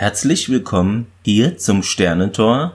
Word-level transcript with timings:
Herzlich 0.00 0.48
willkommen 0.48 1.08
hier 1.26 1.58
zum 1.58 1.82
Sternentor. 1.82 2.74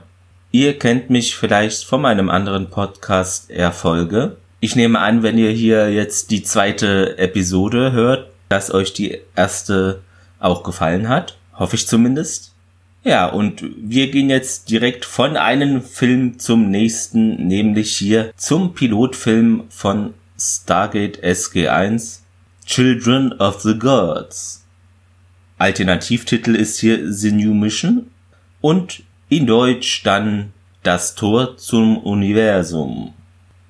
Ihr 0.52 0.78
kennt 0.78 1.10
mich 1.10 1.34
vielleicht 1.34 1.82
von 1.82 2.00
meinem 2.00 2.30
anderen 2.30 2.70
Podcast 2.70 3.50
Erfolge. 3.50 4.36
Ich 4.60 4.76
nehme 4.76 5.00
an, 5.00 5.24
wenn 5.24 5.36
ihr 5.36 5.50
hier 5.50 5.92
jetzt 5.92 6.30
die 6.30 6.44
zweite 6.44 7.18
Episode 7.18 7.90
hört, 7.90 8.30
dass 8.48 8.72
euch 8.72 8.92
die 8.92 9.18
erste 9.34 10.02
auch 10.38 10.62
gefallen 10.62 11.08
hat. 11.08 11.36
Hoffe 11.52 11.74
ich 11.74 11.88
zumindest. 11.88 12.54
Ja, 13.02 13.26
und 13.26 13.64
wir 13.76 14.08
gehen 14.12 14.30
jetzt 14.30 14.70
direkt 14.70 15.04
von 15.04 15.36
einem 15.36 15.82
Film 15.82 16.38
zum 16.38 16.70
nächsten, 16.70 17.48
nämlich 17.48 17.96
hier 17.96 18.30
zum 18.36 18.72
Pilotfilm 18.72 19.64
von 19.68 20.14
Stargate 20.38 21.24
SG1 21.24 22.20
Children 22.66 23.32
of 23.40 23.62
the 23.62 23.76
Gods. 23.76 24.65
Alternativtitel 25.58 26.54
ist 26.54 26.78
hier 26.80 27.12
The 27.12 27.32
New 27.32 27.54
Mission 27.54 28.10
und 28.60 29.02
in 29.28 29.46
Deutsch 29.46 30.02
dann 30.02 30.52
Das 30.82 31.14
Tor 31.14 31.56
zum 31.56 31.98
Universum. 31.98 33.14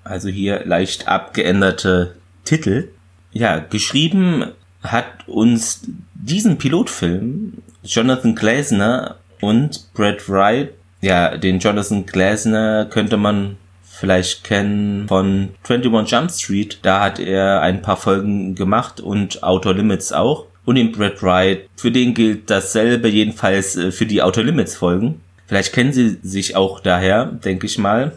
Also 0.04 0.28
hier 0.28 0.64
leicht 0.64 1.08
abgeänderte 1.08 2.16
Titel. 2.44 2.88
Ja, 3.32 3.58
geschrieben 3.58 4.46
hat 4.82 5.26
uns 5.26 5.82
diesen 6.14 6.58
Pilotfilm 6.58 7.54
Jonathan 7.84 8.34
Glasner 8.34 9.16
und 9.40 9.92
Brad 9.94 10.28
Wright. 10.28 10.70
Ja, 11.00 11.36
den 11.36 11.58
Jonathan 11.58 12.04
Glasner 12.04 12.86
könnte 12.86 13.16
man 13.16 13.56
vielleicht 13.84 14.44
kennen 14.44 15.08
von 15.08 15.50
21 15.68 16.10
Jump 16.10 16.30
Street. 16.30 16.78
Da 16.82 17.00
hat 17.00 17.18
er 17.18 17.62
ein 17.62 17.80
paar 17.80 17.96
Folgen 17.96 18.54
gemacht 18.54 19.00
und 19.00 19.42
Outer 19.42 19.74
Limits 19.74 20.12
auch 20.12 20.46
und 20.66 20.74
den 20.74 20.92
Brad 20.92 21.22
Wright. 21.22 21.70
Für 21.76 21.90
den 21.90 22.12
gilt 22.12 22.50
dasselbe, 22.50 23.08
jedenfalls 23.08 23.76
äh, 23.76 23.90
für 23.90 24.04
die 24.04 24.20
Outer 24.20 24.42
Limits 24.42 24.76
Folgen. 24.76 25.22
Vielleicht 25.46 25.72
kennen 25.72 25.94
sie 25.94 26.18
sich 26.22 26.56
auch 26.56 26.80
daher, 26.80 27.24
denke 27.24 27.64
ich 27.64 27.78
mal. 27.78 28.12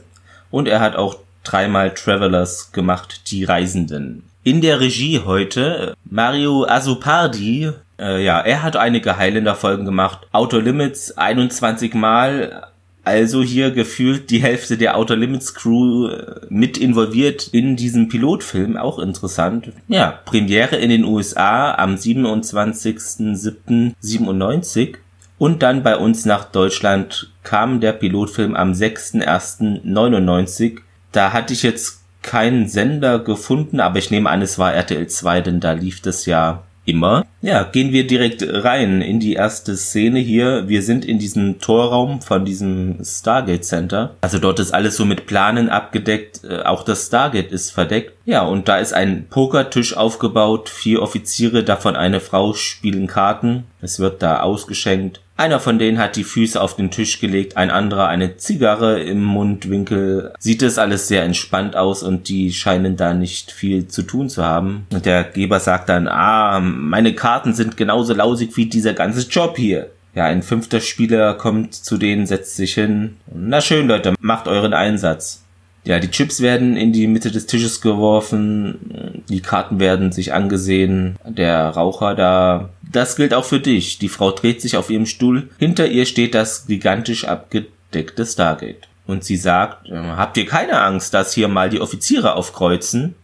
Und 0.52 0.68
er 0.68 0.82
hat 0.82 0.98
auch 0.98 1.20
dreimal 1.44 1.94
Travelers 1.94 2.72
gemacht, 2.74 3.32
die 3.32 3.46
Reisenden. 3.46 4.24
In 4.44 4.62
der 4.62 4.80
Regie 4.80 5.22
heute 5.26 5.96
Mario 6.10 6.66
Azupardi. 6.68 7.72
Äh, 8.00 8.24
ja, 8.24 8.40
er 8.40 8.64
hat 8.64 8.76
einige 8.76 9.18
Highlander-Folgen 9.18 9.86
gemacht. 9.86 10.28
Outer 10.32 10.62
Limits 10.62 11.18
21 11.18 11.94
Mal, 11.94 12.68
also 13.04 13.42
hier 13.42 13.72
gefühlt 13.72 14.30
die 14.30 14.42
Hälfte 14.42 14.78
der 14.78 14.96
Outer 14.98 15.16
Limits 15.16 15.56
Crew 15.56 16.08
äh, 16.08 16.42
mit 16.50 16.78
involviert 16.78 17.48
in 17.52 17.76
diesem 17.76 18.08
Pilotfilm, 18.10 18.78
auch 18.78 19.00
interessant. 19.00 19.72
Ja, 19.88 20.20
Premiere 20.26 20.76
in 20.76 20.90
den 20.90 21.06
USA 21.06 21.74
am 21.76 21.96
27.07.97 21.96 24.96
und 25.38 25.64
dann 25.64 25.84
bei 25.84 25.96
uns 25.96 26.26
nach 26.26 26.44
Deutschland 26.46 27.32
kam 27.44 27.80
der 27.80 27.94
Pilotfilm 27.94 28.56
am 28.56 28.74
6.01.99. 28.74 30.80
Da 31.12 31.34
hatte 31.34 31.54
ich 31.54 31.64
jetzt 31.64 32.04
keinen 32.22 32.68
Sender 32.68 33.18
gefunden, 33.20 33.80
aber 33.80 33.98
ich 33.98 34.12
nehme 34.12 34.30
an, 34.30 34.42
es 34.42 34.60
war 34.60 34.74
RTL 34.74 35.08
2, 35.08 35.40
denn 35.42 35.62
da 35.62 35.72
lief 35.72 36.02
das 36.02 36.26
ja 36.26 36.64
immer. 36.86 37.26
Ja, 37.42 37.64
gehen 37.64 37.94
wir 37.94 38.06
direkt 38.06 38.44
rein 38.48 39.02
in 39.02 39.20
die 39.20 39.34
erste 39.34 39.78
Szene 39.78 40.20
hier. 40.20 40.68
Wir 40.68 40.82
sind 40.82 41.06
in 41.06 41.20
diesem 41.20 41.60
Torraum 41.60 42.22
von 42.22 42.46
diesem 42.46 42.98
Stargate 43.04 43.64
Center. 43.64 44.16
Also 44.22 44.40
dort 44.40 44.60
ist 44.60 44.74
alles 44.74 44.98
so 44.98 45.06
mit 45.06 45.26
Planen 45.26 45.70
abgedeckt. 45.70 46.42
Äh, 46.44 46.64
auch 46.64 46.84
das 46.84 47.08
Stargate 47.08 47.52
ist 47.52 47.72
verdeckt. 47.72 48.14
Ja, 48.26 48.42
und 48.42 48.68
da 48.68 48.78
ist 48.78 48.94
ein 48.94 49.28
Pokertisch 49.30 49.96
aufgebaut. 49.96 50.70
Vier 50.70 51.02
Offiziere, 51.02 51.64
davon 51.64 51.96
eine 51.96 52.20
Frau, 52.20 52.54
spielen 52.54 53.08
Karten. 53.08 53.66
Es 53.82 54.00
wird 54.00 54.22
da 54.22 54.42
ausgeschenkt. 54.42 55.22
Einer 55.40 55.62
von 55.62 55.80
denen 55.80 56.00
hat 56.00 56.18
die 56.18 56.26
Füße 56.26 56.60
auf 56.60 56.76
den 56.76 56.92
Tisch 56.92 57.22
gelegt, 57.22 57.56
ein 57.56 57.72
anderer 57.72 58.10
eine 58.10 58.36
Zigarre 58.36 59.00
im 59.00 59.24
Mundwinkel. 59.24 60.34
Sieht 60.38 60.62
es 60.62 60.78
alles 60.78 61.08
sehr 61.08 61.24
entspannt 61.24 61.78
aus 61.78 62.04
und 62.04 62.28
die 62.28 62.52
scheinen 62.52 62.98
da 62.98 63.14
nicht 63.14 63.54
viel 63.54 63.88
zu 63.88 64.02
tun 64.02 64.28
zu 64.28 64.44
haben. 64.44 64.86
Und 64.92 65.06
der 65.06 65.24
Geber 65.24 65.62
sagt 65.62 65.88
dann, 65.88 66.10
ah, 66.10 66.60
meine 66.60 67.16
Karten 67.16 67.54
sind 67.54 67.78
genauso 67.78 68.14
lausig 68.14 68.58
wie 68.58 68.66
dieser 68.66 68.92
ganze 68.92 69.30
Job 69.30 69.56
hier. 69.56 69.92
Ja, 70.14 70.26
ein 70.26 70.44
fünfter 70.44 70.82
Spieler 70.82 71.36
kommt 71.36 71.74
zu 71.74 71.98
denen, 71.98 72.26
setzt 72.26 72.58
sich 72.58 72.74
hin. 72.74 73.16
Na 73.34 73.62
schön, 73.62 73.88
Leute, 73.88 74.16
macht 74.20 74.50
euren 74.50 74.74
Einsatz. 74.74 75.46
Ja, 75.90 75.98
die 75.98 76.12
Chips 76.12 76.40
werden 76.40 76.78
in 76.78 76.94
die 76.94 77.08
Mitte 77.08 77.32
des 77.32 77.48
Tisches 77.48 77.82
geworfen, 77.82 79.24
die 79.28 79.42
Karten 79.42 79.80
werden 79.80 80.12
sich 80.12 80.34
angesehen, 80.34 81.16
der 81.26 81.70
Raucher 81.70 82.14
da. 82.14 82.70
Das 82.84 83.16
gilt 83.16 83.34
auch 83.34 83.44
für 83.44 83.60
dich. 83.60 83.98
Die 83.98 84.08
Frau 84.08 84.30
dreht 84.30 84.62
sich 84.62 84.78
auf 84.78 84.92
ihrem 84.92 85.08
Stuhl. 85.08 85.50
Hinter 85.58 85.88
ihr 85.88 86.06
steht 86.06 86.36
das 86.36 86.68
gigantisch 86.68 87.26
abgedeckte 87.26 88.24
Stargate. 88.24 88.88
Und 89.08 89.24
sie 89.24 89.36
sagt, 89.36 89.90
äh, 89.90 89.96
habt 89.96 90.38
ihr 90.38 90.46
keine 90.46 90.80
Angst, 90.80 91.16
dass 91.16 91.34
hier 91.34 91.48
mal 91.48 91.72
die 91.72 91.82
Offiziere 91.82 92.36
aufkreuzen? 92.36 93.16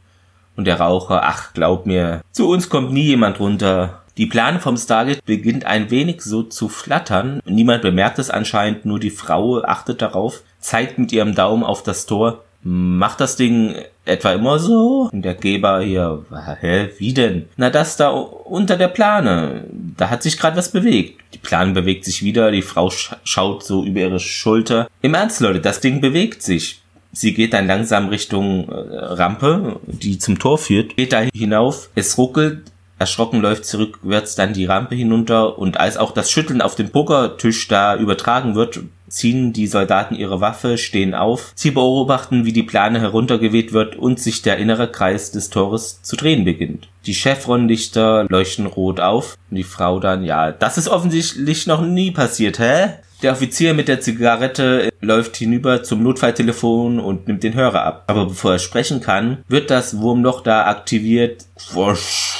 Und 0.55 0.65
der 0.65 0.79
Raucher, 0.79 1.21
ach, 1.23 1.53
glaub 1.53 1.85
mir, 1.85 2.21
zu 2.31 2.49
uns 2.49 2.69
kommt 2.69 2.91
nie 2.91 3.03
jemand 3.03 3.39
runter. 3.39 4.01
Die 4.17 4.25
Plane 4.25 4.59
vom 4.59 4.77
Stargate 4.77 5.23
beginnt 5.23 5.65
ein 5.65 5.91
wenig 5.91 6.23
so 6.23 6.41
zu 6.41 6.67
flattern. 6.69 7.41
Niemand 7.45 7.83
bemerkt 7.83 8.17
es 8.17 8.31
anscheinend, 8.31 8.85
nur 8.85 8.99
die 8.99 9.11
Frau 9.11 9.61
achtet 9.61 10.01
darauf, 10.01 10.41
zeigt 10.59 10.97
mit 10.97 11.11
ihrem 11.11 11.35
Daumen 11.35 11.63
auf 11.63 11.83
das 11.83 12.07
Tor. 12.07 12.44
Macht 12.67 13.21
das 13.21 13.35
Ding 13.35 13.75
etwa 14.05 14.33
immer 14.33 14.57
so? 14.57 15.09
Und 15.13 15.21
der 15.21 15.35
Geber 15.35 15.81
hier, 15.81 16.25
hä, 16.61 16.89
wie 16.97 17.13
denn? 17.13 17.45
Na, 17.57 17.69
das 17.69 17.95
da 17.95 18.09
unter 18.09 18.75
der 18.75 18.87
Plane. 18.87 19.65
Da 19.95 20.09
hat 20.09 20.23
sich 20.23 20.39
gerade 20.39 20.57
was 20.57 20.71
bewegt. 20.71 21.21
Die 21.35 21.37
Plane 21.37 21.73
bewegt 21.73 22.05
sich 22.05 22.23
wieder, 22.23 22.51
die 22.51 22.63
Frau 22.63 22.89
sch 22.89 23.13
schaut 23.23 23.63
so 23.63 23.85
über 23.85 23.99
ihre 23.99 24.19
Schulter. 24.19 24.87
Im 25.03 25.13
Ernst, 25.13 25.41
Leute, 25.41 25.61
das 25.61 25.79
Ding 25.79 26.01
bewegt 26.01 26.41
sich. 26.41 26.81
Sie 27.11 27.35
geht 27.35 27.53
dann 27.53 27.67
langsam 27.67 28.09
Richtung 28.09 28.67
äh, 28.67 28.73
Rampe, 28.73 29.79
die 29.85 30.17
zum 30.17 30.39
Tor 30.39 30.57
führt, 30.57 30.97
geht 30.97 31.13
da 31.13 31.21
hinauf. 31.35 31.89
Es 31.93 32.17
ruckelt, 32.17 32.71
Erschrocken 32.97 33.41
läuft 33.41 33.65
zurückwärts 33.65 34.35
dann 34.35 34.53
die 34.53 34.65
Rampe 34.65 34.95
hinunter 34.95 35.59
und 35.59 35.79
als 35.79 35.97
auch 35.97 36.11
das 36.11 36.31
Schütteln 36.31 36.61
auf 36.61 36.75
dem 36.75 36.89
Pokertisch 36.89 37.67
da 37.67 37.95
übertragen 37.95 38.55
wird, 38.55 38.79
ziehen 39.07 39.53
die 39.53 39.67
Soldaten 39.67 40.15
ihre 40.15 40.41
Waffe, 40.41 40.77
stehen 40.77 41.13
auf. 41.13 41.51
Sie 41.55 41.71
beobachten, 41.71 42.45
wie 42.45 42.53
die 42.53 42.63
Plane 42.63 42.99
heruntergeweht 42.99 43.73
wird 43.73 43.95
und 43.95 44.19
sich 44.19 44.41
der 44.41 44.57
innere 44.57 44.91
Kreis 44.91 45.31
des 45.31 45.49
Tores 45.49 46.01
zu 46.01 46.15
drehen 46.15 46.45
beginnt. 46.45 46.89
Die 47.05 47.13
Chevronlichter 47.13 48.25
leuchten 48.29 48.65
rot 48.65 48.99
auf 48.99 49.37
und 49.49 49.57
die 49.57 49.63
Frau 49.63 49.99
dann, 49.99 50.23
ja, 50.23 50.51
das 50.51 50.77
ist 50.77 50.87
offensichtlich 50.87 51.67
noch 51.67 51.81
nie 51.81 52.11
passiert, 52.11 52.59
hä? 52.59 52.95
Der 53.21 53.31
Offizier 53.31 53.73
mit 53.73 53.87
der 53.87 54.01
Zigarette 54.01 54.89
läuft 54.99 55.37
hinüber 55.37 55.83
zum 55.83 56.03
Notfalltelefon 56.03 56.99
und 56.99 57.27
nimmt 57.27 57.43
den 57.43 57.53
Hörer 57.53 57.83
ab. 57.83 58.03
Aber 58.07 58.25
bevor 58.25 58.53
er 58.53 58.59
sprechen 58.59 58.99
kann, 58.99 59.37
wird 59.47 59.71
das 59.71 59.99
Wurmloch 59.99 60.41
da 60.41 60.65
aktiviert. 60.65 61.45
Wusch 61.71 62.34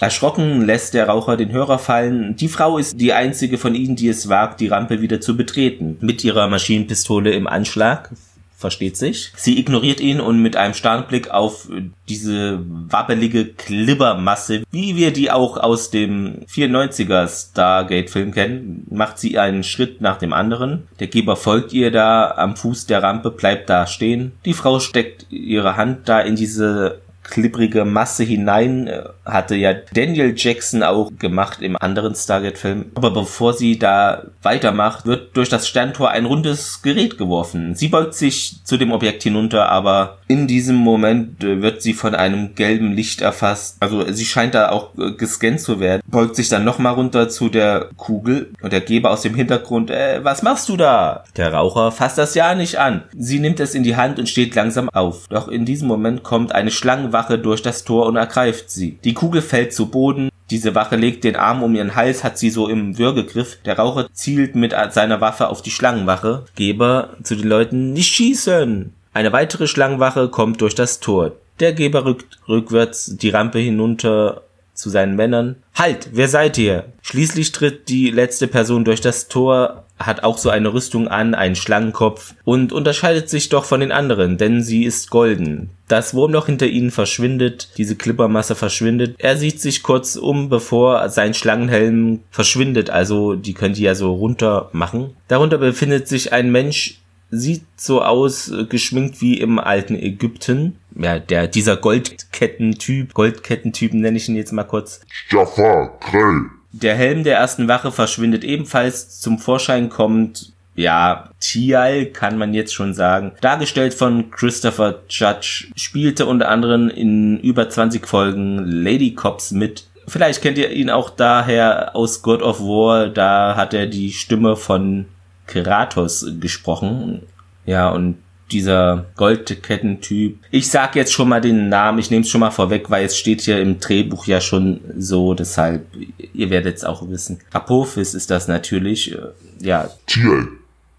Erschrocken 0.00 0.62
lässt 0.62 0.94
der 0.94 1.08
Raucher 1.08 1.36
den 1.36 1.52
Hörer 1.52 1.78
fallen. 1.78 2.36
Die 2.36 2.48
Frau 2.48 2.78
ist 2.78 3.00
die 3.00 3.12
einzige 3.12 3.56
von 3.58 3.74
ihnen, 3.74 3.96
die 3.96 4.08
es 4.08 4.28
wagt, 4.28 4.60
die 4.60 4.68
Rampe 4.68 5.00
wieder 5.00 5.20
zu 5.20 5.36
betreten. 5.36 5.96
Mit 6.00 6.22
ihrer 6.22 6.48
Maschinenpistole 6.48 7.32
im 7.32 7.46
Anschlag. 7.46 8.10
Versteht 8.58 8.96
sich. 8.96 9.32
Sie 9.36 9.58
ignoriert 9.58 10.00
ihn 10.00 10.18
und 10.18 10.40
mit 10.40 10.56
einem 10.56 10.72
starken 10.72 11.30
auf 11.30 11.68
diese 12.08 12.58
wabbelige 12.88 13.44
Klibbermasse, 13.44 14.62
wie 14.70 14.96
wir 14.96 15.12
die 15.12 15.30
auch 15.30 15.58
aus 15.58 15.90
dem 15.90 16.46
94er 16.46 17.28
Stargate-Film 17.28 18.32
kennen, 18.32 18.86
macht 18.90 19.18
sie 19.18 19.38
einen 19.38 19.62
Schritt 19.62 20.00
nach 20.00 20.16
dem 20.16 20.32
anderen. 20.32 20.88
Der 21.00 21.08
Geber 21.08 21.36
folgt 21.36 21.74
ihr 21.74 21.90
da 21.90 22.30
am 22.30 22.56
Fuß 22.56 22.86
der 22.86 23.02
Rampe, 23.02 23.30
bleibt 23.30 23.68
da 23.68 23.86
stehen. 23.86 24.32
Die 24.46 24.54
Frau 24.54 24.80
steckt 24.80 25.26
ihre 25.28 25.76
Hand 25.76 26.08
da 26.08 26.20
in 26.20 26.34
diese 26.34 27.02
klipprige 27.28 27.84
Masse 27.84 28.24
hinein 28.24 28.86
äh, 28.86 29.04
hatte 29.24 29.56
ja 29.56 29.74
Daniel 29.92 30.34
Jackson 30.36 30.82
auch 30.82 31.10
gemacht 31.18 31.60
im 31.60 31.76
anderen 31.76 32.14
Stargate-Film. 32.14 32.92
Aber 32.94 33.10
bevor 33.10 33.52
sie 33.52 33.78
da 33.78 34.22
weitermacht, 34.42 35.06
wird 35.06 35.36
durch 35.36 35.48
das 35.48 35.68
Sterntor 35.68 36.10
ein 36.10 36.24
rundes 36.24 36.82
Gerät 36.82 37.18
geworfen. 37.18 37.74
Sie 37.74 37.88
beugt 37.88 38.14
sich 38.14 38.64
zu 38.64 38.76
dem 38.76 38.92
Objekt 38.92 39.22
hinunter, 39.22 39.68
aber 39.68 40.18
In 40.28 40.48
diesem 40.48 40.74
Moment 40.74 41.44
äh, 41.44 41.62
wird 41.62 41.82
sie 41.82 41.92
von 41.92 42.16
einem 42.16 42.56
gelben 42.56 42.92
Licht 42.92 43.20
erfasst. 43.20 43.76
Also 43.78 44.10
sie 44.12 44.24
scheint 44.24 44.54
da 44.54 44.70
auch 44.70 44.90
äh, 44.98 45.12
gescannt 45.12 45.60
zu 45.60 45.78
werden. 45.78 46.02
Beugt 46.06 46.34
sich 46.34 46.48
dann 46.48 46.64
nochmal 46.64 46.94
runter 46.94 47.28
zu 47.28 47.48
der 47.48 47.90
Kugel 47.96 48.50
und 48.60 48.72
der 48.72 48.80
Geber 48.80 49.10
aus 49.10 49.22
dem 49.22 49.36
Hintergrund, 49.36 49.90
äh, 49.90 50.24
was 50.24 50.42
machst 50.42 50.68
du 50.68 50.76
da? 50.76 51.22
Der 51.36 51.52
Raucher 51.52 51.92
fasst 51.92 52.18
das 52.18 52.34
ja 52.34 52.56
nicht 52.56 52.78
an. 52.78 53.04
Sie 53.16 53.38
nimmt 53.38 53.60
es 53.60 53.76
in 53.76 53.84
die 53.84 53.94
Hand 53.94 54.18
und 54.18 54.28
steht 54.28 54.56
langsam 54.56 54.88
auf. 54.88 55.28
Doch 55.28 55.46
in 55.46 55.64
diesem 55.64 55.86
Moment 55.86 56.24
kommt 56.24 56.52
eine 56.52 56.72
Schlangenwache 56.72 57.38
durch 57.38 57.62
das 57.62 57.84
Tor 57.84 58.06
und 58.06 58.16
ergreift 58.16 58.70
sie. 58.70 58.98
Die 59.04 59.14
Kugel 59.14 59.42
fällt 59.42 59.72
zu 59.72 59.90
Boden. 59.90 60.30
Diese 60.50 60.74
Wache 60.74 60.96
legt 60.96 61.22
den 61.24 61.36
Arm 61.36 61.62
um 61.62 61.74
ihren 61.74 61.94
Hals, 61.94 62.24
hat 62.24 62.38
sie 62.38 62.50
so 62.50 62.68
im 62.68 62.98
Würgegriff. 62.98 63.58
Der 63.64 63.78
Raucher 63.78 64.08
zielt 64.12 64.56
mit 64.56 64.74
seiner 64.90 65.20
Waffe 65.20 65.48
auf 65.48 65.62
die 65.62 65.70
Schlangenwache. 65.70 66.44
Geber 66.56 67.10
zu 67.22 67.36
den 67.36 67.48
Leuten, 67.48 67.92
nicht 67.92 68.14
schießen! 68.14 68.92
Eine 69.16 69.32
weitere 69.32 69.66
Schlangenwache 69.66 70.28
kommt 70.28 70.60
durch 70.60 70.74
das 70.74 71.00
Tor. 71.00 71.32
Der 71.58 71.72
Geber 71.72 72.04
rückt 72.04 72.38
rückwärts 72.46 73.16
die 73.16 73.30
Rampe 73.30 73.58
hinunter 73.58 74.42
zu 74.74 74.90
seinen 74.90 75.16
Männern. 75.16 75.56
Halt, 75.74 76.10
wer 76.12 76.28
seid 76.28 76.58
ihr? 76.58 76.92
Schließlich 77.00 77.50
tritt 77.52 77.88
die 77.88 78.10
letzte 78.10 78.46
Person 78.46 78.84
durch 78.84 79.00
das 79.00 79.28
Tor, 79.28 79.84
hat 79.98 80.22
auch 80.22 80.36
so 80.36 80.50
eine 80.50 80.74
Rüstung 80.74 81.08
an, 81.08 81.34
einen 81.34 81.56
Schlangenkopf 81.56 82.34
und 82.44 82.74
unterscheidet 82.74 83.30
sich 83.30 83.48
doch 83.48 83.64
von 83.64 83.80
den 83.80 83.90
anderen, 83.90 84.36
denn 84.36 84.62
sie 84.62 84.84
ist 84.84 85.08
golden. 85.08 85.70
Das 85.88 86.12
Wurmloch 86.12 86.44
hinter 86.44 86.66
ihnen 86.66 86.90
verschwindet, 86.90 87.70
diese 87.78 87.96
Klippermasse 87.96 88.54
verschwindet. 88.54 89.14
Er 89.16 89.38
sieht 89.38 89.62
sich 89.62 89.82
kurz 89.82 90.16
um, 90.16 90.50
bevor 90.50 91.08
sein 91.08 91.32
Schlangenhelm 91.32 92.20
verschwindet, 92.30 92.90
also 92.90 93.34
die 93.34 93.54
können 93.54 93.74
die 93.74 93.84
ja 93.84 93.94
so 93.94 94.12
runter 94.12 94.68
machen. 94.72 95.16
Darunter 95.28 95.56
befindet 95.56 96.06
sich 96.06 96.34
ein 96.34 96.52
Mensch 96.52 96.98
sieht 97.30 97.64
so 97.76 98.02
aus, 98.02 98.50
äh, 98.50 98.64
geschminkt 98.64 99.20
wie 99.20 99.40
im 99.40 99.58
alten 99.58 99.96
Ägypten. 99.96 100.76
Ja, 100.94 101.18
der, 101.18 101.46
dieser 101.46 101.76
Goldkettentyp, 101.76 103.14
Goldkettentypen 103.14 104.00
nenne 104.00 104.16
ich 104.16 104.28
ihn 104.28 104.36
jetzt 104.36 104.52
mal 104.52 104.64
kurz. 104.64 105.00
Jafar, 105.30 105.98
Krell. 106.00 106.46
Der 106.72 106.94
Helm 106.94 107.24
der 107.24 107.38
ersten 107.38 107.68
Wache 107.68 107.90
verschwindet 107.90 108.44
ebenfalls. 108.44 109.20
Zum 109.20 109.38
Vorschein 109.38 109.88
kommt, 109.88 110.52
ja, 110.74 111.30
Tial 111.40 112.06
kann 112.06 112.38
man 112.38 112.54
jetzt 112.54 112.74
schon 112.74 112.92
sagen. 112.92 113.32
Dargestellt 113.40 113.94
von 113.94 114.30
Christopher 114.30 115.00
Judge, 115.08 115.68
spielte 115.74 116.26
unter 116.26 116.48
anderem 116.48 116.88
in 116.90 117.40
über 117.40 117.68
20 117.68 118.06
Folgen 118.06 118.58
Lady 118.64 119.14
Cops 119.14 119.52
mit. 119.52 119.86
Vielleicht 120.06 120.42
kennt 120.42 120.58
ihr 120.58 120.70
ihn 120.70 120.90
auch 120.90 121.10
daher 121.10 121.96
aus 121.96 122.22
God 122.22 122.42
of 122.42 122.60
War, 122.60 123.08
da 123.08 123.56
hat 123.56 123.74
er 123.74 123.86
die 123.86 124.12
Stimme 124.12 124.54
von 124.54 125.06
Kratos 125.46 126.26
gesprochen. 126.40 127.22
Ja, 127.64 127.90
und 127.90 128.18
dieser 128.52 129.06
Goldkettentyp. 129.16 130.38
Ich 130.50 130.70
sag 130.70 130.94
jetzt 130.94 131.12
schon 131.12 131.28
mal 131.28 131.40
den 131.40 131.68
Namen, 131.68 131.98
ich 131.98 132.10
nehme 132.10 132.22
es 132.22 132.28
schon 132.28 132.40
mal 132.40 132.50
vorweg, 132.50 132.90
weil 132.90 133.04
es 133.04 133.16
steht 133.16 133.40
hier 133.40 133.60
im 133.60 133.80
Drehbuch 133.80 134.26
ja 134.26 134.40
schon 134.40 134.80
so, 134.96 135.34
deshalb, 135.34 135.86
ihr 136.32 136.50
werdet 136.50 136.76
es 136.76 136.84
auch 136.84 137.08
wissen. 137.08 137.40
Apophis 137.52 138.14
ist 138.14 138.30
das 138.30 138.46
natürlich, 138.46 139.12
äh, 139.12 139.18
ja. 139.60 139.90
Tier, 140.06 140.48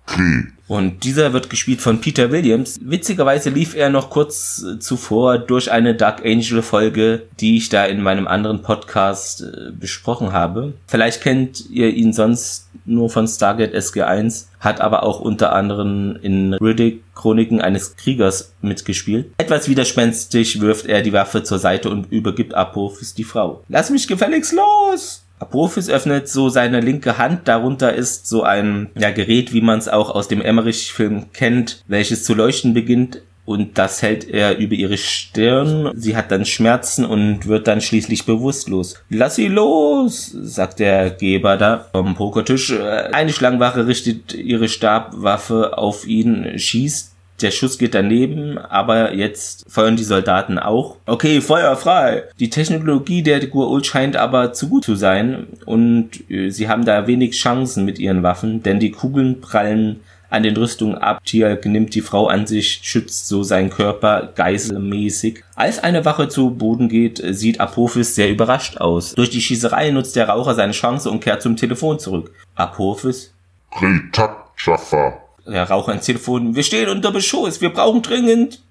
Kree. 0.07 0.47
Und 0.67 1.05
dieser 1.05 1.31
wird 1.31 1.49
gespielt 1.49 1.79
von 1.79 2.01
Peter 2.01 2.31
Williams. 2.31 2.77
Witzigerweise 2.81 3.49
lief 3.49 3.73
er 3.73 3.89
noch 3.89 4.09
kurz 4.09 4.63
äh, 4.63 4.79
zuvor 4.79 5.37
durch 5.37 5.71
eine 5.71 5.95
Dark 5.95 6.25
Angel 6.25 6.61
Folge, 6.61 7.23
die 7.39 7.55
ich 7.55 7.69
da 7.69 7.85
in 7.85 8.01
meinem 8.01 8.27
anderen 8.27 8.61
Podcast 8.61 9.41
äh, 9.43 9.71
besprochen 9.71 10.33
habe. 10.33 10.73
Vielleicht 10.87 11.21
kennt 11.21 11.69
ihr 11.69 11.89
ihn 11.93 12.11
sonst 12.11 12.67
nur 12.85 13.09
von 13.09 13.27
Stargate 13.27 13.73
SG1, 13.73 14.47
hat 14.59 14.81
aber 14.81 15.03
auch 15.03 15.21
unter 15.21 15.53
anderem 15.53 16.17
in 16.21 16.53
Riddick 16.55 17.03
Chroniken 17.15 17.61
eines 17.61 17.95
Kriegers 17.95 18.53
mitgespielt. 18.61 19.31
Etwas 19.37 19.69
widerspenstig 19.69 20.59
wirft 20.61 20.85
er 20.85 21.01
die 21.01 21.13
Waffe 21.13 21.43
zur 21.43 21.59
Seite 21.59 21.89
und 21.89 22.11
übergibt 22.11 22.53
Apophis 22.53 23.13
die 23.13 23.23
Frau. 23.23 23.63
Lass 23.69 23.89
mich 23.89 24.07
gefälligst 24.07 24.53
los! 24.53 25.23
Apophis 25.39 25.89
öffnet 25.89 26.27
so 26.27 26.49
seine 26.49 26.79
linke 26.79 27.17
Hand, 27.17 27.47
darunter 27.47 27.93
ist 27.93 28.27
so 28.27 28.43
ein 28.43 28.89
ja, 28.97 29.11
Gerät, 29.11 29.53
wie 29.53 29.61
man 29.61 29.79
es 29.79 29.87
auch 29.87 30.09
aus 30.09 30.27
dem 30.27 30.41
Emmerich-Film 30.41 31.31
kennt, 31.33 31.83
welches 31.87 32.23
zu 32.23 32.33
leuchten 32.33 32.73
beginnt 32.73 33.21
und 33.47 33.77
das 33.77 34.01
hält 34.01 34.29
er 34.29 34.57
über 34.57 34.73
ihre 34.73 34.97
Stirn. 34.97 35.91
Sie 35.95 36.17
hat 36.17 36.31
dann 36.31 36.43
Schmerzen 36.43 37.05
und 37.05 37.47
wird 37.47 37.65
dann 37.67 37.79
schließlich 37.79 38.25
bewusstlos. 38.25 39.01
Lass 39.09 39.35
sie 39.35 39.47
los, 39.47 40.35
sagt 40.41 40.79
der 40.79 41.11
Geber 41.11 41.55
da 41.55 41.87
vom 41.93 42.13
Pokertisch. 42.13 42.73
Eine 42.77 43.31
Schlangenwache 43.31 43.87
richtet 43.87 44.33
ihre 44.33 44.67
Stabwaffe 44.67 45.77
auf 45.77 46.05
ihn, 46.05 46.59
schießt 46.59 47.13
der 47.41 47.51
Schuss 47.51 47.77
geht 47.77 47.93
daneben, 47.93 48.57
aber 48.57 49.13
jetzt 49.13 49.65
feuern 49.69 49.95
die 49.95 50.03
Soldaten 50.03 50.57
auch. 50.57 50.97
Okay, 51.05 51.41
Feuer 51.41 51.75
frei! 51.75 52.23
Die 52.39 52.49
Technologie 52.49 53.21
der 53.21 53.41
Gua'uld 53.43 53.85
scheint 53.85 54.15
aber 54.15 54.53
zu 54.53 54.69
gut 54.69 54.83
zu 54.83 54.95
sein 54.95 55.47
und 55.65 56.29
äh, 56.29 56.49
sie 56.49 56.67
haben 56.67 56.85
da 56.85 57.07
wenig 57.07 57.39
Chancen 57.39 57.85
mit 57.85 57.99
ihren 57.99 58.23
Waffen, 58.23 58.63
denn 58.63 58.79
die 58.79 58.91
Kugeln 58.91 59.41
prallen 59.41 59.99
an 60.29 60.43
den 60.43 60.57
Rüstungen 60.57 60.97
ab. 60.97 61.23
Tier 61.23 61.59
nimmt 61.63 61.95
die 61.95 62.01
Frau 62.01 62.27
an 62.27 62.47
sich, 62.47 62.81
schützt 62.83 63.27
so 63.27 63.43
seinen 63.43 63.69
Körper 63.69 64.33
geiselmäßig. 64.35 65.43
Als 65.55 65.79
eine 65.81 66.03
Wache 66.03 66.27
zu 66.27 66.49
Boden 66.49 66.89
geht, 66.89 67.21
sieht 67.31 67.61
Apophis 67.61 68.15
sehr 68.15 68.29
überrascht 68.29 68.77
aus. 68.77 69.13
Durch 69.13 69.29
die 69.29 69.41
Schießerei 69.41 69.91
nutzt 69.91 70.15
der 70.15 70.27
Raucher 70.27 70.55
seine 70.55 70.73
Chance 70.73 71.09
und 71.09 71.21
kehrt 71.21 71.41
zum 71.41 71.55
Telefon 71.55 71.99
zurück. 71.99 72.31
Apophis? 72.55 73.31
Kritak, 73.71 74.35
Jaffa 74.57 75.26
der 75.47 75.69
Raucher 75.69 75.93
ins 75.93 76.05
Telefon, 76.05 76.55
wir 76.55 76.63
stehen 76.63 76.89
unter 76.89 77.11
Beschuss, 77.11 77.61
wir 77.61 77.69
brauchen 77.69 78.01
dringend, 78.01 78.61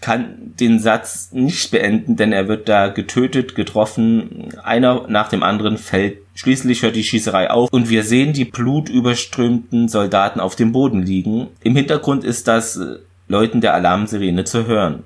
kann 0.00 0.54
den 0.58 0.80
Satz 0.80 1.30
nicht 1.32 1.70
beenden, 1.70 2.16
denn 2.16 2.32
er 2.32 2.48
wird 2.48 2.68
da 2.68 2.88
getötet, 2.88 3.54
getroffen, 3.54 4.48
einer 4.62 5.06
nach 5.08 5.28
dem 5.28 5.42
anderen 5.42 5.78
fällt. 5.78 6.18
Schließlich 6.34 6.82
hört 6.82 6.96
die 6.96 7.04
Schießerei 7.04 7.50
auf 7.50 7.72
und 7.72 7.88
wir 7.88 8.02
sehen 8.02 8.32
die 8.32 8.44
blutüberströmten 8.44 9.88
Soldaten 9.88 10.40
auf 10.40 10.56
dem 10.56 10.72
Boden 10.72 11.02
liegen. 11.02 11.48
Im 11.62 11.76
Hintergrund 11.76 12.24
ist 12.24 12.48
das 12.48 12.80
Läuten 13.28 13.60
der 13.60 13.74
Alarmsirene 13.74 14.44
zu 14.44 14.66
hören. 14.66 15.04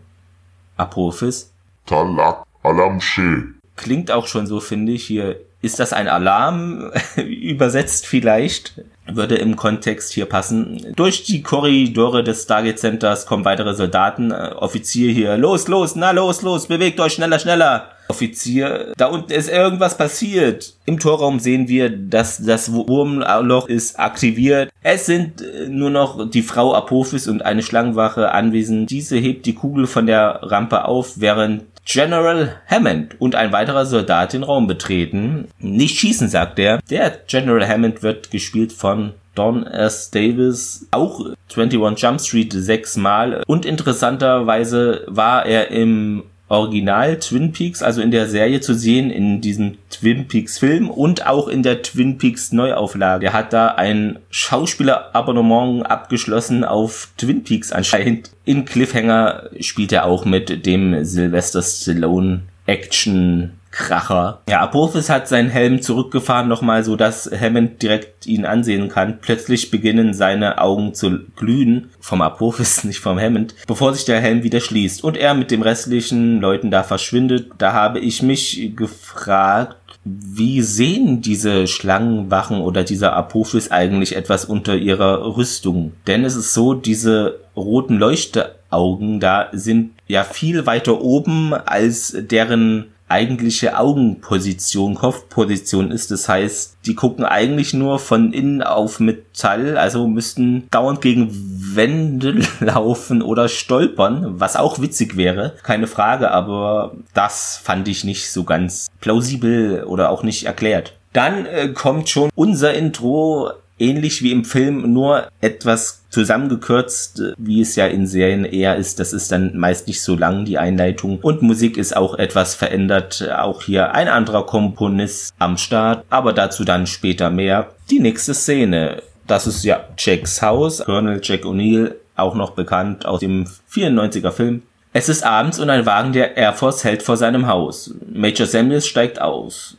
Apophis? 0.77 1.53
Talak 1.85 2.45
Alamshe. 2.63 3.45
Klingt 3.77 4.11
auch 4.11 4.27
schon 4.27 4.47
so, 4.47 4.61
finde 4.61 4.93
ich. 4.93 5.05
Hier 5.05 5.41
ist 5.67 5.79
das 5.79 5.93
ein 5.93 6.09
Alarm? 6.09 6.93
Übersetzt 7.17 8.07
vielleicht? 8.07 8.75
würde 9.13 9.37
im 9.37 9.57
Kontext 9.57 10.13
hier 10.13 10.27
passen. 10.27 10.93
Durch 10.97 11.25
die 11.25 11.43
Korridore 11.43 12.25
des 12.25 12.43
Stargate 12.43 12.79
Centers 12.79 13.27
kommen 13.27 13.45
weitere 13.45 13.75
Soldaten, 13.75 14.31
äh, 14.31 14.53
Offizier 14.57 15.13
hier, 15.13 15.37
los, 15.37 15.69
los, 15.69 15.97
na 15.97 16.11
los, 16.11 16.43
los, 16.43 16.67
bewegt 16.67 17.01
euch 17.01 17.15
schneller, 17.15 17.39
schneller. 17.39 17.91
Offizier, 18.09 18.93
da 18.97 19.07
unten 19.07 19.33
ist 19.33 19.49
irgendwas 19.49 19.97
passiert. 19.97 20.75
Im 20.85 21.01
Torraum 21.01 21.41
sehen 21.41 21.67
wir, 21.67 21.91
dass 21.91 22.39
das 22.39 22.73
Wurmloch 22.73 23.69
ist 23.69 23.99
aktiviert. 23.99 24.71
Es 24.83 25.07
sind 25.07 25.41
äh, 25.41 25.69
nur 25.69 25.91
noch 25.91 26.31
die 26.31 26.43
Frau 26.43 26.75
Apophis 26.75 27.27
und 27.27 27.45
eine 27.45 27.63
Schlangenwache 27.63 28.31
anwesend. 28.31 28.91
Diese 28.91 29.17
hebt 29.17 29.47
die 29.47 29.55
Kugel 29.55 29.87
von 29.87 30.07
der 30.07 30.41
Rampe 30.43 30.85
auf, 30.85 31.15
während 31.17 31.65
General 31.87 32.57
Hammond 32.67 33.19
und 33.21 33.35
ein 33.35 33.53
weiterer 33.53 33.87
Soldat 33.87 34.33
den 34.33 34.43
Raum 34.43 34.67
betreten. 34.67 35.49
Nicht 35.59 35.99
schießen, 35.99 36.29
sagt 36.29 36.59
er. 36.59 36.81
Der 36.91 37.11
General 37.27 37.67
Hammond 37.67 38.03
wird 38.03 38.31
gespielt 38.31 38.73
von 38.73 39.13
Don 39.37 39.67
S. 39.67 40.11
Davis, 40.11 40.87
auch 40.91 41.21
21 41.55 42.03
Jump 42.03 42.21
Street 42.21 42.53
sechsmal. 42.53 43.43
Und 43.47 43.65
interessanterweise 43.65 45.05
war 45.07 45.47
er 45.47 45.71
im 45.71 46.25
Original 46.49 47.19
Twin 47.19 47.53
Peaks, 47.53 47.83
also 47.83 48.01
in 48.01 48.11
der 48.11 48.29
Serie 48.29 48.61
zu 48.61 48.75
sehen, 48.75 49.11
in 49.11 49.41
diesem 49.41 49.79
Twin 49.91 50.29
Peaks 50.29 50.59
Film 50.59 50.89
und 50.89 51.27
auch 51.27 51.49
in 51.49 51.63
der 51.63 51.83
Twin 51.83 52.19
Peaks 52.19 52.53
Neuauflage. 52.53 53.27
Er 53.27 53.33
hat 53.33 53.53
da 53.53 53.69
ein 53.69 54.19
Schauspielerabonnement 54.31 55.85
abgeschlossen 55.85 56.65
auf 56.65 57.09
Twin 57.17 57.43
Peaks 57.43 57.73
anscheinend. 57.73 58.31
In 58.45 58.65
Cliffhanger 58.65 59.51
spielt 59.61 59.93
er 59.93 60.05
auch 60.05 60.25
mit 60.25 60.67
dem 60.67 61.05
Sylvester 61.05 61.63
Stallone 61.63 62.43
Action 62.67 63.53
Kracher. 63.77 64.41
Ja, 64.49 64.63
Apophis 64.63 65.11
hat 65.11 65.29
seinen 65.29 65.51
Helm 65.51 65.83
zurückgefahren, 65.83 66.49
nochmal 66.49 66.83
so, 66.83 66.97
dass 66.97 67.31
Hammond 67.31 67.83
direkt 67.83 68.27
ihn 68.27 68.47
ansehen 68.47 68.89
kann. 68.89 69.19
Plötzlich 69.21 69.71
beginnen 69.71 70.15
seine 70.15 70.63
Augen 70.63 70.95
zu 70.95 71.19
glühen. 71.37 71.91
Vom 72.01 72.23
Apophis, 72.23 72.85
nicht 72.85 73.01
vom 73.01 73.21
Hammond. 73.21 73.55
Bevor 73.67 73.93
sich 73.93 74.07
der 74.07 74.21
Helm 74.23 74.43
wieder 74.43 74.61
schließt. 74.61 75.05
Und 75.05 75.19
er 75.19 75.35
mit 75.35 75.51
dem 75.51 75.61
restlichen 75.61 76.41
Leuten 76.41 76.71
da 76.71 76.85
verschwindet. 76.85 77.51
Da 77.59 77.75
habe 77.75 77.99
ich 77.99 78.23
mich 78.23 78.73
gefragt, 78.75 79.77
wie 80.05 80.63
sehen 80.63 81.21
diese 81.21 81.67
Schlangenwachen 81.67 82.63
oder 82.63 82.83
dieser 82.83 83.13
Apophis 83.13 83.71
eigentlich 83.71 84.17
etwas 84.17 84.47
unter 84.47 84.77
ihrer 84.77 85.37
Rüstung? 85.37 85.93
Denn 86.07 86.25
es 86.25 86.35
ist 86.35 86.55
so, 86.55 86.73
diese 86.73 87.41
roten 87.55 87.99
Leuchteaugen 87.99 89.21
da 89.21 89.49
sind 89.53 89.93
ja 90.07 90.25
viel 90.25 90.65
weiter 90.65 91.01
oben 91.03 91.53
als 91.53 92.17
deren 92.19 92.87
eigentliche 93.09 93.79
Augenposition, 93.79 94.95
Kopfposition 94.95 95.91
ist. 95.91 96.11
Das 96.11 96.29
heißt, 96.29 96.79
die 96.87 96.95
gucken 96.95 97.25
eigentlich 97.25 97.75
nur 97.75 97.99
von 97.99 98.33
innen 98.33 98.63
auf 98.63 99.01
Metall, 99.01 99.79
also 99.79 100.07
müssten 100.07 100.69
dauernd 100.71 101.01
gegen 101.01 101.29
Wände 101.75 102.41
laufen 102.61 103.23
oder 103.23 103.49
stolpern, 103.49 104.41
was 104.41 104.57
auch 104.57 104.81
witzig 104.81 105.17
wäre, 105.17 105.55
keine 105.63 105.87
Frage, 105.87 106.31
aber 106.31 106.93
das 107.15 107.61
fand 107.63 107.89
ich 107.89 108.05
nicht 108.05 108.31
so 108.31 108.45
ganz 108.45 108.89
plausibel 109.01 109.85
oder 109.85 110.11
auch 110.11 110.23
nicht 110.23 110.45
erklärt. 110.45 110.95
Dann 111.13 111.47
äh, 111.47 111.69
kommt 111.69 112.09
schon 112.09 112.31
unser 112.35 112.75
Intro 112.75 113.53
ähnlich 113.79 114.23
wie 114.23 114.33
im 114.33 114.45
Film, 114.45 114.93
nur 114.93 115.29
etwas 115.41 116.03
zusammengekürzt, 116.11 117.35
wie 117.37 117.61
es 117.61 117.77
ja 117.77 117.87
in 117.87 118.07
Serien 118.07 118.45
eher 118.45 118.77
ist. 118.77 119.01
Das 119.01 119.13
ist 119.13 119.31
dann 119.33 119.57
meist 119.57 119.87
nicht 119.87 120.01
so 120.01 120.17
lang, 120.17 120.45
die 120.45 120.59
Einleitung. 120.59 121.19
Und 121.21 121.43
Musik 121.43 121.77
ist 121.77 121.97
auch 121.97 122.15
etwas 122.19 122.55
verändert. 122.55 123.29
Auch 123.37 123.63
hier 123.63 123.93
ein 123.93 124.09
anderer 124.09 124.47
Komponist 124.47 125.35
am 125.39 125.59
Start, 125.59 126.05
aber 126.09 126.33
dazu 126.33 126.65
dann 126.65 126.87
später 126.87 127.31
mehr. 127.31 127.71
Die 127.91 128.01
nächste 128.01 128.35
Szene. 128.35 129.03
Das 129.27 129.47
ist 129.47 129.65
ja 129.65 129.85
Jacks 129.99 130.41
Haus. 130.41 130.85
Colonel 130.85 131.21
Jack 131.23 131.45
O'Neill, 131.45 131.95
auch 132.15 132.35
noch 132.35 132.51
bekannt 132.51 133.05
aus 133.05 133.21
dem 133.21 133.47
94er 133.71 134.31
Film. 134.31 134.63
Es 134.93 135.11
ist 135.11 135.25
abends 135.25 135.59
und 135.59 135.69
ein 135.69 135.85
Wagen 135.85 136.15
der 136.15 136.39
Air 136.39 136.55
Force 136.55 136.83
hält 136.83 137.03
vor 137.03 137.19
seinem 137.19 137.47
Haus. 137.47 137.95
Major 138.11 138.47
Samuels 138.47 138.87
steigt 138.87 139.21
aus. 139.21 139.77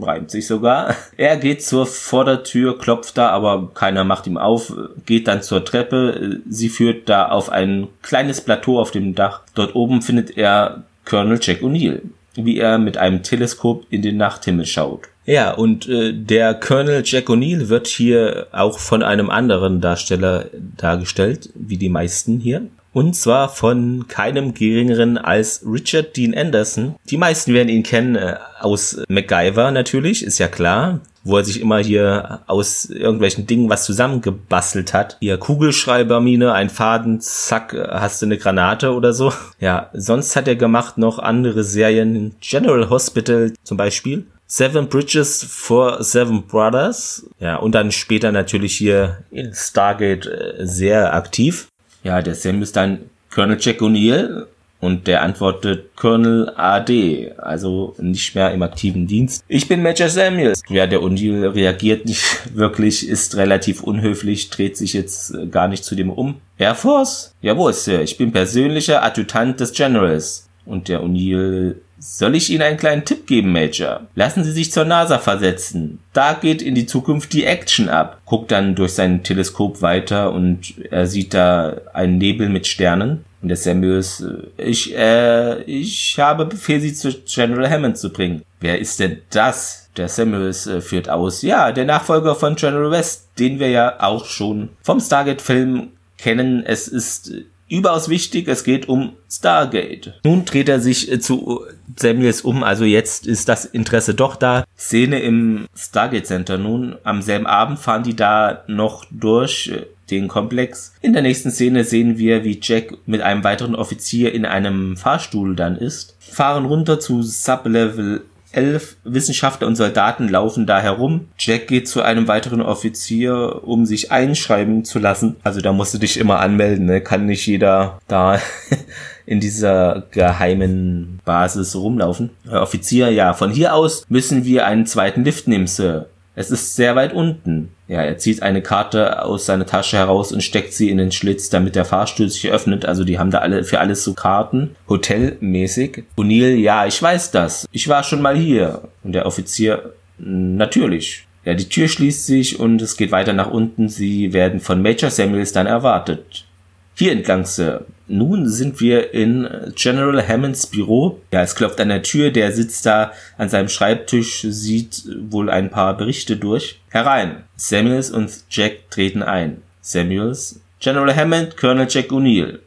Reimt 0.00 0.30
sich 0.30 0.46
sogar. 0.46 0.94
Er 1.16 1.36
geht 1.36 1.64
zur 1.64 1.86
Vordertür, 1.86 2.78
klopft 2.78 3.18
da, 3.18 3.30
aber 3.30 3.70
keiner 3.74 4.04
macht 4.04 4.28
ihm 4.28 4.38
auf, 4.38 4.72
geht 5.06 5.26
dann 5.26 5.42
zur 5.42 5.64
Treppe. 5.64 6.40
Sie 6.48 6.68
führt 6.68 7.08
da 7.08 7.28
auf 7.30 7.50
ein 7.50 7.88
kleines 8.02 8.40
Plateau 8.40 8.78
auf 8.78 8.92
dem 8.92 9.16
Dach. 9.16 9.40
Dort 9.54 9.74
oben 9.74 10.02
findet 10.02 10.36
er 10.36 10.84
Colonel 11.04 11.40
Jack 11.42 11.62
O'Neill, 11.62 12.02
wie 12.34 12.58
er 12.58 12.78
mit 12.78 12.96
einem 12.96 13.24
Teleskop 13.24 13.86
in 13.90 14.02
den 14.02 14.18
Nachthimmel 14.18 14.66
schaut. 14.66 15.08
Ja, 15.26 15.52
und 15.52 15.88
äh, 15.88 16.12
der 16.12 16.54
Colonel 16.54 17.02
Jack 17.04 17.28
O'Neill 17.28 17.68
wird 17.68 17.88
hier 17.88 18.46
auch 18.52 18.78
von 18.78 19.02
einem 19.02 19.30
anderen 19.30 19.80
Darsteller 19.80 20.46
dargestellt, 20.76 21.50
wie 21.54 21.76
die 21.76 21.88
meisten 21.88 22.38
hier. 22.38 22.62
Und 22.92 23.14
zwar 23.14 23.48
von 23.48 24.06
keinem 24.08 24.54
geringeren 24.54 25.16
als 25.16 25.64
Richard 25.64 26.16
Dean 26.16 26.34
Anderson. 26.34 26.96
Die 27.08 27.16
meisten 27.16 27.54
werden 27.54 27.68
ihn 27.68 27.82
kennen 27.82 28.16
äh, 28.16 28.36
aus 28.60 29.02
MacGyver 29.08 29.70
natürlich, 29.70 30.24
ist 30.24 30.38
ja 30.38 30.48
klar 30.48 31.00
wo 31.22 31.36
er 31.36 31.44
sich 31.44 31.60
immer 31.60 31.78
hier 31.78 32.40
aus 32.46 32.86
irgendwelchen 32.86 33.46
Dingen 33.46 33.68
was 33.68 33.84
zusammengebastelt 33.84 34.94
hat. 34.94 35.16
Hier 35.20 35.38
Kugelschreibermine, 35.38 36.52
ein 36.52 36.70
Faden, 36.70 37.20
zack, 37.20 37.74
hast 37.74 38.22
du 38.22 38.26
eine 38.26 38.38
Granate 38.38 38.92
oder 38.92 39.12
so. 39.12 39.32
Ja, 39.60 39.90
sonst 39.92 40.36
hat 40.36 40.48
er 40.48 40.56
gemacht 40.56 40.96
noch 40.96 41.18
andere 41.18 41.64
Serien, 41.64 42.34
General 42.40 42.88
Hospital 42.88 43.52
zum 43.62 43.76
Beispiel. 43.76 44.24
Seven 44.46 44.88
Bridges 44.88 45.44
for 45.44 46.02
Seven 46.02 46.46
Brothers. 46.46 47.26
Ja, 47.40 47.56
und 47.56 47.74
dann 47.74 47.92
später 47.92 48.32
natürlich 48.32 48.76
hier 48.76 49.18
in 49.30 49.52
Stargate 49.52 50.26
äh, 50.26 50.66
sehr 50.66 51.12
aktiv. 51.14 51.68
Ja, 52.02 52.22
der 52.22 52.34
Sam 52.34 52.62
ist 52.62 52.76
dann 52.76 53.00
Colonel 53.30 53.58
Jack 53.60 53.80
O'Neill 53.80 54.46
und 54.80 55.06
der 55.06 55.22
antwortet 55.22 55.94
Colonel 55.94 56.50
AD, 56.56 57.32
also 57.36 57.94
nicht 57.98 58.34
mehr 58.34 58.50
im 58.52 58.62
aktiven 58.62 59.06
Dienst. 59.06 59.44
Ich 59.46 59.68
bin 59.68 59.82
Major 59.82 60.08
Samuels. 60.08 60.62
Ja, 60.68 60.86
der 60.86 61.00
O'Neill 61.00 61.54
reagiert 61.54 62.06
nicht 62.06 62.24
wirklich, 62.54 63.06
ist 63.06 63.36
relativ 63.36 63.82
unhöflich, 63.82 64.48
dreht 64.48 64.76
sich 64.76 64.94
jetzt 64.94 65.34
gar 65.50 65.68
nicht 65.68 65.84
zu 65.84 65.94
dem 65.94 66.10
um. 66.10 66.36
Air 66.58 66.74
Force? 66.74 67.34
Jawohl, 67.42 67.74
Sir, 67.74 68.00
ich 68.00 68.16
bin 68.16 68.32
persönlicher 68.32 69.02
Adjutant 69.02 69.60
des 69.60 69.72
Generals. 69.72 70.46
Und 70.66 70.88
der 70.88 71.02
O'Neill 71.02 71.76
soll 72.00 72.34
ich 72.34 72.50
Ihnen 72.50 72.62
einen 72.62 72.78
kleinen 72.78 73.04
Tipp 73.04 73.26
geben, 73.26 73.52
Major? 73.52 74.06
Lassen 74.14 74.42
Sie 74.42 74.52
sich 74.52 74.72
zur 74.72 74.86
NASA 74.86 75.18
versetzen. 75.18 76.00
Da 76.12 76.32
geht 76.32 76.62
in 76.62 76.74
die 76.74 76.86
Zukunft 76.86 77.32
die 77.32 77.44
Action 77.44 77.88
ab. 77.88 78.20
Guckt 78.24 78.50
dann 78.50 78.74
durch 78.74 78.94
sein 78.94 79.22
Teleskop 79.22 79.82
weiter 79.82 80.32
und 80.32 80.74
er 80.90 81.06
sieht 81.06 81.34
da 81.34 81.76
einen 81.92 82.18
Nebel 82.18 82.48
mit 82.48 82.66
Sternen. 82.66 83.24
Und 83.42 83.48
der 83.48 83.56
Samuels, 83.56 84.20
äh, 84.20 84.62
ich, 84.62 84.96
äh, 84.96 85.62
ich 85.62 86.18
habe 86.18 86.46
Befehl, 86.46 86.80
Sie 86.80 86.94
zu 86.94 87.12
General 87.26 87.70
Hammond 87.70 87.98
zu 87.98 88.10
bringen. 88.10 88.42
Wer 88.60 88.78
ist 88.78 88.98
denn 89.00 89.18
das? 89.30 89.88
Der 89.96 90.08
Samuels 90.08 90.66
äh, 90.66 90.80
führt 90.80 91.08
aus. 91.08 91.42
Ja, 91.42 91.72
der 91.72 91.84
Nachfolger 91.84 92.34
von 92.34 92.56
General 92.56 92.90
West, 92.90 93.28
den 93.38 93.58
wir 93.58 93.70
ja 93.70 94.00
auch 94.00 94.26
schon 94.26 94.70
vom 94.82 95.00
Stargate-Film 95.00 95.88
kennen. 96.18 96.64
Es 96.64 96.86
ist 96.88 97.32
überaus 97.68 98.08
wichtig. 98.08 98.46
Es 98.48 98.64
geht 98.64 98.88
um 98.88 99.14
Stargate. 99.30 100.20
Nun 100.24 100.44
dreht 100.44 100.68
er 100.68 100.80
sich 100.80 101.10
äh, 101.10 101.18
zu 101.18 101.64
Samuels 101.96 102.42
um. 102.42 102.62
Also 102.62 102.84
jetzt 102.84 103.26
ist 103.26 103.48
das 103.48 103.64
Interesse 103.64 104.14
doch 104.14 104.36
da. 104.36 104.64
Szene 104.78 105.20
im 105.20 105.66
Stargate 105.74 106.26
Center. 106.26 106.58
Nun 106.58 106.96
am 107.04 107.22
selben 107.22 107.46
Abend 107.46 107.78
fahren 107.78 108.02
die 108.02 108.16
da 108.16 108.64
noch 108.66 109.04
durch 109.10 109.72
äh, 109.74 109.86
den 110.10 110.28
Komplex. 110.28 110.94
In 111.00 111.12
der 111.12 111.22
nächsten 111.22 111.50
Szene 111.50 111.84
sehen 111.84 112.18
wir, 112.18 112.44
wie 112.44 112.58
Jack 112.60 112.94
mit 113.06 113.20
einem 113.20 113.44
weiteren 113.44 113.74
Offizier 113.74 114.34
in 114.34 114.44
einem 114.44 114.96
Fahrstuhl 114.96 115.54
dann 115.54 115.76
ist. 115.76 116.16
Fahren 116.18 116.64
runter 116.64 116.98
zu 116.98 117.22
Sublevel 117.22 118.22
Elf 118.52 118.96
Wissenschaftler 119.04 119.66
und 119.66 119.76
Soldaten 119.76 120.28
laufen 120.28 120.66
da 120.66 120.80
herum. 120.80 121.28
Jack 121.38 121.68
geht 121.68 121.88
zu 121.88 122.02
einem 122.02 122.26
weiteren 122.26 122.60
Offizier, 122.60 123.62
um 123.64 123.86
sich 123.86 124.10
einschreiben 124.10 124.84
zu 124.84 124.98
lassen. 124.98 125.36
Also 125.44 125.60
da 125.60 125.72
musst 125.72 125.94
du 125.94 125.98
dich 125.98 126.18
immer 126.18 126.40
anmelden, 126.40 126.86
ne? 126.86 127.00
Kann 127.00 127.26
nicht 127.26 127.46
jeder 127.46 128.00
da 128.08 128.40
in 129.26 129.40
dieser 129.40 130.04
geheimen 130.10 131.20
Basis 131.24 131.76
rumlaufen. 131.76 132.30
Äh, 132.46 132.56
Offizier, 132.56 133.10
ja, 133.10 133.32
von 133.34 133.50
hier 133.50 133.74
aus 133.74 134.04
müssen 134.08 134.44
wir 134.44 134.66
einen 134.66 134.86
zweiten 134.86 135.24
Lift 135.24 135.48
nehmen, 135.48 135.66
Sir. 135.66 136.06
Es 136.36 136.50
ist 136.50 136.76
sehr 136.76 136.96
weit 136.96 137.12
unten. 137.12 137.70
Ja, 137.88 138.02
er 138.02 138.16
zieht 138.16 138.42
eine 138.42 138.62
Karte 138.62 139.24
aus 139.24 139.46
seiner 139.46 139.66
Tasche 139.66 139.96
heraus 139.96 140.32
und 140.32 140.42
steckt 140.42 140.72
sie 140.72 140.88
in 140.88 140.96
den 140.96 141.10
Schlitz, 141.10 141.50
damit 141.50 141.74
der 141.74 141.84
Fahrstuhl 141.84 142.28
sich 142.28 142.50
öffnet. 142.50 142.86
Also 142.86 143.04
die 143.04 143.18
haben 143.18 143.30
da 143.32 143.38
alle 143.38 143.64
für 143.64 143.80
alles 143.80 144.04
so 144.04 144.14
Karten, 144.14 144.76
hotelmäßig. 144.88 146.04
O'Neill, 146.16 146.54
ja, 146.54 146.86
ich 146.86 147.02
weiß 147.02 147.32
das. 147.32 147.66
Ich 147.72 147.88
war 147.88 148.04
schon 148.04 148.22
mal 148.22 148.36
hier. 148.36 148.82
Und 149.02 149.12
der 149.12 149.26
Offizier, 149.26 149.92
natürlich. 150.18 151.26
Ja, 151.44 151.54
die 151.54 151.68
Tür 151.68 151.88
schließt 151.88 152.26
sich 152.26 152.60
und 152.60 152.80
es 152.80 152.96
geht 152.96 153.12
weiter 153.12 153.32
nach 153.32 153.50
unten. 153.50 153.88
Sie 153.88 154.32
werden 154.32 154.60
von 154.60 154.82
Major 154.82 155.10
Samuels 155.10 155.52
dann 155.52 155.66
erwartet. 155.66 156.46
Hier 156.94 157.12
entlang, 157.12 157.44
Sir. 157.44 157.86
Nun 158.12 158.48
sind 158.48 158.80
wir 158.80 159.14
in 159.14 159.48
General 159.76 160.26
Hammonds 160.26 160.66
Büro. 160.66 161.20
Ja, 161.32 161.42
es 161.42 161.54
klopft 161.54 161.80
an 161.80 161.90
der 161.90 162.02
Tür. 162.02 162.32
Der 162.32 162.50
sitzt 162.50 162.84
da 162.84 163.12
an 163.38 163.48
seinem 163.48 163.68
Schreibtisch, 163.68 164.44
sieht 164.48 165.04
wohl 165.30 165.48
ein 165.48 165.70
paar 165.70 165.96
Berichte 165.96 166.36
durch. 166.36 166.80
Herein. 166.88 167.44
Samuels 167.54 168.10
und 168.10 168.32
Jack 168.50 168.90
treten 168.90 169.22
ein. 169.22 169.62
Samuels. 169.80 170.60
General 170.80 171.14
Hammond, 171.14 171.56
Colonel 171.56 171.86
Jack 171.88 172.10
O'Neill. 172.10 172.58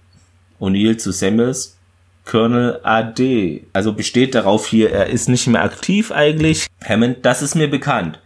O'Neill 0.62 0.96
zu 0.96 1.12
Samuels. 1.12 1.76
Colonel 2.24 2.80
AD. 2.84 3.66
Also 3.74 3.92
besteht 3.92 4.36
darauf 4.36 4.68
hier, 4.68 4.92
er 4.92 5.08
ist 5.08 5.28
nicht 5.28 5.48
mehr 5.48 5.64
aktiv 5.64 6.14
eigentlich. 6.14 6.68
Hammond, 6.88 7.18
das 7.26 7.42
ist 7.42 7.56
mir 7.56 7.70
bekannt. 7.70 8.18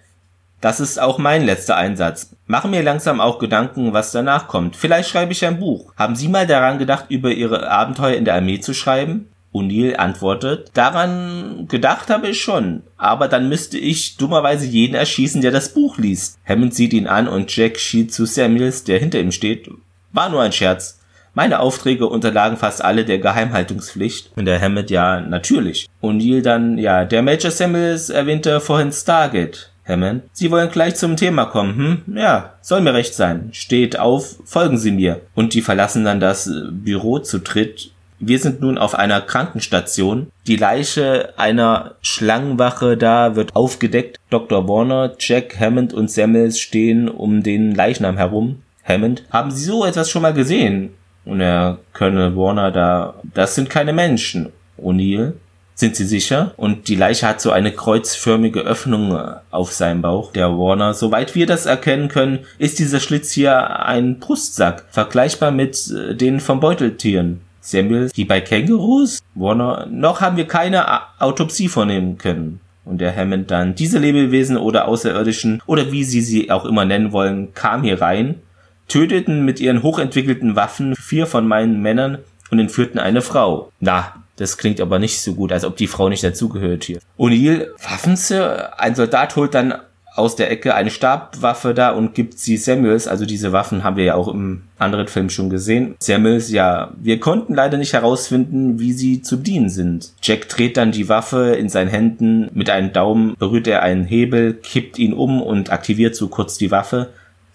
Das 0.59 0.79
ist 0.79 0.99
auch 0.99 1.17
mein 1.17 1.45
letzter 1.45 1.75
Einsatz. 1.75 2.35
Mache 2.47 2.67
mir 2.67 2.81
langsam 2.81 3.21
auch 3.21 3.37
Gedanken, 3.37 3.93
was 3.93 4.11
danach 4.11 4.47
kommt. 4.47 4.75
Vielleicht 4.75 5.09
schreibe 5.09 5.31
ich 5.31 5.45
ein 5.45 5.59
Buch. 5.59 5.93
Haben 5.95 6.15
Sie 6.15 6.27
mal 6.27 6.47
daran 6.47 6.79
gedacht, 6.79 7.05
über 7.09 7.31
Ihre 7.31 7.69
Abenteuer 7.69 8.15
in 8.15 8.25
der 8.25 8.35
Armee 8.35 8.59
zu 8.59 8.73
schreiben? 8.73 9.29
O'Neill 9.53 9.95
antwortet, 9.95 10.71
daran 10.73 11.67
gedacht 11.67 12.09
habe 12.09 12.27
ich 12.29 12.41
schon, 12.41 12.83
aber 12.97 13.27
dann 13.27 13.49
müsste 13.49 13.77
ich 13.77 14.17
dummerweise 14.17 14.65
jeden 14.65 14.93
erschießen, 14.93 15.41
der 15.41 15.51
das 15.51 15.69
Buch 15.69 15.97
liest. 15.97 16.37
Hammond 16.47 16.75
sieht 16.75 16.93
ihn 16.93 17.07
an 17.07 17.27
und 17.27 17.55
Jack 17.55 17.79
schied 17.79 18.13
zu 18.13 18.25
Samuels, 18.25 18.83
der 18.83 18.99
hinter 18.99 19.19
ihm 19.19 19.31
steht. 19.31 19.69
War 20.11 20.29
nur 20.29 20.41
ein 20.41 20.51
Scherz. 20.51 20.99
Meine 21.33 21.59
Aufträge 21.59 22.07
unterlagen 22.07 22.57
fast 22.57 22.83
alle 22.83 23.05
der 23.05 23.19
Geheimhaltungspflicht. 23.19 24.31
Und 24.35 24.45
der 24.45 24.59
Hammond, 24.59 24.89
ja, 24.89 25.21
natürlich. 25.21 25.87
O'Neill 26.01 26.41
dann, 26.41 26.77
ja, 26.77 27.05
der 27.05 27.21
Major 27.21 27.51
Samuels 27.51 28.09
erwähnte 28.09 28.59
vorhin 28.59 28.91
Stargate. 28.91 29.71
Hammond. 29.87 30.23
Sie 30.33 30.51
wollen 30.51 30.69
gleich 30.69 30.95
zum 30.95 31.15
Thema 31.15 31.45
kommen, 31.45 32.03
hm? 32.05 32.15
Ja, 32.17 32.53
soll 32.61 32.81
mir 32.81 32.93
recht 32.93 33.13
sein. 33.13 33.49
Steht 33.53 33.97
auf, 33.97 34.35
folgen 34.45 34.77
Sie 34.77 34.91
mir. 34.91 35.21
Und 35.35 35.53
die 35.53 35.61
verlassen 35.61 36.03
dann 36.03 36.19
das 36.19 36.47
äh, 36.47 36.69
Büro 36.71 37.19
zu 37.19 37.39
dritt. 37.39 37.91
Wir 38.19 38.39
sind 38.39 38.61
nun 38.61 38.77
auf 38.77 38.95
einer 38.95 39.21
Krankenstation. 39.21 40.27
Die 40.47 40.55
Leiche 40.55 41.33
einer 41.37 41.95
Schlangenwache 42.01 42.97
da 42.97 43.35
wird 43.35 43.55
aufgedeckt. 43.55 44.17
Dr. 44.31 44.67
Warner, 44.67 45.13
Jack, 45.19 45.59
Hammond 45.59 45.93
und 45.93 46.09
Samuels 46.09 46.59
stehen 46.59 47.09
um 47.09 47.43
den 47.43 47.75
Leichnam 47.75 48.17
herum. 48.17 48.63
Hammond, 48.83 49.23
haben 49.29 49.51
Sie 49.51 49.63
so 49.63 49.85
etwas 49.85 50.09
schon 50.09 50.23
mal 50.23 50.33
gesehen? 50.33 50.95
Und 51.25 51.39
der 51.39 51.77
Colonel 51.93 52.35
Warner 52.35 52.71
da, 52.71 53.15
das 53.33 53.53
sind 53.53 53.69
keine 53.69 53.93
Menschen. 53.93 54.51
O'Neill, 54.81 55.33
sind 55.77 55.95
Sie 55.95 56.05
sicher? 56.05 56.53
Und 56.57 56.87
die 56.87 56.95
Leiche 56.95 57.27
hat 57.27 57.39
so 57.39 57.51
eine 57.51 57.71
kreuzförmige 57.71 58.61
Öffnung 58.61 59.15
äh, 59.15 59.35
auf 59.51 59.71
seinem 59.71 60.01
Bauch, 60.01 60.33
der 60.33 60.49
Warner. 60.49 60.95
Soweit 60.95 61.35
wir 61.35 61.45
das 61.45 61.67
erkennen 61.67 62.07
können, 62.07 62.39
ist 62.57 62.79
dieser 62.79 62.99
Schlitz 62.99 63.31
hier 63.31 63.85
ein 63.85 64.17
Brustsack, 64.17 64.85
vergleichbar 64.89 65.51
mit 65.51 65.89
äh, 65.91 66.15
den 66.15 66.39
vom 66.39 66.59
Beuteltieren. 66.59 67.41
Samuels, 67.61 68.11
wie 68.15 68.25
bei 68.25 68.41
Kängurus? 68.41 69.19
Warner, 69.35 69.85
noch 69.85 70.19
haben 70.19 70.35
wir 70.35 70.47
keine 70.47 70.83
Autopsie 71.19 71.67
vornehmen 71.67 72.17
können. 72.17 72.59
Und 72.83 72.99
der 72.99 73.15
Hammond 73.15 73.51
dann, 73.51 73.75
diese 73.75 73.99
Lebewesen 73.99 74.57
oder 74.57 74.87
Außerirdischen 74.87 75.61
oder 75.67 75.91
wie 75.91 76.03
sie 76.03 76.21
sie 76.21 76.49
auch 76.49 76.65
immer 76.65 76.85
nennen 76.85 77.11
wollen, 77.11 77.53
kamen 77.53 77.83
hier 77.83 78.01
rein, 78.01 78.41
töteten 78.87 79.45
mit 79.45 79.59
ihren 79.59 79.83
hochentwickelten 79.83 80.55
Waffen 80.55 80.95
vier 80.95 81.27
von 81.27 81.47
meinen 81.47 81.81
Männern 81.81 82.19
und 82.49 82.57
entführten 82.57 82.99
eine 82.99 83.21
Frau. 83.21 83.71
Na, 83.79 84.13
das 84.37 84.57
klingt 84.57 84.79
aber 84.79 84.99
nicht 84.99 85.21
so 85.21 85.33
gut, 85.33 85.51
als 85.51 85.65
ob 85.65 85.75
die 85.75 85.87
Frau 85.87 86.09
nicht 86.09 86.23
dazugehört 86.23 86.83
hier. 86.83 86.99
O'Neill, 87.17 87.67
Waffen, 87.83 88.15
Sir? 88.15 88.79
Ein 88.79 88.95
Soldat 88.95 89.35
holt 89.35 89.53
dann 89.53 89.73
aus 90.17 90.35
der 90.35 90.49
Ecke 90.49 90.73
eine 90.73 90.89
Stabwaffe 90.89 91.75
da 91.75 91.91
und 91.91 92.15
gibt 92.15 92.39
sie 92.39 92.57
Samuels. 92.57 93.07
Also 93.07 93.25
diese 93.25 93.51
Waffen 93.51 93.83
haben 93.83 93.97
wir 93.97 94.03
ja 94.03 94.15
auch 94.15 94.27
im 94.27 94.63
anderen 94.79 95.07
Film 95.07 95.29
schon 95.29 95.49
gesehen. 95.49 95.95
Samuels, 95.99 96.49
ja, 96.49 96.91
wir 96.99 97.19
konnten 97.19 97.53
leider 97.53 97.77
nicht 97.77 97.93
herausfinden, 97.93 98.79
wie 98.79 98.93
sie 98.93 99.21
zu 99.21 99.37
dienen 99.37 99.69
sind. 99.69 100.13
Jack 100.23 100.49
dreht 100.49 100.75
dann 100.75 100.91
die 100.91 101.07
Waffe 101.07 101.55
in 101.55 101.69
seinen 101.69 101.89
Händen. 101.89 102.49
Mit 102.53 102.69
einem 102.69 102.93
Daumen 102.93 103.35
berührt 103.37 103.67
er 103.67 103.83
einen 103.83 104.05
Hebel, 104.05 104.53
kippt 104.55 104.97
ihn 104.97 105.13
um 105.13 105.41
und 105.41 105.71
aktiviert 105.71 106.15
so 106.15 106.27
kurz 106.29 106.57
die 106.57 106.71
Waffe 106.71 107.09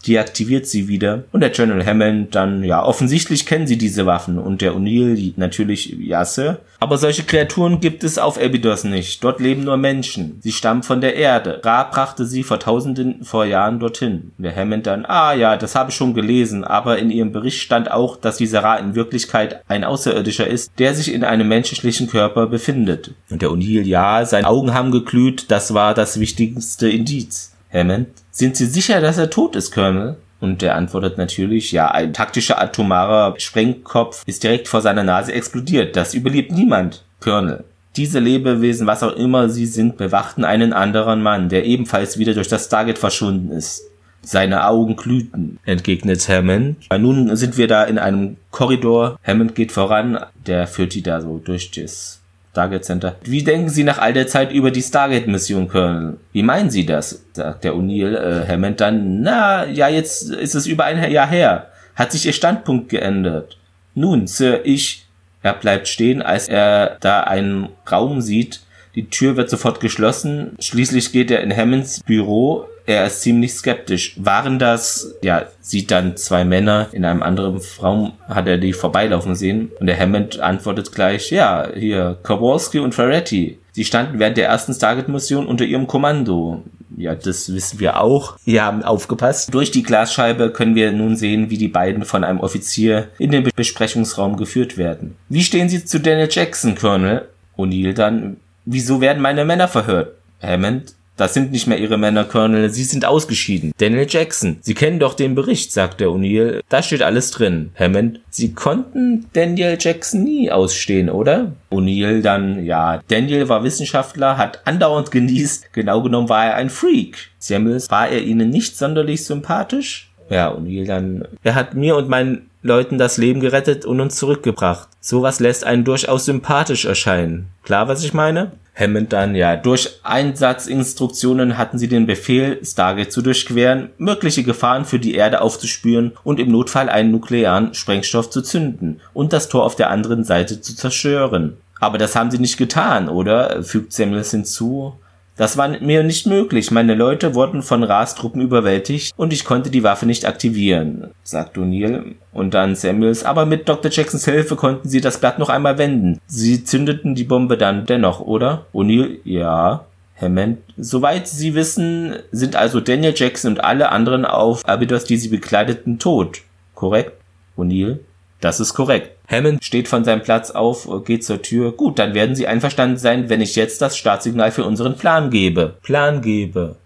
deaktiviert 0.06 0.66
sie 0.66 0.88
wieder 0.88 1.24
und 1.32 1.40
der 1.40 1.50
General 1.50 1.84
Hammond 1.84 2.34
dann, 2.34 2.64
ja, 2.64 2.84
offensichtlich 2.84 3.46
kennen 3.46 3.66
sie 3.66 3.78
diese 3.78 4.06
Waffen 4.06 4.38
und 4.38 4.60
der 4.60 4.74
O'Neill 4.74 5.32
natürlich, 5.36 5.96
ja, 5.98 6.24
Sir. 6.24 6.60
Aber 6.80 6.98
solche 6.98 7.22
Kreaturen 7.22 7.78
gibt 7.78 8.02
es 8.02 8.18
auf 8.18 8.42
Abydos 8.42 8.82
nicht. 8.82 9.22
Dort 9.22 9.38
leben 9.38 9.62
nur 9.62 9.76
Menschen. 9.76 10.38
Sie 10.40 10.50
stammen 10.50 10.82
von 10.82 11.00
der 11.00 11.14
Erde. 11.14 11.60
Ra 11.64 11.84
brachte 11.84 12.26
sie 12.26 12.42
vor 12.42 12.58
tausenden 12.58 13.22
vor 13.22 13.44
Jahren 13.44 13.78
dorthin. 13.78 14.32
Und 14.36 14.42
der 14.42 14.56
Hammond 14.56 14.88
dann, 14.88 15.06
ah 15.06 15.32
ja, 15.32 15.56
das 15.56 15.76
habe 15.76 15.90
ich 15.90 15.96
schon 15.96 16.12
gelesen, 16.12 16.64
aber 16.64 16.98
in 16.98 17.10
ihrem 17.10 17.30
Bericht 17.30 17.60
stand 17.60 17.88
auch, 17.88 18.16
dass 18.16 18.36
dieser 18.36 18.64
Ra 18.64 18.76
in 18.78 18.96
Wirklichkeit 18.96 19.62
ein 19.68 19.84
Außerirdischer 19.84 20.48
ist, 20.48 20.72
der 20.80 20.94
sich 20.94 21.12
in 21.12 21.22
einem 21.22 21.46
menschlichen 21.46 22.08
Körper 22.08 22.48
befindet. 22.48 23.14
Und 23.30 23.42
der 23.42 23.50
O'Neill, 23.50 23.82
ja, 23.82 24.24
seine 24.24 24.48
Augen 24.48 24.74
haben 24.74 24.90
geglüht, 24.90 25.52
das 25.52 25.74
war 25.74 25.94
das 25.94 26.18
wichtigste 26.18 26.88
Indiz. 26.88 27.52
Hammond, 27.72 28.08
sind 28.32 28.56
Sie 28.56 28.66
sicher, 28.66 29.00
dass 29.00 29.18
er 29.18 29.30
tot 29.30 29.54
ist, 29.54 29.72
Colonel? 29.72 30.16
Und 30.40 30.60
der 30.60 30.74
antwortet 30.74 31.18
natürlich, 31.18 31.70
ja, 31.70 31.92
ein 31.92 32.12
taktischer 32.12 32.60
atomarer 32.60 33.38
Sprengkopf 33.38 34.24
ist 34.26 34.42
direkt 34.42 34.66
vor 34.66 34.80
seiner 34.80 35.04
Nase 35.04 35.32
explodiert. 35.32 35.94
Das 35.94 36.14
überlebt 36.14 36.50
niemand, 36.50 37.04
Colonel. 37.20 37.62
Diese 37.94 38.18
Lebewesen, 38.18 38.86
was 38.86 39.02
auch 39.02 39.14
immer 39.14 39.50
sie 39.50 39.66
sind, 39.66 39.98
bewachten 39.98 40.44
einen 40.44 40.72
anderen 40.72 41.22
Mann, 41.22 41.48
der 41.50 41.64
ebenfalls 41.64 42.18
wieder 42.18 42.32
durch 42.34 42.48
das 42.48 42.64
Stargate 42.64 42.98
verschwunden 42.98 43.52
ist. 43.52 43.84
Seine 44.22 44.66
Augen 44.66 44.96
glühten, 44.96 45.58
entgegnet 45.64 46.26
Hammond. 46.28 46.76
Nun 46.90 47.36
sind 47.36 47.58
wir 47.58 47.68
da 47.68 47.84
in 47.84 47.98
einem 47.98 48.36
Korridor. 48.50 49.18
Hammond 49.22 49.54
geht 49.54 49.72
voran, 49.72 50.18
der 50.46 50.66
führt 50.66 50.94
die 50.94 51.02
da 51.02 51.20
so 51.20 51.38
durch 51.44 51.70
das 51.70 52.21
Stargate 52.52 52.84
Center. 52.84 53.16
Wie 53.24 53.42
denken 53.42 53.70
Sie 53.70 53.82
nach 53.82 53.98
all 53.98 54.12
der 54.12 54.26
Zeit 54.26 54.52
über 54.52 54.70
die 54.70 54.82
Stargate-Mission, 54.82 55.68
Colonel? 55.68 56.18
Wie 56.32 56.42
meinen 56.42 56.68
Sie 56.68 56.84
das? 56.84 57.24
sagt 57.32 57.64
der 57.64 57.72
O'Neill. 57.72 58.14
Äh, 58.14 58.46
Hammond 58.46 58.80
dann, 58.80 59.22
na, 59.22 59.66
ja, 59.66 59.88
jetzt 59.88 60.30
ist 60.30 60.54
es 60.54 60.66
über 60.66 60.84
ein 60.84 61.10
Jahr 61.10 61.28
her. 61.28 61.68
Hat 61.94 62.12
sich 62.12 62.26
Ihr 62.26 62.34
Standpunkt 62.34 62.90
geändert? 62.90 63.58
Nun, 63.94 64.26
Sir, 64.26 64.60
ich... 64.64 65.06
Er 65.44 65.54
bleibt 65.54 65.88
stehen, 65.88 66.22
als 66.22 66.48
er 66.48 66.98
da 67.00 67.22
einen 67.22 67.70
Raum 67.90 68.20
sieht. 68.20 68.60
Die 68.94 69.08
Tür 69.08 69.36
wird 69.36 69.50
sofort 69.50 69.80
geschlossen. 69.80 70.54
Schließlich 70.60 71.10
geht 71.10 71.32
er 71.32 71.40
in 71.40 71.56
Hammonds 71.56 72.00
Büro 72.04 72.66
er 72.86 73.06
ist 73.06 73.22
ziemlich 73.22 73.54
skeptisch. 73.54 74.14
Waren 74.16 74.58
das, 74.58 75.14
ja, 75.22 75.46
sieht 75.60 75.90
dann 75.90 76.16
zwei 76.16 76.44
Männer 76.44 76.88
in 76.92 77.04
einem 77.04 77.22
anderen 77.22 77.60
Raum, 77.82 78.12
hat 78.28 78.46
er 78.46 78.58
die 78.58 78.72
vorbeilaufen 78.72 79.34
sehen 79.34 79.70
und 79.80 79.86
der 79.86 79.98
Hammond 79.98 80.40
antwortet 80.40 80.92
gleich, 80.92 81.30
ja, 81.30 81.68
hier, 81.74 82.18
Kowalski 82.22 82.78
und 82.78 82.94
Ferretti. 82.94 83.58
Sie 83.72 83.84
standen 83.84 84.18
während 84.18 84.36
der 84.36 84.48
ersten 84.48 84.74
Stargate-Mission 84.74 85.46
unter 85.46 85.64
ihrem 85.64 85.86
Kommando. 85.86 86.62
Ja, 86.96 87.14
das 87.14 87.52
wissen 87.52 87.80
wir 87.80 88.00
auch. 88.00 88.36
Wir 88.44 88.64
haben 88.64 88.82
aufgepasst. 88.82 89.54
Durch 89.54 89.70
die 89.70 89.82
Glasscheibe 89.82 90.50
können 90.50 90.74
wir 90.74 90.92
nun 90.92 91.16
sehen, 91.16 91.48
wie 91.48 91.56
die 91.56 91.68
beiden 91.68 92.04
von 92.04 92.22
einem 92.22 92.40
Offizier 92.40 93.08
in 93.18 93.30
den 93.30 93.48
Besprechungsraum 93.56 94.36
geführt 94.36 94.76
werden. 94.76 95.16
Wie 95.30 95.42
stehen 95.42 95.70
Sie 95.70 95.84
zu 95.84 96.00
Daniel 96.00 96.28
Jackson, 96.30 96.74
Colonel? 96.74 97.28
O'Neill 97.56 97.94
dann, 97.94 98.36
wieso 98.66 99.00
werden 99.00 99.22
meine 99.22 99.44
Männer 99.46 99.68
verhört? 99.68 100.16
Hammond, 100.42 100.94
das 101.22 101.34
sind 101.34 101.52
nicht 101.52 101.68
mehr 101.68 101.78
ihre 101.78 101.98
Männer, 101.98 102.24
Colonel, 102.24 102.70
sie 102.70 102.82
sind 102.82 103.04
ausgeschieden. 103.04 103.72
Daniel 103.78 104.06
Jackson, 104.08 104.56
Sie 104.60 104.74
kennen 104.74 104.98
doch 104.98 105.14
den 105.14 105.36
Bericht, 105.36 105.70
sagt 105.70 106.00
der 106.00 106.08
O'Neill. 106.08 106.62
Da 106.68 106.82
steht 106.82 107.00
alles 107.00 107.30
drin. 107.30 107.70
Hammond, 107.78 108.18
Sie 108.28 108.54
konnten 108.54 109.26
Daniel 109.32 109.76
Jackson 109.78 110.24
nie 110.24 110.50
ausstehen, 110.50 111.08
oder? 111.08 111.52
O'Neill 111.70 112.22
dann, 112.22 112.64
ja, 112.64 113.00
Daniel 113.06 113.48
war 113.48 113.62
Wissenschaftler, 113.62 114.36
hat 114.36 114.62
andauernd 114.64 115.12
genießt. 115.12 115.72
Genau 115.72 116.02
genommen 116.02 116.28
war 116.28 116.46
er 116.46 116.54
ein 116.56 116.70
Freak. 116.70 117.30
Samuels, 117.38 117.88
war 117.88 118.08
er 118.08 118.22
Ihnen 118.22 118.50
nicht 118.50 118.76
sonderlich 118.76 119.24
sympathisch? 119.24 120.10
Ja, 120.28 120.52
O'Neill 120.52 120.86
dann, 120.86 121.28
er 121.44 121.54
hat 121.54 121.74
mir 121.74 121.94
und 121.94 122.08
meinen 122.08 122.50
Leuten 122.62 122.96
das 122.96 123.16
Leben 123.16 123.40
gerettet 123.40 123.84
und 123.84 124.00
uns 124.00 124.16
zurückgebracht. 124.16 124.88
Sowas 125.00 125.40
lässt 125.40 125.64
einen 125.64 125.84
durchaus 125.84 126.24
sympathisch 126.24 126.84
erscheinen. 126.84 127.48
Klar, 127.64 127.88
was 127.88 128.04
ich 128.04 128.14
meine? 128.14 128.52
Hammond 128.74 129.12
dann, 129.12 129.34
ja, 129.34 129.56
durch 129.56 130.00
Einsatzinstruktionen 130.02 131.58
hatten 131.58 131.76
sie 131.76 131.88
den 131.88 132.06
Befehl, 132.06 132.64
Stargate 132.64 133.12
zu 133.12 133.20
durchqueren, 133.20 133.90
mögliche 133.98 134.44
Gefahren 134.44 134.86
für 134.86 134.98
die 134.98 135.14
Erde 135.14 135.42
aufzuspüren 135.42 136.12
und 136.24 136.40
im 136.40 136.50
Notfall 136.50 136.88
einen 136.88 137.10
nuklearen 137.10 137.74
Sprengstoff 137.74 138.30
zu 138.30 138.40
zünden 138.40 139.00
und 139.12 139.32
das 139.34 139.48
Tor 139.48 139.64
auf 139.64 139.76
der 139.76 139.90
anderen 139.90 140.24
Seite 140.24 140.60
zu 140.60 140.74
zerstören. 140.74 141.58
Aber 141.80 141.98
das 141.98 142.16
haben 142.16 142.30
sie 142.30 142.38
nicht 142.38 142.56
getan, 142.56 143.08
oder? 143.08 143.62
fügt 143.62 143.92
Samuels 143.92 144.30
hinzu. 144.30 144.94
Das 145.36 145.56
war 145.56 145.68
mir 145.68 146.02
nicht 146.02 146.26
möglich. 146.26 146.70
Meine 146.70 146.94
Leute 146.94 147.34
wurden 147.34 147.62
von 147.62 147.82
Ras-Truppen 147.82 148.42
überwältigt 148.42 149.12
und 149.16 149.32
ich 149.32 149.44
konnte 149.44 149.70
die 149.70 149.82
Waffe 149.82 150.04
nicht 150.04 150.26
aktivieren, 150.26 151.10
sagt 151.22 151.56
O'Neill. 151.56 152.14
Und 152.32 152.54
dann 152.54 152.74
Samuels, 152.74 153.24
aber 153.24 153.46
mit 153.46 153.68
Dr. 153.68 153.90
Jacksons 153.90 154.26
Hilfe 154.26 154.56
konnten 154.56 154.88
sie 154.88 155.00
das 155.00 155.18
Blatt 155.18 155.38
noch 155.38 155.48
einmal 155.48 155.78
wenden. 155.78 156.20
Sie 156.26 156.64
zündeten 156.64 157.14
die 157.14 157.24
Bombe 157.24 157.56
dann 157.56 157.86
dennoch, 157.86 158.20
oder? 158.20 158.66
O'Neill, 158.74 159.18
ja. 159.24 159.86
Hammond, 160.20 160.58
soweit 160.76 161.26
Sie 161.26 161.54
wissen, 161.54 162.14
sind 162.30 162.54
also 162.54 162.80
Daniel 162.80 163.14
Jackson 163.16 163.52
und 163.52 163.64
alle 163.64 163.90
anderen 163.90 164.24
auf 164.24 164.64
Abydos, 164.68 165.04
die 165.04 165.16
sie 165.16 165.28
bekleideten, 165.28 165.98
tot. 165.98 166.42
Korrekt? 166.74 167.12
O'Neill, 167.56 167.98
das 168.40 168.60
ist 168.60 168.74
korrekt. 168.74 169.16
Hammond 169.32 169.64
steht 169.64 169.88
von 169.88 170.04
seinem 170.04 170.22
Platz 170.22 170.50
auf, 170.50 170.86
geht 171.04 171.24
zur 171.24 171.42
Tür. 171.42 171.72
Gut, 171.72 171.98
dann 171.98 172.14
werden 172.14 172.36
Sie 172.36 172.46
einverstanden 172.46 172.98
sein, 172.98 173.28
wenn 173.28 173.40
ich 173.40 173.56
jetzt 173.56 173.80
das 173.82 173.96
Startsignal 173.96 174.52
für 174.52 174.64
unseren 174.64 174.96
Plan 174.96 175.30
gebe. 175.30 175.76
Plan 175.82 176.20
gebe. 176.20 176.76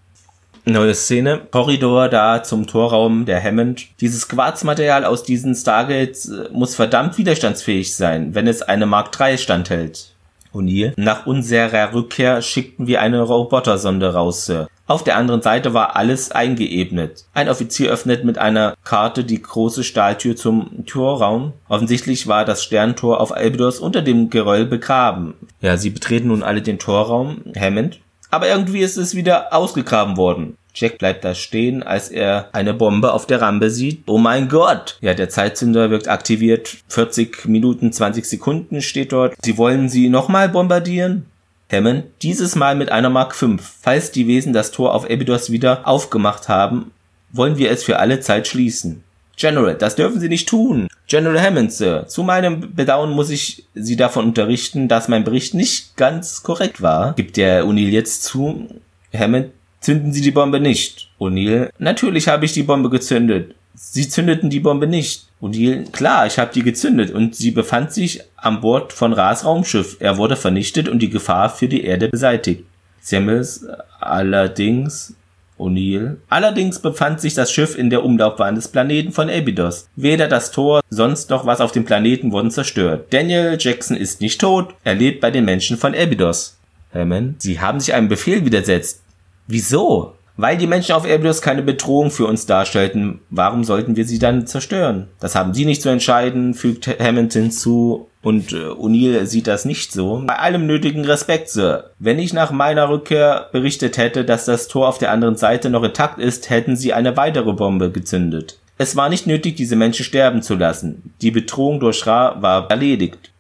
Neue 0.65 0.95
Szene. 0.95 1.43
Korridor 1.53 2.09
da 2.09 2.43
zum 2.43 2.67
Torraum 2.67 3.25
der 3.25 3.43
Hammond. 3.43 3.87
Dieses 4.01 4.27
Quarzmaterial 4.27 5.05
aus 5.05 5.23
diesen 5.23 5.55
Stargates 5.55 6.29
äh, 6.29 6.49
muss 6.53 6.75
verdammt 6.75 7.19
widerstandsfähig 7.19 7.95
sein, 7.95 8.35
wenn 8.35 8.49
es 8.49 8.63
eine 8.63 8.87
Mark 8.87 9.17
III 9.21 9.39
standhält. 9.39 10.13
O'Neill. 10.53 10.93
Nach 10.97 11.27
unserer 11.27 11.93
Rückkehr 11.93 12.43
schickten 12.43 12.89
wir 12.89 13.01
eine 13.01 13.23
Robotersonde 13.23 14.13
raus, 14.13 14.47
Sir. 14.47 14.69
Auf 14.89 15.03
der 15.03 15.17
anderen 15.17 15.43
Seite 15.43 15.75
war 15.75 15.97
alles 15.97 16.31
eingeebnet. 16.31 17.25
Ein 17.35 17.49
Offizier 17.49 17.91
öffnet 17.91 18.25
mit 18.25 18.39
einer 18.39 18.75
Karte 18.85 19.25
die 19.25 19.43
große 19.43 19.83
Stahltür 19.83 20.37
zum 20.37 20.87
Torraum. 20.87 21.55
Offensichtlich 21.69 22.29
war 22.29 22.45
das 22.45 22.63
Sterntor 22.63 23.21
auf 23.21 23.35
Albedos 23.35 23.81
unter 23.81 24.01
dem 24.03 24.31
Geröll 24.31 24.65
begraben. 24.65 25.35
Ja, 25.61 25.77
sie 25.77 25.91
betreten 25.91 26.29
nun 26.29 26.45
alle 26.45 26.63
den 26.63 26.79
Torraum. 26.79 27.43
Hammond. 27.59 27.99
Aber 28.31 28.49
irgendwie 28.49 28.81
ist 28.81 28.97
es 28.97 29.17
wieder 29.17 29.53
ausgegraben 29.53 30.17
worden. 30.17 30.57
Jack 30.77 30.99
bleibt 30.99 31.25
da 31.25 31.35
stehen, 31.35 31.83
als 31.83 32.11
er 32.11 32.51
eine 32.53 32.75
Bombe 32.75 33.13
auf 33.13 33.27
der 33.27 33.41
Rampe 33.41 33.71
sieht. 33.71 34.03
Oh 34.07 34.19
mein 34.19 34.49
Gott! 34.49 34.99
Ja, 35.01 35.15
der 35.15 35.31
Zeitzünder 35.31 35.91
wirkt 35.91 36.07
aktiviert. 36.07 36.77
40 36.89 37.47
Minuten 37.47 37.93
20 37.93 38.27
Sekunden 38.27 38.83
steht 38.83 39.13
dort. 39.13 39.35
Sie 39.43 39.57
wollen 39.57 39.89
sie 39.89 40.11
nochmal 40.11 40.51
bombardieren? 40.51 41.27
Hammond, 41.71 42.05
dieses 42.23 42.55
Mal 42.55 42.77
mit 42.77 42.93
einer 42.93 43.11
Mark 43.11 43.35
V. 43.35 43.57
Falls 43.59 44.13
die 44.13 44.29
Wesen 44.29 44.53
das 44.53 44.71
Tor 44.71 44.95
auf 44.95 45.05
Abydos 45.05 45.51
wieder 45.51 45.87
aufgemacht 45.87 46.49
haben, 46.49 46.93
wollen 47.33 47.59
wir 47.59 47.71
es 47.71 47.83
für 47.83 47.99
alle 47.99 48.21
Zeit 48.21 48.47
schließen. 48.47 49.03
General, 49.37 49.75
das 49.75 49.97
dürfen 49.97 50.21
Sie 50.21 50.29
nicht 50.29 50.49
tun. 50.49 50.89
General 51.09 51.41
Hammond, 51.41 51.73
Sir, 51.73 52.07
zu 52.07 52.23
meinem 52.23 52.75
Bedauern 52.75 53.11
muss 53.11 53.31
ich 53.31 53.67
Sie 53.75 53.97
davon 53.97 54.27
unterrichten, 54.27 54.89
dass 54.89 55.09
mein 55.09 55.25
Bericht 55.25 55.55
nicht 55.55 55.97
ganz 55.97 56.43
korrekt 56.43 56.81
war. 56.83 57.15
Gibt 57.15 57.37
der 57.37 57.65
O'Neill 57.65 57.91
jetzt 57.91 58.23
zu? 58.23 58.69
Hammond, 59.13 59.51
zünden 59.81 60.13
Sie 60.13 60.23
die 60.23 60.31
Bombe 60.31 60.61
nicht. 60.61 61.11
O'Neill, 61.19 61.71
natürlich 61.79 62.29
habe 62.29 62.45
ich 62.45 62.53
die 62.53 62.63
Bombe 62.63 62.91
gezündet. 62.91 63.56
Sie 63.79 64.09
zündeten 64.09 64.49
die 64.49 64.61
Bombe 64.61 64.87
nicht. 64.87 65.27
O'Neill, 65.43 65.91
klar, 65.93 66.27
ich 66.27 66.39
habe 66.39 66.51
die 66.53 66.63
gezündet 66.63 67.11
und 67.11 67.37
sie 67.37 67.51
befand 67.51 67.93
sich 67.93 68.23
an 68.37 68.63
Bord 68.63 68.95
von 68.95 69.13
Ras 69.13 69.45
Raumschiff. 69.45 69.99
Er 70.01 70.17
wurde 70.17 70.35
vernichtet 70.35 70.89
und 70.89 71.01
die 71.01 71.11
Gefahr 71.11 71.51
für 71.51 71.69
die 71.69 71.85
Erde 71.85 72.09
beseitigt. 72.09 72.65
Samuels 73.03 73.67
allerdings 74.01 75.15
O'Neill. 75.59 76.17
Allerdings 76.31 76.79
befand 76.79 77.21
sich 77.21 77.35
das 77.35 77.53
Schiff 77.53 77.77
in 77.77 77.91
der 77.91 78.03
Umlaufbahn 78.03 78.55
des 78.55 78.69
Planeten 78.69 79.13
von 79.13 79.29
Abydos. 79.29 79.89
Weder 79.95 80.27
das 80.27 80.53
Tor, 80.53 80.81
sonst 80.89 81.29
noch 81.29 81.45
was 81.45 81.61
auf 81.61 81.73
dem 81.73 81.85
Planeten 81.85 82.33
wurden 82.33 82.51
zerstört. 82.51 83.13
Daniel 83.13 83.59
Jackson 83.61 83.97
ist 83.97 84.23
nicht 84.23 84.41
tot, 84.41 84.75
er 84.85 84.95
lebt 84.95 85.21
bei 85.21 85.31
den 85.31 85.45
Menschen 85.45 85.77
von 85.77 85.95
Abydos. 85.95 86.57
Hammond, 86.95 87.43
Sie 87.43 87.61
haben 87.61 87.81
sich 87.81 87.93
einem 87.93 88.09
Befehl 88.09 88.45
widersetzt. 88.45 89.03
Wieso? 89.47 90.16
Weil 90.37 90.59
die 90.59 90.67
Menschen 90.67 90.95
auf 90.95 91.05
Abydos 91.05 91.41
keine 91.41 91.63
Bedrohung 91.63 92.11
für 92.11 92.27
uns 92.27 92.47
darstellten, 92.47 93.21
warum 93.31 93.65
sollten 93.65 93.97
wir 93.97 94.05
sie 94.05 94.19
dann 94.19 94.47
zerstören? 94.47 95.09
Das 95.19 95.35
haben 95.35 95.55
Sie 95.55 95.65
nicht 95.65 95.81
zu 95.81 95.89
entscheiden, 95.89 96.55
fügt 96.55 96.87
Hammond 97.01 97.33
hinzu, 97.33 98.09
und 98.27 98.53
äh, 98.53 98.71
O'Neill 98.71 99.25
sieht 99.27 99.47
das 99.47 99.65
nicht 99.65 99.93
so. 99.93 100.25
Bei 100.27 100.41
allem 100.41 100.67
nötigen 100.67 101.05
Respekt, 101.05 101.49
Sir. 101.49 101.91
Wenn 102.01 102.19
ich 102.19 102.33
nach 102.33 102.51
meiner 102.51 102.89
Rückkehr 102.89 103.49
berichtet 103.53 103.99
hätte, 103.99 104.25
dass 104.25 104.47
das 104.47 104.67
Tor 104.67 104.89
auf 104.89 104.99
der 104.99 105.13
anderen 105.13 105.37
Seite 105.37 105.71
noch 105.71 105.85
intakt 105.85 106.19
ist, 106.19 106.51
hätten 106.51 106.75
sie 106.75 106.93
eine 106.93 107.17
weitere 107.17 107.53
Bombe 107.53 107.93
gezündet. 107.93 108.59
Es 108.79 108.97
war 108.97 109.11
nicht 109.11 109.29
nötig, 109.29 109.55
diese 109.55 109.77
Menschen 109.77 110.05
sterben 110.05 110.43
zu 110.43 110.57
lassen. 110.57 111.15
Die 111.23 111.31
Bedrohung 111.31 111.79
durch 111.79 112.05
Ra 112.05 112.43
war 112.43 112.69
erledigt. 112.69 113.31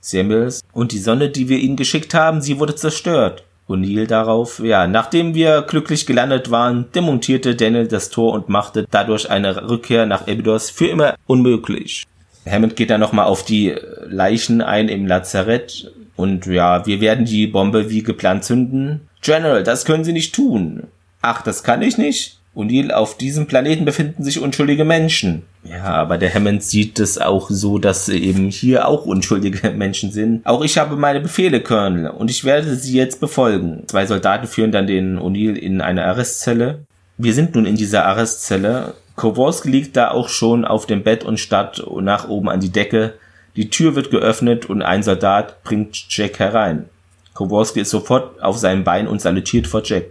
Samuels 0.00 0.60
und 0.72 0.92
die 0.92 1.00
Sonne, 1.00 1.30
die 1.30 1.48
wir 1.48 1.58
ihnen 1.58 1.74
geschickt 1.74 2.14
haben, 2.14 2.40
sie 2.40 2.60
wurde 2.60 2.76
zerstört. 2.76 3.42
O'Neill 3.68 4.06
darauf, 4.06 4.60
ja, 4.60 4.86
nachdem 4.86 5.34
wir 5.34 5.62
glücklich 5.62 6.06
gelandet 6.06 6.50
waren, 6.50 6.86
demontierte 6.94 7.54
Daniel 7.54 7.86
das 7.86 8.08
Tor 8.08 8.32
und 8.32 8.48
machte 8.48 8.86
dadurch 8.90 9.30
eine 9.30 9.68
Rückkehr 9.68 10.06
nach 10.06 10.22
Abydos 10.22 10.70
für 10.70 10.86
immer 10.86 11.14
unmöglich. 11.26 12.06
Hammond 12.48 12.76
geht 12.76 12.90
dann 12.90 13.00
nochmal 13.00 13.26
auf 13.26 13.44
die 13.44 13.74
Leichen 14.06 14.62
ein 14.62 14.88
im 14.88 15.06
Lazarett 15.06 15.92
und 16.16 16.46
ja, 16.46 16.86
wir 16.86 17.00
werden 17.00 17.26
die 17.26 17.46
Bombe 17.46 17.90
wie 17.90 18.02
geplant 18.02 18.44
zünden. 18.44 19.02
General, 19.20 19.62
das 19.62 19.84
können 19.84 20.04
Sie 20.04 20.12
nicht 20.12 20.34
tun. 20.34 20.84
Ach, 21.20 21.42
das 21.42 21.62
kann 21.62 21.82
ich 21.82 21.98
nicht? 21.98 22.37
O'Neill, 22.58 22.90
auf 22.90 23.16
diesem 23.16 23.46
Planeten 23.46 23.84
befinden 23.84 24.24
sich 24.24 24.40
unschuldige 24.40 24.84
Menschen. 24.84 25.44
Ja, 25.64 25.84
aber 25.84 26.18
der 26.18 26.34
Hammond 26.34 26.62
sieht 26.62 26.98
es 26.98 27.16
auch 27.16 27.48
so, 27.50 27.78
dass 27.78 28.08
eben 28.08 28.48
hier 28.50 28.88
auch 28.88 29.06
unschuldige 29.06 29.70
Menschen 29.76 30.10
sind. 30.10 30.44
Auch 30.44 30.62
ich 30.62 30.76
habe 30.76 30.96
meine 30.96 31.20
Befehle, 31.20 31.60
Colonel, 31.60 32.10
und 32.10 32.30
ich 32.30 32.44
werde 32.44 32.74
sie 32.74 32.96
jetzt 32.96 33.20
befolgen. 33.20 33.84
Zwei 33.86 34.06
Soldaten 34.06 34.46
führen 34.46 34.72
dann 34.72 34.86
den 34.86 35.18
O'Neill 35.18 35.54
in 35.54 35.80
eine 35.80 36.04
Arrestzelle. 36.04 36.84
Wir 37.16 37.32
sind 37.32 37.54
nun 37.54 37.64
in 37.64 37.76
dieser 37.76 38.04
Arrestzelle 38.04 38.94
Kowalski 39.18 39.68
liegt 39.68 39.96
da 39.96 40.12
auch 40.12 40.28
schon 40.28 40.64
auf 40.64 40.86
dem 40.86 41.02
Bett 41.02 41.24
und 41.24 41.40
starrt 41.40 41.84
nach 42.00 42.28
oben 42.28 42.48
an 42.48 42.60
die 42.60 42.70
Decke. 42.70 43.14
Die 43.56 43.68
Tür 43.68 43.96
wird 43.96 44.12
geöffnet 44.12 44.66
und 44.66 44.80
ein 44.80 45.02
Soldat 45.02 45.64
bringt 45.64 46.06
Jack 46.08 46.38
herein. 46.38 46.88
Kowalski 47.34 47.80
ist 47.80 47.90
sofort 47.90 48.40
auf 48.40 48.58
seinem 48.58 48.84
Bein 48.84 49.08
und 49.08 49.20
salutiert 49.20 49.66
vor 49.66 49.82
Jack. 49.84 50.04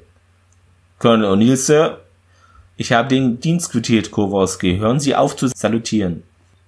Colonel 0.99 1.31
O'Neill, 1.31 1.55
Sir, 1.55 2.01
ich 2.77 2.93
habe 2.93 3.09
den 3.09 3.39
Dienst 3.39 3.71
quittiert, 3.71 4.11
Kowalski. 4.11 4.77
Hören 4.77 4.99
Sie 4.99 5.15
auf 5.15 5.35
zu 5.35 5.47
salutieren. 5.47 6.23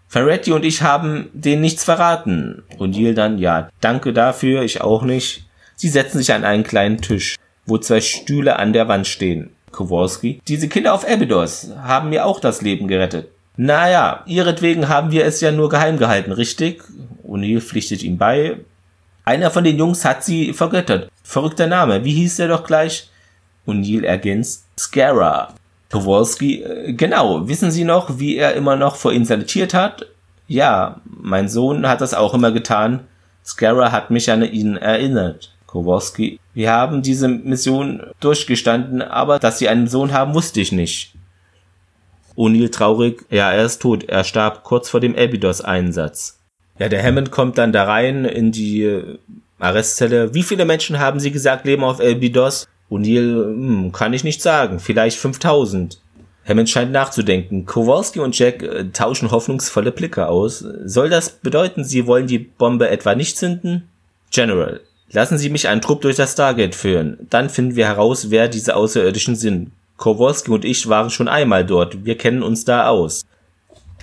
Ferretti 0.07 0.51
und 0.51 0.65
ich 0.65 0.81
haben 0.81 1.29
denen 1.33 1.61
nichts 1.61 1.83
verraten. 1.83 2.63
O'Neill 2.79 3.13
dann, 3.13 3.37
ja, 3.37 3.69
danke 3.79 4.11
dafür, 4.11 4.63
ich 4.63 4.81
auch 4.81 5.03
nicht. 5.03 5.45
Sie 5.75 5.87
setzen 5.87 6.17
sich 6.17 6.33
an 6.33 6.43
einen 6.43 6.63
kleinen 6.63 6.99
Tisch, 6.99 7.35
wo 7.67 7.77
zwei 7.77 8.01
Stühle 8.01 8.57
an 8.57 8.73
der 8.73 8.87
Wand 8.87 9.05
stehen. 9.05 9.51
Kowalski. 9.71 10.41
Diese 10.47 10.67
Kinder 10.67 10.95
auf 10.95 11.07
Abydos 11.07 11.69
haben 11.83 12.09
mir 12.09 12.25
auch 12.25 12.39
das 12.39 12.63
Leben 12.63 12.87
gerettet. 12.87 13.27
Naja, 13.55 14.23
ihretwegen 14.25 14.89
haben 14.89 15.11
wir 15.11 15.25
es 15.25 15.41
ja 15.41 15.51
nur 15.51 15.69
geheim 15.69 15.97
gehalten, 15.97 16.31
richtig? 16.31 16.81
O'Neill 17.27 17.61
pflichtet 17.61 18.01
ihm 18.01 18.17
bei. 18.17 18.57
Einer 19.25 19.51
von 19.51 19.63
den 19.63 19.77
Jungs 19.77 20.05
hat 20.05 20.23
sie 20.23 20.53
vergöttert. 20.53 21.11
Verrückter 21.21 21.67
Name. 21.67 22.03
Wie 22.03 22.13
hieß 22.13 22.37
der 22.37 22.47
doch 22.47 22.63
gleich? 22.63 23.09
O'Neill 23.67 24.05
ergänzt. 24.05 24.65
Scara. 24.79 25.53
Kowalski, 25.91 26.61
äh, 26.61 26.93
genau. 26.93 27.47
Wissen 27.47 27.71
Sie 27.71 27.83
noch, 27.83 28.19
wie 28.19 28.37
er 28.37 28.53
immer 28.53 28.75
noch 28.75 28.95
vor 28.95 29.11
Ihnen 29.11 29.25
salutiert 29.25 29.73
hat? 29.73 30.05
Ja, 30.47 31.01
mein 31.05 31.49
Sohn 31.49 31.87
hat 31.87 32.01
das 32.01 32.13
auch 32.13 32.33
immer 32.33 32.51
getan. 32.51 33.01
Scara 33.45 33.91
hat 33.91 34.11
mich 34.11 34.31
an 34.31 34.43
ihn 34.43 34.77
erinnert. 34.77 35.55
Kowalski, 35.65 36.39
wir 36.55 36.71
haben 36.71 37.03
diese 37.03 37.27
Mission 37.27 38.01
durchgestanden, 38.19 39.03
aber 39.03 39.37
dass 39.37 39.59
sie 39.59 39.69
einen 39.69 39.87
Sohn 39.87 40.11
haben, 40.11 40.33
wusste 40.33 40.61
ich 40.61 40.71
nicht. 40.71 41.13
O'Neill 42.35 42.71
traurig, 42.71 43.25
ja, 43.29 43.51
er 43.51 43.65
ist 43.65 43.81
tot, 43.81 44.03
er 44.05 44.23
starb 44.23 44.63
kurz 44.63 44.89
vor 44.89 44.99
dem 44.99 45.15
Abydos-Einsatz. 45.15 46.39
Ja, 46.79 46.89
der 46.89 47.03
Hammond 47.03 47.29
kommt 47.29 47.57
dann 47.57 47.71
da 47.71 47.83
rein 47.83 48.25
in 48.25 48.51
die 48.51 48.83
äh, 48.83 49.19
Arrestzelle. 49.59 50.33
Wie 50.33 50.43
viele 50.43 50.65
Menschen 50.65 50.99
haben 50.99 51.19
Sie 51.19 51.31
gesagt 51.31 51.65
leben 51.65 51.83
auf 51.83 51.99
Abydos? 51.99 52.67
O'Neill, 52.89 53.45
hm, 53.45 53.91
kann 53.91 54.13
ich 54.13 54.23
nicht 54.23 54.41
sagen, 54.41 54.79
vielleicht 54.79 55.17
5000. 55.17 55.99
Hammond 56.47 56.69
scheint 56.69 56.91
nachzudenken. 56.91 57.65
Kowalski 57.65 58.19
und 58.19 58.37
Jack 58.37 58.63
äh, 58.63 58.85
tauschen 58.91 59.29
hoffnungsvolle 59.29 59.91
Blicke 59.91 60.27
aus. 60.27 60.65
Soll 60.83 61.09
das 61.09 61.29
bedeuten, 61.29 61.83
sie 61.83 62.07
wollen 62.07 62.25
die 62.27 62.39
Bombe 62.39 62.89
etwa 62.89 63.13
nicht 63.13 63.37
zünden? 63.37 63.87
General, 64.31 64.81
Lassen 65.11 65.39
Sie 65.39 65.49
mich 65.49 65.67
einen 65.67 65.81
Trupp 65.81 66.01
durch 66.01 66.17
das 66.17 66.33
Stargate 66.33 66.75
führen. 66.75 67.17
Dann 67.29 67.49
finden 67.49 67.75
wir 67.75 67.87
heraus, 67.87 68.29
wer 68.29 68.47
diese 68.47 68.75
Außerirdischen 68.75 69.35
sind. 69.35 69.71
Kowalski 69.97 70.51
und 70.51 70.63
ich 70.63 70.87
waren 70.87 71.09
schon 71.09 71.27
einmal 71.27 71.65
dort. 71.65 72.05
Wir 72.05 72.15
kennen 72.15 72.43
uns 72.43 72.63
da 72.63 72.87
aus. 72.87 73.25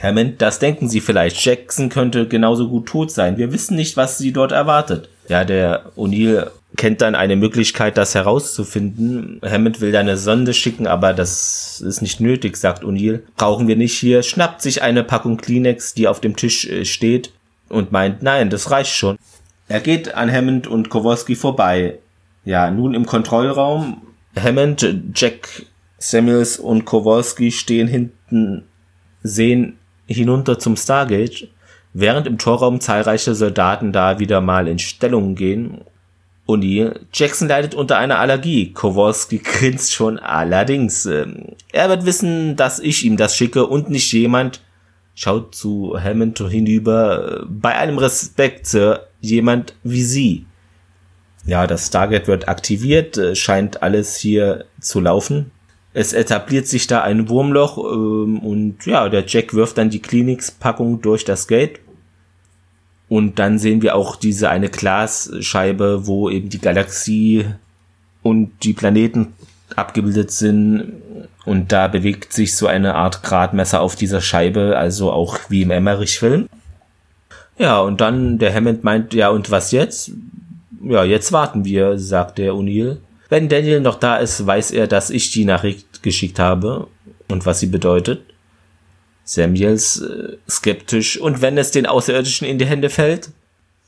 Hammond, 0.03 0.43
das 0.43 0.59
denken 0.59 0.89
Sie 0.89 1.01
vielleicht. 1.01 1.43
Jackson 1.43 1.89
könnte 1.89 2.27
genauso 2.27 2.69
gut 2.69 2.87
tot 2.87 3.11
sein. 3.13 3.39
Wir 3.39 3.53
wissen 3.53 3.77
nicht, 3.77 3.97
was 3.97 4.19
Sie 4.19 4.33
dort 4.33 4.53
erwartet. 4.53 5.09
Ja, 5.29 5.45
der 5.45 5.93
O'Neill 5.97 6.51
kennt 6.77 7.01
dann 7.01 7.15
eine 7.15 7.37
Möglichkeit, 7.37 7.97
das 7.97 8.15
herauszufinden. 8.15 9.41
Hammond 9.45 9.81
will 9.81 9.93
da 9.93 10.01
eine 10.01 10.17
Sonde 10.17 10.55
schicken, 10.55 10.87
aber 10.87 11.13
das 11.13 11.81
ist 11.81 12.03
nicht 12.03 12.21
nötig, 12.21 12.57
sagt 12.57 12.85
O'Neill. 12.85 13.23
Brauchen 13.37 13.69
wir 13.69 13.77
nicht 13.77 13.99
hier. 13.99 14.23
Schnappt 14.23 14.63
sich 14.63 14.83
eine 14.83 15.05
Packung 15.05 15.37
Kleenex, 15.37 15.95
die 15.95 16.09
auf 16.09 16.21
dem 16.21 16.37
Tisch 16.37 16.67
äh, 16.67 16.85
steht 16.85 17.33
und 17.69 17.93
meint, 17.93 18.23
nein, 18.23 18.51
das 18.51 18.71
reicht 18.71 18.93
schon. 18.93 19.19
Er 19.69 19.81
geht 19.81 20.15
an 20.15 20.31
Hammond 20.31 20.67
und 20.67 20.91
Kowalski 20.91 21.35
vorbei. 21.35 21.99
Ja, 22.45 22.71
nun 22.71 22.95
im 22.95 23.07
Kontrollraum. 23.07 24.03
Hammond, 24.41 24.87
Jack 25.15 25.67
Samuels 25.99 26.59
und 26.59 26.85
Kowalski 26.85 27.51
stehen 27.51 27.89
hinten, 27.89 28.65
sehen 29.23 29.79
hinunter 30.07 30.59
zum 30.59 30.77
Stargate, 30.77 31.49
während 31.93 32.27
im 32.27 32.39
Torraum 32.39 32.81
zahlreiche 32.81 33.35
Soldaten 33.35 33.93
da 33.93 34.19
wieder 34.19 34.41
mal 34.41 34.69
in 34.69 34.79
Stellung 34.79 35.35
gehen. 35.35 35.81
Uni, 36.47 36.89
Jackson 37.13 37.49
leidet 37.49 37.75
unter 37.75 37.99
einer 37.99 38.19
Allergie. 38.21 38.73
Kowalski 38.73 39.39
grinst 39.39 39.93
schon 39.93 40.19
allerdings. 40.19 41.05
Ähm, 41.05 41.57
er 41.73 41.89
wird 41.89 42.07
wissen, 42.07 42.57
dass 42.57 42.79
ich 42.79 43.05
ihm 43.05 43.17
das 43.17 43.37
schicke 43.37 43.67
und 43.67 43.91
nicht 43.91 44.13
jemand, 44.13 44.63
schaut 45.15 45.55
zu 45.55 45.99
Hammond 46.01 46.39
hinüber. 46.39 47.45
Bei 47.49 47.77
allem 47.77 47.99
Respekt, 47.99 48.67
Sir, 48.67 49.09
jemand 49.21 49.75
wie 49.83 50.03
Sie. 50.03 50.47
Ja, 51.47 51.67
das 51.67 51.89
Stargate 51.89 52.29
wird 52.29 52.49
aktiviert, 52.49 53.17
äh, 53.19 53.35
scheint 53.35 53.83
alles 53.83 54.17
hier 54.17 54.65
zu 54.81 55.01
laufen. 55.01 55.51
Es 55.93 56.13
etabliert 56.13 56.67
sich 56.67 56.87
da 56.87 57.03
ein 57.03 57.29
Wurmloch 57.29 57.79
ähm, 57.79 58.41
und 58.41 58.85
ja, 58.85 59.09
der 59.09 59.25
Jack 59.27 59.55
wirft 59.55 59.79
dann 59.79 59.91
die 59.91 60.03
Klinikspackung 60.03 61.01
durch 61.01 61.25
das 61.25 61.49
Gate. 61.49 61.81
Und 63.09 63.39
dann 63.39 63.59
sehen 63.59 63.83
wir 63.83 63.95
auch 63.95 64.17
diese 64.17 64.51
eine 64.51 64.69
Glasscheibe, 64.69 66.07
wo 66.07 66.29
eben 66.29 66.49
die 66.49 66.61
Galaxie 66.61 67.47
und 68.23 68.53
die 68.65 68.73
Planeten 68.73 69.35
abgebildet 69.77 70.33
sind. 70.33 70.93
Und 71.45 71.71
da 71.71 71.87
bewegt 71.87 72.33
sich 72.33 72.57
so 72.57 72.67
eine 72.67 72.97
Art 72.97 73.23
Gradmesser 73.23 73.81
auf 73.81 73.95
dieser 73.95 74.21
Scheibe, 74.21 74.77
also 74.77 75.13
auch 75.13 75.39
wie 75.49 75.63
im 75.63 75.71
Emmerich-Film. 75.71 76.49
Ja, 77.59 77.81
und 77.81 78.01
dann 78.01 78.39
der 78.39 78.53
Hammond 78.53 78.85
meint, 78.85 79.15
ja, 79.15 79.31
und 79.31 79.51
was 79.51 79.71
jetzt? 79.71 80.11
Ja, 80.83 81.05
jetzt 81.05 81.33
warten 81.33 81.65
wir, 81.65 81.99
sagt 81.99 82.39
der 82.39 82.53
O'Neill. 82.53 82.99
Wenn 83.29 83.49
Daniel 83.49 83.81
noch 83.81 83.99
da 83.99 84.17
ist, 84.17 84.47
weiß 84.47 84.73
er, 84.73 84.87
dass 84.87 85.11
ich 85.11 85.31
die 85.31 85.45
Nachricht 85.45 86.03
geschickt 86.03 86.39
habe 86.39 86.87
und 87.29 87.47
was 87.47 87.61
sie 87.61 87.67
bedeutet. 87.67 88.23
Samuels 89.27 90.01
äh, 90.01 90.39
skeptisch. 90.49 91.21
Und 91.21 91.43
wenn 91.43 91.59
es 91.59 91.73
den 91.73 91.85
Außerirdischen 91.85 92.47
in 92.47 92.59
die 92.59 92.65
Hände 92.65 92.89
fällt? 92.89 93.31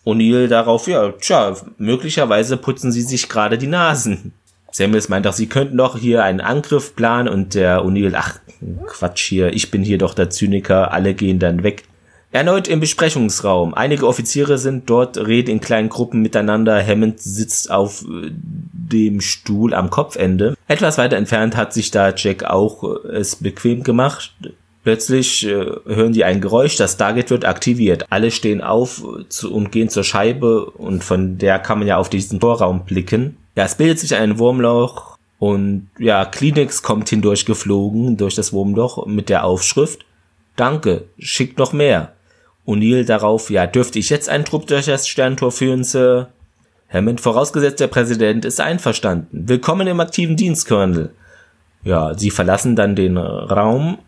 O'Neill 0.04 0.48
darauf, 0.48 0.86
ja, 0.88 1.12
tja, 1.12 1.56
möglicherweise 1.78 2.56
putzen 2.56 2.92
sie 2.92 3.02
sich 3.02 3.28
gerade 3.28 3.56
die 3.56 3.66
Nasen. 3.66 4.32
Samuels 4.70 5.08
meint 5.08 5.26
auch, 5.26 5.32
sie 5.32 5.48
könnten 5.48 5.76
doch 5.76 5.98
hier 5.98 6.24
einen 6.24 6.40
Angriff 6.40 6.94
planen 6.94 7.28
und 7.28 7.54
der 7.54 7.84
O'Neill, 7.84 8.14
ach, 8.14 8.38
Quatsch 8.86 9.28
hier, 9.28 9.52
ich 9.52 9.70
bin 9.70 9.82
hier 9.82 9.98
doch 9.98 10.14
der 10.14 10.30
Zyniker, 10.30 10.92
alle 10.92 11.14
gehen 11.14 11.38
dann 11.38 11.62
weg. 11.62 11.84
Erneut 12.30 12.68
im 12.68 12.80
Besprechungsraum. 12.80 13.72
Einige 13.72 14.06
Offiziere 14.06 14.58
sind 14.58 14.90
dort, 14.90 15.16
reden 15.16 15.50
in 15.50 15.60
kleinen 15.60 15.88
Gruppen 15.88 16.20
miteinander. 16.20 16.84
Hammond 16.84 17.20
sitzt 17.20 17.70
auf 17.70 18.02
äh, 18.02 18.30
dem 18.30 19.22
Stuhl 19.22 19.72
am 19.72 19.88
Kopfende. 19.88 20.54
Etwas 20.66 20.98
weiter 20.98 21.16
entfernt 21.16 21.56
hat 21.56 21.72
sich 21.72 21.90
da 21.90 22.12
Jack 22.14 22.44
auch 22.44 22.84
äh, 22.84 23.16
es 23.16 23.36
bequem 23.36 23.82
gemacht. 23.82 24.34
Plötzlich 24.88 25.46
äh, 25.46 25.66
hören 25.84 26.14
die 26.14 26.24
ein 26.24 26.40
Geräusch, 26.40 26.76
das 26.76 26.94
Stargate 26.94 27.28
wird 27.28 27.44
aktiviert. 27.44 28.06
Alle 28.08 28.30
stehen 28.30 28.62
auf 28.62 29.04
zu, 29.28 29.52
und 29.52 29.70
gehen 29.70 29.90
zur 29.90 30.02
Scheibe 30.02 30.64
und 30.64 31.04
von 31.04 31.36
der 31.36 31.58
kann 31.58 31.78
man 31.78 31.86
ja 31.86 31.98
auf 31.98 32.08
diesen 32.08 32.40
Torraum 32.40 32.86
blicken. 32.86 33.36
Ja, 33.54 33.64
es 33.64 33.74
bildet 33.74 33.98
sich 33.98 34.14
ein 34.14 34.38
Wurmloch 34.38 35.18
Und 35.38 35.90
ja, 35.98 36.24
Kleenex 36.24 36.82
kommt 36.82 37.10
hindurch 37.10 37.44
geflogen, 37.44 38.16
durch 38.16 38.34
das 38.34 38.54
Wurmloch 38.54 39.04
mit 39.04 39.28
der 39.28 39.44
Aufschrift 39.44 40.06
Danke, 40.56 41.04
schickt 41.18 41.58
noch 41.58 41.74
mehr. 41.74 42.14
O'Neill 42.66 43.04
darauf, 43.04 43.50
ja, 43.50 43.66
dürfte 43.66 43.98
ich 43.98 44.08
jetzt 44.08 44.30
einen 44.30 44.46
Trupp 44.46 44.68
durch 44.68 44.86
das 44.86 45.06
Sterntor 45.06 45.52
führen, 45.52 45.84
Sir? 45.84 46.30
Hammond, 46.88 47.20
vorausgesetzt 47.20 47.80
der 47.80 47.88
Präsident 47.88 48.46
ist 48.46 48.58
einverstanden. 48.58 49.48
Willkommen 49.48 49.86
im 49.86 50.00
aktiven 50.00 50.36
Dienst, 50.36 50.66
Colonel. 50.66 51.10
Ja, 51.84 52.16
sie 52.16 52.30
verlassen 52.30 52.74
dann 52.74 52.96
den 52.96 53.18
Raum 53.18 53.98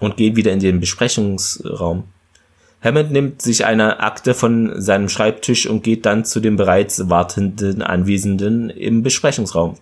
und 0.00 0.16
gehen 0.16 0.36
wieder 0.36 0.52
in 0.52 0.60
den 0.60 0.80
Besprechungsraum. 0.80 2.04
Hammond 2.80 3.10
nimmt 3.10 3.42
sich 3.42 3.64
eine 3.64 4.00
Akte 4.00 4.34
von 4.34 4.80
seinem 4.80 5.08
Schreibtisch 5.08 5.66
und 5.66 5.82
geht 5.82 6.06
dann 6.06 6.24
zu 6.24 6.38
den 6.38 6.56
bereits 6.56 7.08
wartenden 7.08 7.82
Anwesenden 7.82 8.70
im 8.70 9.02
Besprechungsraum. 9.02 9.74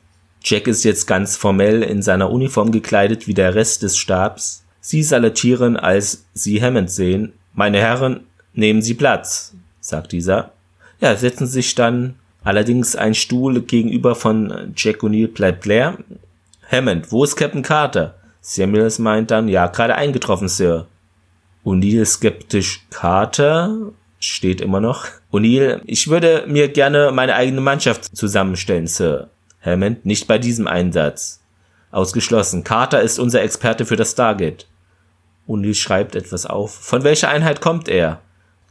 Jack 0.42 0.66
ist 0.66 0.84
jetzt 0.84 1.06
ganz 1.06 1.36
formell 1.36 1.82
in 1.82 2.02
seiner 2.02 2.30
Uniform 2.30 2.70
gekleidet 2.72 3.26
wie 3.26 3.34
der 3.34 3.54
Rest 3.54 3.82
des 3.82 3.98
Stabs. 3.98 4.64
Sie 4.80 5.02
salutieren, 5.02 5.76
als 5.76 6.24
sie 6.32 6.62
Hammond 6.62 6.90
sehen. 6.90 7.32
Meine 7.52 7.78
Herren, 7.78 8.20
nehmen 8.54 8.80
Sie 8.80 8.94
Platz, 8.94 9.54
sagt 9.80 10.12
dieser. 10.12 10.52
Ja, 11.00 11.16
setzen 11.16 11.46
sich 11.46 11.74
dann 11.74 12.14
allerdings 12.44 12.96
ein 12.96 13.14
Stuhl 13.14 13.60
gegenüber 13.60 14.14
von 14.14 14.72
Jack 14.76 15.02
O'Neill 15.02 15.28
bleibt 15.28 15.66
leer. 15.66 15.98
Hammond, 16.70 17.12
wo 17.12 17.24
ist 17.24 17.36
Captain 17.36 17.62
Carter? 17.62 18.14
Samuels 18.48 19.00
meint 19.00 19.32
dann, 19.32 19.48
ja, 19.48 19.66
gerade 19.66 19.96
eingetroffen, 19.96 20.46
Sir. 20.46 20.86
O'Neill 21.64 22.04
skeptisch 22.04 22.86
Carter 22.90 23.90
steht 24.20 24.60
immer 24.60 24.80
noch. 24.80 25.06
O'Neill, 25.32 25.80
ich 25.84 26.06
würde 26.06 26.44
mir 26.46 26.68
gerne 26.68 27.10
meine 27.12 27.34
eigene 27.34 27.60
Mannschaft 27.60 28.16
zusammenstellen, 28.16 28.86
Sir. 28.86 29.30
Hammond, 29.60 30.06
nicht 30.06 30.28
bei 30.28 30.38
diesem 30.38 30.68
Einsatz. 30.68 31.40
Ausgeschlossen. 31.90 32.62
Carter 32.62 33.02
ist 33.02 33.18
unser 33.18 33.42
Experte 33.42 33.84
für 33.84 33.96
das 33.96 34.12
Stargate. 34.12 34.68
O'Neill 35.48 35.74
schreibt 35.74 36.14
etwas 36.14 36.46
auf. 36.46 36.72
Von 36.72 37.02
welcher 37.02 37.30
Einheit 37.30 37.60
kommt 37.60 37.88
er? 37.88 38.20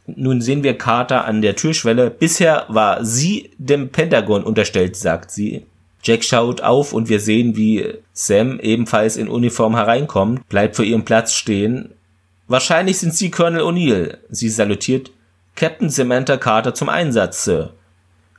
Nun 0.06 0.40
sehen 0.40 0.62
wir 0.62 0.78
Carter 0.78 1.26
an 1.26 1.42
der 1.42 1.54
Türschwelle. 1.54 2.08
Bisher 2.08 2.64
war 2.68 3.04
sie 3.04 3.50
dem 3.58 3.90
Pentagon 3.90 4.42
unterstellt, 4.42 4.96
sagt 4.96 5.30
sie. 5.30 5.66
Jack 6.06 6.22
schaut 6.22 6.60
auf 6.60 6.92
und 6.92 7.08
wir 7.08 7.18
sehen, 7.18 7.56
wie 7.56 7.94
Sam 8.12 8.60
ebenfalls 8.60 9.16
in 9.16 9.28
Uniform 9.28 9.74
hereinkommt, 9.74 10.48
bleibt 10.48 10.76
vor 10.76 10.84
ihrem 10.84 11.04
Platz 11.04 11.34
stehen. 11.34 11.90
Wahrscheinlich 12.46 12.98
sind 12.98 13.12
Sie 13.12 13.32
Colonel 13.32 13.62
O'Neill. 13.62 14.18
Sie 14.30 14.48
salutiert 14.48 15.10
Captain 15.56 15.90
Samantha 15.90 16.36
Carter 16.36 16.74
zum 16.74 16.88
Einsatz, 16.88 17.42
Sir. 17.42 17.72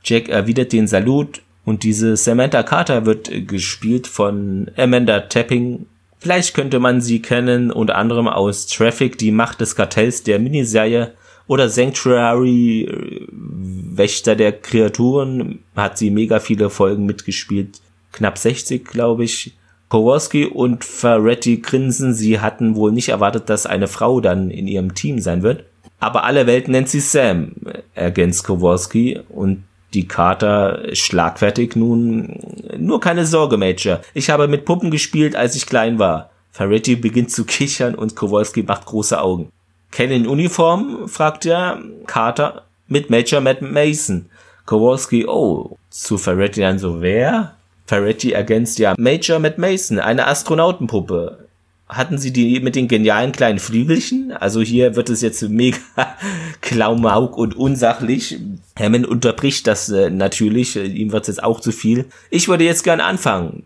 Jack 0.02 0.30
erwidert 0.30 0.72
den 0.72 0.86
Salut 0.86 1.42
und 1.66 1.82
diese 1.82 2.16
Samantha 2.16 2.62
Carter 2.62 3.04
wird 3.04 3.30
gespielt 3.46 4.06
von 4.06 4.70
Amanda 4.78 5.20
Tapping. 5.20 5.84
Vielleicht 6.20 6.54
könnte 6.54 6.78
man 6.78 7.02
sie 7.02 7.20
kennen, 7.20 7.70
unter 7.70 7.96
anderem 7.96 8.28
aus 8.28 8.66
Traffic, 8.66 9.18
die 9.18 9.30
Macht 9.30 9.60
des 9.60 9.76
Kartells 9.76 10.22
der 10.22 10.38
Miniserie 10.38 11.12
oder 11.48 11.68
Sanctuary, 11.68 13.26
Wächter 13.32 14.36
der 14.36 14.52
Kreaturen, 14.52 15.58
hat 15.74 15.98
sie 15.98 16.10
mega 16.10 16.38
viele 16.38 16.70
Folgen 16.70 17.06
mitgespielt. 17.06 17.80
Knapp 18.12 18.38
60, 18.38 18.84
glaube 18.84 19.24
ich. 19.24 19.54
Kowalski 19.88 20.44
und 20.44 20.84
Ferretti 20.84 21.56
grinsen, 21.56 22.12
sie 22.12 22.40
hatten 22.40 22.76
wohl 22.76 22.92
nicht 22.92 23.08
erwartet, 23.08 23.48
dass 23.48 23.64
eine 23.64 23.88
Frau 23.88 24.20
dann 24.20 24.50
in 24.50 24.68
ihrem 24.68 24.94
Team 24.94 25.18
sein 25.18 25.42
wird. 25.42 25.64
Aber 25.98 26.24
alle 26.24 26.46
Welt 26.46 26.68
nennt 26.68 26.90
sie 26.90 27.00
Sam, 27.00 27.52
ergänzt 27.94 28.44
Kowalski 28.44 29.18
und 29.30 29.64
die 29.94 30.06
Kater 30.06 30.82
schlagfertig 30.92 31.74
nun. 31.74 32.38
Nur 32.76 33.00
keine 33.00 33.24
Sorge, 33.24 33.56
Major. 33.56 34.00
Ich 34.12 34.28
habe 34.28 34.46
mit 34.46 34.66
Puppen 34.66 34.90
gespielt, 34.90 35.34
als 35.34 35.56
ich 35.56 35.66
klein 35.66 35.98
war. 35.98 36.30
Ferretti 36.50 36.96
beginnt 36.96 37.30
zu 37.30 37.44
kichern 37.44 37.94
und 37.94 38.14
Kowalski 38.14 38.62
macht 38.62 38.84
große 38.84 39.18
Augen. 39.18 39.48
Ken 39.90 40.10
in 40.10 40.26
Uniform? 40.26 41.08
fragt 41.08 41.46
er. 41.46 41.80
Carter 42.06 42.64
mit 42.88 43.10
Major 43.10 43.40
Matt 43.40 43.62
Mason. 43.62 44.26
Kowalski, 44.66 45.26
oh, 45.26 45.78
zu 45.90 46.18
Ferretti 46.18 46.60
dann 46.60 46.78
so, 46.78 47.00
wer? 47.00 47.54
Ferretti 47.86 48.32
ergänzt 48.32 48.78
ja 48.78 48.94
Major 48.98 49.38
Matt 49.38 49.58
Mason, 49.58 49.98
eine 49.98 50.26
Astronautenpuppe. 50.26 51.48
Hatten 51.88 52.18
sie 52.18 52.34
die 52.34 52.60
mit 52.60 52.76
den 52.76 52.86
genialen 52.86 53.32
kleinen 53.32 53.58
Flügelchen? 53.58 54.32
Also 54.32 54.60
hier 54.60 54.94
wird 54.94 55.08
es 55.08 55.22
jetzt 55.22 55.42
mega 55.48 55.78
klaumauk 56.60 57.38
und 57.38 57.56
unsachlich. 57.56 58.38
Hammond 58.78 59.06
unterbricht 59.06 59.66
das 59.66 59.88
äh, 59.88 60.10
natürlich, 60.10 60.76
ihm 60.76 61.12
wird 61.12 61.22
es 61.22 61.28
jetzt 61.28 61.42
auch 61.42 61.60
zu 61.60 61.72
viel. 61.72 62.04
Ich 62.28 62.48
würde 62.48 62.64
jetzt 62.64 62.84
gern 62.84 63.00
anfangen. 63.00 63.64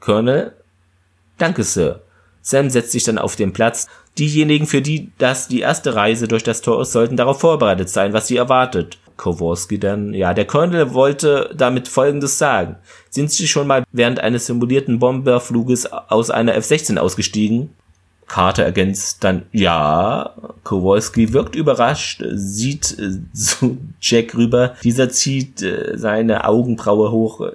Colonel? 0.00 0.54
Danke, 1.36 1.62
Sir. 1.64 2.00
Sam 2.40 2.70
setzt 2.70 2.92
sich 2.92 3.04
dann 3.04 3.18
auf 3.18 3.36
den 3.36 3.52
Platz. 3.52 3.88
Diejenigen, 4.20 4.66
für 4.66 4.82
die 4.82 5.10
das 5.16 5.48
die 5.48 5.60
erste 5.60 5.94
Reise 5.94 6.28
durch 6.28 6.42
das 6.42 6.60
Tor 6.60 6.82
ist, 6.82 6.92
sollten 6.92 7.16
darauf 7.16 7.40
vorbereitet 7.40 7.88
sein, 7.88 8.12
was 8.12 8.26
sie 8.26 8.36
erwartet. 8.36 8.98
Kowalski 9.16 9.78
dann, 9.78 10.12
ja, 10.12 10.34
der 10.34 10.46
Colonel 10.46 10.92
wollte 10.92 11.50
damit 11.56 11.88
Folgendes 11.88 12.36
sagen. 12.36 12.76
Sind 13.08 13.30
Sie 13.30 13.48
schon 13.48 13.66
mal 13.66 13.84
während 13.92 14.20
eines 14.20 14.44
simulierten 14.44 14.98
Bomberfluges 14.98 15.90
aus 15.92 16.30
einer 16.30 16.54
F-16 16.54 16.98
ausgestiegen? 16.98 17.70
Carter 18.26 18.64
ergänzt 18.64 19.24
dann, 19.24 19.42
ja. 19.52 20.34
Kowalski 20.64 21.32
wirkt 21.32 21.56
überrascht, 21.56 22.22
sieht 22.32 22.98
äh, 22.98 23.20
zu 23.34 23.78
Jack 24.00 24.34
rüber. 24.34 24.74
Dieser 24.84 25.08
zieht 25.08 25.62
äh, 25.62 25.96
seine 25.96 26.44
Augenbraue 26.44 27.10
hoch. 27.10 27.52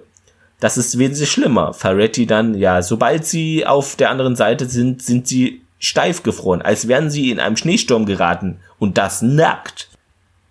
Das 0.60 0.78
ist 0.78 0.97
wesentlich 0.97 1.30
schlimmer. 1.30 1.73
Ferretti 1.73 2.25
dann, 2.25 2.56
ja, 2.56 2.82
sobald 2.82 3.25
sie 3.25 3.65
auf 3.67 3.95
der 3.95 4.10
anderen 4.10 4.36
Seite 4.36 4.65
sind, 4.65 5.04
sind 5.04 5.28
sie 5.28 5.62
steif 5.79 6.23
gefroren, 6.23 6.61
als 6.61 6.88
wären 6.88 7.09
sie 7.09 7.31
in 7.31 7.39
einem 7.39 7.57
Schneesturm 7.57 8.05
geraten. 8.05 8.57
Und 8.79 8.97
das 8.97 9.21
nackt. 9.21 9.89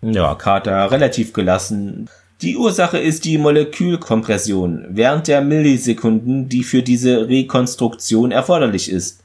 Ja, 0.02 0.34
Carter 0.34 0.90
relativ 0.90 1.32
gelassen. 1.32 2.08
Die 2.42 2.56
Ursache 2.56 2.98
ist 2.98 3.24
die 3.24 3.38
Molekülkompression 3.38 4.86
während 4.90 5.28
der 5.28 5.40
Millisekunden, 5.40 6.48
die 6.48 6.64
für 6.64 6.82
diese 6.82 7.28
Rekonstruktion 7.28 8.32
erforderlich 8.32 8.90
ist. 8.90 9.22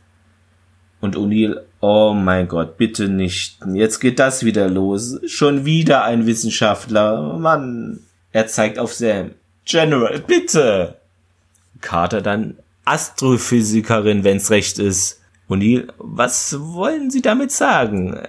Und 1.02 1.18
O'Neill, 1.18 1.62
oh 1.82 2.14
mein 2.14 2.48
Gott, 2.48 2.78
bitte 2.78 3.10
nicht. 3.10 3.58
Jetzt 3.74 4.00
geht 4.00 4.20
das 4.20 4.44
wieder 4.44 4.70
los. 4.70 5.20
Schon 5.26 5.66
wieder 5.66 6.04
ein 6.04 6.26
Wissenschaftler. 6.26 7.38
Mann. 7.38 8.00
Er 8.32 8.48
zeigt 8.48 8.80
auf 8.80 8.94
Sam. 8.94 9.32
General, 9.66 10.20
bitte. 10.20 10.96
Carter 11.82 12.22
dann 12.22 12.58
Astrophysikerin, 12.86 14.24
wenn's 14.24 14.50
recht 14.50 14.80
ist. 14.80 15.22
O'Neill, 15.50 15.88
was 15.98 16.56
wollen 16.60 17.10
Sie 17.10 17.22
damit 17.22 17.52
sagen? 17.52 18.22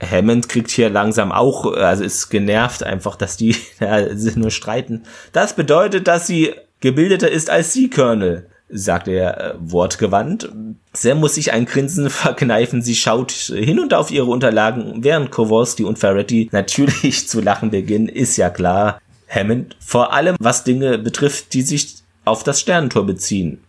Hammond 0.00 0.48
kriegt 0.48 0.70
hier 0.70 0.90
langsam 0.90 1.32
auch, 1.32 1.72
also 1.72 2.04
ist 2.04 2.28
genervt 2.28 2.82
einfach, 2.82 3.16
dass 3.16 3.36
die 3.36 3.56
ja, 3.80 4.00
nur 4.36 4.50
streiten. 4.50 5.04
Das 5.32 5.56
bedeutet, 5.56 6.06
dass 6.08 6.26
sie 6.26 6.54
gebildeter 6.80 7.30
ist 7.30 7.48
als 7.48 7.72
Sie, 7.72 7.88
Colonel, 7.88 8.48
sagt 8.68 9.08
er 9.08 9.40
äh, 9.40 9.54
wortgewandt. 9.58 10.50
Sam 10.92 11.20
muss 11.20 11.36
sich 11.36 11.52
ein 11.52 11.64
Grinsen 11.64 12.10
verkneifen. 12.10 12.82
Sie 12.82 12.94
schaut 12.94 13.32
hin 13.32 13.78
und 13.78 13.94
auf 13.94 14.10
ihre 14.10 14.26
Unterlagen, 14.26 15.04
während 15.04 15.30
Kowalski 15.30 15.84
und 15.84 15.98
Ferretti 15.98 16.48
natürlich 16.52 17.28
zu 17.28 17.40
lachen 17.40 17.70
beginnen, 17.70 18.08
ist 18.08 18.36
ja 18.36 18.50
klar. 18.50 19.00
Hammond, 19.28 19.76
vor 19.80 20.12
allem 20.12 20.36
was 20.38 20.64
Dinge 20.64 20.98
betrifft, 20.98 21.54
die 21.54 21.62
sich 21.62 21.96
auf 22.24 22.42
das 22.42 22.60
Sternentor 22.60 23.06
beziehen. 23.06 23.62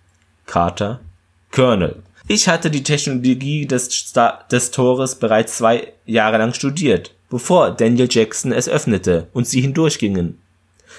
Carter, 0.45 0.99
Colonel, 1.51 2.03
ich 2.27 2.47
hatte 2.47 2.71
die 2.71 2.83
Technologie 2.83 3.65
des, 3.65 3.85
Star 3.91 4.45
des 4.51 4.71
Tores 4.71 5.15
bereits 5.15 5.57
zwei 5.57 5.93
Jahre 6.05 6.37
lang 6.37 6.53
studiert, 6.53 7.13
bevor 7.29 7.71
Daniel 7.71 8.07
Jackson 8.09 8.51
es 8.51 8.67
öffnete 8.67 9.27
und 9.33 9.47
sie 9.47 9.61
hindurchgingen. 9.61 10.39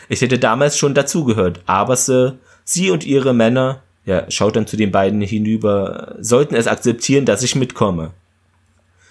Ich 0.09 0.21
hätte 0.21 0.39
damals 0.39 0.79
schon 0.79 0.95
dazugehört, 0.95 1.61
aber 1.67 1.97
Sir, 1.97 2.39
Sie 2.65 2.91
und 2.91 3.05
Ihre 3.05 3.33
Männer, 3.33 3.83
ja, 4.05 4.31
schaut 4.31 4.57
dann 4.57 4.67
zu 4.67 4.77
den 4.77 4.93
beiden 4.93 5.21
hinüber, 5.21 6.17
sollten 6.21 6.55
es 6.55 6.67
akzeptieren, 6.67 7.25
dass 7.25 7.43
ich 7.43 7.57
mitkomme. 7.57 8.12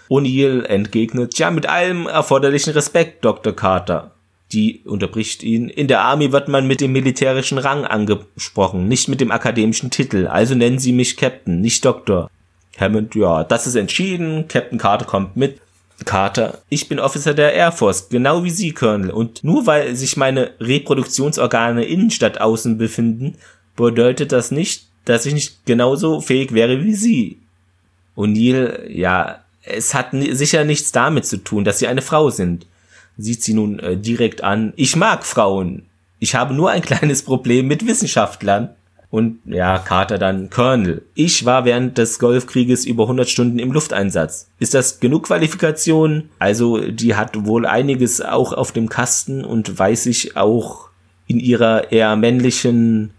O'Neill 0.09 0.63
entgegnet, 0.63 1.37
ja, 1.37 1.51
mit 1.51 1.67
allem 1.67 2.07
erforderlichen 2.07 2.73
Respekt, 2.73 3.25
Dr. 3.25 3.53
Carter. 3.53 4.14
Die 4.51 4.81
unterbricht 4.85 5.43
ihn. 5.43 5.69
In 5.69 5.87
der 5.87 6.01
Army 6.01 6.31
wird 6.31 6.47
man 6.47 6.67
mit 6.67 6.79
dem 6.79 6.91
militärischen 6.91 7.57
Rang 7.57 7.83
angesprochen, 7.83 8.87
nicht 8.87 9.07
mit 9.07 9.19
dem 9.19 9.31
akademischen 9.31 9.89
Titel. 9.89 10.27
Also 10.27 10.53
nennen 10.53 10.79
Sie 10.79 10.93
mich 10.93 11.17
Captain, 11.17 11.61
nicht 11.61 11.83
Doktor. 11.83 12.29
Hammond, 12.77 13.15
ja, 13.15 13.43
das 13.43 13.67
ist 13.67 13.75
entschieden. 13.75 14.47
Captain 14.47 14.77
Carter 14.77 15.05
kommt 15.05 15.35
mit. 15.35 15.59
Carter, 16.03 16.59
ich 16.67 16.89
bin 16.89 16.99
Officer 16.99 17.33
der 17.33 17.53
Air 17.53 17.71
Force, 17.71 18.09
genau 18.09 18.43
wie 18.43 18.49
Sie, 18.49 18.73
Colonel. 18.73 19.11
Und 19.11 19.43
nur 19.43 19.65
weil 19.65 19.95
sich 19.95 20.17
meine 20.17 20.51
Reproduktionsorgane 20.59 21.85
innen 21.85 22.11
statt 22.11 22.41
außen 22.41 22.77
befinden, 22.77 23.35
bedeutet 23.77 24.33
das 24.33 24.51
nicht, 24.51 24.87
dass 25.05 25.25
ich 25.25 25.33
nicht 25.33 25.65
genauso 25.65 26.19
fähig 26.19 26.53
wäre 26.53 26.83
wie 26.83 26.93
Sie. 26.93 27.39
O'Neill, 28.17 28.89
ja, 28.89 29.39
es 29.63 29.93
hat 29.93 30.09
sicher 30.11 30.65
nichts 30.65 30.91
damit 30.91 31.25
zu 31.25 31.37
tun, 31.37 31.63
dass 31.63 31.79
Sie 31.79 31.87
eine 31.87 32.01
Frau 32.01 32.29
sind 32.29 32.67
sieht 33.17 33.43
sie 33.43 33.53
nun 33.53 33.79
äh, 33.79 33.97
direkt 33.97 34.43
an. 34.43 34.73
Ich 34.75 34.95
mag 34.95 35.25
Frauen. 35.25 35.85
Ich 36.19 36.35
habe 36.35 36.53
nur 36.53 36.71
ein 36.71 36.81
kleines 36.83 37.23
Problem 37.23 37.67
mit 37.67 37.87
Wissenschaftlern. 37.87 38.69
Und 39.11 39.39
ja, 39.45 39.77
Carter 39.77 40.17
dann 40.17 40.49
Colonel. 40.49 41.03
Ich 41.13 41.45
war 41.45 41.63
während 41.63 41.97
des 41.97 42.19
Golfkrieges 42.19 42.85
über 42.85 43.03
100 43.03 43.29
Stunden 43.29 43.59
im 43.59 43.71
Lufteinsatz. 43.71 44.49
Ist 44.59 44.73
das 44.73 44.99
genug 44.99 45.27
Qualifikation? 45.27 46.29
Also, 46.37 46.79
die 46.79 47.15
hat 47.15 47.45
wohl 47.45 47.65
einiges 47.65 48.19
auch 48.19 48.51
auf 48.51 48.73
dem 48.73 48.89
Kasten 48.89 49.45
und 49.45 49.79
weiß 49.79 50.03
sich 50.03 50.35
auch 50.35 50.89
in 51.27 51.39
ihrer 51.39 51.93
eher 51.93 52.15
männlichen 52.17 53.11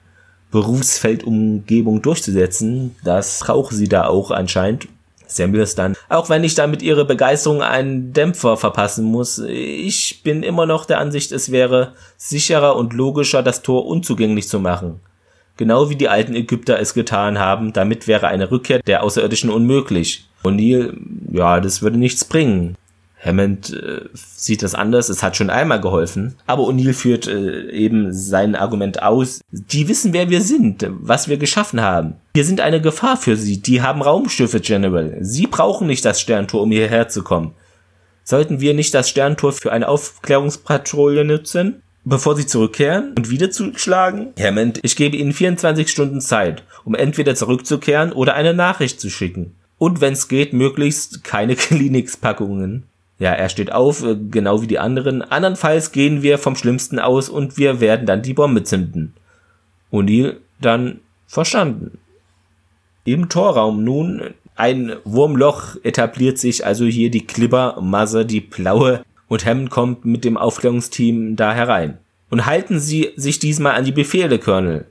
Berufsfeldumgebung 0.51 2.03
durchzusetzen. 2.03 2.95
Das 3.03 3.41
braucht 3.41 3.75
sie 3.75 3.89
da 3.89 4.07
auch 4.07 4.31
anscheinend. 4.31 4.89
Samuels 5.27 5.75
dann, 5.75 5.96
auch 6.09 6.29
wenn 6.29 6.45
ich 6.45 6.55
damit 6.55 6.83
ihre 6.83 7.05
Begeisterung 7.05 7.63
einen 7.63 8.13
Dämpfer 8.13 8.57
verpassen 8.57 9.05
muss, 9.05 9.39
ich 9.39 10.23
bin 10.23 10.43
immer 10.43 10.67
noch 10.67 10.85
der 10.85 10.99
Ansicht, 10.99 11.33
es 11.33 11.51
wäre 11.51 11.95
sicherer 12.17 12.77
und 12.77 12.93
logischer, 12.93 13.43
das 13.43 13.63
Tor 13.63 13.87
unzugänglich 13.87 14.49
zu 14.49 14.61
machen. 14.61 15.01
Genau 15.57 15.89
wie 15.89 15.97
die 15.97 16.09
alten 16.09 16.35
Ägypter 16.35 16.79
es 16.79 16.93
getan 16.93 17.39
haben, 17.39 17.73
damit 17.73 18.07
wäre 18.07 18.29
eine 18.29 18.51
Rückkehr 18.51 18.81
der 18.81 19.03
Außerirdischen 19.03 19.51
unmöglich. 19.51 20.29
O'Neill, 20.45 20.97
ja, 21.33 21.61
das 21.61 21.81
würde 21.83 21.99
nichts 21.99 22.25
bringen. 22.25 22.77
Hammond 23.25 23.73
äh, 23.73 24.03
sieht 24.15 24.63
das 24.63 24.75
anders, 24.75 25.09
es 25.09 25.23
hat 25.23 25.37
schon 25.37 25.51
einmal 25.51 25.81
geholfen. 25.81 26.37
Aber 26.47 26.65
O'Neill 26.65 26.93
führt 26.93 27.27
äh, 27.27 27.71
eben 27.71 28.13
sein 28.13 28.55
Argument 28.55 29.03
aus. 29.03 29.41
Die 29.51 29.89
wissen, 29.89 30.13
wer 30.13 30.31
wir 30.31 30.43
sind, 30.43 30.87
was 30.89 31.29
wir 31.29 31.39
geschaffen 31.39 31.81
haben. 31.81 32.15
Wir 32.35 32.45
sind 32.45 32.61
eine 32.61 32.81
Gefahr 32.81 33.17
für 33.17 33.37
sie. 33.37 33.61
Die 33.61 33.83
haben 33.83 34.03
Raumschiffe, 34.03 34.61
General. 34.61 35.17
Sie 35.21 35.47
brauchen 35.47 35.87
nicht 35.87 36.05
das 36.05 36.21
Sterntor, 36.21 36.63
um 36.63 36.71
hierher 36.71 37.09
zu 37.09 37.23
kommen. 37.23 37.55
Sollten 38.23 38.61
wir 38.61 38.75
nicht 38.75 38.93
das 38.93 39.09
Sterntor 39.09 39.53
für 39.53 39.73
eine 39.73 39.89
Aufklärungspatrouille 39.89 41.25
nutzen, 41.25 41.83
bevor 42.05 42.37
sie 42.37 42.47
zurückkehren 42.47 43.15
und 43.17 43.31
wieder 43.31 43.51
zuschlagen? 43.51 44.33
Hammond, 44.39 44.81
ich 44.83 44.97
gebe 44.97 45.17
Ihnen 45.17 45.33
24 45.33 45.89
Stunden 45.89 46.21
Zeit, 46.21 46.65
um 46.85 46.95
entweder 46.95 47.35
zurückzukehren 47.35 48.13
oder 48.13 48.35
eine 48.35 48.53
Nachricht 48.53 49.01
zu 49.01 49.11
schicken. 49.11 49.55
Und 49.79 50.01
wenn 50.01 50.15
es 50.15 50.29
geht, 50.29 50.53
möglichst 50.53 51.25
keine 51.25 51.57
Kleenex-Packungen. 51.57 52.85
Ja, 53.19 53.33
er 53.33 53.49
steht 53.49 53.73
auf, 53.73 54.05
äh, 54.05 54.17
genau 54.31 54.63
wie 54.63 54.67
die 54.67 54.79
anderen. 54.79 55.23
Andernfalls 55.23 55.93
gehen 55.93 56.23
wir 56.23 56.39
vom 56.39 56.57
Schlimmsten 56.57 56.99
aus 56.99 57.29
und 57.29 57.57
wir 57.57 57.81
werden 57.81 58.07
dann 58.07 58.23
die 58.23 58.35
Bombe 58.35 58.63
zünden. 58.63 59.15
O'Neill 59.91 60.37
dann 60.61 61.01
verstanden. 61.27 61.99
Im 63.05 63.29
Torraum 63.29 63.85
nun 63.85 64.35
ein 64.57 64.97
Wurmloch 65.05 65.77
etabliert 65.83 66.39
sich 66.39 66.65
also 66.65 66.87
hier 66.87 67.11
die 67.11 67.27
Klippermasse, 67.27 68.25
die 68.25 68.41
blaue, 68.41 69.05
und 69.29 69.45
Hammond 69.45 69.71
kommt 69.71 70.05
mit 70.05 70.25
dem 70.25 70.37
Aufklärungsteam 70.37 71.37
da 71.37 71.53
herein. 71.53 71.99
Und 72.31 72.47
halten 72.47 72.81
Sie 72.81 73.13
sich 73.17 73.39
diesmal 73.39 73.75
an 73.75 73.85
die 73.85 73.93
Befehle, 73.93 74.39
Colonel. 74.39 74.87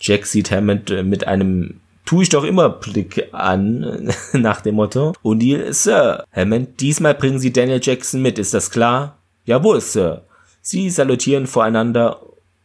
Jack 0.00 0.26
sieht 0.26 0.50
Hammond 0.50 0.90
äh, 0.90 1.02
mit 1.02 1.26
einem 1.26 1.80
tue 2.04 2.22
ich 2.22 2.28
doch 2.28 2.44
immer 2.44 2.68
Blick 2.68 3.28
an, 3.32 4.12
nach 4.32 4.60
dem 4.60 4.76
Motto. 4.76 5.12
O'Neill, 5.22 5.72
Sir. 5.72 6.24
Hammond, 6.32 6.80
diesmal 6.80 7.14
bringen 7.14 7.38
Sie 7.38 7.52
Daniel 7.52 7.80
Jackson 7.82 8.22
mit, 8.22 8.38
ist 8.38 8.54
das 8.54 8.70
klar? 8.70 9.18
Jawohl, 9.44 9.80
Sir. 9.80 10.22
Sie 10.62 10.88
salutieren 10.90 11.46
voreinander. 11.46 12.20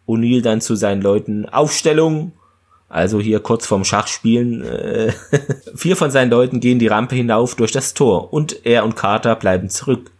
O'Neill 0.07 0.41
dann 0.41 0.61
zu 0.61 0.75
seinen 0.75 1.01
Leuten. 1.01 1.47
Aufstellung! 1.47 2.33
Also 2.89 3.19
hier 3.19 3.39
kurz 3.39 3.67
vorm 3.67 3.85
Schachspielen. 3.85 4.63
Äh, 4.63 5.13
vier 5.75 5.95
von 5.95 6.09
seinen 6.09 6.31
Leuten 6.31 6.59
gehen 6.59 6.79
die 6.79 6.87
Rampe 6.87 7.15
hinauf 7.15 7.55
durch 7.55 7.71
das 7.71 7.93
Tor 7.93 8.33
und 8.33 8.65
er 8.65 8.83
und 8.83 8.95
Carter 8.95 9.35
bleiben 9.35 9.69
zurück. 9.69 10.11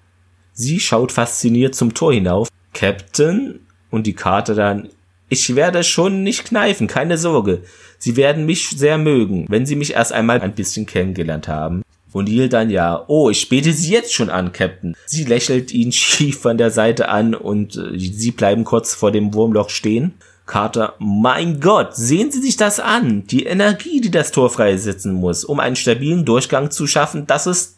Sie 0.54 0.80
schaut 0.80 1.12
fasziniert 1.12 1.74
zum 1.74 1.94
Tor 1.96 2.14
hinauf. 2.14 2.50
Captain 2.74 3.62
und 3.90 4.06
die 4.06 4.14
Carter 4.14 4.54
dann. 4.54 4.90
Ich 5.30 5.56
werde 5.56 5.84
schon 5.84 6.24
nicht 6.24 6.46
kneifen, 6.46 6.88
keine 6.88 7.18
Sorge. 7.18 7.62
Sie 8.00 8.16
werden 8.16 8.46
mich 8.46 8.70
sehr 8.70 8.98
mögen, 8.98 9.46
wenn 9.48 9.66
Sie 9.66 9.76
mich 9.76 9.94
erst 9.94 10.12
einmal 10.12 10.42
ein 10.42 10.56
bisschen 10.56 10.86
kennengelernt 10.86 11.48
haben. 11.48 11.84
O'Neill 12.14 12.48
dann 12.48 12.72
ja, 12.72 13.06
oh, 13.08 13.30
ich 13.30 13.50
bete 13.50 13.72
Sie 13.72 13.92
jetzt 13.92 14.14
schon 14.14 14.32
an, 14.32 14.52
Captain. 14.52 14.96
Sie 15.06 15.26
lächelt 15.26 15.72
ihn 15.72 15.92
schief 15.92 16.40
von 16.40 16.58
der 16.58 16.72
Seite 16.72 17.10
an 17.10 17.36
und 17.36 17.76
äh, 17.78 17.98
sie 17.98 18.32
bleiben 18.32 18.64
kurz 18.64 18.96
vor 18.96 19.12
dem 19.12 19.34
Wurmloch 19.34 19.70
stehen. 19.70 20.16
Carter, 20.48 20.96
mein 20.98 21.60
Gott, 21.60 21.96
sehen 21.96 22.32
Sie 22.32 22.42
sich 22.42 22.58
das 22.58 22.80
an. 22.80 23.28
Die 23.28 23.44
Energie, 23.44 24.02
die 24.02 24.10
das 24.10 24.32
Tor 24.32 24.50
freisetzen 24.50 25.14
muss, 25.14 25.46
um 25.46 25.60
einen 25.60 25.76
stabilen 25.76 26.26
Durchgang 26.26 26.72
zu 26.72 26.88
schaffen, 26.88 27.28
das 27.28 27.46
ist, 27.46 27.78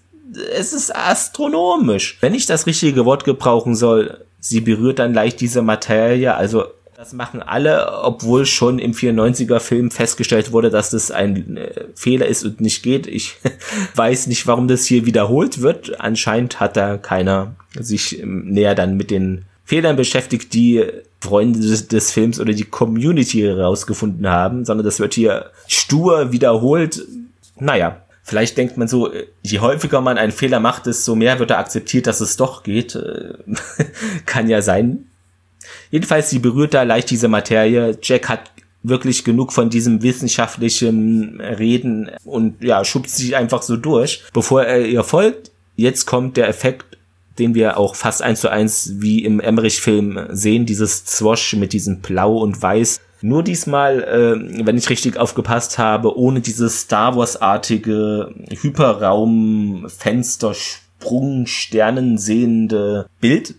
es 0.56 0.72
ist 0.72 0.96
astronomisch. 0.96 2.18
Wenn 2.22 2.34
ich 2.34 2.46
das 2.46 2.66
richtige 2.66 3.04
Wort 3.04 3.26
gebrauchen 3.26 3.76
soll, 3.76 4.24
sie 4.40 4.62
berührt 4.62 5.00
dann 5.00 5.14
leicht 5.14 5.42
diese 5.42 5.62
Materie, 5.62 6.34
also 6.34 6.64
das 7.02 7.14
machen 7.14 7.42
alle, 7.42 8.04
obwohl 8.04 8.46
schon 8.46 8.78
im 8.78 8.94
94er 8.94 9.60
Film 9.60 9.90
festgestellt 9.90 10.52
wurde, 10.52 10.70
dass 10.70 10.92
das 10.92 11.10
ein 11.10 11.58
äh, 11.58 11.86
Fehler 11.96 12.28
ist 12.28 12.44
und 12.44 12.62
nicht 12.62 12.84
geht. 12.84 13.08
Ich 13.08 13.38
weiß 13.96 14.28
nicht, 14.28 14.46
warum 14.46 14.68
das 14.68 14.86
hier 14.86 15.08
wiederholt 15.08 15.64
wird. 15.64 16.00
Anscheinend 16.00 16.60
hat 16.60 16.78
da 16.78 16.98
keiner 16.98 17.56
sich 17.74 18.22
ähm, 18.22 18.50
näher 18.50 18.76
dann 18.76 18.98
mit 18.98 19.10
den 19.10 19.46
Fehlern 19.66 19.96
beschäftigt, 19.96 20.54
die 20.54 20.86
Freunde 21.20 21.60
des, 21.60 21.88
des 21.88 22.12
Films 22.12 22.40
oder 22.40 22.54
die 22.54 22.66
Community 22.66 23.40
herausgefunden 23.40 24.28
haben, 24.28 24.64
sondern 24.64 24.86
das 24.86 25.00
wird 25.00 25.16
hier 25.16 25.50
stur 25.68 26.32
wiederholt. 26.32 27.02
Naja, 27.58 27.98
Vielleicht 28.24 28.56
denkt 28.56 28.78
man 28.78 28.88
so, 28.88 29.12
äh, 29.12 29.26
je 29.42 29.58
häufiger 29.58 30.02
man 30.02 30.20
einen 30.20 30.32
Fehler 30.32 30.60
macht, 30.60 30.86
desto 30.86 31.16
mehr 31.16 31.40
wird 31.40 31.50
er 31.50 31.58
akzeptiert, 31.58 32.06
dass 32.06 32.22
es 32.22 32.38
doch 32.38 32.62
geht. 32.62 32.94
Äh, 32.94 33.34
kann 34.28 34.48
ja 34.48 34.62
sein. 34.62 35.08
Jedenfalls, 35.90 36.30
sie 36.30 36.40
berührt 36.40 36.74
da 36.74 36.84
leicht 36.84 37.10
diese 37.10 37.28
Materie. 37.28 37.98
Jack 38.02 38.30
hat 38.30 38.52
wirklich 38.84 39.24
genug 39.24 39.54
von 39.54 39.70
diesem 39.70 40.02
wissenschaftlichen 40.02 41.40
Reden 41.40 42.12
und 42.26 42.64
ja, 42.64 42.84
schubst 42.84 43.18
sich 43.18 43.36
einfach 43.36 43.62
so 43.62 43.78
durch. 43.78 44.24
Bevor 44.34 44.64
er 44.64 44.86
ihr 44.86 45.04
folgt, 45.04 45.52
jetzt 45.76 46.06
kommt 46.06 46.38
der 46.38 46.48
Effekt, 46.48 46.98
den 47.38 47.56
wir 47.56 47.78
auch 47.78 47.96
fast 47.96 48.22
eins 48.22 48.42
zu 48.42 48.50
eins 48.50 48.94
wie 48.96 49.24
im 49.24 49.40
Emmerich-Film 49.40 50.28
sehen, 50.30 50.66
dieses 50.66 51.06
Zwosch 51.06 51.56
mit 51.56 51.74
diesem 51.74 52.02
Blau 52.02 52.38
und 52.38 52.62
Weiß. 52.62 53.02
Nur 53.22 53.44
diesmal, 53.44 54.04
äh, 54.04 54.66
wenn 54.66 54.78
ich 54.78 54.90
richtig 54.90 55.18
aufgepasst 55.18 55.78
habe, 55.78 56.18
ohne 56.18 56.42
dieses 56.42 56.82
Star 56.82 57.16
Wars-artige 57.16 58.34
Hyperraum-Fenster-Sprung, 58.50 61.46
Sternensehende 61.46 63.06
Bild, 63.20 63.54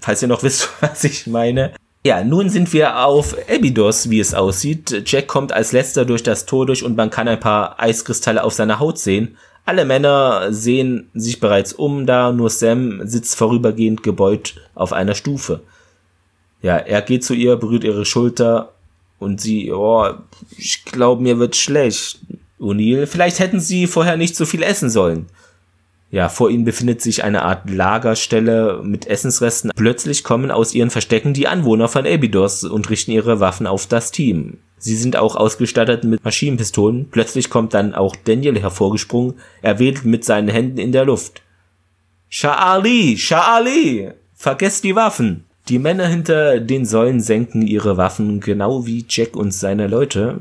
falls 0.00 0.22
ihr 0.22 0.28
noch 0.28 0.42
wisst, 0.42 0.68
was 0.80 1.04
ich 1.04 1.26
meine. 1.26 1.72
Ja, 2.04 2.24
nun 2.24 2.48
sind 2.48 2.72
wir 2.72 3.04
auf 3.04 3.36
Abydos, 3.48 4.08
wie 4.08 4.20
es 4.20 4.32
aussieht. 4.32 5.02
Jack 5.04 5.26
kommt 5.26 5.52
als 5.52 5.72
letzter 5.72 6.06
durch 6.06 6.22
das 6.22 6.46
Tor 6.46 6.64
durch 6.64 6.82
und 6.82 6.96
man 6.96 7.10
kann 7.10 7.28
ein 7.28 7.40
paar 7.40 7.78
Eiskristalle 7.78 8.42
auf 8.42 8.54
seiner 8.54 8.78
Haut 8.78 8.98
sehen. 8.98 9.36
Alle 9.66 9.84
Männer 9.84 10.50
sehen 10.50 11.10
sich 11.12 11.40
bereits 11.40 11.74
um 11.74 12.06
da, 12.06 12.32
nur 12.32 12.48
Sam 12.48 13.06
sitzt 13.06 13.36
vorübergehend 13.36 14.02
gebeut 14.02 14.54
auf 14.74 14.94
einer 14.94 15.14
Stufe. 15.14 15.60
Ja, 16.62 16.76
er 16.76 17.02
geht 17.02 17.22
zu 17.22 17.34
ihr, 17.34 17.56
berührt 17.56 17.84
ihre 17.84 18.06
Schulter 18.06 18.72
und 19.18 19.40
sie, 19.40 19.70
oh, 19.70 20.08
ich 20.56 20.84
glaube, 20.86 21.22
mir 21.22 21.38
wird 21.38 21.54
schlecht. 21.54 22.20
O'Neill, 22.58 23.06
vielleicht 23.06 23.38
hätten 23.38 23.60
sie 23.60 23.86
vorher 23.86 24.16
nicht 24.16 24.36
so 24.36 24.46
viel 24.46 24.62
essen 24.62 24.90
sollen. 24.90 25.26
Ja, 26.10 26.28
vor 26.28 26.50
ihnen 26.50 26.64
befindet 26.64 27.00
sich 27.00 27.22
eine 27.22 27.42
Art 27.42 27.70
Lagerstelle 27.70 28.80
mit 28.82 29.06
Essensresten. 29.06 29.70
Plötzlich 29.76 30.24
kommen 30.24 30.50
aus 30.50 30.74
ihren 30.74 30.90
Verstecken 30.90 31.34
die 31.34 31.46
Anwohner 31.46 31.86
von 31.86 32.04
Abydos 32.04 32.64
und 32.64 32.90
richten 32.90 33.12
ihre 33.12 33.38
Waffen 33.38 33.68
auf 33.68 33.86
das 33.86 34.10
Team. 34.10 34.58
Sie 34.78 34.96
sind 34.96 35.16
auch 35.16 35.36
ausgestattet 35.36 36.04
mit 36.04 36.24
Maschinenpistolen. 36.24 37.08
Plötzlich 37.10 37.48
kommt 37.48 37.74
dann 37.74 37.94
auch 37.94 38.16
Daniel 38.16 38.58
hervorgesprungen. 38.58 39.34
Er 39.62 39.78
wedelt 39.78 40.04
mit 40.04 40.24
seinen 40.24 40.48
Händen 40.48 40.78
in 40.78 40.90
der 40.90 41.04
Luft. 41.04 41.42
Sha'ali, 42.30 43.16
Sha'ali, 43.16 44.12
vergesst 44.34 44.84
die 44.84 44.96
Waffen. 44.96 45.44
Die 45.68 45.78
Männer 45.78 46.06
hinter 46.06 46.58
den 46.58 46.86
Säulen 46.86 47.20
senken 47.20 47.62
ihre 47.62 47.96
Waffen, 47.96 48.40
genau 48.40 48.86
wie 48.86 49.04
Jack 49.08 49.36
und 49.36 49.52
seine 49.52 49.86
Leute. 49.86 50.38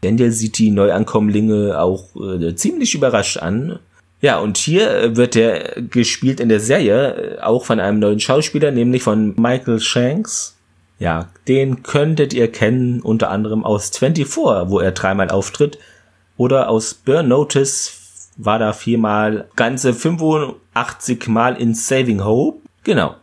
Daniel 0.00 0.32
sieht 0.32 0.58
die 0.58 0.70
Neuankommlinge 0.70 1.78
auch 1.78 2.16
äh, 2.16 2.56
ziemlich 2.56 2.94
überrascht 2.94 3.36
an. 3.36 3.78
Ja, 4.22 4.38
und 4.38 4.56
hier 4.56 4.88
äh, 4.88 5.16
wird 5.16 5.34
er 5.34 5.82
gespielt 5.82 6.38
in 6.38 6.48
der 6.48 6.60
Serie 6.60 7.38
äh, 7.38 7.40
auch 7.40 7.64
von 7.64 7.80
einem 7.80 7.98
neuen 7.98 8.20
Schauspieler, 8.20 8.70
nämlich 8.70 9.02
von 9.02 9.34
Michael 9.36 9.80
Shanks. 9.80 10.56
Ja, 11.00 11.28
den 11.48 11.82
könntet 11.82 12.32
ihr 12.32 12.50
kennen 12.50 13.00
unter 13.00 13.30
anderem 13.30 13.64
aus 13.64 13.90
24, 13.90 14.70
wo 14.70 14.78
er 14.78 14.92
dreimal 14.92 15.30
auftritt, 15.30 15.78
oder 16.36 16.68
aus 16.68 16.94
Burn 16.94 17.28
Notice 17.28 18.30
war 18.36 18.60
da 18.60 18.72
viermal, 18.72 19.48
ganze 19.56 19.92
85 19.92 21.26
Mal 21.26 21.60
in 21.60 21.74
Saving 21.74 22.24
Hope. 22.24 22.60
Genau. 22.84 23.16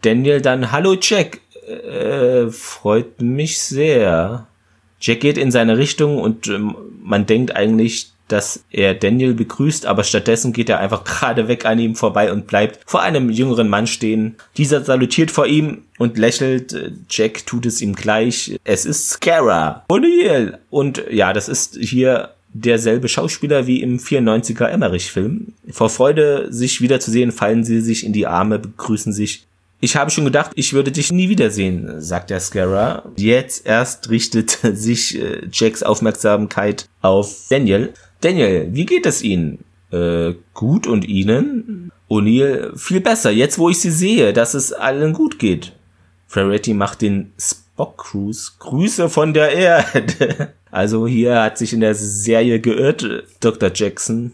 Daniel 0.00 0.40
dann, 0.40 0.72
hallo 0.72 0.96
Jack, 0.98 1.40
äh, 1.68 2.48
freut 2.48 3.20
mich 3.20 3.60
sehr. 3.62 4.46
Jack 4.98 5.20
geht 5.20 5.36
in 5.36 5.50
seine 5.50 5.76
Richtung 5.76 6.18
und 6.18 6.48
ähm, 6.48 6.74
man 7.02 7.26
denkt 7.26 7.54
eigentlich, 7.54 8.12
dass 8.32 8.64
er 8.70 8.94
Daniel 8.94 9.34
begrüßt, 9.34 9.86
aber 9.86 10.04
stattdessen 10.04 10.52
geht 10.52 10.68
er 10.68 10.80
einfach 10.80 11.04
gerade 11.04 11.48
weg 11.48 11.64
an 11.64 11.78
ihm 11.78 11.94
vorbei 11.94 12.32
und 12.32 12.46
bleibt 12.46 12.80
vor 12.86 13.02
einem 13.02 13.30
jüngeren 13.30 13.68
Mann 13.68 13.86
stehen. 13.86 14.36
Dieser 14.56 14.84
salutiert 14.84 15.30
vor 15.30 15.46
ihm 15.46 15.82
und 15.98 16.18
lächelt. 16.18 16.92
Jack 17.08 17.46
tut 17.46 17.66
es 17.66 17.80
ihm 17.80 17.94
gleich. 17.94 18.58
Es 18.64 18.84
ist 18.84 19.10
Scara 19.10 19.84
O'Neill. 19.88 20.58
Und 20.70 21.04
ja, 21.10 21.32
das 21.32 21.48
ist 21.48 21.76
hier 21.80 22.30
derselbe 22.52 23.08
Schauspieler 23.08 23.66
wie 23.66 23.82
im 23.82 23.98
94er 23.98 24.66
Emmerich-Film. 24.66 25.52
Vor 25.70 25.90
Freude, 25.90 26.48
sich 26.50 26.80
wiederzusehen, 26.80 27.32
fallen 27.32 27.64
sie 27.64 27.80
sich 27.80 28.04
in 28.04 28.12
die 28.12 28.26
Arme, 28.26 28.58
begrüßen 28.58 29.12
sich. 29.12 29.46
Ich 29.82 29.96
habe 29.96 30.10
schon 30.10 30.26
gedacht, 30.26 30.52
ich 30.56 30.74
würde 30.74 30.92
dich 30.92 31.10
nie 31.10 31.30
wiedersehen, 31.30 32.00
sagt 32.02 32.28
der 32.28 32.40
Scarra. 32.40 33.10
Jetzt 33.16 33.66
erst 33.66 34.10
richtet 34.10 34.50
sich 34.74 35.18
äh, 35.18 35.48
Jacks 35.50 35.82
Aufmerksamkeit 35.82 36.86
auf 37.00 37.46
Daniel. 37.48 37.94
Daniel, 38.20 38.68
wie 38.72 38.84
geht 38.84 39.06
es 39.06 39.22
Ihnen? 39.22 39.64
Äh, 39.90 40.34
gut 40.52 40.86
und 40.86 41.08
Ihnen? 41.08 41.90
O'Neill, 42.10 42.76
viel 42.76 43.00
besser, 43.00 43.30
jetzt 43.30 43.58
wo 43.58 43.70
ich 43.70 43.80
Sie 43.80 43.90
sehe, 43.90 44.32
dass 44.32 44.54
es 44.54 44.72
allen 44.72 45.14
gut 45.14 45.38
geht. 45.38 45.72
Ferretti 46.26 46.74
macht 46.74 47.00
den 47.00 47.32
Spock 47.38 47.96
Cruise. 47.96 48.52
Grüße 48.58 49.08
von 49.08 49.32
der 49.32 49.52
Erde. 49.52 50.52
Also 50.72 51.08
hier 51.08 51.42
hat 51.42 51.58
sich 51.58 51.72
in 51.72 51.80
der 51.80 51.96
Serie 51.96 52.60
geirrt, 52.60 53.24
Dr. 53.40 53.72
Jackson. 53.74 54.30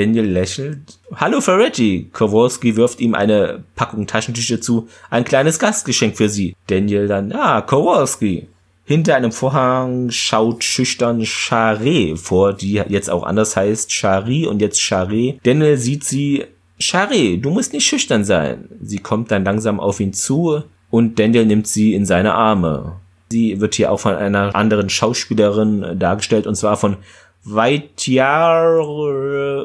Daniel 0.00 0.24
lächelt. 0.24 0.98
Hallo 1.14 1.42
Ferretti. 1.42 2.08
Kowalski 2.10 2.74
wirft 2.74 3.00
ihm 3.00 3.14
eine 3.14 3.64
Packung 3.76 4.06
Taschentücher 4.06 4.58
zu. 4.58 4.88
Ein 5.10 5.24
kleines 5.24 5.58
Gastgeschenk 5.58 6.16
für 6.16 6.30
Sie. 6.30 6.56
Daniel 6.68 7.06
dann, 7.06 7.32
ah, 7.32 7.60
Kowalski. 7.60 8.48
Hinter 8.86 9.14
einem 9.14 9.30
Vorhang 9.30 10.10
schaut 10.10 10.64
schüchtern 10.64 11.20
Charé 11.20 12.16
vor, 12.16 12.54
die 12.54 12.82
jetzt 12.88 13.10
auch 13.10 13.24
anders 13.24 13.56
heißt. 13.56 13.90
Chari 13.90 14.46
und 14.46 14.62
jetzt 14.62 14.80
Charé. 14.80 15.38
Daniel 15.42 15.76
sieht 15.76 16.04
sie. 16.04 16.46
Charé, 16.80 17.38
du 17.38 17.50
musst 17.50 17.74
nicht 17.74 17.86
schüchtern 17.86 18.24
sein. 18.24 18.70
Sie 18.82 19.00
kommt 19.00 19.30
dann 19.30 19.44
langsam 19.44 19.78
auf 19.78 20.00
ihn 20.00 20.14
zu 20.14 20.62
und 20.88 21.18
Daniel 21.18 21.44
nimmt 21.44 21.66
sie 21.66 21.92
in 21.92 22.06
seine 22.06 22.32
Arme. 22.32 22.96
Sie 23.30 23.60
wird 23.60 23.74
hier 23.74 23.92
auch 23.92 24.00
von 24.00 24.14
einer 24.14 24.56
anderen 24.56 24.88
Schauspielerin 24.88 25.98
dargestellt 25.98 26.46
und 26.46 26.56
zwar 26.56 26.78
von 26.78 26.96
Weitjahre 27.44 28.90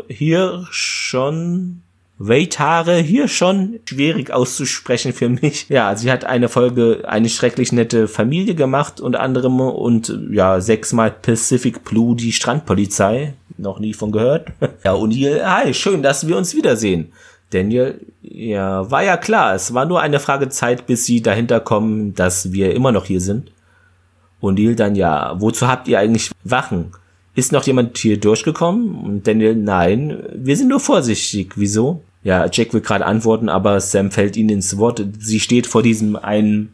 hier 0.07 0.65
schon 0.71 1.82
Weitare 2.17 2.95
hier 2.95 3.28
schon 3.28 3.80
schwierig 3.86 4.32
auszusprechen 4.32 5.11
für 5.11 5.28
mich. 5.28 5.67
Ja, 5.67 5.95
sie 5.97 6.09
hat 6.09 6.23
eine 6.23 6.47
Folge 6.47 7.03
eine 7.05 7.28
schrecklich 7.28 7.73
nette 7.73 8.07
Familie 8.07 8.55
gemacht 8.55 9.01
unter 9.01 9.19
anderem 9.19 9.59
und 9.59 10.17
ja, 10.32 10.61
sechsmal 10.61 11.11
Pacific 11.11 11.84
Blue 11.84 12.15
die 12.15 12.32
Strandpolizei. 12.32 13.34
Noch 13.57 13.80
nie 13.80 13.93
von 13.93 14.11
gehört. 14.11 14.49
Ja, 14.84 14.93
O'Neill, 14.93 15.43
hi, 15.43 15.73
schön, 15.73 16.03
dass 16.03 16.28
wir 16.28 16.38
uns 16.38 16.55
wiedersehen. 16.55 17.11
Daniel, 17.49 17.99
ja, 18.21 18.89
war 18.89 19.03
ja 19.03 19.17
klar, 19.17 19.55
es 19.55 19.73
war 19.73 19.86
nur 19.86 19.99
eine 20.01 20.19
Frage 20.19 20.49
Zeit, 20.49 20.88
bis 20.88 21.05
sie 21.05 21.21
dahinter 21.21 21.59
kommen, 21.59 22.13
dass 22.13 22.51
wir 22.51 22.73
immer 22.73 22.91
noch 22.91 23.05
hier 23.05 23.21
sind. 23.21 23.51
O'Neill 24.41 24.76
dann, 24.76 24.95
ja, 24.95 25.36
wozu 25.39 25.67
habt 25.67 25.88
ihr 25.88 25.99
eigentlich 25.99 26.32
Wachen? 26.43 26.91
Ist 27.36 27.51
noch 27.51 27.67
jemand 27.67 27.97
hier 27.97 28.17
durchgekommen? 28.17 28.95
Und 28.95 29.27
Daniel, 29.27 29.55
nein, 29.55 30.23
wir 30.33 30.55
sind 30.55 30.69
nur 30.69 30.79
vorsichtig. 30.79 31.53
Wieso? 31.57 32.01
Ja, 32.23 32.47
Jack 32.51 32.73
will 32.73 32.81
gerade 32.81 33.05
antworten, 33.05 33.49
aber 33.49 33.79
Sam 33.81 34.09
fällt 34.09 34.38
ihnen 34.38 34.49
ins 34.49 34.77
Wort. 34.77 35.05
Sie 35.19 35.39
steht 35.39 35.67
vor 35.67 35.83
diesem 35.83 36.15
einen 36.15 36.73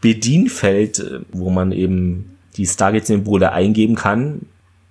Bedienfeld, 0.00 1.22
wo 1.32 1.48
man 1.50 1.72
eben 1.72 2.36
die 2.56 2.66
Stargate-Symbole 2.66 3.52
eingeben 3.52 3.94
kann, 3.94 4.42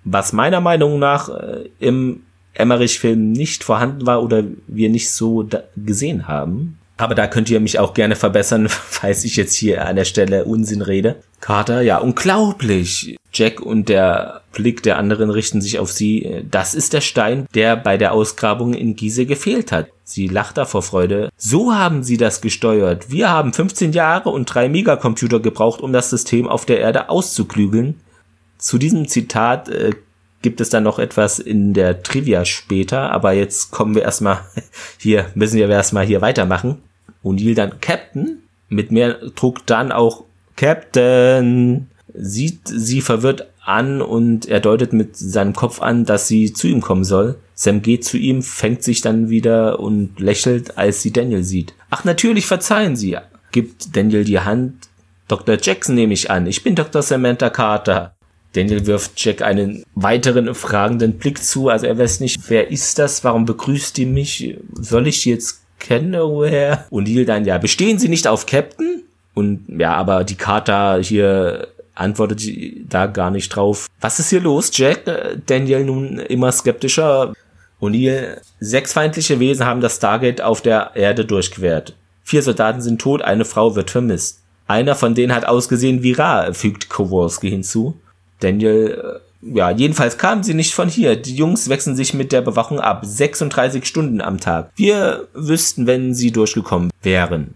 was 0.04 0.32
meiner 0.32 0.60
Meinung 0.60 0.98
nach 0.98 1.28
äh, 1.28 1.68
im 1.78 2.22
Emmerich-Film 2.54 3.32
nicht 3.32 3.62
vorhanden 3.62 4.06
war 4.06 4.22
oder 4.22 4.42
wir 4.66 4.88
nicht 4.88 5.10
so 5.10 5.48
gesehen 5.76 6.26
haben. 6.26 6.78
Aber 6.96 7.14
da 7.14 7.26
könnt 7.26 7.50
ihr 7.50 7.60
mich 7.60 7.78
auch 7.78 7.94
gerne 7.94 8.16
verbessern, 8.16 8.68
falls 8.68 9.24
ich 9.24 9.36
jetzt 9.36 9.54
hier 9.54 9.86
an 9.86 9.96
der 9.96 10.04
Stelle 10.04 10.46
Unsinn 10.46 10.82
rede. 10.82 11.16
Carter, 11.40 11.82
ja, 11.82 11.98
unglaublich. 11.98 13.16
Jack 13.32 13.60
und 13.60 13.88
der 13.88 14.42
Blick 14.52 14.82
der 14.82 14.98
anderen 14.98 15.30
richten 15.30 15.60
sich 15.60 15.78
auf 15.78 15.90
sie. 15.90 16.44
Das 16.50 16.74
ist 16.74 16.92
der 16.92 17.00
Stein, 17.00 17.46
der 17.54 17.76
bei 17.76 17.96
der 17.96 18.12
Ausgrabung 18.12 18.74
in 18.74 18.96
Gizeh 18.96 19.24
gefehlt 19.24 19.72
hat. 19.72 19.88
Sie 20.04 20.28
lacht 20.28 20.58
da 20.58 20.64
vor 20.64 20.82
Freude. 20.82 21.30
So 21.36 21.74
haben 21.74 22.02
sie 22.02 22.16
das 22.18 22.40
gesteuert. 22.40 23.10
Wir 23.10 23.30
haben 23.30 23.52
15 23.52 23.92
Jahre 23.92 24.28
und 24.28 24.46
drei 24.46 24.68
Megacomputer 24.68 25.40
gebraucht, 25.40 25.80
um 25.80 25.92
das 25.92 26.10
System 26.10 26.46
auf 26.46 26.66
der 26.66 26.80
Erde 26.80 27.08
auszuklügeln. 27.08 28.00
Zu 28.58 28.78
diesem 28.78 29.08
Zitat 29.08 29.68
äh, 29.68 29.92
gibt 30.42 30.60
es 30.60 30.68
dann 30.68 30.82
noch 30.82 30.98
etwas 30.98 31.38
in 31.38 31.72
der 31.72 32.02
Trivia 32.02 32.44
später, 32.44 33.10
aber 33.10 33.32
jetzt 33.32 33.70
kommen 33.70 33.94
wir 33.94 34.02
erstmal 34.02 34.40
hier, 34.98 35.30
müssen 35.34 35.56
wir 35.56 35.68
erstmal 35.68 36.04
hier 36.04 36.20
weitermachen. 36.20 36.82
O'Neill 37.24 37.54
dann 37.54 37.80
Captain, 37.80 38.42
mit 38.68 38.90
mehr 38.90 39.14
Druck 39.34 39.64
dann 39.66 39.92
auch 39.92 40.24
Captain, 40.56 41.88
sieht 42.14 42.60
sie 42.66 43.00
verwirrt 43.00 43.48
an 43.64 44.02
und 44.02 44.46
er 44.46 44.60
deutet 44.60 44.92
mit 44.92 45.16
seinem 45.16 45.54
Kopf 45.54 45.80
an, 45.80 46.04
dass 46.04 46.28
sie 46.28 46.52
zu 46.52 46.66
ihm 46.66 46.80
kommen 46.80 47.04
soll. 47.04 47.36
Sam 47.54 47.82
geht 47.82 48.04
zu 48.04 48.18
ihm, 48.18 48.42
fängt 48.42 48.82
sich 48.82 49.00
dann 49.00 49.30
wieder 49.30 49.80
und 49.80 50.18
lächelt, 50.18 50.78
als 50.78 51.02
sie 51.02 51.12
Daniel 51.12 51.44
sieht. 51.44 51.74
Ach, 51.90 52.04
natürlich 52.04 52.46
verzeihen 52.46 52.96
Sie, 52.96 53.16
gibt 53.52 53.96
Daniel 53.96 54.24
die 54.24 54.40
Hand. 54.40 54.88
Dr. 55.28 55.56
Jackson 55.60 55.94
nehme 55.94 56.12
ich 56.12 56.30
an. 56.30 56.46
Ich 56.46 56.64
bin 56.64 56.74
Dr. 56.74 57.02
Samantha 57.02 57.50
Carter. 57.50 58.14
Daniel 58.54 58.86
wirft 58.86 59.12
Jack 59.16 59.42
einen 59.42 59.84
weiteren 59.94 60.54
fragenden 60.54 61.14
Blick 61.18 61.42
zu. 61.42 61.68
Also 61.68 61.86
er 61.86 61.98
weiß 61.98 62.20
nicht, 62.20 62.50
wer 62.50 62.70
ist 62.70 62.98
das? 62.98 63.24
Warum 63.24 63.46
begrüßt 63.46 63.96
die 63.96 64.06
mich? 64.06 64.58
Soll 64.74 65.06
ich 65.06 65.22
die 65.22 65.30
jetzt 65.30 65.62
kennen 65.78 66.14
irgendwoher? 66.14 66.86
Und 66.90 67.08
Neil 67.08 67.24
dann, 67.24 67.44
ja, 67.44 67.58
bestehen 67.58 67.98
Sie 67.98 68.08
nicht 68.08 68.26
auf 68.26 68.46
Captain? 68.46 69.02
Und 69.34 69.64
ja, 69.68 69.94
aber 69.94 70.24
die 70.24 70.34
Kata 70.34 70.98
hier 70.98 71.68
antwortet 71.94 72.42
da 72.88 73.06
gar 73.06 73.30
nicht 73.30 73.48
drauf. 73.50 73.88
Was 74.00 74.18
ist 74.18 74.30
hier 74.30 74.40
los, 74.40 74.70
Jack? 74.72 75.02
Daniel 75.46 75.84
nun 75.84 76.18
immer 76.18 76.52
skeptischer. 76.52 77.32
O'Neill, 77.80 78.40
sechs 78.60 78.92
feindliche 78.92 79.40
Wesen 79.40 79.66
haben 79.66 79.80
das 79.80 79.96
Stargate 79.96 80.40
auf 80.40 80.60
der 80.60 80.92
Erde 80.94 81.24
durchquert. 81.24 81.96
Vier 82.22 82.42
Soldaten 82.42 82.80
sind 82.80 83.00
tot, 83.00 83.22
eine 83.22 83.44
Frau 83.44 83.74
wird 83.74 83.90
vermisst. 83.90 84.40
Einer 84.68 84.94
von 84.94 85.14
denen 85.14 85.34
hat 85.34 85.44
ausgesehen 85.44 86.02
wie 86.02 86.12
Ra, 86.12 86.52
fügt 86.52 86.88
Kowalski 86.88 87.50
hinzu. 87.50 88.00
Daniel, 88.40 89.20
äh, 89.42 89.58
ja, 89.58 89.70
jedenfalls 89.70 90.18
kamen 90.18 90.44
sie 90.44 90.54
nicht 90.54 90.72
von 90.72 90.88
hier. 90.88 91.16
Die 91.16 91.34
Jungs 91.34 91.68
wechseln 91.68 91.96
sich 91.96 92.14
mit 92.14 92.30
der 92.30 92.42
Bewachung 92.42 92.78
ab. 92.78 93.00
36 93.04 93.84
Stunden 93.84 94.20
am 94.20 94.38
Tag. 94.38 94.70
Wir 94.76 95.26
wüssten, 95.34 95.86
wenn 95.86 96.14
sie 96.14 96.30
durchgekommen 96.30 96.90
wären. 97.02 97.54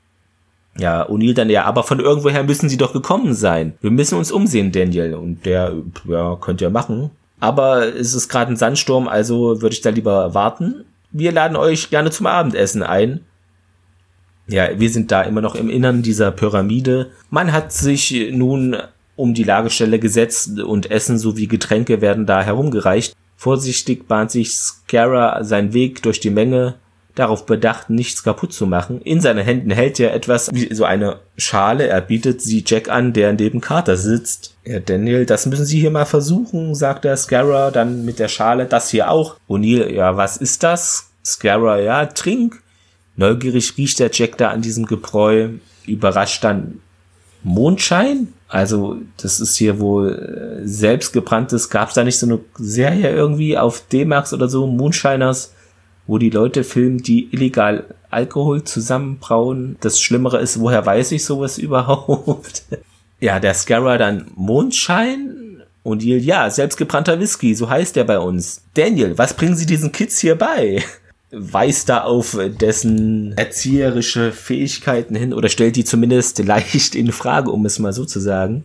Ja, 0.78 1.08
O'Neill 1.08 1.34
dann, 1.34 1.50
ja, 1.50 1.64
aber 1.64 1.82
von 1.82 2.00
irgendwoher 2.00 2.42
müssen 2.42 2.68
sie 2.68 2.76
doch 2.76 2.92
gekommen 2.92 3.34
sein. 3.34 3.74
Wir 3.80 3.90
müssen 3.90 4.18
uns 4.18 4.30
umsehen, 4.30 4.72
Daniel. 4.72 5.14
Und 5.14 5.46
der, 5.46 5.72
ja, 6.06 6.36
könnt 6.40 6.60
ihr 6.60 6.70
machen. 6.70 7.10
Aber 7.40 7.94
es 7.94 8.14
ist 8.14 8.28
gerade 8.28 8.52
ein 8.52 8.56
Sandsturm, 8.56 9.08
also 9.08 9.60
würde 9.60 9.74
ich 9.74 9.80
da 9.80 9.90
lieber 9.90 10.34
warten. 10.34 10.84
Wir 11.10 11.32
laden 11.32 11.56
euch 11.56 11.90
gerne 11.90 12.10
zum 12.10 12.26
Abendessen 12.26 12.82
ein. 12.82 13.20
Ja, 14.48 14.68
wir 14.78 14.90
sind 14.90 15.10
da 15.10 15.22
immer 15.22 15.40
noch 15.40 15.54
im 15.54 15.68
Innern 15.68 16.02
dieser 16.02 16.30
Pyramide. 16.30 17.10
Man 17.30 17.52
hat 17.52 17.72
sich 17.72 18.30
nun 18.32 18.76
um 19.16 19.34
die 19.34 19.44
Lagestelle 19.44 19.98
gesetzt 19.98 20.60
und 20.60 20.90
Essen 20.90 21.18
sowie 21.18 21.46
Getränke 21.46 22.00
werden 22.00 22.26
da 22.26 22.42
herumgereicht. 22.42 23.14
Vorsichtig 23.36 24.06
bahnt 24.06 24.30
sich 24.30 24.54
Scara 24.54 25.42
seinen 25.42 25.72
Weg 25.72 26.02
durch 26.02 26.20
die 26.20 26.30
Menge, 26.30 26.74
darauf 27.16 27.46
bedacht, 27.46 27.90
nichts 27.90 28.22
kaputt 28.22 28.52
zu 28.52 28.66
machen. 28.66 29.00
In 29.02 29.20
seinen 29.20 29.44
Händen 29.44 29.70
hält 29.70 29.98
er 29.98 30.14
etwas 30.14 30.50
wie 30.54 30.72
so 30.72 30.84
eine 30.84 31.18
Schale. 31.36 31.88
Er 31.88 32.02
bietet 32.02 32.42
sie 32.42 32.62
Jack 32.64 32.88
an, 32.88 33.12
der 33.12 33.32
neben 33.32 33.60
Carter 33.60 33.96
sitzt. 33.96 34.54
Ja, 34.64 34.78
Daniel, 34.80 35.26
das 35.26 35.46
müssen 35.46 35.64
Sie 35.64 35.80
hier 35.80 35.90
mal 35.90 36.04
versuchen, 36.04 36.74
sagt 36.74 37.04
der 37.04 37.16
Scara 37.16 37.70
dann 37.70 38.04
mit 38.04 38.18
der 38.18 38.28
Schale. 38.28 38.66
Das 38.66 38.90
hier 38.90 39.10
auch. 39.10 39.36
O'Neill, 39.48 39.90
ja, 39.90 40.16
was 40.16 40.36
ist 40.36 40.62
das? 40.62 41.10
Scara, 41.24 41.80
ja, 41.80 42.06
trink. 42.06 42.62
Neugierig 43.16 43.76
riecht 43.78 43.98
der 43.98 44.10
Jack 44.12 44.36
da 44.36 44.50
an 44.50 44.60
diesem 44.60 44.86
Gebräu. 44.86 45.48
Überrascht 45.86 46.44
dann 46.44 46.80
Mondschein? 47.42 48.34
Also, 48.48 48.98
das 49.16 49.40
ist 49.40 49.56
hier 49.56 49.80
wohl 49.80 50.60
äh, 50.62 50.66
selbstgebranntes. 50.66 51.70
Gab 51.70 51.88
es 51.88 51.94
da 51.94 52.04
nicht 52.04 52.18
so 52.18 52.26
eine 52.26 52.40
Serie 52.58 53.10
irgendwie 53.10 53.56
auf 53.56 53.82
D-Max 53.90 54.32
oder 54.32 54.48
so, 54.48 54.66
Moonshiners, 54.66 55.54
wo 56.06 56.18
die 56.18 56.30
Leute 56.30 56.64
filmen, 56.64 56.98
die 56.98 57.28
illegal 57.32 57.84
Alkohol 58.10 58.64
zusammenbrauen? 58.64 59.76
Das 59.80 60.00
Schlimmere 60.00 60.38
ist, 60.38 60.60
woher 60.60 60.84
weiß 60.84 61.12
ich 61.12 61.24
sowas 61.24 61.58
überhaupt? 61.58 62.64
ja, 63.20 63.40
der 63.40 63.54
Scarra 63.54 63.98
dann 63.98 64.26
Mondschein 64.34 65.62
und 65.82 66.04
Neil, 66.04 66.18
ja, 66.18 66.50
selbstgebrannter 66.50 67.20
Whisky, 67.20 67.54
so 67.54 67.70
heißt 67.70 67.96
der 67.96 68.04
bei 68.04 68.18
uns. 68.18 68.62
Daniel, 68.74 69.16
was 69.16 69.34
bringen 69.34 69.56
Sie 69.56 69.66
diesen 69.66 69.92
Kids 69.92 70.18
hier 70.18 70.36
bei? 70.36 70.82
weist 71.30 71.88
da 71.88 72.02
auf 72.02 72.38
dessen 72.60 73.36
erzieherische 73.36 74.32
Fähigkeiten 74.32 75.14
hin 75.14 75.34
oder 75.34 75.48
stellt 75.48 75.76
die 75.76 75.84
zumindest 75.84 76.38
leicht 76.44 76.94
in 76.94 77.12
Frage, 77.12 77.50
um 77.50 77.66
es 77.66 77.78
mal 77.78 77.92
so 77.92 78.04
zu 78.04 78.20
sagen. 78.20 78.64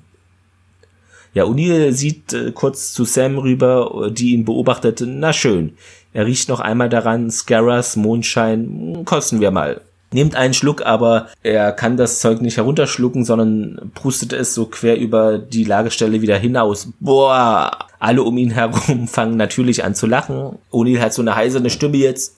Ja, 1.33 1.45
O'Neill 1.45 1.93
sieht 1.93 2.33
äh, 2.33 2.51
kurz 2.51 2.93
zu 2.93 3.05
Sam 3.05 3.37
rüber, 3.37 4.09
die 4.11 4.33
ihn 4.33 4.45
beobachtet. 4.45 5.01
Na 5.05 5.31
schön. 5.31 5.73
Er 6.13 6.25
riecht 6.25 6.49
noch 6.49 6.59
einmal 6.59 6.89
daran. 6.89 7.31
Scarras 7.31 7.95
Mondschein. 7.95 9.03
Kosten 9.05 9.39
wir 9.39 9.51
mal. 9.51 9.81
Nimmt 10.13 10.35
einen 10.35 10.53
Schluck, 10.53 10.85
aber 10.85 11.29
er 11.41 11.71
kann 11.71 11.95
das 11.95 12.19
Zeug 12.19 12.41
nicht 12.41 12.57
herunterschlucken, 12.57 13.23
sondern 13.23 13.91
pustet 13.93 14.33
es 14.33 14.53
so 14.53 14.65
quer 14.65 14.97
über 14.97 15.37
die 15.37 15.63
Lagestelle 15.63 16.21
wieder 16.21 16.37
hinaus. 16.37 16.89
Boah! 16.99 17.71
Alle 17.97 18.23
um 18.23 18.37
ihn 18.37 18.51
herum 18.51 19.07
fangen 19.07 19.37
natürlich 19.37 19.85
an 19.85 19.95
zu 19.95 20.07
lachen. 20.07 20.57
O'Neill 20.69 20.99
hat 20.99 21.13
so 21.13 21.21
eine 21.21 21.35
heiserne 21.35 21.69
Stimme 21.69 21.95
jetzt. 21.95 22.35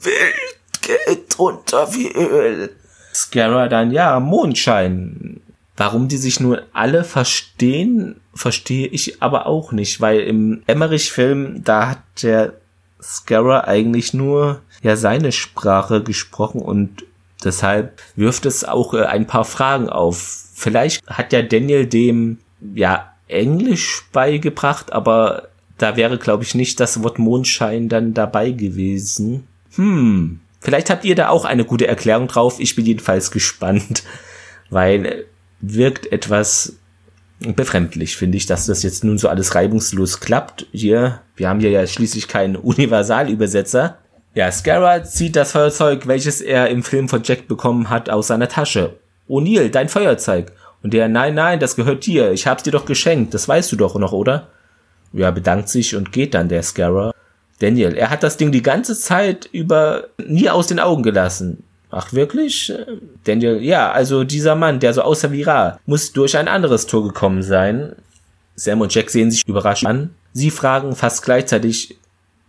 Wild 0.00 0.82
geht 0.82 1.36
runter 1.36 1.88
wie 1.92 2.12
Öl. 2.12 2.70
Scarra 3.12 3.66
dann, 3.66 3.90
ja, 3.90 4.20
Mondschein. 4.20 5.40
Warum 5.76 6.08
die 6.08 6.16
sich 6.16 6.40
nur 6.40 6.62
alle 6.72 7.04
verstehen, 7.04 8.20
verstehe 8.34 8.86
ich 8.86 9.22
aber 9.22 9.46
auch 9.46 9.72
nicht, 9.72 10.00
weil 10.00 10.20
im 10.20 10.62
Emmerich-Film, 10.66 11.62
da 11.64 11.90
hat 11.90 12.02
der 12.22 12.54
Scarra 13.02 13.64
eigentlich 13.64 14.14
nur 14.14 14.62
ja 14.82 14.96
seine 14.96 15.32
Sprache 15.32 16.02
gesprochen 16.02 16.62
und 16.62 17.04
deshalb 17.44 18.00
wirft 18.16 18.46
es 18.46 18.64
auch 18.64 18.94
äh, 18.94 19.04
ein 19.04 19.26
paar 19.26 19.44
Fragen 19.44 19.88
auf. 19.88 20.44
Vielleicht 20.54 21.06
hat 21.06 21.32
ja 21.32 21.42
Daniel 21.42 21.86
dem 21.86 22.38
ja 22.74 23.12
Englisch 23.28 24.04
beigebracht, 24.12 24.92
aber 24.92 25.48
da 25.76 25.96
wäre 25.96 26.16
glaube 26.16 26.44
ich 26.44 26.54
nicht 26.54 26.80
das 26.80 27.02
Wort 27.02 27.18
Mondschein 27.18 27.88
dann 27.88 28.14
dabei 28.14 28.50
gewesen. 28.50 29.46
Hm, 29.74 30.40
vielleicht 30.60 30.88
habt 30.88 31.04
ihr 31.04 31.14
da 31.14 31.28
auch 31.28 31.44
eine 31.44 31.66
gute 31.66 31.86
Erklärung 31.86 32.28
drauf. 32.28 32.60
Ich 32.60 32.74
bin 32.76 32.86
jedenfalls 32.86 33.30
gespannt, 33.30 34.04
weil 34.70 35.26
wirkt 35.60 36.12
etwas 36.12 36.76
befremdlich, 37.40 38.16
finde 38.16 38.38
ich, 38.38 38.46
dass 38.46 38.66
das 38.66 38.82
jetzt 38.82 39.04
nun 39.04 39.18
so 39.18 39.28
alles 39.28 39.54
reibungslos 39.54 40.20
klappt. 40.20 40.66
Hier, 40.72 41.20
wir 41.36 41.48
haben 41.48 41.60
hier 41.60 41.70
ja 41.70 41.86
schließlich 41.86 42.28
keinen 42.28 42.56
Universalübersetzer. 42.56 43.98
Ja, 44.34 44.52
Scarra 44.52 45.02
zieht 45.02 45.36
das 45.36 45.52
Feuerzeug, 45.52 46.06
welches 46.06 46.40
er 46.40 46.68
im 46.68 46.82
Film 46.82 47.08
von 47.08 47.22
Jack 47.24 47.48
bekommen 47.48 47.88
hat, 47.88 48.10
aus 48.10 48.26
seiner 48.26 48.48
Tasche. 48.48 48.96
O'Neill, 49.28 49.70
dein 49.70 49.88
Feuerzeug. 49.88 50.52
Und 50.82 50.92
der, 50.92 51.08
nein, 51.08 51.34
nein, 51.34 51.58
das 51.58 51.74
gehört 51.74 52.06
dir. 52.06 52.32
Ich 52.32 52.46
hab's 52.46 52.62
dir 52.62 52.70
doch 52.70 52.84
geschenkt. 52.84 53.34
Das 53.34 53.48
weißt 53.48 53.72
du 53.72 53.76
doch 53.76 53.96
noch, 53.98 54.12
oder? 54.12 54.48
Ja, 55.12 55.30
bedankt 55.30 55.68
sich 55.68 55.96
und 55.96 56.12
geht 56.12 56.34
dann 56.34 56.48
der 56.48 56.62
Scarra. 56.62 57.12
Daniel, 57.58 57.94
er 57.94 58.10
hat 58.10 58.22
das 58.22 58.36
Ding 58.36 58.52
die 58.52 58.62
ganze 58.62 58.98
Zeit 58.98 59.48
über 59.50 60.08
nie 60.24 60.50
aus 60.50 60.66
den 60.66 60.80
Augen 60.80 61.02
gelassen. 61.02 61.64
Ach 61.98 62.12
wirklich? 62.12 62.70
Daniel, 63.24 63.62
ja, 63.62 63.90
also 63.90 64.22
dieser 64.22 64.54
Mann, 64.54 64.80
der 64.80 64.92
so 64.92 65.00
aussah 65.00 65.32
wie 65.32 65.44
Ra, 65.44 65.80
muss 65.86 66.12
durch 66.12 66.36
ein 66.36 66.46
anderes 66.46 66.86
Tor 66.86 67.02
gekommen 67.04 67.42
sein. 67.42 67.92
Sam 68.54 68.82
und 68.82 68.94
Jack 68.94 69.08
sehen 69.08 69.30
sich 69.30 69.48
überrascht 69.48 69.86
an. 69.86 70.10
Sie 70.34 70.50
fragen 70.50 70.94
fast 70.94 71.22
gleichzeitig, 71.22 71.96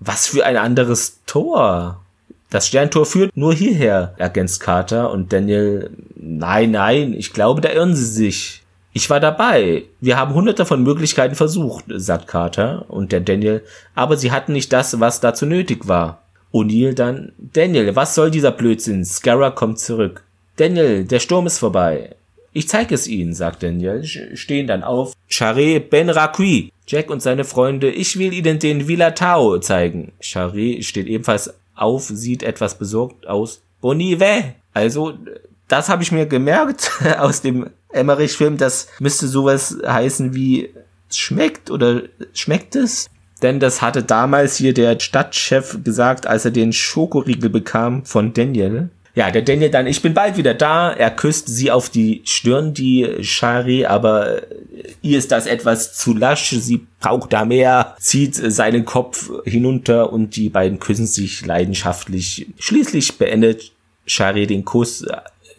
was 0.02 0.28
für 0.28 0.46
ein 0.46 0.58
anderes 0.58 1.22
Tor? 1.26 2.02
Das 2.50 2.68
Sterntor 2.68 3.06
führt 3.06 3.38
nur 3.38 3.54
hierher, 3.54 4.16
ergänzt 4.18 4.60
Carter 4.60 5.12
und 5.12 5.32
Daniel, 5.32 5.92
nein, 6.16 6.72
nein, 6.72 7.14
ich 7.14 7.32
glaube, 7.32 7.62
da 7.62 7.70
irren 7.70 7.96
sie 7.96 8.04
sich. 8.04 8.64
Ich 8.92 9.10
war 9.10 9.22
dabei. 9.22 9.86
Wir 10.02 10.18
haben 10.18 10.34
hunderte 10.34 10.66
von 10.66 10.84
Möglichkeiten 10.84 11.36
versucht, 11.36 11.86
sagt 11.88 12.28
Carter 12.28 12.84
und 12.90 13.14
der 13.14 13.22
Daniel, 13.22 13.64
aber 13.96 14.18
sie 14.18 14.34
hatten 14.34 14.52
nicht 14.52 14.74
das, 14.74 15.00
was 15.00 15.22
dazu 15.22 15.46
nötig 15.46 15.88
war. 15.88 16.24
O'Neill 16.54 16.94
dann, 16.94 17.34
Daniel, 17.38 17.96
was 17.96 18.16
soll 18.16 18.32
dieser 18.32 18.52
Blödsinn? 18.52 19.06
Scarra 19.06 19.52
kommt 19.52 19.80
zurück. 19.80 20.24
Daniel, 20.56 21.04
der 21.04 21.20
Sturm 21.20 21.48
ist 21.48 21.60
vorbei. 21.60 22.16
Ich 22.54 22.68
zeig 22.68 22.92
es 22.92 23.08
Ihnen, 23.08 23.34
sagt 23.34 23.62
Daniel, 23.62 24.04
stehen 24.04 24.66
dann 24.68 24.84
auf. 24.84 25.14
Charé 25.30 25.80
Ben 25.80 26.10
Raqui. 26.10 26.72
Jack 26.88 27.12
und 27.12 27.22
seine 27.22 27.44
Freunde, 27.44 27.92
ich 27.92 28.18
will 28.18 28.34
Ihnen 28.34 28.60
den 28.60 28.88
Villa 28.88 29.12
Tao 29.12 29.60
zeigen. 29.60 30.14
Charé 30.22 30.82
steht 30.82 31.08
ebenfalls 31.08 31.54
auf, 31.76 32.06
sieht 32.06 32.44
etwas 32.44 32.78
besorgt 32.78 33.28
aus. 33.28 33.62
Bonive. 33.82 34.56
Also, 34.74 35.14
das 35.68 35.90
habe 35.90 36.02
ich 36.02 36.12
mir 36.12 36.26
gemerkt 36.26 36.92
aus 37.20 37.42
dem 37.42 37.70
Emmerich-Film. 37.92 38.58
Das 38.58 38.88
müsste 39.00 39.28
sowas 39.28 39.78
heißen 39.86 40.34
wie 40.34 40.74
schmeckt 41.12 41.70
oder 41.70 42.04
schmeckt 42.34 42.76
es? 42.76 43.10
Denn 43.42 43.60
das 43.60 43.82
hatte 43.82 44.04
damals 44.04 44.58
hier 44.58 44.74
der 44.74 45.00
Stadtchef 45.00 45.84
gesagt, 45.84 46.28
als 46.28 46.46
er 46.46 46.52
den 46.52 46.74
Schokoriegel 46.74 47.50
bekam 47.50 48.06
von 48.06 48.34
Daniel. 48.34 48.90
Ja, 49.18 49.32
der 49.32 49.42
Daniel 49.42 49.72
dann, 49.72 49.88
ich 49.88 50.04
bin 50.04 50.14
bald 50.14 50.38
wieder 50.38 50.54
da. 50.54 50.92
Er 50.92 51.10
küsst 51.10 51.48
sie 51.48 51.72
auf 51.72 51.90
die 51.90 52.22
Stirn, 52.24 52.76
die 52.76 53.24
Shari, 53.24 53.86
aber 53.86 54.42
ihr 55.02 55.18
ist 55.18 55.32
das 55.32 55.48
etwas 55.48 55.94
zu 55.96 56.14
lasch. 56.14 56.52
Sie 56.52 56.86
braucht 57.00 57.34
da 57.34 57.44
mehr, 57.44 57.96
zieht 58.00 58.36
seinen 58.36 58.86
Kopf 58.86 59.32
hinunter 59.44 60.14
und 60.14 60.36
die 60.36 60.50
beiden 60.50 60.80
küssen 60.80 61.08
sich 61.08 61.44
leidenschaftlich. 61.44 62.48
Schließlich 62.60 63.18
beendet 63.18 63.72
Shari 64.06 64.46
den 64.46 64.66
Kuss 64.66 65.04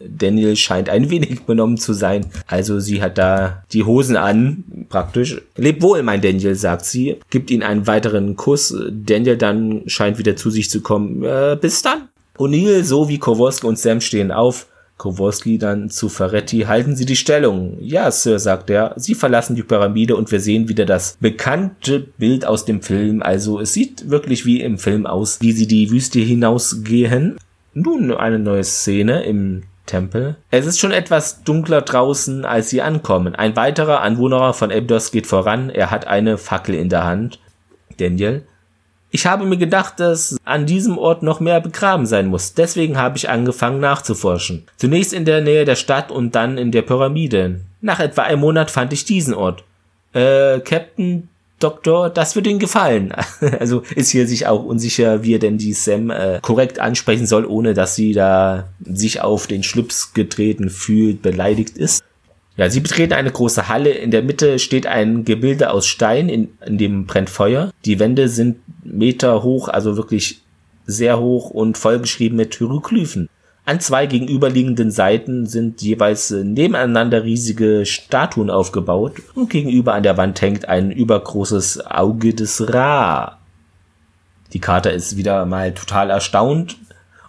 Daniel 0.01 0.57
scheint 0.57 0.88
ein 0.88 1.11
wenig 1.11 1.42
benommen 1.46 1.76
zu 1.76 1.92
sein. 1.92 2.26
Also 2.46 2.80
sie 2.80 3.03
hat 3.03 3.18
da 3.18 3.62
die 3.72 3.84
Hosen 3.84 4.16
an, 4.16 4.64
praktisch. 4.88 5.40
Leb 5.57 5.82
wohl, 5.82 6.03
mein 6.03 6.20
Daniel, 6.20 6.55
sagt 6.55 6.84
sie, 6.84 7.16
gibt 7.30 7.51
ihn 7.51 7.62
einen 7.62 7.86
weiteren 7.86 8.36
Kuss. 8.36 8.74
Daniel 8.90 9.36
dann 9.36 9.82
scheint 9.86 10.18
wieder 10.18 10.36
zu 10.36 10.51
sich 10.51 10.70
zu 10.70 10.80
kommen. 10.80 11.22
Äh, 11.24 11.57
bis 11.61 11.82
dann. 11.82 12.09
O'Neill 12.38 12.84
sowie 12.84 13.18
Kowalski 13.18 13.66
und 13.66 13.78
Sam 13.78 14.01
stehen 14.01 14.30
auf. 14.30 14.66
Kowalski 14.99 15.59
dann 15.59 15.90
zu 15.90 16.09
Ferretti, 16.09 16.62
halten 16.62 16.96
Sie 16.96 17.07
die 17.07 17.16
Stellung. 17.16 17.78
Ja, 17.80 18.11
Sir, 18.11 18.38
sagt 18.38 18.68
er. 18.68 18.94
Sie 18.96 19.14
verlassen 19.14 19.55
die 19.55 19.62
Pyramide 19.62 20.16
und 20.16 20.30
wir 20.30 20.40
sehen 20.40 20.68
wieder 20.68 20.84
das 20.84 21.16
bekannte 21.20 22.01
Bild 22.01 22.44
aus 22.44 22.64
dem 22.64 22.82
Film. 22.82 23.22
Also 23.22 23.61
es 23.61 23.72
sieht 23.72 24.11
wirklich 24.11 24.44
wie 24.44 24.61
im 24.61 24.76
Film 24.76 25.07
aus, 25.07 25.40
wie 25.40 25.53
sie 25.53 25.68
die 25.68 25.90
Wüste 25.90 26.18
hinausgehen. 26.18 27.38
Nun 27.74 28.11
eine 28.11 28.40
neue 28.40 28.64
Szene 28.64 29.22
im 29.22 29.62
Tempel. 29.89 30.36
Es 30.51 30.66
ist 30.66 30.78
schon 30.78 30.93
etwas 30.93 31.43
dunkler 31.43 31.82
draußen, 31.82 32.45
als 32.45 32.70
sie 32.70 32.82
ankommen. 32.82 33.34
Ein 33.34 33.57
weiterer 33.57 34.03
Anwohner 34.03 34.55
von 34.55 34.70
Ebdos 34.70 35.11
geht 35.11 35.26
voran. 35.26 35.70
Er 35.70 35.91
hat 35.91 36.07
eine 36.07 36.39
Fackel 36.39 36.76
in 36.76 36.89
der 36.89 37.05
Hand. 37.05 37.41
Daniel. 37.99 38.45
Ich 39.11 39.26
habe 39.26 39.47
mir 39.47 39.57
gedacht, 39.57 40.01
dass 40.01 40.36
an 40.45 40.66
diesem 40.66 40.99
Ort 40.99 41.22
noch 41.22 41.41
mehr 41.41 41.61
begraben 41.61 42.05
sein 42.05 42.26
muss. 42.26 42.53
Deswegen 42.55 42.99
habe 42.99 43.16
ich 43.16 43.30
angefangen 43.30 43.80
nachzuforschen. 43.80 44.64
Zunächst 44.76 45.14
in 45.14 45.24
der 45.24 45.41
Nähe 45.41 45.64
der 45.64 45.76
Stadt 45.76 46.11
und 46.11 46.34
dann 46.34 46.59
in 46.59 46.70
der 46.72 46.82
Pyramide. 46.82 47.61
Nach 47.80 48.01
etwa 48.01 48.22
einem 48.22 48.41
Monat 48.41 48.70
fand 48.70 48.93
ich 48.93 49.05
diesen 49.05 49.32
Ort. 49.32 49.64
Äh, 50.12 50.61
Captain, 50.61 51.28
Doktor, 51.59 52.11
das 52.11 52.37
wird 52.37 52.47
Ihnen 52.47 52.59
gefallen. 52.59 53.13
Also 53.59 53.83
ist 53.95 54.11
hier 54.11 54.27
sich 54.27 54.47
auch 54.47 54.65
unsicher, 54.65 55.23
wie 55.23 55.35
er 55.35 55.39
denn 55.39 55.59
die 55.59 55.73
Sam 55.73 56.11
äh, 56.11 56.39
korrekt 56.43 56.79
ansprechen 56.79 57.27
soll, 57.27 57.45
ohne 57.45 57.75
dass 57.75 57.95
sie 57.95 58.13
da 58.13 58.69
sich 58.81 59.21
auf 59.21 59.47
den 59.47 59.63
Schlips 59.63 60.13
getreten 60.13 60.71
fühlt, 60.71 61.23
beleidigt 61.23 61.77
ist. 61.77 62.05
Ja, 62.57 62.69
sie 62.71 62.81
betreten 62.81 63.13
eine 63.13 63.31
große 63.31 63.69
Halle. 63.69 63.91
In 63.91 64.11
der 64.11 64.23
Mitte 64.23 64.59
steht 64.59 64.87
ein 64.87 65.25
Gebilde 65.25 65.71
aus 65.71 65.87
Stein, 65.87 66.29
in, 66.29 66.49
in 66.67 66.79
dem 66.79 67.07
brennt 67.07 67.31
Feuer. 67.31 67.73
Die 67.85 67.99
Wände 67.99 68.29
sind 68.29 68.59
Meter 68.83 69.43
hoch, 69.43 69.69
also 69.69 69.97
wirklich 69.97 70.43
sehr 70.85 71.21
hoch 71.21 71.51
und 71.51 71.79
vollgeschrieben 71.79 72.37
mit 72.37 72.57
Hieroglyphen. 72.57 73.29
An 73.69 73.81
zwei 73.81 74.07
gegenüberliegenden 74.07 74.91
Seiten 74.91 75.45
sind 75.45 75.83
jeweils 75.83 76.31
äh, 76.31 76.43
nebeneinander 76.43 77.23
riesige 77.25 77.85
Statuen 77.85 78.49
aufgebaut 78.49 79.16
und 79.35 79.51
gegenüber 79.51 79.93
an 79.93 80.03
der 80.03 80.16
Wand 80.16 80.41
hängt 80.41 80.66
ein 80.66 80.91
übergroßes 80.91 81.85
Auge 81.85 82.33
des 82.33 82.73
Ra. 82.73 83.37
Die 84.55 84.59
Kater 84.59 84.95
ist 84.95 85.19
wieder 85.19 85.45
mal 85.45 85.75
total 85.75 86.09
erstaunt. 86.09 86.79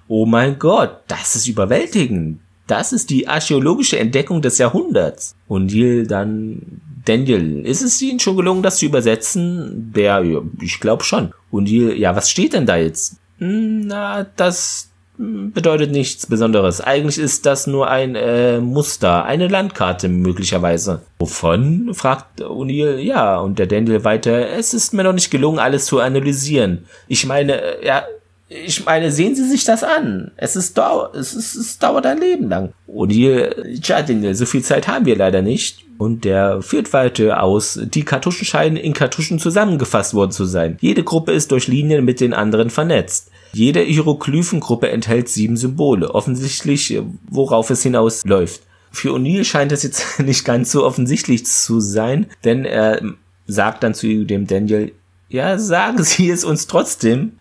Oh 0.08 0.26
mein 0.26 0.58
Gott, 0.60 1.02
das 1.10 1.36
ist 1.36 1.50
überwältigend. 1.50 2.40
Das 2.68 2.94
ist 2.94 3.10
die 3.10 3.28
archäologische 3.28 4.00
Entdeckung 4.00 4.42
des 4.42 4.60
Jahrhunderts. 4.60 5.36
Und 5.50 5.74
Neil 5.74 6.08
dann 6.08 6.62
Daniel, 7.04 7.66
ist 7.66 7.82
es 7.82 8.02
Ihnen 8.02 8.22
schon 8.22 8.38
gelungen, 8.38 8.64
das 8.64 8.78
zu 8.78 8.86
übersetzen? 8.86 9.92
Der, 9.94 10.24
ich 10.62 10.80
glaube 10.80 11.04
schon. 11.04 11.34
Und 11.52 11.66
Neil, 11.66 11.98
ja, 11.98 12.16
was 12.16 12.30
steht 12.30 12.54
denn 12.54 12.66
da 12.66 12.78
jetzt? 12.78 13.18
Hm, 13.40 13.88
na, 13.88 14.26
das, 14.38 14.89
bedeutet 15.20 15.92
nichts 15.92 16.28
Besonderes. 16.28 16.80
Eigentlich 16.80 17.18
ist 17.18 17.46
das 17.46 17.68
nur 17.68 17.90
ein 17.90 18.16
äh, 18.16 18.60
Muster, 18.62 19.26
eine 19.26 19.50
Landkarte 19.50 20.08
möglicherweise. 20.08 21.02
Wovon? 21.20 21.94
fragt 21.94 22.42
O'Neill. 22.42 23.00
Ja, 23.00 23.38
und 23.38 23.60
der 23.60 23.68
Daniel 23.68 24.06
weiter. 24.06 24.50
Es 24.52 24.74
ist 24.74 24.94
mir 24.94 25.04
noch 25.04 25.14
nicht 25.14 25.30
gelungen, 25.30 25.60
alles 25.60 25.86
zu 25.88 26.00
analysieren. 26.00 26.86
Ich 27.10 27.26
meine, 27.26 27.62
äh, 27.62 27.86
ja, 27.86 28.04
ich 28.48 28.86
meine, 28.86 29.12
sehen 29.12 29.36
Sie 29.36 29.48
sich 29.48 29.66
das 29.66 29.84
an. 29.84 30.32
Es 30.38 30.56
ist 30.56 30.78
dau 30.78 31.10
es, 31.14 31.34
ist, 31.34 31.56
es 31.56 31.78
dauert 31.78 32.06
ein 32.06 32.20
Leben 32.20 32.48
lang. 32.48 32.74
O'Neill, 32.88 33.82
tja, 33.82 34.02
Daniel, 34.02 34.36
so 34.36 34.46
viel 34.46 34.64
Zeit 34.64 34.88
haben 34.88 35.06
wir 35.06 35.18
leider 35.18 35.42
nicht. 35.42 35.84
Und 35.98 36.24
der 36.24 36.62
führt 36.62 36.94
weiter 36.94 37.44
aus, 37.44 37.78
die 37.84 38.06
Kartuschen 38.06 38.46
scheinen 38.46 38.78
in 38.78 38.94
Kartuschen 38.94 39.38
zusammengefasst 39.38 40.14
worden 40.14 40.32
zu 40.32 40.46
sein. 40.46 40.78
Jede 40.80 41.04
Gruppe 41.04 41.34
ist 41.34 41.52
durch 41.52 41.68
Linien 41.68 42.06
mit 42.06 42.22
den 42.22 42.34
anderen 42.34 42.70
vernetzt. 42.70 43.30
Jede 43.52 43.82
Hieroglyphengruppe 43.82 44.90
enthält 44.90 45.30
sieben 45.30 45.58
Symbole, 45.58 46.14
offensichtlich 46.14 47.00
worauf 47.30 47.70
es 47.70 47.84
hinausläuft. 47.84 48.62
Für 48.92 49.10
O'Neill 49.10 49.44
scheint 49.44 49.72
es 49.72 49.84
jetzt 49.84 50.20
nicht 50.26 50.46
ganz 50.46 50.72
so 50.72 50.86
offensichtlich 50.86 51.46
zu 51.46 51.80
sein, 51.80 52.28
denn 52.44 52.66
er 52.66 53.02
sagt 53.48 53.84
dann 53.84 53.94
zu 53.94 54.26
dem 54.26 54.48
Daniel, 54.48 54.92
ja, 55.30 55.58
sagen 55.60 56.04
Sie 56.04 56.30
es 56.30 56.44
uns 56.44 56.68
trotzdem. 56.68 57.34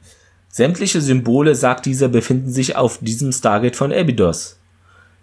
Sämtliche 0.51 1.01
Symbole, 1.01 1.55
sagt 1.55 1.87
dieser, 1.87 2.09
befinden 2.09 2.51
sich 2.51 2.77
auf 2.77 2.99
diesem 2.99 3.33
Stargate 3.33 3.77
von 3.77 3.93
Abydos. 3.93 4.57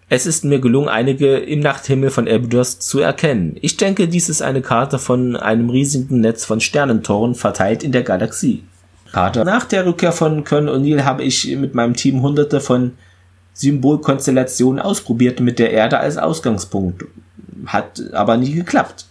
Es 0.07 0.27
ist 0.27 0.45
mir 0.45 0.59
gelungen, 0.59 0.87
einige 0.87 1.37
im 1.37 1.61
Nachthimmel 1.61 2.11
von 2.11 2.27
Abydos 2.27 2.79
zu 2.79 2.99
erkennen. 2.99 3.57
Ich 3.61 3.77
denke, 3.77 4.07
dies 4.07 4.29
ist 4.29 4.43
eine 4.43 4.61
Karte 4.61 4.99
von 4.99 5.35
einem 5.35 5.69
riesigen 5.69 6.21
Netz 6.21 6.45
von 6.45 6.61
Sternentoren 6.61 7.33
verteilt 7.33 7.83
in 7.83 7.91
der 7.91 8.03
Galaxie. 8.03 8.63
Karte. 9.15 9.45
Nach 9.45 9.63
der 9.63 9.85
Rückkehr 9.85 10.11
von 10.11 10.43
Colonel 10.43 10.75
O'Neill 10.75 11.05
habe 11.05 11.23
ich 11.23 11.47
mit 11.55 11.73
meinem 11.73 11.93
Team 11.93 12.21
hunderte 12.21 12.59
von 12.59 12.91
Symbolkonstellationen 13.53 14.81
ausprobiert 14.81 15.39
mit 15.39 15.57
der 15.57 15.71
Erde 15.71 15.99
als 15.99 16.17
Ausgangspunkt. 16.17 17.05
Hat 17.65 18.03
aber 18.11 18.35
nie 18.35 18.51
geklappt. 18.51 19.05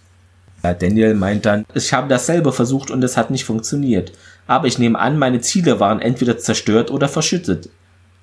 Daniel 0.62 1.14
meint 1.14 1.46
dann, 1.46 1.64
ich 1.72 1.94
habe 1.94 2.08
dasselbe 2.08 2.52
versucht 2.52 2.90
und 2.90 3.02
es 3.02 3.16
hat 3.16 3.30
nicht 3.30 3.46
funktioniert. 3.46 4.12
Aber 4.46 4.66
ich 4.66 4.78
nehme 4.78 4.98
an, 4.98 5.18
meine 5.18 5.40
Ziele 5.40 5.80
waren 5.80 6.02
entweder 6.02 6.36
zerstört 6.36 6.90
oder 6.90 7.08
verschüttet. 7.08 7.70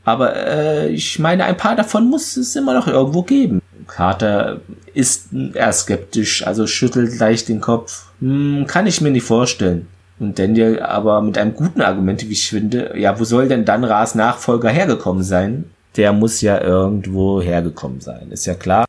Aber 0.04 0.36
äh, 0.36 0.90
ich 0.90 1.18
meine, 1.18 1.46
ein 1.46 1.58
paar 1.58 1.76
davon 1.76 2.08
muss 2.08 2.38
es 2.38 2.56
immer 2.56 2.76
noch 2.76 2.88
irgendwo 2.88 3.24
geben. 3.24 3.60
Carter 3.88 4.62
ist 4.94 5.30
eher 5.56 5.74
skeptisch, 5.74 6.46
also 6.46 6.68
schüttelt 6.68 7.18
leicht 7.18 7.50
den 7.50 7.60
Kopf. 7.60 8.06
Hm, 8.20 8.66
kann 8.68 8.86
ich 8.86 9.02
mir 9.02 9.10
nicht 9.10 9.26
vorstellen. 9.26 9.88
Und 10.22 10.38
Daniel 10.38 10.80
aber 10.80 11.20
mit 11.24 11.40
einem 11.40 11.56
guten 11.56 11.82
Argument, 11.82 12.22
wie 12.30 12.34
ich 12.34 12.48
finde, 12.48 12.94
ja, 12.96 13.20
wo 13.20 13.24
soll 13.24 13.48
denn 13.48 13.66
dann 13.66 13.84
Ras 13.84 14.14
Nachfolger 14.14 14.70
hergekommen 14.70 15.24
sein? 15.24 15.66
Der 15.98 16.14
muss 16.14 16.42
ja 16.42 16.62
irgendwo 16.62 17.42
hergekommen 17.42 18.02
sein, 18.02 18.28
ist 18.30 18.46
ja 18.46 18.54
klar. 18.54 18.86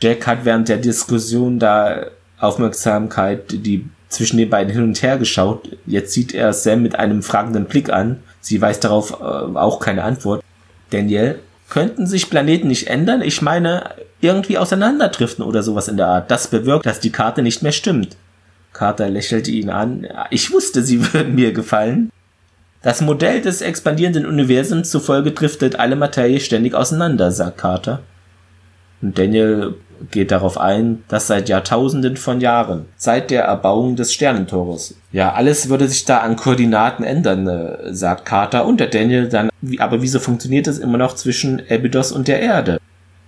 Jack 0.00 0.28
hat 0.28 0.44
während 0.44 0.68
der 0.68 0.76
Diskussion 0.76 1.58
da 1.58 2.06
Aufmerksamkeit, 2.38 3.50
die 3.50 3.84
zwischen 4.08 4.36
den 4.36 4.48
beiden 4.48 4.72
hin 4.72 4.84
und 4.84 5.02
her 5.02 5.18
geschaut. 5.18 5.76
Jetzt 5.86 6.12
sieht 6.12 6.32
er 6.32 6.52
Sam 6.52 6.82
mit 6.82 6.94
einem 6.94 7.24
fragenden 7.24 7.64
Blick 7.64 7.90
an. 7.90 8.20
Sie 8.40 8.62
weiß 8.62 8.78
darauf 8.78 9.20
äh, 9.20 9.24
auch 9.24 9.80
keine 9.80 10.04
Antwort. 10.04 10.44
Daniel, 10.90 11.40
könnten 11.68 12.06
sich 12.06 12.30
Planeten 12.30 12.68
nicht 12.68 12.86
ändern? 12.86 13.22
Ich 13.22 13.42
meine, 13.42 13.90
irgendwie 14.20 14.56
auseinanderdriften 14.56 15.44
oder 15.44 15.64
sowas 15.64 15.88
in 15.88 15.96
der 15.96 16.06
Art. 16.06 16.30
Das 16.30 16.46
bewirkt, 16.46 16.86
dass 16.86 17.00
die 17.00 17.10
Karte 17.10 17.42
nicht 17.42 17.64
mehr 17.64 17.72
stimmt. 17.72 18.16
Carter 18.76 19.08
lächelte 19.08 19.50
ihn 19.50 19.70
an. 19.70 20.06
Ich 20.30 20.52
wusste, 20.52 20.82
sie 20.82 21.00
würden 21.12 21.34
mir 21.34 21.52
gefallen. 21.52 22.10
Das 22.82 23.00
Modell 23.00 23.40
des 23.40 23.62
expandierenden 23.62 24.26
Universums 24.26 24.90
zufolge 24.90 25.32
driftet 25.32 25.78
alle 25.78 25.96
Materie 25.96 26.40
ständig 26.40 26.74
auseinander, 26.74 27.32
sagt 27.32 27.58
Carter. 27.58 28.02
Und 29.00 29.18
Daniel 29.18 29.74
geht 30.10 30.30
darauf 30.30 30.58
ein, 30.58 31.02
dass 31.08 31.26
seit 31.26 31.48
Jahrtausenden 31.48 32.18
von 32.18 32.40
Jahren, 32.42 32.84
seit 32.98 33.30
der 33.30 33.44
Erbauung 33.44 33.96
des 33.96 34.12
Sternentores. 34.12 34.94
Ja, 35.10 35.32
alles 35.32 35.70
würde 35.70 35.88
sich 35.88 36.04
da 36.04 36.18
an 36.18 36.36
Koordinaten 36.36 37.02
ändern, 37.02 37.48
äh, 37.48 37.94
sagt 37.94 38.26
Carter 38.26 38.66
und 38.66 38.78
der 38.78 38.88
Daniel 38.88 39.28
dann, 39.28 39.48
aber 39.78 40.02
wieso 40.02 40.18
funktioniert 40.18 40.66
es 40.66 40.78
immer 40.78 40.98
noch 40.98 41.14
zwischen 41.14 41.62
Abydos 41.70 42.12
und 42.12 42.28
der 42.28 42.40
Erde? 42.40 42.78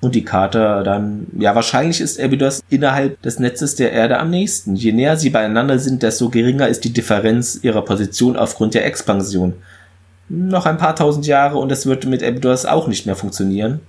Und 0.01 0.15
die 0.15 0.25
Carter 0.25 0.85
dann, 0.85 1.27
ja, 1.37 1.55
wahrscheinlich 1.57 2.01
ist 2.01 2.21
Abydos 2.21 2.63
innerhalb 2.71 3.21
des 3.23 3.41
Netzes 3.41 3.75
der 3.75 3.93
Erde 3.93 4.19
am 4.19 4.31
nächsten. 4.31 4.77
Je 4.77 4.93
näher 4.93 5.17
sie 5.17 5.31
beieinander 5.31 5.79
sind, 5.79 6.05
desto 6.05 6.29
geringer 6.29 6.69
ist 6.69 6.85
die 6.85 6.93
Differenz 6.93 7.59
ihrer 7.63 7.83
Position 7.83 8.37
aufgrund 8.37 8.75
der 8.75 8.87
Expansion. 8.87 9.55
Noch 10.29 10.67
ein 10.67 10.79
paar 10.79 10.95
tausend 10.95 11.27
Jahre 11.27 11.59
und 11.59 11.73
es 11.73 11.87
wird 11.87 12.07
mit 12.07 12.23
Abydos 12.23 12.65
auch 12.65 12.87
nicht 12.87 13.07
mehr 13.07 13.17
funktionieren. 13.17 13.81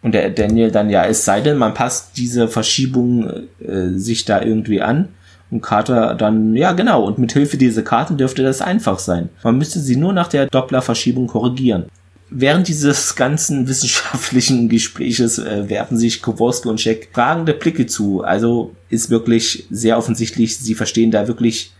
Und 0.00 0.12
der 0.12 0.30
Daniel 0.30 0.70
dann, 0.70 0.90
ja, 0.90 1.04
es 1.04 1.24
sei 1.24 1.40
denn, 1.40 1.56
man 1.56 1.74
passt 1.74 2.16
diese 2.16 2.46
Verschiebung 2.46 3.28
äh, 3.60 3.88
sich 3.96 4.24
da 4.24 4.40
irgendwie 4.40 4.80
an. 4.80 5.08
Und 5.50 5.62
Carter 5.62 6.14
dann, 6.14 6.54
ja 6.54 6.72
genau, 6.72 7.04
und 7.04 7.18
mit 7.18 7.32
Hilfe 7.32 7.56
dieser 7.56 7.82
Karten 7.82 8.16
dürfte 8.16 8.42
das 8.42 8.60
einfach 8.60 8.98
sein. 8.98 9.30
Man 9.42 9.58
müsste 9.58 9.80
sie 9.80 9.96
nur 9.96 10.12
nach 10.12 10.28
der 10.28 10.46
Doppler-Verschiebung 10.46 11.26
korrigieren. 11.26 11.86
Während 12.30 12.68
dieses 12.68 13.16
ganzen 13.16 13.68
wissenschaftlichen 13.68 14.68
Gespräches 14.68 15.38
äh, 15.38 15.68
werfen 15.68 15.96
sich 15.96 16.20
Kowalski 16.20 16.68
und 16.68 16.84
Jack 16.84 17.08
fragende 17.12 17.54
Blicke 17.54 17.86
zu. 17.86 18.22
Also 18.22 18.74
ist 18.90 19.08
wirklich 19.08 19.66
sehr 19.70 19.96
offensichtlich, 19.96 20.58
sie 20.58 20.74
verstehen 20.74 21.10
da 21.10 21.26
wirklich 21.26 21.72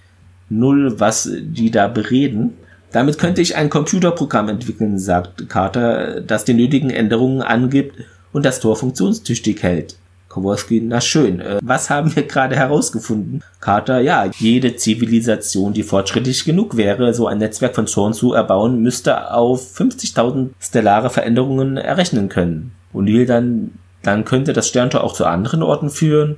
null, 0.48 0.98
was 0.98 1.30
die 1.40 1.70
da 1.70 1.88
bereden. 1.88 2.54
Damit 2.92 3.18
könnte 3.18 3.42
ich 3.42 3.56
ein 3.56 3.68
Computerprogramm 3.68 4.48
entwickeln, 4.48 4.98
sagt 4.98 5.50
Carter, 5.50 6.22
das 6.22 6.46
die 6.46 6.54
nötigen 6.54 6.88
Änderungen 6.88 7.42
angibt 7.42 7.96
und 8.32 8.46
das 8.46 8.60
Tor 8.60 8.76
funktionstüchtig 8.76 9.62
hält. 9.62 9.96
Kowalski, 10.28 10.82
na 10.82 11.00
schön, 11.00 11.40
äh, 11.40 11.58
was 11.62 11.88
haben 11.88 12.14
wir 12.14 12.24
gerade 12.24 12.54
herausgefunden? 12.54 13.42
Carter, 13.60 14.00
ja, 14.00 14.26
jede 14.26 14.76
Zivilisation, 14.76 15.72
die 15.72 15.82
fortschrittlich 15.82 16.44
genug 16.44 16.76
wäre, 16.76 17.14
so 17.14 17.26
ein 17.26 17.38
Netzwerk 17.38 17.74
von 17.74 17.86
Toren 17.86 18.12
zu 18.12 18.34
erbauen, 18.34 18.82
müsste 18.82 19.32
auf 19.32 19.78
50.000 19.78 20.50
stellare 20.60 21.10
Veränderungen 21.10 21.78
errechnen 21.78 22.28
können. 22.28 22.72
O'Neill 22.94 23.26
dann, 23.26 23.72
dann 24.02 24.24
könnte 24.24 24.52
das 24.52 24.68
Sterntor 24.68 25.02
auch 25.02 25.14
zu 25.14 25.24
anderen 25.24 25.62
Orten 25.62 25.90
führen. 25.90 26.36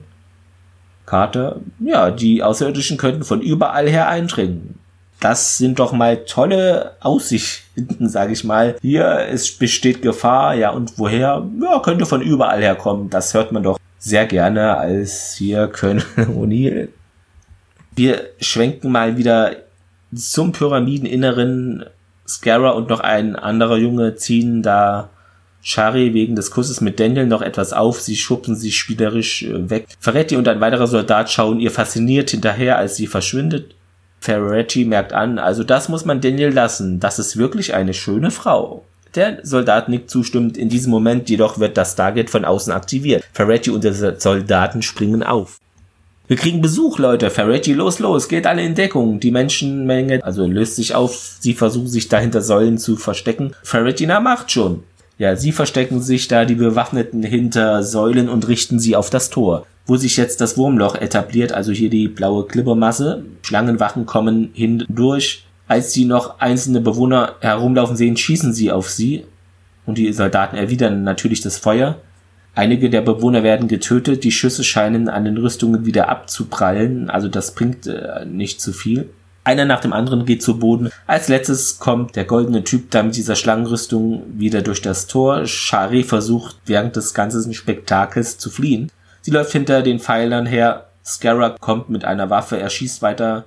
Carter, 1.05 1.57
ja, 1.81 2.13
die 2.13 2.43
Außerirdischen 2.45 2.97
könnten 2.97 3.25
von 3.25 3.41
überall 3.41 3.89
her 3.89 4.09
eindringen 4.09 4.80
das 5.21 5.59
sind 5.59 5.79
doch 5.79 5.93
mal 5.93 6.25
tolle 6.25 6.93
Aussichten, 7.01 8.09
sage 8.09 8.33
ich 8.33 8.45
mal. 8.45 8.77
Hier 8.81 9.27
es 9.31 9.51
besteht 9.53 10.03
Gefahr, 10.03 10.55
ja 10.55 10.71
und 10.71 10.99
woher? 10.99 11.47
Ja, 11.61 11.81
könnte 11.81 12.07
von 12.07 12.23
überall 12.23 12.63
herkommen. 12.63 13.11
Das 13.11 13.35
hört 13.35 13.53
man 13.53 13.63
doch 13.63 13.79
sehr 13.99 14.27
gerne 14.27 14.79
als 14.79 15.35
hier 15.37 15.69
können 15.69 16.03
O'Neill. 16.17 16.89
Wir 17.95 18.31
schwenken 18.41 18.91
mal 18.91 19.17
wieder 19.17 19.57
zum 20.15 20.53
Pyramideninneren. 20.53 21.85
Scarra 22.27 22.71
und 22.71 22.89
noch 22.89 23.01
ein 23.01 23.35
anderer 23.35 23.77
Junge 23.77 24.15
ziehen 24.15 24.63
da 24.63 25.11
Shari 25.63 26.15
wegen 26.15 26.37
des 26.37 26.51
Kusses 26.51 26.81
mit 26.81 27.01
Daniel 27.01 27.27
noch 27.27 27.43
etwas 27.43 27.73
auf, 27.73 28.01
sie 28.01 28.17
schubsen 28.17 28.57
sie 28.57 28.73
spielerisch 28.73 29.43
äh, 29.43 29.69
weg. 29.69 29.87
Ferretti 29.99 30.37
und 30.37 30.49
ein 30.49 30.61
weiterer 30.61 30.87
Soldat 30.87 31.31
schauen 31.31 31.61
ihr 31.61 31.71
fasziniert 31.71 32.31
hinterher, 32.31 32.79
als 32.79 32.97
sie 32.97 33.07
verschwindet. 33.07 33.75
Ferretti 34.21 34.85
merkt 34.85 35.13
an, 35.13 35.39
also 35.39 35.65
das 35.65 35.89
muss 35.89 36.05
man 36.05 36.21
Daniel 36.21 36.51
lassen, 36.51 37.01
das 37.01 37.19
ist 37.19 37.37
wirklich 37.37 37.75
eine 37.75 37.95
schöne 37.95 38.31
Frau. 38.31 38.85
Der 39.15 39.39
Soldat 39.43 39.89
nickt 39.89 40.11
zustimmend, 40.11 40.57
in 40.57 40.69
diesem 40.69 40.91
Moment 40.91 41.29
jedoch 41.29 41.59
wird 41.59 41.77
das 41.77 41.93
Stargate 41.93 42.31
von 42.31 42.45
außen 42.45 42.73
aktiviert. 42.73 43.25
Ferretti 43.33 43.71
und 43.71 43.83
der 43.83 44.21
Soldaten 44.21 44.83
springen 44.83 45.23
auf. 45.23 45.59
Wir 46.29 46.37
kriegen 46.37 46.61
Besuch, 46.61 47.01
Leute. 47.01 47.29
Ferretti, 47.29 47.73
los, 47.73 47.99
los, 47.99 48.29
geht 48.29 48.47
alle 48.47 48.63
in 48.63 48.77
Deckung. 48.77 49.19
Die 49.19 49.33
Menschenmenge, 49.33 50.23
also 50.23 50.47
löst 50.47 50.77
sich 50.77 50.95
auf. 50.95 51.39
Sie 51.41 51.55
versuchen 51.55 51.89
sich 51.89 52.07
da 52.09 52.21
hinter 52.21 52.41
Säulen 52.41 52.79
zu 52.79 52.95
verstecken. 52.95 53.57
Ferretti, 53.65 54.07
na, 54.07 54.21
macht 54.21 54.53
schon. 54.53 54.85
Ja, 55.19 55.35
sie 55.35 55.51
verstecken 55.51 56.01
sich 56.01 56.29
da, 56.29 56.45
die 56.45 56.55
Bewaffneten, 56.55 57.25
hinter 57.25 57.83
Säulen 57.83 58.29
und 58.29 58.47
richten 58.47 58.79
sie 58.79 58.95
auf 58.95 59.11
das 59.11 59.31
Tor 59.31 59.67
wo 59.91 59.97
sich 59.97 60.17
jetzt 60.17 60.41
das 60.41 60.57
Wurmloch 60.57 60.95
etabliert, 60.95 61.51
also 61.51 61.73
hier 61.73 61.91
die 61.91 62.07
blaue 62.07 62.47
Klippermasse. 62.47 63.25
Schlangenwachen 63.43 64.07
kommen 64.07 64.51
hindurch. 64.53 65.47
Als 65.67 65.93
sie 65.93 66.05
noch 66.05 66.39
einzelne 66.39 66.81
Bewohner 66.81 67.35
herumlaufen 67.41 67.97
sehen, 67.97 68.17
schießen 68.17 68.53
sie 68.53 68.71
auf 68.71 68.89
sie. 68.89 69.25
Und 69.87 69.99
die 69.99 70.13
Soldaten 70.13 70.55
erwidern 70.55 71.03
natürlich 71.03 71.41
das 71.41 71.59
Feuer. 71.59 71.97
Einige 72.55 72.89
der 72.89 73.01
Bewohner 73.01 73.43
werden 73.43 73.67
getötet, 73.67 74.23
die 74.23 74.31
Schüsse 74.31 74.63
scheinen 74.63 75.09
an 75.09 75.25
den 75.25 75.39
Rüstungen 75.39 75.85
wieder 75.85 76.09
abzuprallen, 76.09 77.11
also 77.11 77.27
das 77.27 77.57
bringt 77.57 77.89
äh, 77.89 78.25
nicht 78.25 78.61
zu 78.61 78.73
viel. 78.73 79.11
Einer 79.43 79.65
nach 79.65 79.81
dem 79.81 79.93
anderen 79.93 80.25
geht 80.25 80.45
zu 80.45 80.61
Boden. 80.61 80.91
Als 81.09 81.27
letztes 81.27 81.81
kommt 81.81 82.15
der 82.15 82.27
goldene 82.27 82.63
Typ 82.63 82.93
da 82.93 83.03
mit 83.03 83.17
dieser 83.17 83.35
Schlangenrüstung 83.35 84.23
wieder 84.37 84.63
durch 84.63 84.83
das 84.83 85.09
Tor. 85.09 85.47
Shari 85.47 86.05
versucht 86.05 86.59
während 86.67 86.95
des 86.95 87.13
ganzen 87.13 87.53
Spektakels 87.55 88.39
zu 88.39 88.51
fliehen. 88.51 88.93
Sie 89.23 89.31
läuft 89.31 89.53
hinter 89.53 89.83
den 89.83 89.99
Pfeilern 89.99 90.47
her. 90.47 90.87
Scarra 91.05 91.57
kommt 91.61 91.91
mit 91.91 92.05
einer 92.05 92.31
Waffe, 92.31 92.59
er 92.59 92.71
schießt 92.71 93.03
weiter. 93.03 93.45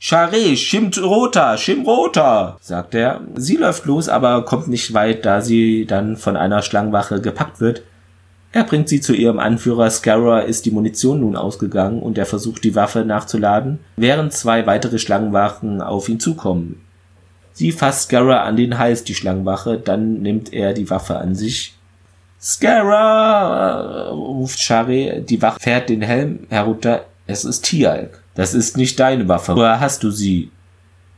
Charé, 0.00 0.56
schimm 0.56 0.90
roter, 0.98 2.56
sagt 2.60 2.94
er. 2.94 3.20
Sie 3.34 3.56
läuft 3.56 3.84
los, 3.84 4.08
aber 4.08 4.44
kommt 4.46 4.68
nicht 4.68 4.94
weit, 4.94 5.26
da 5.26 5.42
sie 5.42 5.84
dann 5.84 6.16
von 6.16 6.36
einer 6.36 6.62
Schlangenwache 6.62 7.20
gepackt 7.20 7.60
wird. 7.60 7.82
Er 8.52 8.64
bringt 8.64 8.88
sie 8.88 9.00
zu 9.00 9.14
ihrem 9.14 9.38
Anführer. 9.38 9.90
Scarra 9.90 10.40
ist 10.40 10.64
die 10.64 10.70
Munition 10.70 11.20
nun 11.20 11.36
ausgegangen 11.36 12.00
und 12.00 12.16
er 12.16 12.26
versucht 12.26 12.64
die 12.64 12.74
Waffe 12.74 13.04
nachzuladen, 13.04 13.78
während 13.96 14.32
zwei 14.32 14.66
weitere 14.66 14.98
Schlangenwachen 14.98 15.82
auf 15.82 16.08
ihn 16.08 16.18
zukommen. 16.18 16.80
Sie 17.52 17.70
fasst 17.70 18.04
Scarra 18.04 18.44
an 18.44 18.56
den 18.56 18.78
Hals, 18.78 19.04
die 19.04 19.14
Schlangenwache, 19.14 19.78
dann 19.78 20.22
nimmt 20.22 20.52
er 20.52 20.72
die 20.72 20.88
Waffe 20.88 21.18
an 21.18 21.34
sich 21.34 21.74
Scara, 22.42 24.08
äh, 24.08 24.08
ruft 24.08 24.58
Shari, 24.60 25.22
die 25.28 25.42
Wache 25.42 25.60
fährt 25.60 25.90
den 25.90 26.02
Helm 26.02 26.46
herunter. 26.48 27.04
Es 27.26 27.44
ist 27.44 27.66
Tialk. 27.66 28.22
Das 28.34 28.54
ist 28.54 28.76
nicht 28.76 28.98
deine 28.98 29.28
Waffe. 29.28 29.54
Woher 29.54 29.80
hast 29.80 30.02
du 30.02 30.10
sie? 30.10 30.50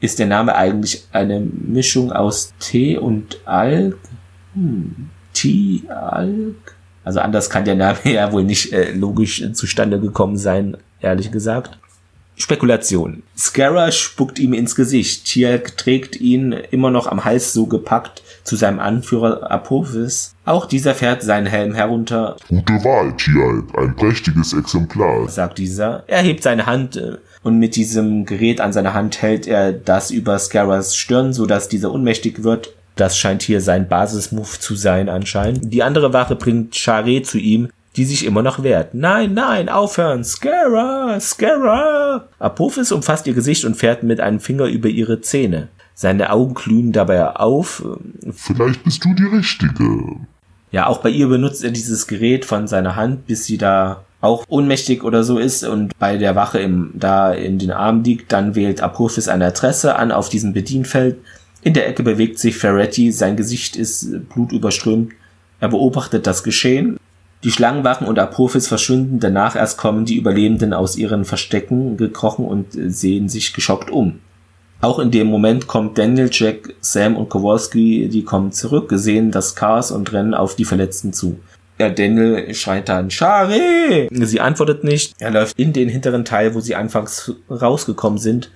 Ist 0.00 0.18
der 0.18 0.26
Name 0.26 0.56
eigentlich 0.56 1.04
eine 1.12 1.38
Mischung 1.38 2.10
aus 2.10 2.52
T 2.58 2.98
und 2.98 3.38
Alk? 3.44 3.98
Hm. 4.54 5.10
Tialk? 5.32 6.76
Also 7.04 7.20
anders 7.20 7.48
kann 7.50 7.64
der 7.64 7.76
Name 7.76 7.98
ja 8.04 8.32
wohl 8.32 8.42
nicht 8.42 8.72
äh, 8.72 8.92
logisch 8.92 9.44
zustande 9.52 10.00
gekommen 10.00 10.36
sein, 10.36 10.76
ehrlich 11.00 11.30
gesagt. 11.30 11.78
Spekulation. 12.34 13.22
Scarra 13.36 13.92
spuckt 13.92 14.40
ihm 14.40 14.54
ins 14.54 14.74
Gesicht. 14.74 15.26
Tialk 15.26 15.76
trägt 15.76 16.16
ihn 16.16 16.52
immer 16.52 16.90
noch 16.90 17.06
am 17.06 17.24
Hals 17.24 17.52
so 17.52 17.66
gepackt 17.66 18.22
zu 18.44 18.56
seinem 18.56 18.80
Anführer 18.80 19.50
Apophis. 19.50 20.34
Auch 20.44 20.66
dieser 20.66 20.94
fährt 20.94 21.22
seinen 21.22 21.46
Helm 21.46 21.74
herunter. 21.74 22.36
Gute 22.48 22.74
Wahl, 22.84 23.16
Tialk. 23.16 23.76
Ein 23.78 23.94
prächtiges 23.96 24.52
Exemplar. 24.52 25.28
Sagt 25.28 25.58
dieser. 25.58 26.04
Er 26.06 26.22
hebt 26.22 26.42
seine 26.42 26.66
Hand 26.66 26.96
äh, 26.96 27.18
und 27.42 27.58
mit 27.58 27.76
diesem 27.76 28.24
Gerät 28.24 28.60
an 28.60 28.72
seiner 28.72 28.94
Hand 28.94 29.20
hält 29.22 29.46
er 29.46 29.72
das 29.72 30.10
über 30.10 30.38
Scarras 30.38 30.96
Stirn, 30.96 31.32
sodass 31.32 31.68
dieser 31.68 31.92
ohnmächtig 31.92 32.42
wird. 32.42 32.74
Das 32.96 33.18
scheint 33.18 33.42
hier 33.42 33.60
sein 33.60 33.88
Basismove 33.88 34.60
zu 34.60 34.74
sein 34.74 35.08
anscheinend. 35.08 35.72
Die 35.72 35.82
andere 35.82 36.12
Wache 36.12 36.36
bringt 36.36 36.74
Charé 36.74 37.22
zu 37.22 37.38
ihm, 37.38 37.68
die 37.96 38.04
sich 38.04 38.24
immer 38.24 38.42
noch 38.42 38.62
wehrt. 38.62 38.94
Nein, 38.94 39.34
nein, 39.34 39.68
aufhören! 39.68 40.24
Scara! 40.24 41.18
Scara! 41.20 42.28
Apophis 42.38 42.92
umfasst 42.92 43.26
ihr 43.26 43.34
Gesicht 43.34 43.64
und 43.64 43.76
fährt 43.76 44.02
mit 44.02 44.20
einem 44.20 44.40
Finger 44.40 44.66
über 44.66 44.88
ihre 44.88 45.20
Zähne. 45.20 45.68
Seine 45.94 46.30
Augen 46.30 46.54
glühen 46.54 46.92
dabei 46.92 47.36
auf. 47.36 47.84
Vielleicht 48.32 48.84
bist 48.84 49.04
du 49.04 49.14
die 49.14 49.24
Richtige. 49.24 50.16
Ja, 50.70 50.86
auch 50.86 50.98
bei 50.98 51.10
ihr 51.10 51.28
benutzt 51.28 51.62
er 51.62 51.70
dieses 51.70 52.06
Gerät 52.06 52.44
von 52.44 52.66
seiner 52.66 52.96
Hand, 52.96 53.26
bis 53.26 53.44
sie 53.44 53.58
da 53.58 54.04
auch 54.22 54.44
ohnmächtig 54.48 55.02
oder 55.02 55.24
so 55.24 55.38
ist 55.38 55.64
und 55.64 55.98
bei 55.98 56.16
der 56.16 56.34
Wache 56.34 56.60
im, 56.60 56.92
da 56.94 57.32
in 57.32 57.58
den 57.58 57.72
Arm 57.72 58.02
liegt. 58.02 58.32
Dann 58.32 58.54
wählt 58.54 58.80
Apophis 58.80 59.28
eine 59.28 59.46
Adresse 59.46 59.96
an 59.96 60.12
auf 60.12 60.28
diesem 60.28 60.52
Bedienfeld. 60.52 61.18
In 61.60 61.74
der 61.74 61.88
Ecke 61.88 62.02
bewegt 62.02 62.38
sich 62.38 62.56
Ferretti, 62.56 63.12
sein 63.12 63.36
Gesicht 63.36 63.76
ist 63.76 64.28
blutüberströmt. 64.30 65.12
Er 65.60 65.68
beobachtet 65.68 66.26
das 66.26 66.42
Geschehen. 66.42 66.98
Die 67.44 67.50
Schlangenwachen 67.50 68.06
und 68.06 68.18
Apophis 68.18 68.68
verschwinden, 68.68 69.18
danach 69.18 69.56
erst 69.56 69.76
kommen 69.76 70.04
die 70.04 70.16
Überlebenden 70.16 70.72
aus 70.72 70.96
ihren 70.96 71.24
Verstecken 71.24 71.96
gekrochen 71.96 72.44
und 72.44 72.66
sehen 72.72 73.28
sich 73.28 73.52
geschockt 73.52 73.90
um. 73.90 74.20
Auch 74.82 74.98
in 74.98 75.12
dem 75.12 75.28
Moment 75.28 75.68
kommt 75.68 75.96
Daniel, 75.96 76.28
Jack, 76.30 76.74
Sam 76.80 77.16
und 77.16 77.28
Kowalski, 77.28 78.08
die 78.08 78.24
kommen 78.24 78.50
zurück, 78.50 78.90
sehen 78.96 79.30
das 79.30 79.54
Chaos 79.54 79.92
und 79.92 80.12
rennen 80.12 80.34
auf 80.34 80.56
die 80.56 80.64
Verletzten 80.64 81.12
zu. 81.12 81.38
Ja, 81.78 81.88
Daniel 81.88 82.52
schreit 82.52 82.88
dann, 82.88 83.08
Shari! 83.08 84.08
Sie 84.10 84.40
antwortet 84.40 84.82
nicht. 84.82 85.14
Er 85.20 85.30
läuft 85.30 85.56
in 85.56 85.72
den 85.72 85.88
hinteren 85.88 86.24
Teil, 86.24 86.56
wo 86.56 86.60
sie 86.60 86.74
anfangs 86.74 87.32
rausgekommen 87.48 88.18
sind. 88.18 88.50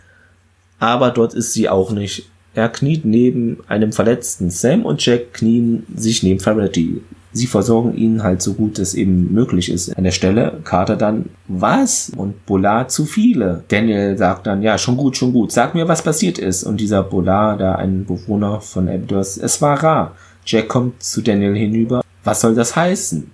Aber 0.80 1.12
dort 1.12 1.32
ist 1.32 1.52
sie 1.52 1.68
auch 1.68 1.92
nicht. 1.92 2.28
Er 2.54 2.70
kniet 2.70 3.04
neben 3.04 3.58
einem 3.68 3.92
Verletzten. 3.92 4.50
Sam 4.50 4.84
und 4.84 5.06
Jack 5.06 5.34
knien 5.34 5.86
sich 5.94 6.24
neben 6.24 6.40
Ferretti 6.40 7.02
sie 7.36 7.46
versorgen 7.46 7.94
ihn 7.94 8.22
halt 8.22 8.42
so 8.42 8.54
gut 8.54 8.78
es 8.78 8.94
eben 8.94 9.32
möglich 9.32 9.70
ist. 9.70 9.96
An 9.96 10.04
der 10.04 10.10
Stelle 10.10 10.60
Carter 10.64 10.96
dann, 10.96 11.26
was? 11.46 12.10
Und 12.16 12.46
Bollard 12.46 12.90
zu 12.90 13.04
viele. 13.04 13.64
Daniel 13.68 14.16
sagt 14.16 14.46
dann, 14.46 14.62
ja, 14.62 14.78
schon 14.78 14.96
gut, 14.96 15.16
schon 15.16 15.32
gut, 15.32 15.52
sag 15.52 15.74
mir, 15.74 15.88
was 15.88 16.02
passiert 16.02 16.38
ist. 16.38 16.64
Und 16.64 16.80
dieser 16.80 17.02
Bollard, 17.02 17.60
da 17.60 17.74
ein 17.76 18.04
Bewohner 18.04 18.60
von 18.60 18.88
Abydos, 18.88 19.36
es 19.36 19.60
war 19.62 19.82
Ra. 19.82 20.12
Jack 20.44 20.68
kommt 20.68 21.02
zu 21.02 21.22
Daniel 21.22 21.54
hinüber. 21.54 22.02
Was 22.24 22.40
soll 22.40 22.54
das 22.54 22.74
heißen? 22.74 23.30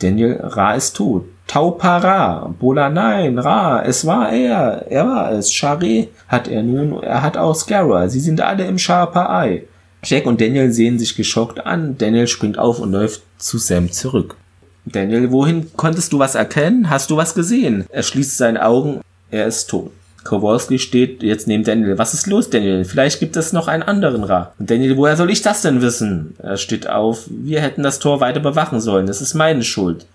Daniel, 0.00 0.40
Ra 0.42 0.74
ist 0.74 0.96
tot. 0.96 1.24
Taupara, 1.46 2.54
Bola, 2.58 2.88
nein, 2.88 3.38
Ra, 3.38 3.82
es 3.82 4.06
war 4.06 4.32
er, 4.32 4.86
er 4.90 5.06
war 5.06 5.32
es. 5.32 5.50
Charé 5.50 6.08
hat 6.28 6.48
er 6.48 6.62
nun, 6.62 7.02
er 7.02 7.20
hat 7.22 7.36
auch 7.36 7.54
Scarra, 7.54 8.08
sie 8.08 8.20
sind 8.20 8.40
alle 8.40 8.64
im 8.64 8.78
Sharpa-Ei. 8.78 9.64
Jack 10.04 10.26
und 10.26 10.40
Daniel 10.40 10.72
sehen 10.72 10.98
sich 10.98 11.16
geschockt 11.16 11.64
an. 11.64 11.96
Daniel 11.96 12.26
springt 12.26 12.58
auf 12.58 12.80
und 12.80 12.92
läuft 12.92 13.22
zu 13.38 13.58
Sam 13.58 13.90
zurück. 13.92 14.36
Daniel, 14.84 15.30
wohin 15.30 15.70
konntest 15.76 16.12
du 16.12 16.18
was 16.18 16.34
erkennen? 16.34 16.90
Hast 16.90 17.10
du 17.10 17.16
was 17.16 17.34
gesehen? 17.34 17.86
Er 17.88 18.02
schließt 18.02 18.36
seine 18.36 18.64
Augen. 18.64 19.00
Er 19.30 19.46
ist 19.46 19.66
tot. 19.66 19.92
Kowalski 20.24 20.78
steht 20.78 21.22
jetzt 21.22 21.46
neben 21.46 21.64
Daniel. 21.64 21.98
Was 21.98 22.14
ist 22.14 22.26
los, 22.26 22.50
Daniel? 22.50 22.84
Vielleicht 22.84 23.20
gibt 23.20 23.36
es 23.36 23.52
noch 23.52 23.68
einen 23.68 23.82
anderen 23.82 24.24
Ra. 24.24 24.52
Und 24.58 24.70
Daniel, 24.70 24.96
woher 24.96 25.16
soll 25.16 25.30
ich 25.30 25.42
das 25.42 25.62
denn 25.62 25.82
wissen? 25.82 26.34
Er 26.38 26.56
steht 26.56 26.88
auf. 26.88 27.24
Wir 27.28 27.60
hätten 27.60 27.82
das 27.82 27.98
Tor 27.98 28.20
weiter 28.20 28.40
bewachen 28.40 28.80
sollen. 28.80 29.06
Das 29.06 29.20
ist 29.20 29.34
meine 29.34 29.62
Schuld. 29.62 30.06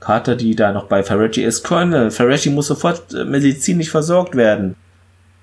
Carter, 0.00 0.34
die 0.34 0.56
da 0.56 0.72
noch 0.72 0.86
bei 0.86 1.02
Ferretti 1.02 1.44
ist. 1.44 1.62
Colonel, 1.62 2.10
Ferretti 2.10 2.50
muss 2.50 2.66
sofort 2.66 3.14
äh, 3.14 3.24
medizinisch 3.24 3.90
versorgt 3.90 4.34
werden. 4.34 4.74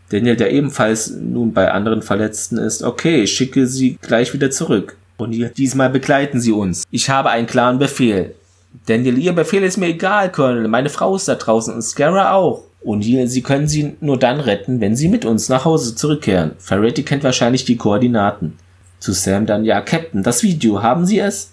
Daniel, 0.10 0.36
der 0.36 0.52
ebenfalls 0.52 1.12
nun 1.12 1.54
bei 1.54 1.72
anderen 1.72 2.02
Verletzten 2.02 2.58
ist, 2.58 2.84
okay, 2.84 3.24
ich 3.24 3.34
schicke 3.34 3.68
sie 3.68 3.98
gleich 4.02 4.34
wieder 4.34 4.50
zurück. 4.50 4.98
Und 5.18 5.36
diesmal 5.58 5.90
begleiten 5.90 6.40
sie 6.40 6.52
uns. 6.52 6.84
Ich 6.92 7.10
habe 7.10 7.30
einen 7.30 7.48
klaren 7.48 7.78
Befehl. 7.78 8.34
Daniel, 8.86 9.18
ihr 9.18 9.34
Befehl 9.34 9.64
ist 9.64 9.78
mir 9.78 9.88
egal, 9.88 10.32
Colonel. 10.32 10.68
Meine 10.68 10.90
Frau 10.90 11.16
ist 11.16 11.28
da 11.28 11.36
draußen 11.36 11.74
und 11.74 11.82
Scarra 11.82 12.34
auch. 12.34 12.64
Und 12.82 13.02
hier, 13.02 13.28
sie 13.28 13.42
können 13.42 13.68
sie 13.68 13.98
nur 14.00 14.18
dann 14.18 14.40
retten, 14.40 14.80
wenn 14.80 14.96
sie 14.96 15.10
mit 15.10 15.26
uns 15.26 15.50
nach 15.50 15.66
Hause 15.66 15.96
zurückkehren. 15.96 16.52
Ferretti 16.60 17.04
kennt 17.04 17.24
wahrscheinlich 17.24 17.66
die 17.66 17.76
Koordinaten. 17.76 18.58
Zu 19.00 19.12
Sam 19.12 19.46
dann, 19.46 19.66
ja, 19.66 19.82
Captain, 19.82 20.24
das 20.24 20.44
Video, 20.44 20.82
haben 20.82 21.06
Sie 21.06 21.20
es? 21.20 21.52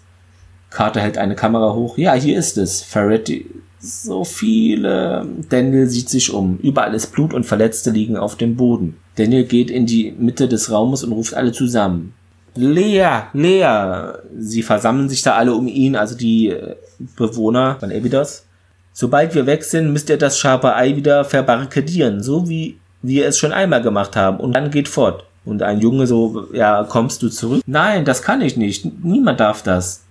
Carter 0.71 1.01
hält 1.01 1.19
eine 1.19 1.35
Kamera 1.35 1.75
hoch. 1.75 1.97
Ja, 1.99 2.15
hier 2.15 2.39
ist 2.39 2.59
es. 2.59 2.83
Ferretti 2.83 3.47
so 3.79 4.25
viele. 4.25 5.27
Daniel 5.49 5.89
sieht 5.89 6.09
sich 6.09 6.33
um. 6.33 6.59
Überall 6.59 6.95
ist 6.95 7.13
Blut 7.13 7.35
und 7.35 7.45
Verletzte 7.45 7.91
liegen 7.91 8.17
auf 8.17 8.37
dem 8.37 8.57
Boden. 8.57 8.97
Daniel 9.17 9.45
geht 9.45 9.71
in 9.71 9.87
die 9.87 10.15
Mitte 10.19 10.49
des 10.49 10.71
Raumes 10.71 11.05
und 11.05 11.13
ruft 11.13 11.35
alle 11.35 11.53
zusammen. 11.53 12.15
Lea, 12.55 13.23
Lea. 13.33 14.15
Sie 14.39 14.63
versammeln 14.63 15.09
sich 15.09 15.23
da 15.23 15.35
alle 15.35 15.55
um 15.55 15.69
ihn, 15.69 15.95
also 15.95 16.17
die 16.17 16.49
äh, 16.49 16.77
Bewohner 17.17 17.77
von 17.79 17.91
Evidos. 17.91 18.45
Sobald 18.93 19.35
wir 19.35 19.45
weg 19.47 19.63
sind, 19.63 19.93
müsst 19.93 20.09
ihr 20.09 20.17
das 20.17 20.39
scharfe 20.39 20.75
Ei 20.75 20.97
wieder 20.97 21.25
verbarrikadieren, 21.25 22.23
so 22.23 22.49
wie 22.49 22.79
wir 23.03 23.27
es 23.27 23.37
schon 23.37 23.53
einmal 23.53 23.83
gemacht 23.83 24.17
haben. 24.17 24.39
Und 24.39 24.55
dann 24.55 24.71
geht 24.71 24.89
fort. 24.89 25.25
Und 25.45 25.63
ein 25.63 25.81
Junge 25.81 26.07
so, 26.07 26.47
ja, 26.53 26.83
kommst 26.85 27.23
du 27.23 27.29
zurück? 27.29 27.63
Nein, 27.67 28.05
das 28.05 28.23
kann 28.23 28.41
ich 28.41 28.57
nicht. 28.57 28.87
Niemand 29.05 29.39
darf 29.39 29.63
das. 29.63 30.03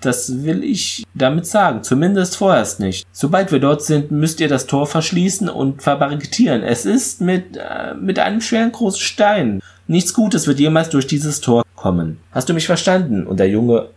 Das 0.00 0.44
will 0.44 0.64
ich 0.64 1.04
damit 1.14 1.46
sagen. 1.46 1.82
Zumindest 1.82 2.36
vorerst 2.36 2.80
nicht. 2.80 3.06
Sobald 3.12 3.52
wir 3.52 3.60
dort 3.60 3.82
sind, 3.82 4.10
müsst 4.10 4.40
ihr 4.40 4.48
das 4.48 4.66
Tor 4.66 4.86
verschließen 4.86 5.48
und 5.48 5.82
verbarrikadieren. 5.82 6.62
Es 6.62 6.86
ist 6.86 7.20
mit, 7.20 7.56
äh, 7.56 7.94
mit 7.94 8.18
einem 8.18 8.40
schweren 8.40 8.72
großen 8.72 9.00
Stein. 9.00 9.60
Nichts 9.86 10.14
Gutes 10.14 10.46
wird 10.46 10.58
jemals 10.58 10.88
durch 10.88 11.06
dieses 11.06 11.40
Tor 11.40 11.64
kommen. 11.76 12.18
Hast 12.32 12.48
du 12.48 12.54
mich 12.54 12.66
verstanden? 12.66 13.26
Und 13.26 13.40
der 13.40 13.48
Junge, 13.48 13.88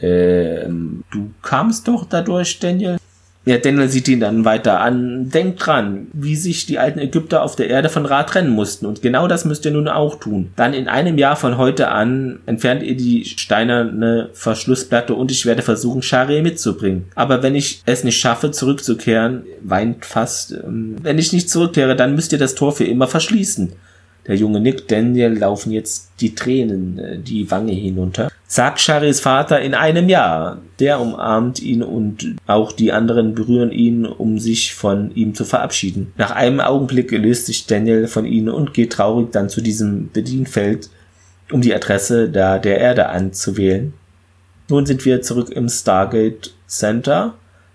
ähm, 0.00 1.04
du 1.10 1.30
kamst 1.42 1.88
doch 1.88 2.06
dadurch, 2.08 2.58
Daniel? 2.58 2.96
Ja, 3.46 3.58
Daniel 3.58 3.88
sieht 3.88 4.08
ihn 4.08 4.20
dann 4.20 4.44
weiter 4.44 4.80
an. 4.80 5.28
Denkt 5.28 5.66
dran, 5.66 6.06
wie 6.12 6.36
sich 6.36 6.66
die 6.66 6.78
alten 6.78 6.98
Ägypter 6.98 7.42
auf 7.42 7.56
der 7.56 7.68
Erde 7.68 7.88
von 7.90 8.06
Ra 8.06 8.22
trennen 8.22 8.50
mussten. 8.50 8.86
Und 8.86 9.02
genau 9.02 9.28
das 9.28 9.44
müsst 9.44 9.64
ihr 9.64 9.70
nun 9.70 9.88
auch 9.88 10.18
tun. 10.18 10.50
Dann 10.56 10.72
in 10.72 10.88
einem 10.88 11.18
Jahr 11.18 11.36
von 11.36 11.58
heute 11.58 11.88
an 11.88 12.40
entfernt 12.46 12.82
ihr 12.82 12.96
die 12.96 13.24
steinerne 13.24 14.30
Verschlussplatte 14.32 15.14
und 15.14 15.30
ich 15.30 15.44
werde 15.44 15.62
versuchen, 15.62 16.02
Shari 16.02 16.40
mitzubringen. 16.40 17.04
Aber 17.14 17.42
wenn 17.42 17.54
ich 17.54 17.82
es 17.84 18.04
nicht 18.04 18.18
schaffe, 18.18 18.50
zurückzukehren, 18.50 19.44
weint 19.62 20.06
fast, 20.06 20.52
ähm, 20.52 20.96
wenn 21.02 21.18
ich 21.18 21.32
nicht 21.32 21.50
zurückkehre, 21.50 21.96
dann 21.96 22.14
müsst 22.14 22.32
ihr 22.32 22.38
das 22.38 22.54
Tor 22.54 22.72
für 22.72 22.84
immer 22.84 23.08
verschließen. 23.08 23.72
Der 24.26 24.36
junge 24.36 24.60
Nick 24.60 24.88
Daniel 24.88 25.38
laufen 25.38 25.70
jetzt 25.70 26.10
die 26.20 26.34
Tränen 26.34 26.98
äh, 26.98 27.18
die 27.18 27.50
Wange 27.50 27.72
hinunter. 27.72 28.30
Sagt 28.46 28.80
Charis 28.80 29.20
Vater 29.20 29.60
in 29.60 29.74
einem 29.74 30.08
Jahr. 30.08 30.62
Der 30.78 31.00
umarmt 31.00 31.60
ihn 31.60 31.82
und 31.82 32.36
auch 32.46 32.72
die 32.72 32.92
anderen 32.92 33.34
berühren 33.34 33.70
ihn, 33.70 34.06
um 34.06 34.38
sich 34.38 34.74
von 34.74 35.14
ihm 35.14 35.34
zu 35.34 35.44
verabschieden. 35.44 36.12
Nach 36.16 36.30
einem 36.30 36.60
Augenblick 36.60 37.10
löst 37.12 37.46
sich 37.46 37.66
Daniel 37.66 38.06
von 38.06 38.24
ihnen 38.24 38.48
und 38.48 38.74
geht 38.74 38.92
traurig 38.92 39.30
dann 39.32 39.48
zu 39.48 39.60
diesem 39.60 40.10
Bedienfeld, 40.12 40.88
um 41.52 41.60
die 41.60 41.74
Adresse 41.74 42.28
da 42.28 42.58
der 42.58 42.78
Erde 42.78 43.08
anzuwählen. 43.08 43.92
Nun 44.68 44.86
sind 44.86 45.04
wir 45.04 45.20
zurück 45.20 45.50
im 45.50 45.68
Stargate 45.68 46.54
Center 46.66 47.34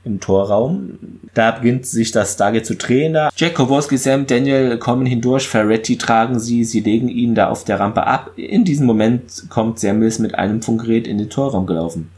im 0.09 0.19
Torraum. 0.19 0.97
Da 1.33 1.51
beginnt 1.51 1.85
sich 1.85 2.11
das 2.11 2.33
Stargate 2.33 2.65
zu 2.65 2.75
drehen. 2.75 3.13
Da. 3.13 3.29
Jack, 3.35 3.55
Kowalski, 3.55 3.97
Sam, 3.97 4.27
Daniel 4.27 4.77
kommen 4.77 5.05
hindurch. 5.05 5.47
Ferretti 5.47 5.97
tragen 5.97 6.39
sie. 6.39 6.65
Sie 6.65 6.81
legen 6.81 7.07
ihn 7.07 7.35
da 7.35 7.49
auf 7.49 7.63
der 7.63 7.79
Rampe 7.79 8.05
ab. 8.05 8.31
In 8.35 8.65
diesem 8.65 8.85
Moment 8.85 9.45
kommt 9.49 9.79
Samuels 9.79 10.19
mit 10.19 10.35
einem 10.35 10.61
Funkgerät 10.61 11.07
in 11.07 11.17
den 11.17 11.29
Torraum 11.29 11.65
gelaufen. 11.65 12.09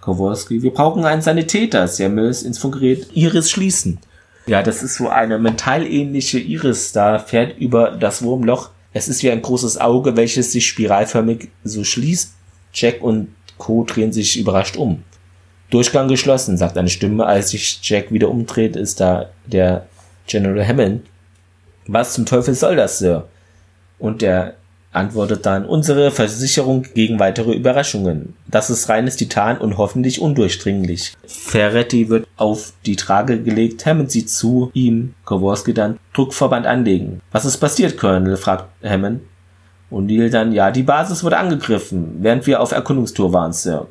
Kowalski, 0.00 0.62
wir 0.62 0.72
brauchen 0.72 1.04
einen 1.04 1.22
Sanitäter. 1.22 1.88
Samuels 1.88 2.42
ins 2.42 2.58
Funkgerät. 2.58 3.08
Iris 3.14 3.50
schließen. 3.50 3.98
Ja, 4.46 4.62
das 4.62 4.82
ist 4.82 4.96
so 4.96 5.08
eine 5.08 5.38
mentalähnliche 5.38 6.38
Iris. 6.38 6.92
Da 6.92 7.18
fährt 7.18 7.58
über 7.58 7.92
das 7.92 8.22
Wurmloch. 8.22 8.70
Es 8.92 9.08
ist 9.08 9.22
wie 9.22 9.30
ein 9.30 9.42
großes 9.42 9.78
Auge, 9.78 10.16
welches 10.16 10.52
sich 10.52 10.66
spiralförmig 10.66 11.48
so 11.64 11.84
schließt. 11.84 12.34
Jack 12.72 13.02
und 13.02 13.28
Co. 13.58 13.84
drehen 13.84 14.12
sich 14.12 14.38
überrascht 14.38 14.76
um. 14.76 15.02
Durchgang 15.70 16.08
geschlossen, 16.08 16.56
sagt 16.56 16.76
eine 16.76 16.88
Stimme. 16.88 17.26
Als 17.26 17.50
sich 17.50 17.80
Jack 17.82 18.12
wieder 18.12 18.28
umdreht, 18.28 18.76
ist 18.76 19.00
da 19.00 19.30
der 19.46 19.86
General 20.26 20.66
Hammond. 20.66 21.02
Was 21.86 22.14
zum 22.14 22.26
Teufel 22.26 22.54
soll 22.54 22.76
das, 22.76 22.98
Sir? 22.98 23.26
Und 23.98 24.22
der 24.22 24.54
antwortet 24.92 25.46
dann 25.46 25.64
unsere 25.66 26.10
Versicherung 26.10 26.82
gegen 26.94 27.20
weitere 27.20 27.52
Überraschungen. 27.52 28.34
Das 28.48 28.70
ist 28.70 28.88
reines 28.88 29.16
Titan 29.16 29.58
und 29.58 29.78
hoffentlich 29.78 30.20
undurchdringlich. 30.20 31.14
Ferretti 31.26 32.08
wird 32.08 32.26
auf 32.36 32.72
die 32.86 32.96
Trage 32.96 33.40
gelegt, 33.40 33.86
Hammond 33.86 34.10
sieht 34.10 34.30
zu 34.30 34.70
ihm, 34.74 35.14
Kowalski 35.24 35.74
dann 35.74 35.98
Druckverband 36.12 36.66
anlegen. 36.66 37.20
Was 37.30 37.44
ist 37.44 37.58
passiert, 37.58 37.96
Colonel? 37.96 38.36
fragt 38.36 38.66
Hammond. 38.82 39.22
Und 39.90 40.06
Neil 40.06 40.30
dann, 40.30 40.52
ja, 40.52 40.70
die 40.70 40.84
Basis 40.84 41.24
wurde 41.24 41.38
angegriffen, 41.38 42.16
während 42.20 42.46
wir 42.46 42.60
auf 42.60 42.72
Erkundungstour 42.72 43.32
waren, 43.32 43.52
Sir. 43.52 43.86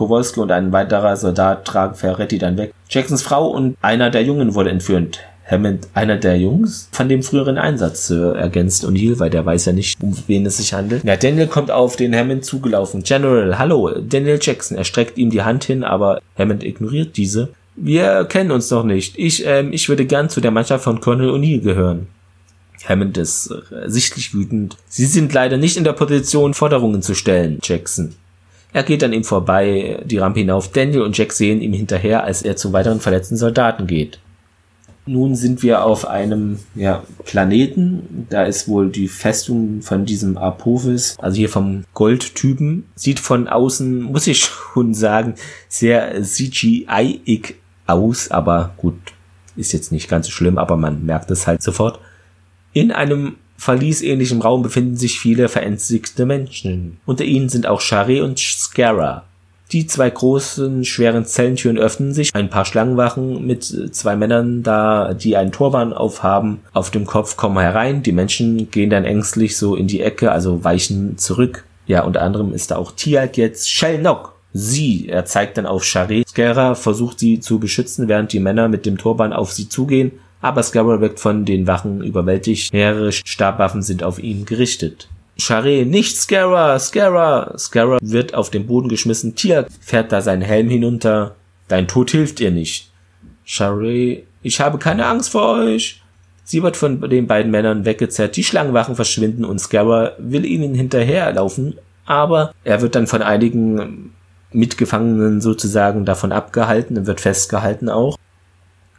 Kowalski 0.00 0.40
und 0.40 0.50
ein 0.50 0.72
weiterer 0.72 1.14
Soldat 1.14 1.66
tragen 1.66 1.94
Ferretti 1.94 2.38
dann 2.38 2.56
weg. 2.56 2.72
Jacksons 2.88 3.20
Frau 3.20 3.50
und 3.50 3.76
einer 3.82 4.08
der 4.08 4.22
Jungen 4.22 4.54
wurde 4.54 4.70
entführt. 4.70 5.20
Hammond, 5.46 5.88
einer 5.92 6.16
der 6.16 6.38
Jungs 6.38 6.88
von 6.90 7.10
dem 7.10 7.22
früheren 7.22 7.58
Einsatz, 7.58 8.08
äh, 8.08 8.32
ergänzt 8.32 8.86
O'Neill, 8.86 9.18
weil 9.18 9.28
der 9.28 9.44
weiß 9.44 9.66
ja 9.66 9.72
nicht, 9.74 10.02
um 10.02 10.16
wen 10.26 10.46
es 10.46 10.56
sich 10.56 10.72
handelt. 10.72 11.04
Ja, 11.04 11.16
Daniel 11.16 11.48
kommt 11.48 11.70
auf 11.70 11.96
den 11.96 12.16
Hammond 12.16 12.46
zugelaufen. 12.46 13.02
General, 13.02 13.58
hallo, 13.58 13.90
Daniel 14.00 14.38
Jackson. 14.40 14.78
Er 14.78 14.84
streckt 14.84 15.18
ihm 15.18 15.28
die 15.28 15.42
Hand 15.42 15.64
hin, 15.64 15.84
aber 15.84 16.22
Hammond 16.38 16.64
ignoriert 16.64 17.18
diese. 17.18 17.50
Wir 17.76 18.24
kennen 18.24 18.52
uns 18.52 18.70
noch 18.70 18.84
nicht. 18.84 19.18
Ich, 19.18 19.44
ähm, 19.44 19.70
ich 19.74 19.90
würde 19.90 20.06
gern 20.06 20.30
zu 20.30 20.40
der 20.40 20.50
Mannschaft 20.50 20.84
von 20.84 21.02
Colonel 21.02 21.28
O'Neill 21.28 21.60
gehören. 21.60 22.06
Hammond 22.88 23.18
ist 23.18 23.50
äh, 23.50 23.90
sichtlich 23.90 24.32
wütend. 24.32 24.78
Sie 24.88 25.04
sind 25.04 25.34
leider 25.34 25.58
nicht 25.58 25.76
in 25.76 25.84
der 25.84 25.92
Position, 25.92 26.54
Forderungen 26.54 27.02
zu 27.02 27.14
stellen, 27.14 27.58
Jackson. 27.62 28.14
Er 28.72 28.82
geht 28.82 29.02
an 29.02 29.12
ihm 29.12 29.24
vorbei, 29.24 30.00
die 30.04 30.18
Rampe 30.18 30.40
hinauf. 30.40 30.70
Daniel 30.70 31.02
und 31.02 31.16
Jack 31.16 31.32
sehen 31.32 31.60
ihm 31.60 31.72
hinterher, 31.72 32.24
als 32.24 32.42
er 32.42 32.56
zu 32.56 32.72
weiteren 32.72 33.00
verletzten 33.00 33.36
Soldaten 33.36 33.86
geht. 33.86 34.20
Nun 35.06 35.34
sind 35.34 35.62
wir 35.62 35.84
auf 35.84 36.06
einem 36.06 36.60
ja, 36.74 37.02
Planeten. 37.24 38.26
Da 38.30 38.44
ist 38.44 38.68
wohl 38.68 38.90
die 38.90 39.08
Festung 39.08 39.82
von 39.82 40.04
diesem 40.04 40.38
Apophis, 40.38 41.16
also 41.18 41.36
hier 41.36 41.48
vom 41.48 41.84
Goldtypen. 41.94 42.84
Sieht 42.94 43.18
von 43.18 43.48
außen, 43.48 44.02
muss 44.02 44.26
ich 44.26 44.44
schon 44.72 44.94
sagen, 44.94 45.34
sehr 45.68 46.22
CGI-ig 46.22 47.56
aus, 47.86 48.30
aber 48.30 48.74
gut, 48.76 48.94
ist 49.56 49.72
jetzt 49.72 49.90
nicht 49.90 50.08
ganz 50.08 50.26
so 50.26 50.32
schlimm, 50.32 50.58
aber 50.58 50.76
man 50.76 51.04
merkt 51.04 51.30
es 51.32 51.46
halt 51.46 51.62
sofort. 51.62 51.98
In 52.72 52.92
einem 52.92 53.36
verliesähnlichen 53.60 54.40
Raum 54.40 54.62
befinden 54.62 54.96
sich 54.96 55.20
viele 55.20 55.50
verängstigte 55.50 56.24
Menschen. 56.24 56.96
Unter 57.04 57.24
ihnen 57.24 57.50
sind 57.50 57.66
auch 57.66 57.82
Shari 57.82 58.22
und 58.22 58.38
Scara. 58.38 59.24
Die 59.72 59.86
zwei 59.86 60.08
großen, 60.08 60.84
schweren 60.86 61.26
Zellentüren 61.26 61.76
öffnen 61.76 62.14
sich. 62.14 62.34
Ein 62.34 62.48
paar 62.48 62.64
Schlangenwachen 62.64 63.46
mit 63.46 63.64
zwei 63.92 64.16
Männern 64.16 64.62
da, 64.62 65.12
die 65.12 65.36
einen 65.36 65.52
Turban 65.52 65.92
aufhaben, 65.92 66.60
auf 66.72 66.90
dem 66.90 67.04
Kopf 67.04 67.36
kommen 67.36 67.58
herein. 67.58 68.02
Die 68.02 68.12
Menschen 68.12 68.70
gehen 68.70 68.88
dann 68.88 69.04
ängstlich 69.04 69.58
so 69.58 69.76
in 69.76 69.86
die 69.86 70.00
Ecke, 70.00 70.32
also 70.32 70.64
weichen 70.64 71.18
zurück. 71.18 71.64
Ja, 71.86 72.02
unter 72.04 72.22
anderem 72.22 72.54
ist 72.54 72.70
da 72.70 72.76
auch 72.76 72.92
Tiag 72.92 73.36
jetzt 73.36 73.70
Shellnock. 73.70 74.34
Sie, 74.54 75.06
er 75.08 75.26
zeigt 75.26 75.58
dann 75.58 75.66
auf 75.66 75.84
Shari. 75.84 76.24
Skara 76.26 76.74
versucht 76.74 77.18
sie 77.18 77.40
zu 77.40 77.60
beschützen, 77.60 78.08
während 78.08 78.32
die 78.32 78.40
Männer 78.40 78.68
mit 78.68 78.86
dem 78.86 78.96
Turban 78.96 79.34
auf 79.34 79.52
sie 79.52 79.68
zugehen, 79.68 80.12
aber 80.40 80.62
Skara 80.62 81.00
wird 81.00 81.20
von 81.20 81.44
den 81.44 81.66
Wachen 81.66 82.02
überwältigt. 82.02 82.72
Mehrere 82.72 83.12
Stabwaffen 83.12 83.82
sind 83.82 84.02
auf 84.02 84.18
ihn 84.18 84.44
gerichtet. 84.44 85.08
Charé, 85.38 85.84
nicht 85.84 86.16
Scara, 86.16 86.78
Scara. 86.78 87.56
Scara 87.58 87.98
wird 88.02 88.34
auf 88.34 88.50
den 88.50 88.66
Boden 88.66 88.88
geschmissen. 88.88 89.34
Tier 89.34 89.66
fährt 89.80 90.12
da 90.12 90.20
seinen 90.20 90.42
Helm 90.42 90.68
hinunter. 90.68 91.36
Dein 91.68 91.88
Tod 91.88 92.10
hilft 92.10 92.40
ihr 92.40 92.50
nicht. 92.50 92.90
Charé, 93.46 94.24
ich 94.42 94.60
habe 94.60 94.78
keine 94.78 95.06
Angst 95.06 95.30
vor 95.30 95.56
euch. 95.56 96.02
Sie 96.44 96.62
wird 96.62 96.76
von 96.76 97.00
den 97.08 97.26
beiden 97.26 97.50
Männern 97.50 97.84
weggezerrt. 97.84 98.36
Die 98.36 98.44
Schlangenwachen 98.44 98.96
verschwinden 98.96 99.44
und 99.44 99.60
Scara 99.60 100.12
will 100.18 100.44
ihnen 100.44 100.74
hinterherlaufen, 100.74 101.76
aber 102.06 102.52
er 102.64 102.82
wird 102.82 102.96
dann 102.96 103.06
von 103.06 103.22
einigen 103.22 104.14
Mitgefangenen 104.52 105.40
sozusagen 105.40 106.04
davon 106.04 106.32
abgehalten 106.32 106.98
und 106.98 107.06
wird 107.06 107.20
festgehalten 107.20 107.88
auch. 107.88 108.16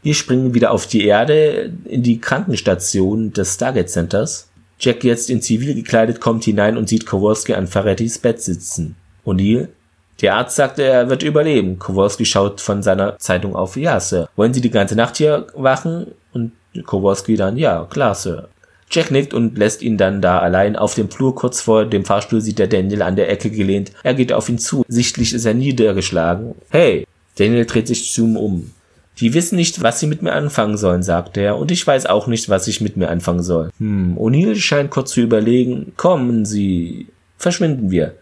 Wir 0.04 0.16
springen 0.16 0.54
wieder 0.54 0.72
auf 0.72 0.88
die 0.88 1.06
Erde 1.06 1.72
in 1.86 2.02
die 2.02 2.20
Krankenstation 2.20 3.34
des 3.34 3.54
Stargate 3.54 3.90
Centers. 3.90 4.50
Jack 4.80 5.04
jetzt 5.04 5.30
in 5.30 5.42
Zivil 5.42 5.76
gekleidet 5.76 6.20
kommt 6.20 6.44
hinein 6.44 6.76
und 6.76 6.90
sieht 6.90 7.06
Kowalski 7.06 7.54
an 7.54 7.68
Ferrettis 7.68 8.18
Bett 8.18 8.42
sitzen. 8.42 8.96
O'Neill? 9.26 9.68
Der 10.22 10.36
Arzt 10.36 10.56
sagte, 10.56 10.84
er 10.84 11.10
wird 11.10 11.22
überleben. 11.22 11.78
Kowalski 11.78 12.26
schaut 12.26 12.62
von 12.62 12.82
seiner 12.82 13.18
Zeitung 13.20 13.56
auf. 13.56 13.78
Ja, 13.78 14.00
Sir. 14.00 14.28
Wollen 14.36 14.54
Sie 14.54 14.62
die 14.62 14.72
ganze 14.72 14.96
Nacht 14.96 15.18
hier 15.18 15.48
wachen? 15.56 16.08
Und 16.34 16.52
Kowalski 16.86 17.36
dann, 17.36 17.58
ja, 17.58 17.86
klar, 17.90 18.16
Sir. 18.16 18.50
Jack 18.90 19.12
nickt 19.12 19.34
und 19.34 19.58
lässt 19.58 19.84
ihn 19.84 19.98
dann 19.98 20.22
da 20.22 20.40
allein 20.40 20.76
auf 20.76 20.96
dem 20.96 21.10
Flur. 21.10 21.36
Kurz 21.36 21.62
vor 21.62 21.86
dem 21.86 22.06
Fahrstuhl 22.06 22.42
sieht 22.42 22.60
er 22.60 22.68
Daniel 22.68 23.04
an 23.04 23.16
der 23.16 23.30
Ecke 23.30 23.52
gelehnt. 23.52 23.92
Er 24.04 24.16
geht 24.16 24.34
auf 24.34 24.50
ihn 24.50 24.60
zu. 24.60 24.84
Sichtlich 24.88 25.34
ist 25.34 25.46
er 25.46 25.54
niedergeschlagen. 25.54 26.56
Hey! 26.70 27.06
Daniel 27.38 27.66
dreht 27.66 27.88
sich 27.88 28.12
zu 28.12 28.26
ihm 28.26 28.38
um. 28.38 28.72
Die 29.22 29.36
wissen 29.36 29.56
nicht, 29.56 29.84
was 29.84 30.00
sie 30.00 30.08
mit 30.08 30.24
mir 30.24 30.34
anfangen 30.34 30.78
sollen, 30.78 31.04
sagt 31.04 31.38
er, 31.38 31.58
und 31.58 31.72
ich 31.72 31.86
weiß 31.86 32.08
auch 32.08 32.26
nicht, 32.26 32.50
was 32.50 32.68
ich 32.68 32.82
mit 32.82 32.98
mir 32.98 33.10
anfangen 33.10 33.44
soll. 33.44 33.70
Hm, 33.78 34.18
O'Neill 34.18 34.56
scheint 34.56 34.90
kurz 34.90 35.12
zu 35.12 35.22
überlegen. 35.22 35.94
Kommen 35.96 36.44
Sie. 36.44 37.08
Verschwinden 37.38 37.92
wir. 37.92 38.16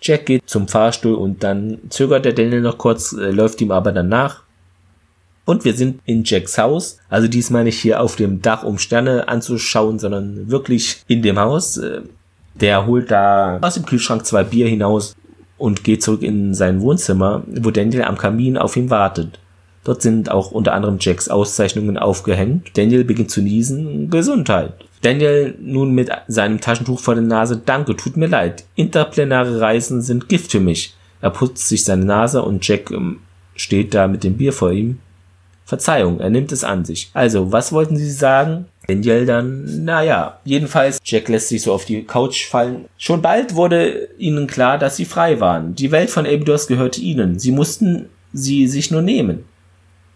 Jack 0.00 0.26
geht 0.26 0.48
zum 0.48 0.66
Fahrstuhl 0.66 1.14
und 1.14 1.44
dann 1.44 1.78
zögert 1.90 2.24
der 2.24 2.32
Daniel 2.32 2.62
noch 2.62 2.78
kurz, 2.78 3.12
äh, 3.12 3.30
läuft 3.30 3.60
ihm 3.60 3.70
aber 3.70 3.92
dann 3.92 4.08
nach. 4.08 4.42
Und 5.44 5.64
wir 5.64 5.74
sind 5.74 6.00
in 6.06 6.24
Jacks 6.24 6.58
Haus, 6.58 6.98
also 7.08 7.28
diesmal 7.28 7.64
nicht 7.64 7.78
hier 7.78 8.00
auf 8.00 8.16
dem 8.16 8.42
Dach, 8.42 8.64
um 8.64 8.78
Sterne 8.78 9.28
anzuschauen, 9.28 9.98
sondern 9.98 10.50
wirklich 10.50 11.02
in 11.06 11.22
dem 11.22 11.38
Haus. 11.38 11.76
Äh, 11.76 12.00
der 12.54 12.86
holt 12.86 13.10
da 13.10 13.58
aus 13.60 13.74
dem 13.74 13.84
Kühlschrank 13.84 14.24
zwei 14.24 14.42
Bier 14.42 14.66
hinaus 14.66 15.14
und 15.58 15.84
geht 15.84 16.02
zurück 16.02 16.22
in 16.22 16.54
sein 16.54 16.80
Wohnzimmer, 16.80 17.42
wo 17.46 17.70
Daniel 17.70 18.04
am 18.04 18.16
Kamin 18.16 18.56
auf 18.56 18.76
ihn 18.76 18.88
wartet. 18.88 19.38
Dort 19.86 20.02
sind 20.02 20.32
auch 20.32 20.50
unter 20.50 20.72
anderem 20.72 20.98
Jacks 21.00 21.28
Auszeichnungen 21.28 21.96
aufgehängt. 21.96 22.76
Daniel 22.76 23.04
beginnt 23.04 23.30
zu 23.30 23.40
niesen. 23.40 24.10
Gesundheit. 24.10 24.72
Daniel 25.02 25.54
nun 25.60 25.92
mit 25.92 26.10
seinem 26.26 26.60
Taschentuch 26.60 26.98
vor 26.98 27.14
der 27.14 27.22
Nase. 27.22 27.62
Danke, 27.64 27.94
tut 27.94 28.16
mir 28.16 28.26
leid. 28.26 28.64
Interplanare 28.74 29.60
Reisen 29.60 30.02
sind 30.02 30.28
Gift 30.28 30.50
für 30.50 30.58
mich. 30.58 30.96
Er 31.20 31.30
putzt 31.30 31.68
sich 31.68 31.84
seine 31.84 32.04
Nase 32.04 32.42
und 32.42 32.66
Jack 32.66 32.90
ähm, 32.90 33.20
steht 33.54 33.94
da 33.94 34.08
mit 34.08 34.24
dem 34.24 34.36
Bier 34.36 34.52
vor 34.52 34.72
ihm. 34.72 34.98
Verzeihung, 35.64 36.18
er 36.18 36.30
nimmt 36.30 36.50
es 36.50 36.64
an 36.64 36.84
sich. 36.84 37.10
Also, 37.14 37.52
was 37.52 37.72
wollten 37.72 37.96
Sie 37.96 38.10
sagen? 38.10 38.66
Daniel 38.88 39.24
dann, 39.24 39.84
naja, 39.84 40.40
jedenfalls, 40.42 40.98
Jack 41.04 41.28
lässt 41.28 41.50
sich 41.50 41.62
so 41.62 41.72
auf 41.72 41.84
die 41.84 42.02
Couch 42.02 42.46
fallen. 42.46 42.86
Schon 42.98 43.22
bald 43.22 43.54
wurde 43.54 44.08
ihnen 44.18 44.48
klar, 44.48 44.78
dass 44.78 44.96
sie 44.96 45.04
frei 45.04 45.38
waren. 45.38 45.76
Die 45.76 45.92
Welt 45.92 46.10
von 46.10 46.26
Abydos 46.26 46.66
gehörte 46.66 47.00
ihnen. 47.00 47.38
Sie 47.38 47.52
mussten 47.52 48.08
sie 48.32 48.66
sich 48.66 48.90
nur 48.90 49.02
nehmen. 49.02 49.44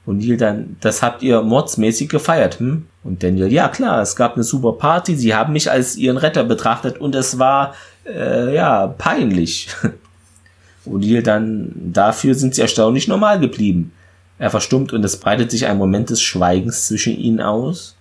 Und 0.06 0.18
Neil 0.18 0.36
dann, 0.36 0.76
das 0.80 1.02
habt 1.02 1.22
ihr 1.22 1.42
mordsmäßig 1.42 2.08
gefeiert, 2.08 2.58
hm? 2.58 2.86
Und 3.04 3.22
Daniel, 3.22 3.52
ja 3.52 3.68
klar, 3.68 4.02
es 4.02 4.16
gab 4.16 4.34
eine 4.34 4.44
super 4.44 4.72
Party, 4.72 5.16
sie 5.16 5.34
haben 5.34 5.52
mich 5.52 5.70
als 5.70 5.96
ihren 5.96 6.16
Retter 6.16 6.44
betrachtet 6.44 6.98
und 6.98 7.14
es 7.14 7.38
war, 7.38 7.74
äh, 8.06 8.54
ja, 8.54 8.86
peinlich. 8.86 9.68
Und 10.86 11.06
Neil 11.06 11.22
dann, 11.22 11.72
dafür 11.92 12.34
sind 12.34 12.54
sie 12.54 12.62
erstaunlich 12.62 13.06
normal 13.06 13.38
geblieben. 13.38 13.92
Er 14.38 14.50
verstummt 14.50 14.94
und 14.94 15.04
es 15.04 15.18
breitet 15.18 15.50
sich 15.50 15.66
ein 15.66 15.76
Moment 15.76 16.08
des 16.08 16.22
Schweigens 16.22 16.86
zwischen 16.86 17.14
ihnen 17.14 17.42
aus. 17.42 17.96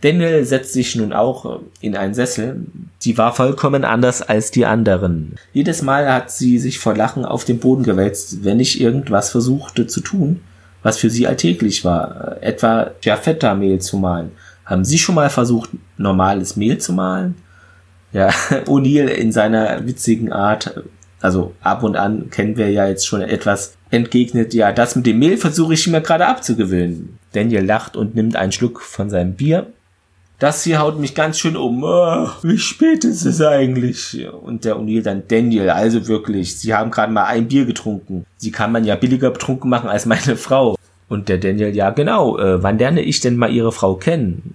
Daniel 0.00 0.44
setzt 0.44 0.72
sich 0.72 0.96
nun 0.96 1.12
auch 1.12 1.60
in 1.80 1.96
einen 1.96 2.12
Sessel. 2.12 2.66
Sie 2.98 3.16
war 3.16 3.34
vollkommen 3.34 3.84
anders 3.84 4.20
als 4.20 4.50
die 4.50 4.66
anderen. 4.66 5.36
Jedes 5.52 5.82
Mal 5.82 6.12
hat 6.12 6.30
sie 6.30 6.58
sich 6.58 6.80
vor 6.80 6.94
Lachen 6.94 7.24
auf 7.24 7.44
den 7.44 7.60
Boden 7.60 7.84
gewälzt, 7.84 8.44
wenn 8.44 8.60
ich 8.60 8.80
irgendwas 8.80 9.30
versuchte 9.30 9.86
zu 9.86 10.00
tun, 10.00 10.40
was 10.86 10.98
für 10.98 11.10
sie 11.10 11.26
alltäglich 11.26 11.84
war, 11.84 12.36
etwa 12.40 12.92
Giaffetta-Mehl 13.00 13.80
zu 13.80 13.96
malen. 13.96 14.30
Haben 14.64 14.84
Sie 14.84 14.98
schon 14.98 15.16
mal 15.16 15.30
versucht, 15.30 15.70
normales 15.96 16.54
Mehl 16.54 16.78
zu 16.78 16.92
malen? 16.92 17.34
Ja, 18.12 18.28
O'Neill 18.66 19.08
in 19.08 19.32
seiner 19.32 19.84
witzigen 19.84 20.30
Art, 20.30 20.80
also 21.20 21.54
ab 21.60 21.82
und 21.82 21.96
an 21.96 22.30
kennen 22.30 22.56
wir 22.56 22.70
ja 22.70 22.86
jetzt 22.86 23.04
schon 23.04 23.20
etwas 23.20 23.74
entgegnet, 23.90 24.54
ja, 24.54 24.70
das 24.70 24.94
mit 24.94 25.06
dem 25.06 25.18
Mehl 25.18 25.38
versuche 25.38 25.74
ich 25.74 25.88
mir 25.88 26.02
gerade 26.02 26.28
abzugewöhnen. 26.28 27.18
Daniel 27.32 27.64
lacht 27.64 27.96
und 27.96 28.14
nimmt 28.14 28.36
einen 28.36 28.52
Schluck 28.52 28.80
von 28.80 29.10
seinem 29.10 29.34
Bier 29.34 29.66
das 30.38 30.64
hier 30.64 30.80
haut 30.80 30.98
mich 30.98 31.14
ganz 31.14 31.38
schön 31.38 31.56
um. 31.56 31.82
Oh, 31.82 32.28
wie 32.42 32.58
spät 32.58 33.04
ist 33.04 33.24
es 33.24 33.40
eigentlich? 33.40 34.26
Und 34.42 34.66
der 34.66 34.76
O'Neill 34.76 35.02
dann, 35.02 35.22
Daniel, 35.26 35.70
also 35.70 36.06
wirklich, 36.08 36.58
Sie 36.58 36.74
haben 36.74 36.90
gerade 36.90 37.12
mal 37.12 37.24
ein 37.24 37.48
Bier 37.48 37.64
getrunken. 37.64 38.26
Sie 38.36 38.50
kann 38.50 38.70
man 38.70 38.84
ja 38.84 38.96
billiger 38.96 39.30
betrunken 39.30 39.70
machen 39.70 39.88
als 39.88 40.04
meine 40.04 40.36
Frau. 40.36 40.75
Und 41.08 41.28
der 41.28 41.38
Daniel, 41.38 41.74
ja 41.74 41.90
genau, 41.90 42.38
äh, 42.38 42.62
wann 42.62 42.78
lerne 42.78 43.02
ich 43.02 43.20
denn 43.20 43.36
mal 43.36 43.52
Ihre 43.52 43.72
Frau 43.72 43.94
kennen? 43.94 44.54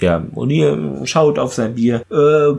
Ja, 0.00 0.24
O'Neill 0.34 1.06
schaut 1.06 1.38
auf 1.38 1.54
sein 1.54 1.74
Bier. 1.74 2.02
Äh, 2.10 2.56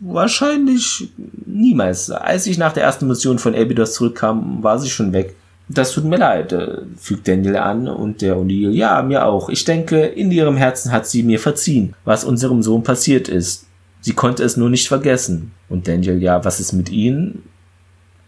wahrscheinlich 0.00 1.10
niemals. 1.46 2.10
Als 2.10 2.46
ich 2.46 2.58
nach 2.58 2.72
der 2.72 2.84
ersten 2.84 3.08
Mission 3.08 3.38
von 3.38 3.54
Abydos 3.54 3.94
zurückkam, 3.94 4.62
war 4.62 4.78
sie 4.78 4.90
schon 4.90 5.12
weg. 5.12 5.34
Das 5.68 5.92
tut 5.92 6.04
mir 6.04 6.18
leid, 6.18 6.52
äh, 6.52 6.82
fügt 6.98 7.26
Daniel 7.26 7.56
an 7.56 7.88
und 7.88 8.20
der 8.20 8.36
O'Neill, 8.36 8.70
ja, 8.70 9.02
mir 9.02 9.24
auch. 9.24 9.48
Ich 9.48 9.64
denke, 9.64 10.04
in 10.04 10.30
ihrem 10.30 10.56
Herzen 10.56 10.92
hat 10.92 11.06
sie 11.06 11.22
mir 11.22 11.38
verziehen, 11.38 11.94
was 12.04 12.24
unserem 12.24 12.62
Sohn 12.62 12.82
passiert 12.82 13.28
ist. 13.28 13.66
Sie 14.00 14.12
konnte 14.12 14.42
es 14.42 14.56
nur 14.56 14.68
nicht 14.68 14.88
vergessen. 14.88 15.52
Und 15.68 15.88
Daniel, 15.88 16.20
ja, 16.20 16.44
was 16.44 16.60
ist 16.60 16.72
mit 16.72 16.90
Ihnen? 16.90 17.42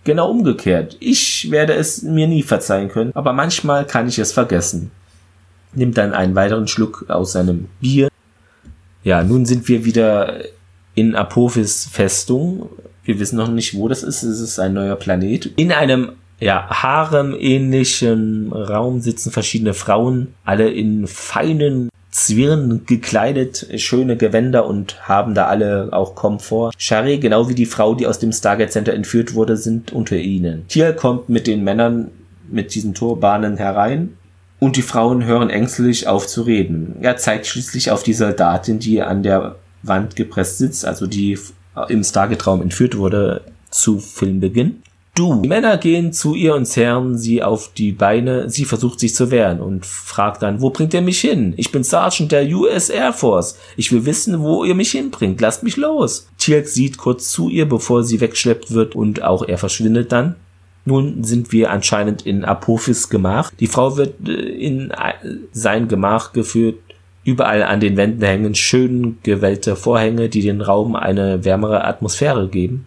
Genau 0.05 0.30
umgekehrt. 0.30 0.96
Ich 1.00 1.50
werde 1.50 1.72
es 1.74 2.02
mir 2.02 2.26
nie 2.26 2.42
verzeihen 2.42 2.90
können, 2.90 3.12
aber 3.14 3.32
manchmal 3.32 3.86
kann 3.86 4.07
ich 4.07 4.18
es 4.18 4.32
vergessen. 4.32 4.90
Nimmt 5.72 5.96
dann 5.96 6.12
einen 6.12 6.34
weiteren 6.34 6.68
Schluck 6.68 7.07
aus 7.09 7.32
seinem 7.32 7.68
Bier. 7.80 8.09
Ja, 9.02 9.24
nun 9.24 9.46
sind 9.46 9.66
wir 9.68 9.84
wieder 9.84 10.40
in 10.94 11.14
Apophis 11.14 11.88
Festung. 11.90 12.68
Wir 13.02 13.18
wissen 13.18 13.36
noch 13.36 13.48
nicht, 13.48 13.74
wo 13.74 13.88
das 13.88 14.02
ist. 14.02 14.22
Es 14.22 14.40
ist 14.40 14.59
ein 14.59 14.74
neuer 14.74 14.96
Planet. 14.96 15.50
In 15.57 15.72
einem 15.72 16.12
ja, 16.38 16.68
harem-ähnlichen 16.68 18.52
Raum 18.52 19.00
sitzen 19.00 19.32
verschiedene 19.32 19.74
Frauen, 19.74 20.34
alle 20.44 20.70
in 20.70 21.07
feinen 21.07 21.88
Zwirn 22.15 22.83
gekleidet, 22.87 23.67
schöne 23.75 24.17
Gewänder 24.17 24.67
und 24.67 25.09
haben 25.09 25.35
da 25.35 25.47
alle 25.47 25.89
auch 25.91 26.15
Komfort. 26.15 26.71
Shari, 26.79 27.19
genau 27.19 27.49
wie 27.49 27.57
die 27.57 27.67
Frau, 27.67 27.97
die 27.97 28.07
aus 28.07 28.21
dem 28.21 28.31
Stargate 28.31 28.71
Center 28.71 28.95
entführt 28.95 29.35
wurde, 29.35 29.57
sind 29.57 29.93
unter 29.93 30.15
ihnen. 30.15 30.69
Tier 30.69 30.93
kommt 30.93 31.29
mit 31.29 31.49
den 31.49 31.65
Männern 31.65 32.12
mit 32.49 32.77
diesen 32.77 32.95
Turbanen 32.95 33.57
herein 33.57 34.17
und 34.61 34.77
die 34.77 34.83
Frauen 34.83 35.25
hören 35.25 35.51
ängstlich 35.51 36.07
auf 36.07 36.29
zu 36.29 36.43
reden. 36.43 36.99
Er 37.01 37.17
zeigt 37.17 37.47
schließlich 37.47 37.91
auf 37.91 38.05
die 38.05 38.15
Soldatin, 38.15 38.79
die 38.79 39.03
an 39.03 39.25
der 39.25 39.57
Wand 39.83 40.15
gepresst 40.15 40.59
sitzt, 40.59 40.85
also 40.85 41.09
die 41.09 41.37
im 41.89 42.05
Stargate-Raum 42.05 42.62
entführt 42.62 42.97
wurde, 42.97 43.41
zu 43.71 43.99
Filmbeginn. 43.99 44.84
Du. 45.15 45.41
Die 45.43 45.49
Männer 45.49 45.79
gehen 45.79 46.12
zu 46.12 46.35
ihr 46.35 46.57
und 46.57 46.67
zerren 46.67 47.17
sie 47.17 47.41
auf 47.41 47.71
die 47.73 47.93
Beine. 47.93 48.51
Sie 48.51 48.65
versucht 48.65 48.99
sich 48.99 49.15
zu 49.15 49.31
wehren 49.31 49.61
und 49.61 49.87
fragt 49.87 50.43
dann, 50.43 50.61
wo 50.61 50.71
bringt 50.71 50.93
ihr 50.93 51.03
mich 51.03 51.21
hin? 51.21 51.55
Ich 51.57 51.71
bin 51.71 51.85
Sergeant 51.85 52.33
der 52.33 52.49
US 52.49 52.89
Air 52.89 53.12
Force. 53.12 53.57
Ich 53.77 53.93
will 53.93 54.07
wissen, 54.07 54.41
wo 54.41 54.65
ihr 54.65 54.75
mich 54.75 54.91
hinbringt. 54.91 55.41
Lasst 55.41 55.62
mich 55.62 55.77
los. 55.77 56.27
Tirk 56.39 56.67
sieht 56.67 56.99
kurz 56.99 57.31
zu 57.31 57.49
ihr, 57.49 57.69
bevor 57.69 58.03
sie 58.03 58.21
weggeschleppt 58.21 58.73
wird 58.73 58.97
und 58.97 59.23
auch 59.23 59.45
er 59.47 59.57
verschwindet 59.57 60.11
dann. 60.11 60.35
Nun 60.85 61.23
sind 61.23 61.53
wir 61.53 61.71
anscheinend 61.71 62.27
in 62.27 62.45
Apophis 62.45 63.09
Gemach. 63.09 63.53
Die 63.61 63.69
Frau 63.69 63.97
wird 63.97 64.29
äh, 64.29 64.33
in 64.33 64.91
äh, 64.91 65.12
sein 65.53 65.87
Gemach 65.87 66.33
geführt. 66.33 66.77
Überall 67.23 67.62
an 67.62 67.79
den 67.79 67.97
Wänden 67.97 68.23
hängen 68.23 68.57
schön 68.57 69.19
gewellte 69.23 69.77
Vorhänge, 69.77 70.29
die 70.29 70.43
den 70.43 70.61
Raum 70.61 70.97
eine 70.97 71.45
wärmere 71.45 71.85
Atmosphäre 71.85 72.49
geben. 72.49 72.85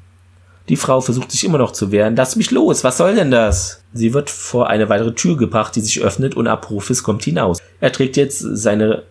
Die 0.70 0.76
Frau 0.76 0.99
versucht 1.01 1.32
sich 1.32 1.45
immer 1.45 1.57
noch 1.57 1.72
zu 1.72 1.91
wehren. 1.91 2.15
Lass 2.15 2.36
mich 2.36 2.51
los, 2.51 2.84
was 2.84 2.97
soll 2.97 3.15
denn 3.15 3.32
das? 3.32 3.82
Sie 3.93 4.13
wird 4.13 4.30
vor 4.30 4.70
eine 4.70 4.89
weitere 4.89 5.13
Tür 5.13 5.38
gebracht, 5.38 5.76
die 5.76 5.82
sich 5.82 6.01
öffnet 6.01 6.36
und 6.36 6.47
Apophis 6.47 7.03
kommt 7.03 7.24
hinaus. 7.24 7.59
Er 7.80 7.91
trägt 7.91 8.18
jetzt 8.18 8.39
seine 8.39 9.03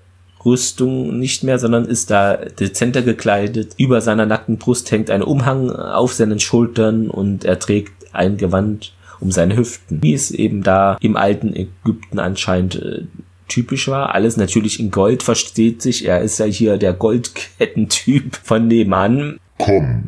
Rüstung 0.44 1.18
nicht 1.18 1.42
mehr, 1.44 1.58
sondern 1.58 1.86
ist 1.86 2.10
da 2.10 2.36
dezenter 2.36 3.02
gekleidet. 3.02 3.72
Über 3.78 4.00
seiner 4.00 4.26
nackten 4.26 4.58
Brust 4.58 4.90
hängt 4.90 5.10
ein 5.10 5.22
Umhang 5.22 5.70
auf 5.70 6.12
seinen 6.12 6.40
Schultern 6.40 7.08
und 7.08 7.44
er 7.44 7.58
trägt 7.58 7.92
ein 8.12 8.36
Gewand 8.36 8.92
um 9.18 9.32
seine 9.32 9.56
Hüften. 9.56 10.02
Wie 10.02 10.14
es 10.14 10.30
eben 10.30 10.62
da 10.62 10.98
im 11.00 11.16
alten 11.16 11.54
Ägypten 11.54 12.18
anscheinend 12.18 12.76
äh, 12.76 13.04
typisch 13.48 13.88
war. 13.88 14.14
Alles 14.14 14.36
natürlich 14.36 14.78
in 14.78 14.90
Gold, 14.90 15.22
versteht 15.22 15.82
sich. 15.82 16.04
Er 16.04 16.20
ist 16.20 16.38
ja 16.38 16.46
hier 16.46 16.76
der 16.76 16.92
Goldkettentyp 16.92 18.36
von 18.42 18.68
nebenan. 18.68 19.38
Komm, 19.58 20.04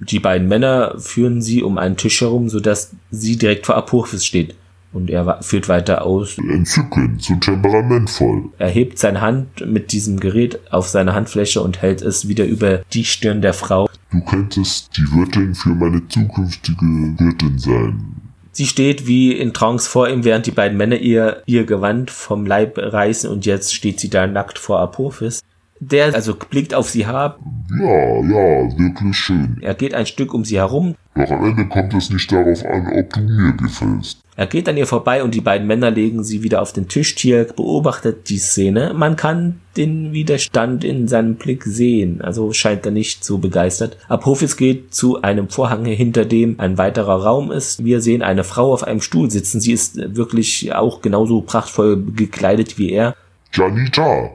die 0.00 0.18
beiden 0.18 0.48
Männer 0.48 0.94
führen 0.98 1.42
sie 1.42 1.62
um 1.62 1.78
einen 1.78 1.96
Tisch 1.96 2.20
herum, 2.20 2.48
sodass 2.48 2.92
sie 3.10 3.36
direkt 3.36 3.66
vor 3.66 3.76
Apophis 3.76 4.24
steht. 4.24 4.54
Und 4.92 5.08
er 5.08 5.40
führt 5.42 5.68
weiter 5.68 6.04
aus. 6.04 6.36
Entzückend, 6.38 7.22
so 7.22 7.36
temperamentvoll. 7.36 8.46
Er 8.58 8.70
hebt 8.70 8.98
seine 8.98 9.20
Hand 9.20 9.64
mit 9.64 9.92
diesem 9.92 10.18
Gerät 10.18 10.58
auf 10.72 10.88
seine 10.88 11.14
Handfläche 11.14 11.60
und 11.60 11.80
hält 11.80 12.02
es 12.02 12.26
wieder 12.26 12.44
über 12.44 12.78
die 12.92 13.04
Stirn 13.04 13.40
der 13.40 13.54
Frau. 13.54 13.88
Du 14.10 14.20
könntest 14.22 14.96
die 14.96 15.02
Wirtin 15.12 15.54
für 15.54 15.68
meine 15.68 16.08
zukünftige 16.08 16.80
Wirtin 16.80 17.58
sein. 17.58 18.16
Sie 18.50 18.66
steht 18.66 19.06
wie 19.06 19.32
in 19.32 19.54
Trance 19.54 19.88
vor 19.88 20.08
ihm, 20.08 20.24
während 20.24 20.46
die 20.46 20.50
beiden 20.50 20.76
Männer 20.76 20.96
ihr, 20.96 21.44
ihr 21.46 21.64
Gewand 21.64 22.10
vom 22.10 22.44
Leib 22.44 22.76
reißen 22.76 23.30
und 23.30 23.46
jetzt 23.46 23.72
steht 23.72 24.00
sie 24.00 24.10
da 24.10 24.26
nackt 24.26 24.58
vor 24.58 24.80
Apophis 24.80 25.40
der 25.80 26.14
also 26.14 26.34
blickt 26.34 26.74
auf 26.74 26.90
sie 26.90 27.06
herab. 27.06 27.38
Ja, 27.70 28.16
ja, 28.22 28.78
wirklich 28.78 29.16
schön. 29.16 29.56
Er 29.62 29.74
geht 29.74 29.94
ein 29.94 30.06
Stück 30.06 30.34
um 30.34 30.44
sie 30.44 30.58
herum. 30.58 30.94
Doch 31.14 31.30
am 31.30 31.44
Ende 31.44 31.66
kommt 31.66 31.94
es 31.94 32.10
nicht 32.10 32.30
darauf 32.30 32.64
an, 32.64 32.86
ob 32.92 33.12
du 33.12 33.20
mir 33.20 33.52
gefällst. 33.54 34.20
Er 34.36 34.46
geht 34.46 34.68
an 34.68 34.76
ihr 34.76 34.86
vorbei 34.86 35.22
und 35.22 35.34
die 35.34 35.40
beiden 35.40 35.66
Männer 35.66 35.90
legen 35.90 36.24
sie 36.24 36.42
wieder 36.42 36.62
auf 36.62 36.72
den 36.72 36.88
Tisch. 36.88 37.14
Tier 37.14 37.44
beobachtet 37.44 38.30
die 38.30 38.38
Szene. 38.38 38.94
Man 38.94 39.16
kann 39.16 39.60
den 39.76 40.12
Widerstand 40.12 40.82
in 40.84 41.08
seinem 41.08 41.34
Blick 41.34 41.64
sehen. 41.64 42.22
Also 42.22 42.52
scheint 42.52 42.86
er 42.86 42.92
nicht 42.92 43.24
so 43.24 43.38
begeistert. 43.38 43.98
Apophis 44.08 44.56
geht 44.56 44.94
zu 44.94 45.20
einem 45.20 45.48
Vorhang, 45.48 45.84
hinter 45.84 46.24
dem 46.24 46.58
ein 46.58 46.78
weiterer 46.78 47.22
Raum 47.22 47.50
ist. 47.50 47.84
Wir 47.84 48.00
sehen 48.00 48.22
eine 48.22 48.44
Frau 48.44 48.72
auf 48.72 48.82
einem 48.82 49.00
Stuhl 49.00 49.30
sitzen. 49.30 49.60
Sie 49.60 49.72
ist 49.72 50.16
wirklich 50.16 50.72
auch 50.74 51.02
genauso 51.02 51.42
prachtvoll 51.42 52.02
gekleidet 52.02 52.78
wie 52.78 52.92
er. 52.92 53.14
Janita, 53.52 54.30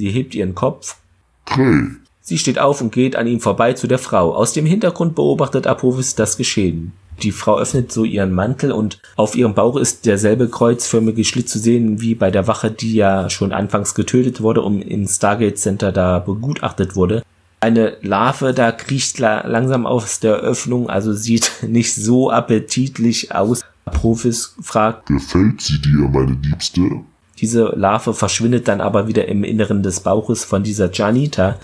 Sie 0.00 0.08
hebt 0.08 0.34
ihren 0.34 0.54
Kopf. 0.54 0.96
Dreh. 1.44 1.88
Sie 2.22 2.38
steht 2.38 2.58
auf 2.58 2.80
und 2.80 2.90
geht 2.90 3.16
an 3.16 3.26
ihm 3.26 3.38
vorbei 3.38 3.74
zu 3.74 3.86
der 3.86 3.98
Frau. 3.98 4.34
Aus 4.34 4.54
dem 4.54 4.64
Hintergrund 4.64 5.14
beobachtet 5.14 5.66
Apophis 5.66 6.14
das 6.14 6.38
Geschehen. 6.38 6.92
Die 7.22 7.32
Frau 7.32 7.58
öffnet 7.58 7.92
so 7.92 8.04
ihren 8.04 8.32
Mantel 8.32 8.72
und 8.72 8.98
auf 9.16 9.34
ihrem 9.34 9.52
Bauch 9.52 9.76
ist 9.76 10.06
derselbe 10.06 10.48
kreuzförmige 10.48 11.22
Schlitz 11.22 11.52
zu 11.52 11.58
sehen 11.58 12.00
wie 12.00 12.14
bei 12.14 12.30
der 12.30 12.46
Wache, 12.46 12.70
die 12.70 12.94
ja 12.94 13.28
schon 13.28 13.52
anfangs 13.52 13.94
getötet 13.94 14.40
wurde 14.40 14.62
und 14.62 14.80
im 14.80 15.06
Stargate 15.06 15.58
Center 15.58 15.92
da 15.92 16.18
begutachtet 16.18 16.96
wurde. 16.96 17.22
Eine 17.60 17.98
Larve 18.00 18.54
da 18.54 18.72
kriecht 18.72 19.18
langsam 19.18 19.84
aus 19.84 20.18
der 20.18 20.36
Öffnung, 20.36 20.88
also 20.88 21.12
sieht 21.12 21.52
nicht 21.68 21.94
so 21.94 22.30
appetitlich 22.30 23.34
aus. 23.34 23.66
Apophis 23.84 24.54
fragt, 24.62 25.08
Gefällt 25.08 25.60
sie 25.60 25.78
dir, 25.78 26.08
meine 26.08 26.38
Liebste? 26.42 27.04
Diese 27.40 27.72
Larve 27.74 28.12
verschwindet 28.12 28.68
dann 28.68 28.80
aber 28.80 29.08
wieder 29.08 29.26
im 29.28 29.44
Inneren 29.44 29.82
des 29.82 30.00
Bauches 30.00 30.44
von 30.44 30.62
dieser 30.62 30.90
Janita. 30.92 31.58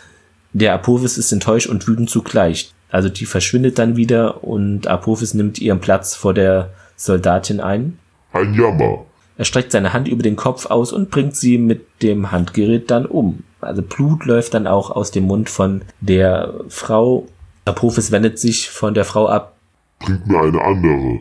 Der 0.53 0.73
Apophis 0.73 1.19
ist 1.19 1.33
enttäuscht 1.33 1.67
und 1.67 1.87
wütend 1.87 2.09
zugleich. 2.09 2.73
Also 2.91 3.09
die 3.09 3.27
verschwindet 3.27 3.79
dann 3.79 3.97
wieder 3.97 4.43
und 4.43 4.87
Apophis 4.87 5.35
nimmt 5.35 5.59
ihren 5.61 5.81
Platz 5.81 6.15
vor 6.15 6.33
der 6.33 6.71
Soldatin 6.97 7.61
ein. 7.61 7.99
Ein 8.33 8.55
Jammer. 8.55 9.05
Er 9.37 9.45
streckt 9.45 9.73
seine 9.73 9.93
Hand 9.93 10.09
über 10.09 10.23
den 10.23 10.37
Kopf 10.37 10.67
aus 10.67 10.93
und 10.93 11.11
bringt 11.11 11.37
sie 11.37 11.59
mit 11.59 12.03
dem 12.03 12.33
Handgerät 12.33 12.91
dann 12.91 13.05
um. 13.05 13.45
Also 13.61 13.83
Blut 13.83 14.25
läuft 14.25 14.55
dann 14.55 14.67
auch 14.67 14.91
aus 14.91 15.11
dem 15.11 15.25
Mund 15.25 15.51
von 15.51 15.83
der 16.01 16.55
Frau. 16.69 17.27
Apophis 17.67 18.13
wendet 18.13 18.39
sich 18.39 18.71
von 18.71 18.95
der 18.95 19.05
Frau 19.05 19.29
ab. 19.29 19.57
Bringt 19.99 20.27
mir 20.27 20.41
eine 20.41 20.63
andere. 20.63 21.21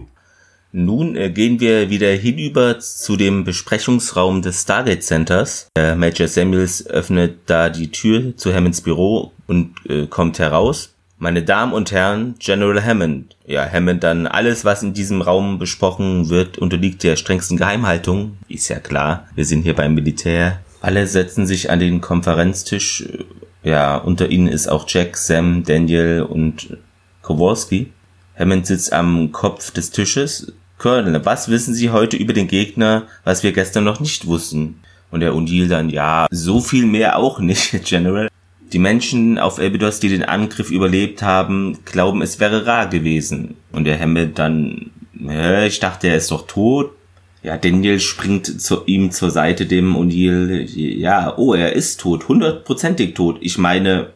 Nun 0.77 1.15
äh, 1.15 1.29
gehen 1.29 1.61
wir 1.61 1.89
wieder 1.89 2.09
hinüber 2.09 2.79
zu 2.79 3.15
dem 3.15 3.45
Besprechungsraum 3.45 4.41
des 4.41 4.63
Stargate 4.63 5.01
Centers. 5.01 5.69
Äh, 5.77 5.95
Major 5.95 6.27
Samuels 6.27 6.85
öffnet 6.85 7.37
da 7.45 7.69
die 7.69 7.91
Tür 7.91 8.35
zu 8.35 8.53
Hammonds 8.53 8.81
Büro 8.81 9.31
und 9.47 9.73
äh, 9.87 10.05
kommt 10.07 10.37
heraus. 10.37 10.93
Meine 11.17 11.43
Damen 11.43 11.71
und 11.71 11.93
Herren, 11.93 12.35
General 12.39 12.83
Hammond. 12.83 13.37
Ja, 13.47 13.65
Hammond 13.71 14.03
dann 14.03 14.27
alles, 14.27 14.65
was 14.65 14.83
in 14.83 14.93
diesem 14.93 15.21
Raum 15.21 15.59
besprochen 15.59 16.27
wird, 16.27 16.57
unterliegt 16.57 17.03
der 17.03 17.15
strengsten 17.15 17.55
Geheimhaltung. 17.55 18.37
Ist 18.49 18.67
ja 18.67 18.79
klar, 18.79 19.29
wir 19.33 19.45
sind 19.45 19.61
hier 19.61 19.75
beim 19.75 19.93
Militär. 19.93 20.59
Alle 20.81 21.07
setzen 21.07 21.47
sich 21.47 21.69
an 21.69 21.79
den 21.79 22.01
Konferenztisch. 22.01 23.07
Ja, 23.63 23.95
unter 23.95 24.29
ihnen 24.29 24.49
ist 24.49 24.67
auch 24.67 24.83
Jack, 24.89 25.15
Sam, 25.15 25.63
Daniel 25.63 26.23
und 26.23 26.75
Kowalski. 27.21 27.93
Hammond 28.37 28.67
sitzt 28.67 28.91
am 28.91 29.31
Kopf 29.31 29.71
des 29.71 29.91
Tisches, 29.91 30.51
Colonel, 30.77 31.25
was 31.25 31.49
wissen 31.49 31.73
Sie 31.73 31.89
heute 31.89 32.17
über 32.17 32.33
den 32.33 32.47
Gegner, 32.47 33.03
was 33.23 33.43
wir 33.43 33.53
gestern 33.53 33.83
noch 33.83 33.99
nicht 33.99 34.27
wussten? 34.27 34.81
Und 35.11 35.21
der 35.21 35.33
O'Neill 35.33 35.67
dann, 35.67 35.89
ja, 35.89 36.27
so 36.31 36.59
viel 36.59 36.85
mehr 36.85 37.17
auch 37.17 37.39
nicht, 37.39 37.83
General. 37.85 38.29
Die 38.73 38.79
Menschen 38.79 39.37
auf 39.37 39.59
Abydos, 39.59 39.99
die 39.99 40.09
den 40.09 40.23
Angriff 40.23 40.71
überlebt 40.71 41.21
haben, 41.21 41.77
glauben, 41.85 42.21
es 42.21 42.39
wäre 42.39 42.65
rar 42.65 42.87
gewesen. 42.87 43.55
Und 43.71 43.85
der 43.85 43.99
Hammond 43.99 44.37
dann, 44.37 44.91
äh, 45.25 45.67
ich 45.67 45.79
dachte, 45.79 46.07
er 46.07 46.17
ist 46.17 46.31
doch 46.31 46.47
tot. 46.47 46.91
Ja, 47.43 47.57
Daniel 47.57 47.99
springt 47.99 48.59
zu 48.59 48.85
ihm 48.85 49.11
zur 49.11 49.29
Seite, 49.29 49.67
dem 49.67 49.95
O'Neill, 49.95 50.67
ja, 50.75 51.37
oh, 51.37 51.53
er 51.53 51.73
ist 51.73 52.01
tot, 52.01 52.27
hundertprozentig 52.27 53.13
tot. 53.13 53.37
Ich 53.39 53.57
meine, 53.57 54.09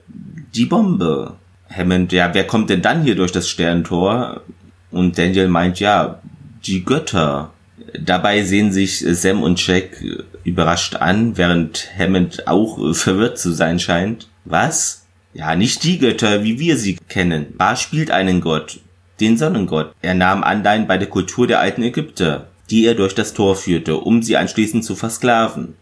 die 0.56 0.66
Bombe. 0.66 1.36
Hammond, 1.70 2.12
ja, 2.12 2.34
wer 2.34 2.48
kommt 2.48 2.72
denn 2.72 2.82
dann 2.82 3.04
hier 3.04 3.16
durch 3.16 3.32
das 3.32 3.48
Sterntor? 3.48 4.42
Und 4.90 5.20
Daniel 5.20 5.48
meint, 5.48 5.80
ja, 5.80 6.20
die 6.66 6.84
Götter. 6.84 7.52
Dabei 8.00 8.44
sehen 8.44 8.72
sich 8.72 9.00
Sam 9.00 9.42
und 9.44 9.66
Jack 9.66 10.04
überrascht 10.44 10.96
an, 10.96 11.38
während 11.38 11.90
Hammond 11.98 12.48
auch 12.48 12.94
verwirrt 12.94 13.40
zu 13.40 13.52
sein 13.52 13.80
scheint. 13.80 14.28
Was? 14.46 15.06
Ja, 15.34 15.56
nicht 15.56 15.84
die 15.84 16.00
Götter, 16.00 16.44
wie 16.44 16.60
wir 16.60 16.78
sie 16.78 16.98
kennen. 17.08 17.56
Ba 17.58 17.76
spielt 17.76 18.12
einen 18.12 18.42
Gott, 18.42 18.80
den 19.20 19.38
Sonnengott. 19.38 19.94
Er 20.02 20.16
nahm 20.16 20.44
Anleihen 20.44 20.88
bei 20.88 20.98
der 20.98 21.08
Kultur 21.08 21.48
der 21.48 21.60
alten 21.60 21.84
Ägypter, 21.84 22.48
die 22.70 22.86
er 22.86 22.96
durch 22.96 23.16
das 23.16 23.34
Tor 23.34 23.56
führte, 23.56 23.98
um 23.98 24.22
sie 24.22 24.38
anschließend 24.38 24.84
zu 24.84 24.96
versklaven. 24.96 25.76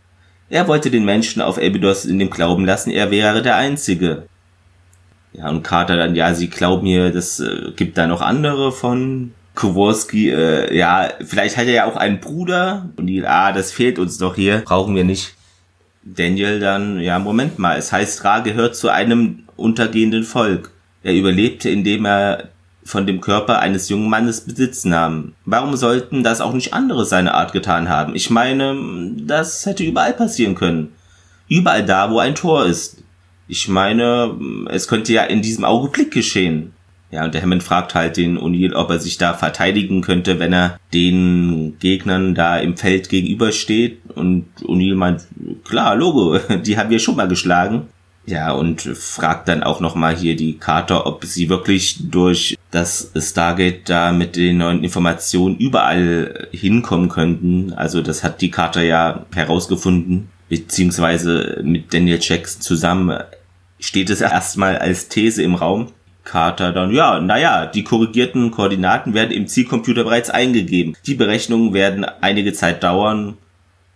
Er 0.49 0.67
wollte 0.67 0.91
den 0.91 1.05
Menschen 1.05 1.41
auf 1.41 1.57
Abydos 1.57 2.05
in 2.05 2.19
dem 2.19 2.29
Glauben 2.29 2.65
lassen, 2.65 2.91
er 2.91 3.11
wäre 3.11 3.41
der 3.41 3.55
Einzige. 3.55 4.27
Ja, 5.33 5.49
und 5.49 5.63
Carter 5.63 5.97
dann, 5.97 6.15
ja, 6.15 6.33
sie 6.33 6.49
glauben 6.49 6.83
mir, 6.83 7.11
das 7.11 7.39
äh, 7.39 7.71
gibt 7.75 7.97
da 7.97 8.07
noch 8.07 8.21
andere 8.21 8.71
von 8.71 9.33
Kowalski, 9.57 10.29
äh, 10.29 10.77
ja, 10.77 11.09
vielleicht 11.25 11.57
hat 11.57 11.65
er 11.65 11.73
ja 11.73 11.85
auch 11.85 11.95
einen 11.95 12.19
Bruder 12.19 12.89
und 12.95 13.07
die, 13.07 13.25
ah, 13.25 13.51
das 13.51 13.71
fehlt 13.71 13.97
uns 13.97 14.19
doch 14.19 14.35
hier, 14.35 14.59
brauchen 14.59 14.95
wir 14.95 15.03
nicht. 15.03 15.33
Daniel 16.03 16.59
dann, 16.59 16.99
ja, 16.99 17.17
Moment 17.17 17.57
mal, 17.57 17.75
es 17.75 17.91
heißt, 17.91 18.23
Ra 18.23 18.39
gehört 18.41 18.75
zu 18.75 18.89
einem 18.89 19.45
untergehenden 19.55 20.23
Volk. 20.23 20.69
Er 21.01 21.15
überlebte, 21.15 21.71
indem 21.71 22.05
er 22.05 22.49
von 22.83 23.07
dem 23.07 23.19
Körper 23.19 23.57
eines 23.57 23.89
jungen 23.89 24.09
Mannes 24.09 24.41
Besitz 24.41 24.85
nahm. 24.85 25.33
Warum 25.43 25.75
sollten 25.75 26.23
das 26.23 26.39
auch 26.39 26.53
nicht 26.53 26.75
andere 26.75 27.03
seine 27.05 27.33
Art 27.33 27.51
getan 27.51 27.89
haben? 27.89 28.15
Ich 28.15 28.29
meine, 28.29 28.77
das 29.17 29.65
hätte 29.65 29.83
überall 29.83 30.13
passieren 30.13 30.53
können. 30.53 30.93
Überall 31.49 31.83
da, 31.83 32.11
wo 32.11 32.19
ein 32.19 32.35
Tor 32.35 32.67
ist. 32.67 33.03
Ich 33.47 33.67
meine, 33.67 34.35
es 34.69 34.87
könnte 34.87 35.13
ja 35.13 35.23
in 35.23 35.41
diesem 35.41 35.65
Augenblick 35.65 36.11
geschehen. 36.11 36.73
Ja, 37.09 37.23
und 37.23 37.33
der 37.33 37.41
Hammond 37.41 37.63
fragt 37.63 37.95
halt 37.95 38.17
den 38.17 38.37
O'Neill, 38.37 38.73
ob 38.73 38.89
er 38.89 38.99
sich 38.99 39.17
da 39.17 39.33
verteidigen 39.33 40.01
könnte, 40.01 40.39
wenn 40.39 40.51
er 40.51 40.77
den 40.93 41.77
Gegnern 41.79 42.35
da 42.35 42.57
im 42.57 42.75
Feld 42.75 43.07
gegenübersteht. 43.09 43.99
Und 44.13 44.47
O'Neill 44.61 44.95
meint, 44.95 45.25
klar, 45.63 45.95
Logo, 45.95 46.37
die 46.65 46.77
haben 46.77 46.89
wir 46.89 46.99
schon 46.99 47.15
mal 47.15 47.27
geschlagen. 47.27 47.87
Ja, 48.25 48.51
und 48.51 48.81
fragt 48.81 49.47
dann 49.47 49.63
auch 49.63 49.79
nochmal 49.79 50.17
hier 50.17 50.35
die 50.35 50.57
Carter, 50.57 51.05
ob 51.05 51.23
sie 51.23 51.47
wirklich 51.47 52.09
durch 52.11 52.57
das 52.71 53.11
Stargate 53.15 53.89
da 53.89 54.11
mit 54.11 54.35
den 54.35 54.57
neuen 54.57 54.83
Informationen 54.83 55.57
überall 55.57 56.49
hinkommen 56.51 57.07
könnten. 57.07 57.71
Also 57.71 58.01
das 58.01 58.25
hat 58.25 58.41
die 58.41 58.51
Carter 58.51 58.83
ja 58.83 59.25
herausgefunden, 59.33 60.27
beziehungsweise 60.49 61.61
mit 61.63 61.93
Daniel 61.93 62.19
Jackson 62.21 62.61
zusammen 62.61 63.17
steht 63.79 64.09
es 64.09 64.19
erstmal 64.19 64.77
als 64.77 65.07
These 65.07 65.41
im 65.43 65.55
Raum. 65.55 65.93
Carter 66.27 66.73
dann, 66.73 66.91
ja, 66.91 67.19
naja, 67.19 67.65
die 67.65 67.83
korrigierten 67.83 68.51
Koordinaten 68.51 69.13
werden 69.13 69.31
im 69.31 69.47
Zielcomputer 69.47 70.03
bereits 70.03 70.29
eingegeben. 70.29 70.95
Die 71.07 71.15
Berechnungen 71.15 71.73
werden 71.73 72.05
einige 72.21 72.53
Zeit 72.53 72.83
dauern, 72.83 73.37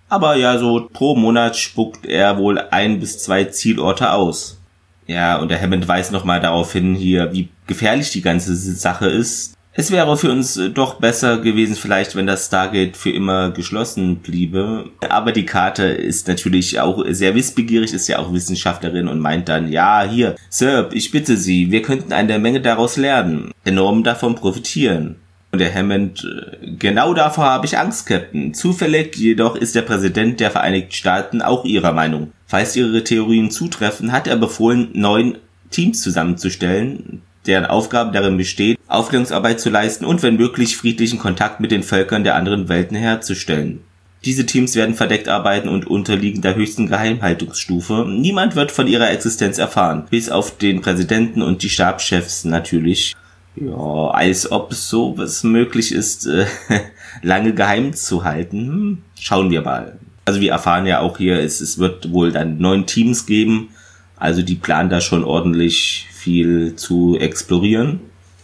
aber 0.08 0.36
ja, 0.36 0.58
so 0.58 0.90
pro 0.92 1.16
Monat 1.16 1.58
spuckt 1.58 2.06
er 2.06 2.38
wohl 2.38 2.58
ein 2.58 3.00
bis 3.00 3.20
zwei 3.20 3.44
Zielorte 3.46 4.14
aus. 4.14 4.60
Ja, 5.08 5.38
und 5.40 5.52
der 5.52 5.62
Hammond 5.62 5.88
weist 5.88 6.12
nochmal 6.12 6.40
darauf 6.40 6.72
hin 6.72 6.96
hier, 6.96 7.34
wie 7.34 7.50
gefährlich 7.68 8.12
die 8.12 8.22
ganze 8.22 8.56
Sache 8.56 9.08
ist. 9.08 9.58
Es 9.74 9.90
wäre 9.90 10.18
für 10.18 10.30
uns 10.30 10.58
äh, 10.58 10.70
doch 10.70 10.96
besser 10.96 11.38
gewesen, 11.38 11.76
vielleicht, 11.76 12.16
wenn 12.16 12.28
das 12.28 12.48
Stargate 12.48 12.98
für 12.98 13.12
immer 13.12 13.52
geschlossen 13.52 14.18
bliebe. 14.18 14.90
Aber 15.08 15.32
die 15.32 15.46
Karte 15.46 15.86
ist 15.86 16.28
natürlich 16.28 16.80
auch 16.82 17.06
sehr 17.10 17.36
wissbegierig, 17.36 17.94
ist 17.94 18.10
ja 18.10 18.20
auch 18.20 18.34
Wissenschaftlerin 18.34 19.08
und 19.08 19.20
meint 19.20 19.48
dann, 19.48 19.72
ja, 19.72 20.04
hier, 20.04 20.36
Sir, 20.50 20.90
ich 20.92 21.12
bitte 21.12 21.38
Sie, 21.38 21.72
wir 21.72 21.82
könnten 21.82 22.12
eine 22.12 22.38
Menge 22.38 22.60
daraus 22.60 22.98
lernen, 22.98 23.52
enorm 23.64 24.04
davon 24.04 24.36
profitieren. 24.36 25.16
Und 25.54 25.60
der 25.60 25.74
Hammond, 25.74 26.26
äh, 26.26 26.76
genau 26.78 27.14
davor 27.14 27.46
habe 27.46 27.66
ich 27.66 27.78
Angst, 27.78 28.08
Captain. 28.08 28.54
Zufällig 28.54 29.16
jedoch 29.16 29.56
ist 29.56 29.76
der 29.76 29.84
Präsident 29.84 30.42
der 30.42 30.52
Vereinigten 30.52 30.94
Staaten 30.94 31.42
auch 31.42 31.64
ihrer 31.64 31.94
Meinung. 31.94 32.34
Falls 32.46 32.76
ihre 32.76 33.06
Theorien 33.06 33.52
zutreffen, 33.52 34.12
hat 34.12 34.28
er 34.28 34.36
befohlen, 34.36 34.90
neun 34.94 35.38
Teams 35.70 36.02
zusammenzustellen, 36.02 37.22
deren 37.46 37.66
Aufgabe 37.66 38.12
darin 38.12 38.38
besteht, 38.38 38.78
Aufklärungsarbeit 38.94 39.60
zu 39.60 39.70
leisten 39.70 40.06
und 40.06 40.24
wenn 40.24 40.38
möglich 40.38 40.78
friedlichen 40.78 41.20
Kontakt 41.20 41.60
mit 41.60 41.72
den 41.72 41.84
Völkern 41.84 42.24
der 42.24 42.36
anderen 42.36 42.70
Welten 42.70 42.98
herzustellen. 42.98 43.82
Diese 44.24 44.46
Teams 44.46 44.76
werden 44.76 44.94
verdeckt 44.94 45.28
arbeiten 45.28 45.68
und 45.68 45.88
unterliegen 45.88 46.44
der 46.44 46.56
höchsten 46.56 46.88
Geheimhaltungsstufe. 46.88 48.06
Niemand 48.08 48.56
wird 48.56 48.72
von 48.72 48.86
ihrer 48.86 49.10
Existenz 49.10 49.58
erfahren, 49.58 50.06
bis 50.12 50.30
auf 50.30 50.58
den 50.58 50.82
Präsidenten 50.82 51.42
und 51.42 51.64
die 51.64 51.70
Stabschefs 51.70 52.46
natürlich. 52.46 53.16
Ja, 53.56 54.12
als 54.12 54.52
ob 54.52 54.74
so 54.74 55.18
was 55.18 55.44
möglich 55.44 55.92
ist, 55.92 56.28
äh, 56.28 56.46
lange 57.24 57.54
geheim 57.54 57.94
zu 57.94 58.24
halten. 58.24 58.68
Hm, 58.68 58.98
schauen 59.20 59.50
wir 59.50 59.62
mal. 59.62 59.98
Also 60.24 60.40
wir 60.40 60.52
erfahren 60.52 60.86
ja 60.86 61.00
auch 61.00 61.18
hier, 61.18 61.40
es, 61.40 61.60
es 61.60 61.80
wird 61.80 62.12
wohl 62.12 62.32
dann 62.32 62.60
neun 62.60 62.86
Teams 62.86 63.26
geben. 63.26 63.70
Also 64.18 64.44
die 64.44 64.56
planen 64.56 64.92
da 64.92 65.02
schon 65.02 65.24
ordentlich 65.24 66.08
viel 66.12 66.76
zu 66.76 67.18
explorieren. 67.20 68.02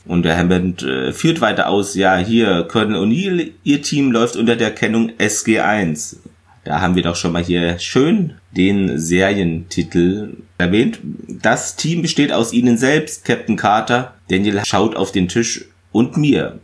Und 0.08 0.24
der 0.24 0.38
Hammond 0.38 0.84
äh, 0.84 1.12
führt 1.12 1.42
weiter 1.42 1.68
aus, 1.68 1.94
ja, 1.96 2.18
hier, 2.18 2.64
Colonel 2.70 3.02
O'Neill, 3.02 3.52
ihr 3.64 3.82
Team 3.82 4.12
läuft 4.12 4.38
unter 4.38 4.56
der 4.56 4.72
Kennung 4.72 5.12
SG1. 5.18 6.18
Da 6.64 6.82
haben 6.82 6.96
wir 6.96 7.04
doch 7.04 7.16
schon 7.16 7.32
mal 7.32 7.44
hier 7.44 7.80
schön 7.80 8.34
den 8.52 9.00
Serientitel 9.00 10.38
erwähnt. 10.58 11.00
Das 11.42 11.76
Team 11.76 12.02
besteht 12.02 12.32
aus 12.32 12.52
Ihnen 12.52 12.78
selbst, 12.78 13.24
Captain 13.26 13.56
Carter. 13.56 14.16
Daniel 14.30 14.62
schaut 14.66 14.96
auf 14.96 15.12
den 15.12 15.28
Tisch 15.28 15.66
und 15.92 16.18
mir. 16.18 16.60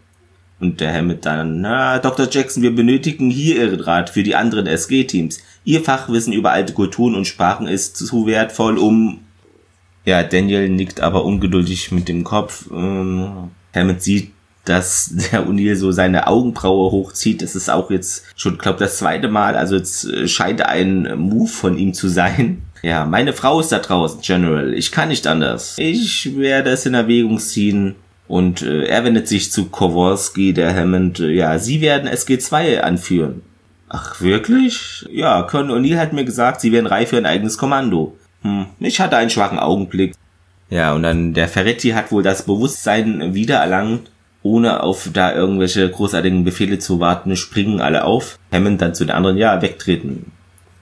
Und 0.59 0.79
der 0.79 0.93
Hammond 0.93 1.25
dann, 1.25 1.61
na, 1.61 1.99
Dr. 1.99 2.27
Jackson, 2.29 2.63
wir 2.63 2.73
benötigen 2.73 3.29
hier 3.29 3.57
Ihren 3.57 3.81
Rat 3.81 4.09
für 4.09 4.23
die 4.23 4.35
anderen 4.35 4.67
SG-Teams. 4.67 5.39
Ihr 5.65 5.81
Fachwissen 5.81 6.33
über 6.33 6.51
alte 6.51 6.73
Kulturen 6.73 7.15
und 7.15 7.25
Sprachen 7.25 7.67
ist 7.67 7.97
zu 7.97 8.25
wertvoll, 8.27 8.77
um 8.77 9.19
ja, 10.05 10.23
Daniel 10.23 10.69
nickt 10.69 10.99
aber 10.99 11.25
ungeduldig 11.25 11.91
mit 11.91 12.07
dem 12.07 12.23
Kopf. 12.23 12.65
Ähm, 12.71 13.51
Hammond 13.73 14.01
sieht, 14.01 14.31
dass 14.65 15.11
der 15.31 15.47
O'Neill 15.47 15.75
so 15.75 15.91
seine 15.91 16.27
Augenbraue 16.27 16.91
hochzieht. 16.91 17.41
Das 17.41 17.55
ist 17.55 17.69
auch 17.69 17.91
jetzt 17.91 18.25
schon, 18.35 18.57
glaube 18.57 18.79
das 18.79 18.97
zweite 18.97 19.29
Mal. 19.29 19.55
Also 19.55 19.75
jetzt 19.75 20.05
äh, 20.05 20.27
scheint 20.27 20.61
ein 20.61 21.17
Move 21.17 21.49
von 21.49 21.77
ihm 21.77 21.93
zu 21.93 22.07
sein. 22.07 22.63
Ja, 22.85 23.05
meine 23.05 23.31
Frau 23.31 23.61
ist 23.61 23.71
da 23.71 23.79
draußen, 23.79 24.19
General. 24.19 24.73
Ich 24.73 24.91
kann 24.91 25.07
nicht 25.07 25.25
anders. 25.25 25.75
Ich 25.77 26.35
werde 26.37 26.71
es 26.71 26.85
in 26.85 26.93
Erwägung 26.93 27.39
ziehen. 27.39 27.95
Und 28.27 28.61
äh, 28.61 28.83
er 28.83 29.05
wendet 29.05 29.29
sich 29.29 29.53
zu 29.53 29.69
Kowalski, 29.69 30.51
der 30.53 30.75
Hammond. 30.75 31.21
Äh, 31.21 31.31
ja, 31.31 31.57
sie 31.59 31.79
werden 31.79 32.09
SG2 32.09 32.81
anführen. 32.81 33.41
Ach, 33.87 34.19
wirklich? 34.19 35.05
Ja, 35.09 35.43
Colonel 35.43 35.77
O'Neill 35.77 35.97
hat 35.97 36.11
mir 36.11 36.25
gesagt, 36.25 36.59
sie 36.59 36.73
wären 36.73 36.87
reif 36.87 37.11
für 37.11 37.17
ein 37.17 37.25
eigenes 37.25 37.57
Kommando. 37.57 38.17
Hm, 38.43 38.67
ich 38.79 38.99
hatte 38.99 39.17
einen 39.17 39.29
schwachen 39.29 39.59
Augenblick. 39.59 40.13
Ja, 40.69 40.93
und 40.93 41.03
dann 41.03 41.33
der 41.33 41.47
Ferretti 41.47 41.89
hat 41.89 42.11
wohl 42.11 42.23
das 42.23 42.43
Bewusstsein 42.43 43.33
wiedererlangt, 43.33 44.09
ohne 44.41 44.83
auf 44.83 45.09
da 45.13 45.33
irgendwelche 45.33 45.89
großartigen 45.89 46.43
Befehle 46.43 46.79
zu 46.79 46.99
warten, 46.99 47.35
springen 47.35 47.79
alle 47.79 48.03
auf. 48.05 48.37
Hammond 48.51 48.81
dann 48.81 48.95
zu 48.95 49.05
den 49.05 49.15
anderen, 49.15 49.37
ja, 49.37 49.61
wegtreten. 49.61 50.31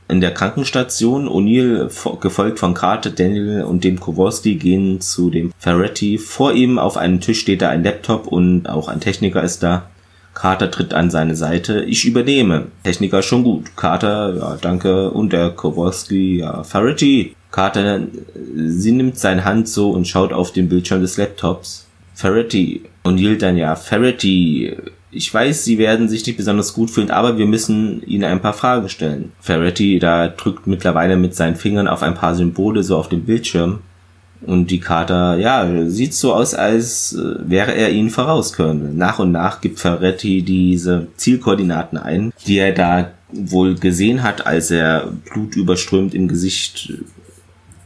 In 0.07 0.19
der 0.19 0.33
Krankenstation, 0.33 1.29
O'Neill, 1.29 1.89
gefolgt 2.19 2.59
von 2.59 2.73
Carter, 2.73 3.11
Daniel 3.11 3.63
und 3.63 3.83
dem 3.85 3.99
Kowalski, 3.99 4.55
gehen 4.55 4.99
zu 4.99 5.29
dem 5.29 5.53
Ferretti. 5.57 6.17
Vor 6.17 6.53
ihm 6.53 6.79
auf 6.79 6.97
einem 6.97 7.21
Tisch 7.21 7.39
steht 7.39 7.61
da 7.61 7.69
ein 7.69 7.83
Laptop 7.83 8.27
und 8.27 8.67
auch 8.67 8.89
ein 8.89 8.99
Techniker 8.99 9.41
ist 9.41 9.63
da. 9.63 9.89
Carter 10.33 10.71
tritt 10.71 10.93
an 10.93 11.09
seine 11.09 11.35
Seite. 11.35 11.83
Ich 11.83 12.05
übernehme. 12.05 12.67
Techniker 12.83 13.21
schon 13.21 13.43
gut. 13.43 13.75
Carter, 13.77 14.35
ja, 14.35 14.57
danke. 14.59 15.11
Und 15.11 15.33
der 15.33 15.49
Kowalski, 15.51 16.39
ja, 16.39 16.63
Ferretti. 16.63 17.35
Carter, 17.51 18.01
sie 18.55 18.91
nimmt 18.91 19.17
seine 19.19 19.45
Hand 19.45 19.67
so 19.67 19.91
und 19.91 20.07
schaut 20.07 20.33
auf 20.33 20.53
den 20.53 20.69
Bildschirm 20.69 21.01
des 21.01 21.17
Laptops. 21.17 21.85
Ferretti. 22.13 22.83
Und 23.03 23.17
hielt 23.17 23.41
dann, 23.41 23.57
ja, 23.57 23.75
Ferretti. 23.75 24.75
Ich 25.13 25.33
weiß, 25.33 25.65
Sie 25.65 25.77
werden 25.77 26.07
sich 26.07 26.25
nicht 26.25 26.37
besonders 26.37 26.73
gut 26.73 26.89
fühlen, 26.89 27.11
aber 27.11 27.37
wir 27.37 27.45
müssen 27.45 28.01
Ihnen 28.03 28.23
ein 28.23 28.41
paar 28.41 28.53
Fragen 28.53 28.87
stellen. 28.87 29.33
Ferretti, 29.41 29.99
da 29.99 30.29
drückt 30.29 30.67
mittlerweile 30.67 31.17
mit 31.17 31.35
seinen 31.35 31.55
Fingern 31.57 31.87
auf 31.87 32.01
ein 32.03 32.13
paar 32.13 32.35
Symbole 32.35 32.83
so 32.83 32.95
auf 32.97 33.09
dem 33.09 33.25
Bildschirm. 33.25 33.79
Und 34.43 34.71
die 34.71 34.79
Kater, 34.79 35.37
ja, 35.37 35.85
sieht 35.87 36.13
so 36.13 36.33
aus, 36.33 36.55
als 36.55 37.13
äh, 37.13 37.35
wäre 37.47 37.73
er 37.73 37.91
ihnen 37.91 38.09
voraus, 38.09 38.53
Colonel. 38.53 38.91
Nach 38.93 39.19
und 39.19 39.31
nach 39.31 39.61
gibt 39.61 39.79
Ferretti 39.79 40.41
diese 40.41 41.07
Zielkoordinaten 41.15 41.97
ein, 41.97 42.33
die 42.47 42.57
er 42.57 42.71
da 42.71 43.11
wohl 43.31 43.75
gesehen 43.75 44.23
hat, 44.23 44.47
als 44.47 44.71
er 44.71 45.11
blutüberströmt 45.31 46.13
im 46.13 46.27
Gesicht 46.27 46.93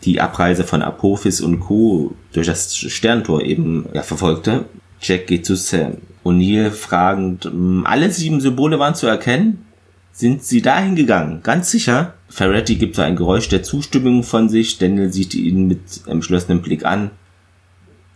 die 0.06 0.22
Abreise 0.22 0.64
von 0.64 0.82
Apophis 0.82 1.42
und 1.42 1.60
Co. 1.60 2.14
durch 2.34 2.48
das 2.48 2.76
Sterntor 2.76 3.42
eben 3.42 3.88
ja, 3.94 4.04
verfolgte. 4.04 4.66
Jack 5.02 5.28
geht 5.28 5.46
zu 5.46 5.56
Sam. 5.56 5.98
O'Neill 6.24 6.72
fragend, 6.72 7.52
alle 7.84 8.12
sieben 8.12 8.42
Symbole 8.42 8.80
waren 8.80 8.96
zu 8.96 9.08
erkennen? 9.08 9.66
Sind 10.12 10.44
sie 10.44 10.62
dahin 10.62 10.96
gegangen? 10.96 11.42
Ganz 11.44 11.70
sicher? 11.70 12.14
Ferretti 12.30 12.76
gibt 12.76 12.96
so 12.96 13.02
ein 13.02 13.16
Geräusch 13.16 13.50
der 13.50 13.64
Zustimmung 13.64 14.24
von 14.24 14.50
sich. 14.50 14.78
Daniel 14.78 15.12
sieht 15.12 15.36
ihn 15.36 15.68
mit 15.68 16.08
entschlossenem 16.08 16.62
Blick 16.62 16.86
an. 16.86 17.12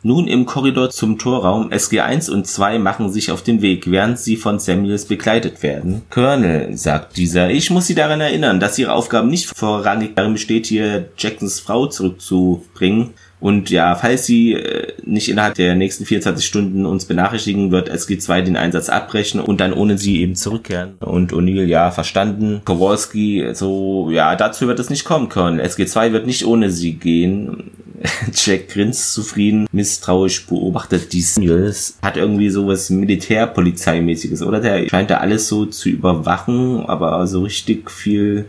Nun 0.01 0.27
im 0.27 0.45
Korridor 0.45 0.89
zum 0.89 1.17
Torraum. 1.17 1.71
SG1 1.71 2.29
und 2.31 2.47
2 2.47 2.79
machen 2.79 3.11
sich 3.11 3.31
auf 3.31 3.41
den 3.41 3.61
Weg, 3.61 3.91
während 3.91 4.17
sie 4.17 4.37
von 4.37 4.59
Samuels 4.59 5.05
begleitet 5.05 5.61
werden. 5.61 6.03
Colonel, 6.09 6.77
sagt 6.77 7.17
dieser, 7.17 7.49
ich 7.49 7.69
muss 7.69 7.87
Sie 7.87 7.95
daran 7.95 8.21
erinnern, 8.21 8.59
dass 8.59 8.79
Ihre 8.79 8.93
Aufgabe 8.93 9.27
nicht 9.27 9.47
vorrangig 9.47 10.15
darin 10.15 10.33
besteht, 10.33 10.67
hier 10.67 11.09
Jacksons 11.17 11.59
Frau 11.59 11.87
zurückzubringen, 11.87 13.13
und 13.39 13.69
ja, 13.69 13.95
falls 13.95 14.25
Sie 14.25 14.53
äh, 14.53 14.93
nicht 15.03 15.29
innerhalb 15.29 15.55
der 15.55 15.75
nächsten 15.75 16.05
24 16.05 16.45
Stunden 16.45 16.85
uns 16.85 17.05
benachrichtigen, 17.05 17.71
wird 17.71 17.89
SG2 17.89 18.41
den 18.41 18.57
Einsatz 18.57 18.89
abbrechen 18.89 19.39
und 19.39 19.61
dann 19.61 19.71
ohne 19.71 19.97
Sie 19.97 20.19
eben 20.19 20.35
zurückkehren. 20.35 20.95
Und 20.99 21.31
O'Neill, 21.31 21.63
ja, 21.63 21.91
verstanden. 21.91 22.61
Kowalski, 22.65 23.51
so, 23.53 24.09
ja, 24.11 24.35
dazu 24.35 24.67
wird 24.67 24.79
es 24.79 24.89
nicht 24.89 25.05
kommen 25.05 25.29
können. 25.29 25.61
SG2 25.61 26.11
wird 26.11 26.25
nicht 26.25 26.45
ohne 26.45 26.69
Sie 26.69 26.93
gehen. 26.93 27.71
Jack 28.33 28.69
grinst 28.69 29.13
zufrieden, 29.13 29.67
misstrauisch 29.71 30.47
beobachtet 30.47 31.11
die 31.13 31.21
Singles. 31.21 31.97
Hat 32.01 32.17
irgendwie 32.17 32.49
sowas 32.49 32.89
Militärpolizeimäßiges, 32.89 34.41
oder? 34.41 34.59
Der 34.59 34.87
scheint 34.87 35.09
da 35.09 35.17
alles 35.17 35.47
so 35.47 35.65
zu 35.65 35.89
überwachen, 35.89 36.85
aber 36.85 37.25
so 37.27 37.43
richtig 37.43 37.91
viel 37.91 38.45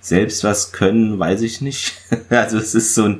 selbst 0.00 0.44
was 0.44 0.72
können, 0.72 1.18
weiß 1.18 1.42
ich 1.42 1.60
nicht. 1.60 1.94
also 2.30 2.58
es 2.58 2.74
ist 2.74 2.94
so 2.94 3.04
ein, 3.04 3.18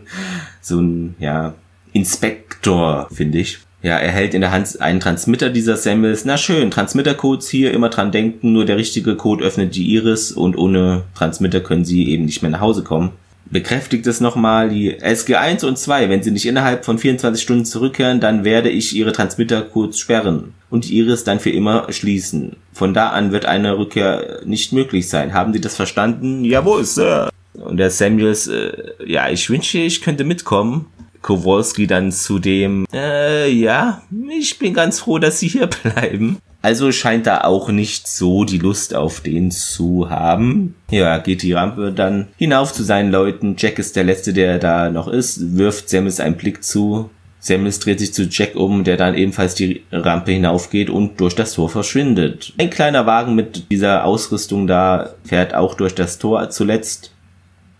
so 0.61 0.81
ein, 0.81 1.15
ja, 1.19 1.55
Inspektor, 1.93 3.09
finde 3.12 3.39
ich. 3.39 3.59
Ja, 3.82 3.97
er 3.97 4.11
hält 4.11 4.35
in 4.35 4.43
der 4.43 4.52
Hand 4.52 4.81
einen 4.81 5.01
Transmitter 5.01 5.48
dieser 5.48 5.77
Samples. 5.77 6.27
Na 6.27 6.36
schön, 6.36 6.70
Transmittercodes 6.70 7.48
hier, 7.48 7.73
immer 7.73 7.89
dran 7.89 8.12
denken, 8.12 8.52
nur 8.52 8.66
der 8.66 8.77
richtige 8.77 9.16
Code 9.16 9.43
öffnet 9.43 9.74
die 9.74 9.94
Iris 9.94 10.32
und 10.32 10.57
ohne 10.57 11.05
Transmitter 11.15 11.61
können 11.61 11.86
sie 11.86 12.09
eben 12.09 12.27
nicht 12.27 12.43
mehr 12.43 12.51
nach 12.51 12.61
Hause 12.61 12.85
kommen 12.85 13.12
bekräftigt 13.47 14.07
es 14.07 14.21
nochmal 14.21 14.69
die 14.69 14.95
SG1 14.95 15.65
und 15.65 15.79
2. 15.79 16.09
Wenn 16.09 16.23
sie 16.23 16.31
nicht 16.31 16.47
innerhalb 16.47 16.85
von 16.85 16.99
24 16.99 17.43
Stunden 17.43 17.65
zurückkehren, 17.65 18.21
dann 18.21 18.45
werde 18.45 18.71
ich 18.71 18.95
ihre 18.95 19.12
Transmitter 19.12 19.62
kurz 19.62 19.99
sperren 19.99 20.55
und 20.71 20.91
Iris 20.91 21.25
dann 21.25 21.41
für 21.41 21.51
immer 21.51 21.93
schließen. 21.93 22.57
Von 22.73 22.95
da 22.95 23.09
an 23.11 23.33
wird 23.33 23.47
eine 23.47 23.77
Rückkehr 23.77 24.41
nicht 24.45 24.73
möglich 24.73 25.09
sein. 25.09 25.35
Haben 25.35 25.53
Sie 25.53 25.61
das 25.61 25.77
verstanden? 25.77 26.45
Jawohl, 26.45 26.85
Sir. 26.85 27.31
Und 27.55 27.77
der 27.77 27.91
Samuels, 27.91 28.47
äh, 28.47 28.73
ja, 29.05 29.29
ich 29.29 29.51
wünsche, 29.51 29.79
ich 29.79 30.01
könnte 30.01 30.25
mitkommen. 30.25 30.87
Kowalski 31.23 31.87
dann 31.87 32.12
zu 32.12 32.39
dem, 32.39 32.87
äh, 32.95 33.51
ja, 33.51 34.03
ich 34.39 34.59
bin 34.59 34.73
ganz 34.73 35.01
froh, 35.01 35.19
dass 35.19 35.39
Sie 35.41 35.49
hier 35.49 35.67
bleiben. 35.83 36.39
Also 36.62 36.93
scheint 36.93 37.27
da 37.27 37.43
auch 37.43 37.70
nicht 37.70 38.07
so 38.07 38.45
die 38.45 38.59
Lust 38.59 38.95
auf 38.95 39.20
den 39.20 39.51
zu 39.51 40.11
haben. 40.11 40.74
Ja, 40.91 41.19
geht 41.19 41.43
die 41.43 41.55
Rampe 41.55 41.93
dann 41.93 42.28
hinauf 42.37 42.73
zu 42.73 42.82
seinen 42.82 43.11
Leuten. 43.11 43.57
Jack 43.59 43.78
ist 43.78 43.97
der 43.97 44.05
Letzte, 44.05 44.32
der 44.32 44.59
da 44.59 44.91
noch 44.91 45.09
ist, 45.09 45.57
wirft 45.57 45.89
Samus 45.89 46.20
einen 46.20 46.37
Blick 46.37 46.62
zu. 46.62 47.09
Samus 47.39 47.78
dreht 47.78 48.01
sich 48.01 48.12
zu 48.12 48.24
Jack 48.24 48.55
um, 48.55 48.85
der 48.85 48.99
dann 48.99 49.15
ebenfalls 49.15 49.55
die 49.55 49.82
Rampe 49.91 50.32
hinaufgeht 50.32 50.91
und 50.91 51.19
durch 51.20 51.35
das 51.35 51.55
Tor 51.55 51.70
verschwindet. 51.70 52.53
Ein 52.59 52.69
kleiner 52.69 53.07
Wagen 53.07 53.35
mit 53.35 53.70
dieser 53.70 54.05
Ausrüstung 54.05 54.66
da 54.66 55.15
fährt 55.24 55.55
auch 55.55 55.74
durch 55.74 55.95
das 55.95 56.19
Tor 56.19 56.51
zuletzt. 56.51 57.12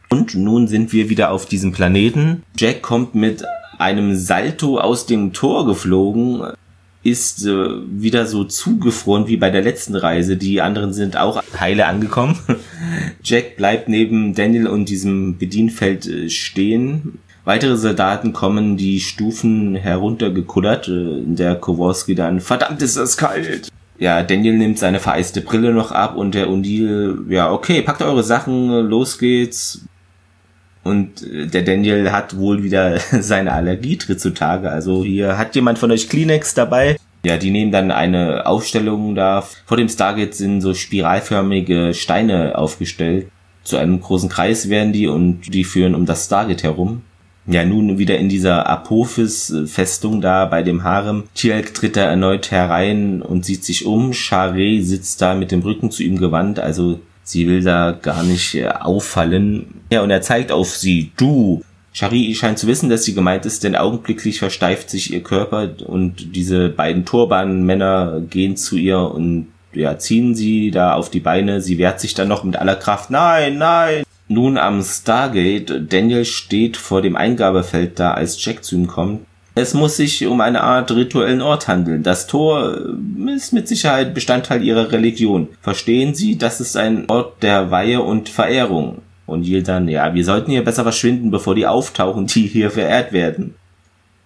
Und 0.09 0.35
nun 0.35 0.67
sind 0.67 0.95
wir 0.95 1.11
wieder 1.11 1.31
auf 1.31 1.45
diesem 1.45 1.73
Planeten. 1.73 2.43
Jack 2.57 2.81
kommt 2.81 3.15
mit 3.15 3.45
einem 3.79 4.17
Salto 4.17 4.79
aus 4.79 5.07
dem 5.07 5.33
Tor 5.33 5.67
geflogen, 5.67 6.43
ist 7.03 7.47
äh, 7.47 7.69
wieder 7.89 8.27
so 8.27 8.45
zugefroren 8.45 9.27
wie 9.27 9.37
bei 9.37 9.51
der 9.51 9.63
letzten 9.63 9.97
Reise. 9.97 10.37
Die 10.37 10.61
anderen 10.61 10.93
sind 10.93 11.17
auch 11.17 11.43
heile 11.59 11.87
angekommen. 11.87 12.39
Jack 13.23 13.57
bleibt 13.57 13.89
neben 13.89 14.35
Daniel 14.35 14.67
und 14.67 14.89
diesem 14.89 15.39
Bedienfeld 15.39 16.07
äh, 16.07 16.29
stehen. 16.29 17.19
Weitere 17.45 17.77
Soldaten 17.77 18.33
kommen 18.33 18.77
die 18.77 19.01
Stufen 19.01 19.77
heruntergekullert. 19.77 20.89
Äh, 20.89 21.23
der 21.25 21.55
Kowalski 21.55 22.15
dann, 22.15 22.41
verdammt 22.41 22.83
ist 22.83 22.97
das 22.97 23.17
kalt. 23.17 23.71
Ja, 23.99 24.23
Daniel 24.23 24.57
nimmt 24.57 24.79
seine 24.79 24.99
vereiste 24.99 25.43
Brille 25.43 25.73
noch 25.75 25.93
ab 25.93 26.17
und 26.17 26.35
der 26.35 26.49
Undil, 26.49 27.19
ja, 27.29 27.53
okay, 27.53 27.83
packt 27.83 28.01
eure 28.01 28.23
Sachen, 28.23 28.69
los 28.89 29.19
geht's. 29.19 29.85
Und 30.83 31.23
äh, 31.23 31.47
der 31.47 31.63
Daniel 31.63 32.13
hat 32.13 32.37
wohl 32.37 32.63
wieder 32.63 32.99
seine 33.21 33.53
Allergie 33.53 33.97
tritt 33.97 34.21
zutage. 34.21 34.71
Also 34.71 35.05
hier 35.05 35.39
hat 35.39 35.55
jemand 35.55 35.79
von 35.79 35.91
euch 35.91 36.09
Kleenex 36.09 36.55
dabei. 36.55 36.97
Ja, 37.25 37.37
die 37.37 37.51
nehmen 37.51 37.71
dann 37.71 37.91
eine 37.91 38.47
Aufstellung 38.47 39.15
da. 39.15 39.45
Vor 39.67 39.77
dem 39.77 39.89
Stargate 39.89 40.35
sind 40.35 40.63
so 40.63 40.73
spiralförmige 40.73 41.93
Steine 41.93 42.57
aufgestellt. 42.57 43.29
Zu 43.63 43.77
einem 43.77 44.01
großen 44.01 44.31
Kreis 44.31 44.71
werden 44.71 44.93
die 44.93 45.07
und 45.07 45.53
die 45.53 45.65
führen 45.65 45.95
um 45.95 46.07
das 46.07 46.25
Stargate 46.25 46.63
herum. 46.63 47.03
Ja, 47.47 47.65
nun 47.65 47.99
wieder 47.99 48.17
in 48.19 48.29
dieser 48.29 48.69
Apophis-Festung 48.69 50.21
da 50.21 50.47
bei 50.47 50.63
dem 50.63 50.85
Harem. 50.85 51.25
Tielk 51.35 51.75
tritt 51.75 51.97
da 51.97 52.03
erneut 52.03 52.51
herein 52.51 53.23
und 53.23 53.45
sieht 53.45 53.65
sich 53.65 53.87
um. 53.87 54.13
Charé 54.13 54.83
sitzt 54.83 55.21
da 55.21 55.35
mit 55.35 55.51
dem 55.51 55.61
Rücken 55.61 55.91
zu 55.91 56.03
ihm 56.03 56.19
gewandt. 56.19 56.59
Also 56.59 57.01
Sie 57.23 57.47
will 57.47 57.63
da 57.63 57.93
gar 57.93 58.23
nicht 58.23 58.55
äh, 58.55 58.69
auffallen. 58.69 59.83
Ja, 59.91 60.03
und 60.03 60.11
er 60.11 60.23
zeigt 60.23 60.53
auf 60.53 60.77
sie. 60.77 61.13
Du. 61.17 61.63
Shari 61.93 62.35
scheint 62.35 62.59
zu 62.59 62.67
wissen, 62.67 62.89
dass 62.89 63.05
sie 63.05 63.15
gemeint 63.15 63.47
ist, 63.47 63.65
denn 63.65 63.75
augenblicklich 63.75 64.39
versteift 64.39 64.91
sich 64.91 65.13
ihr 65.13 65.23
Körper 65.23 65.71
und 65.87 66.37
diese 66.37 66.69
beiden 66.69 67.05
Turbanmänner 67.05 68.23
gehen 68.31 68.57
zu 68.57 68.77
ihr 68.77 69.01
und 69.01 69.49
ja, 69.73 69.99
ziehen 69.99 70.35
sie 70.35 70.71
da 70.71 70.95
auf 70.95 71.11
die 71.11 71.21
Beine. 71.21 71.61
Sie 71.61 71.79
wehrt 71.79 72.01
sich 72.01 72.15
dann 72.15 72.29
noch 72.29 72.45
mit 72.45 72.57
aller 72.57 72.77
Kraft. 72.77 73.11
Nein, 73.11 73.59
nein! 73.59 74.05
Nun 74.29 74.59
am 74.59 74.83
Stargate. 74.83 75.93
Daniel 75.93 76.25
steht 76.25 76.77
vor 76.77 77.03
dem 77.03 77.17
Eingabefeld 77.17 77.99
da, 77.99 78.13
als 78.13 78.45
Jack 78.45 78.63
zu 78.63 78.77
ihm 78.77 78.87
kommt. 78.87 79.23
Es 79.55 79.75
muss 79.75 79.97
sich 79.97 80.27
um 80.27 80.41
eine 80.41 80.63
Art 80.63 80.91
rituellen 80.93 81.43
Ort 81.43 81.69
handeln. 81.69 82.03
Das 82.03 82.27
Tor 82.27 82.77
äh, 82.77 83.35
ist 83.35 83.53
mit 83.53 83.69
Sicherheit 83.69 84.15
Bestandteil 84.15 84.63
ihrer 84.63 84.93
Religion. 84.93 85.49
Verstehen 85.61 86.15
Sie, 86.15 86.39
das 86.39 86.61
ist 86.61 86.77
ein 86.77 87.11
Ort 87.11 87.43
der 87.43 87.71
Weihe 87.71 88.01
und 88.01 88.29
Verehrung. 88.29 89.03
Und 89.27 89.45
Jill 89.45 89.63
dann, 89.63 89.89
ja, 89.89 90.15
wir 90.15 90.25
sollten 90.25 90.51
hier 90.51 90.65
besser 90.65 90.83
verschwinden, 90.83 91.31
bevor 91.31 91.55
die 91.55 91.67
auftauchen, 91.67 92.27
die 92.27 92.47
hier 92.47 92.71
verehrt 92.71 93.13
werden. 93.13 93.55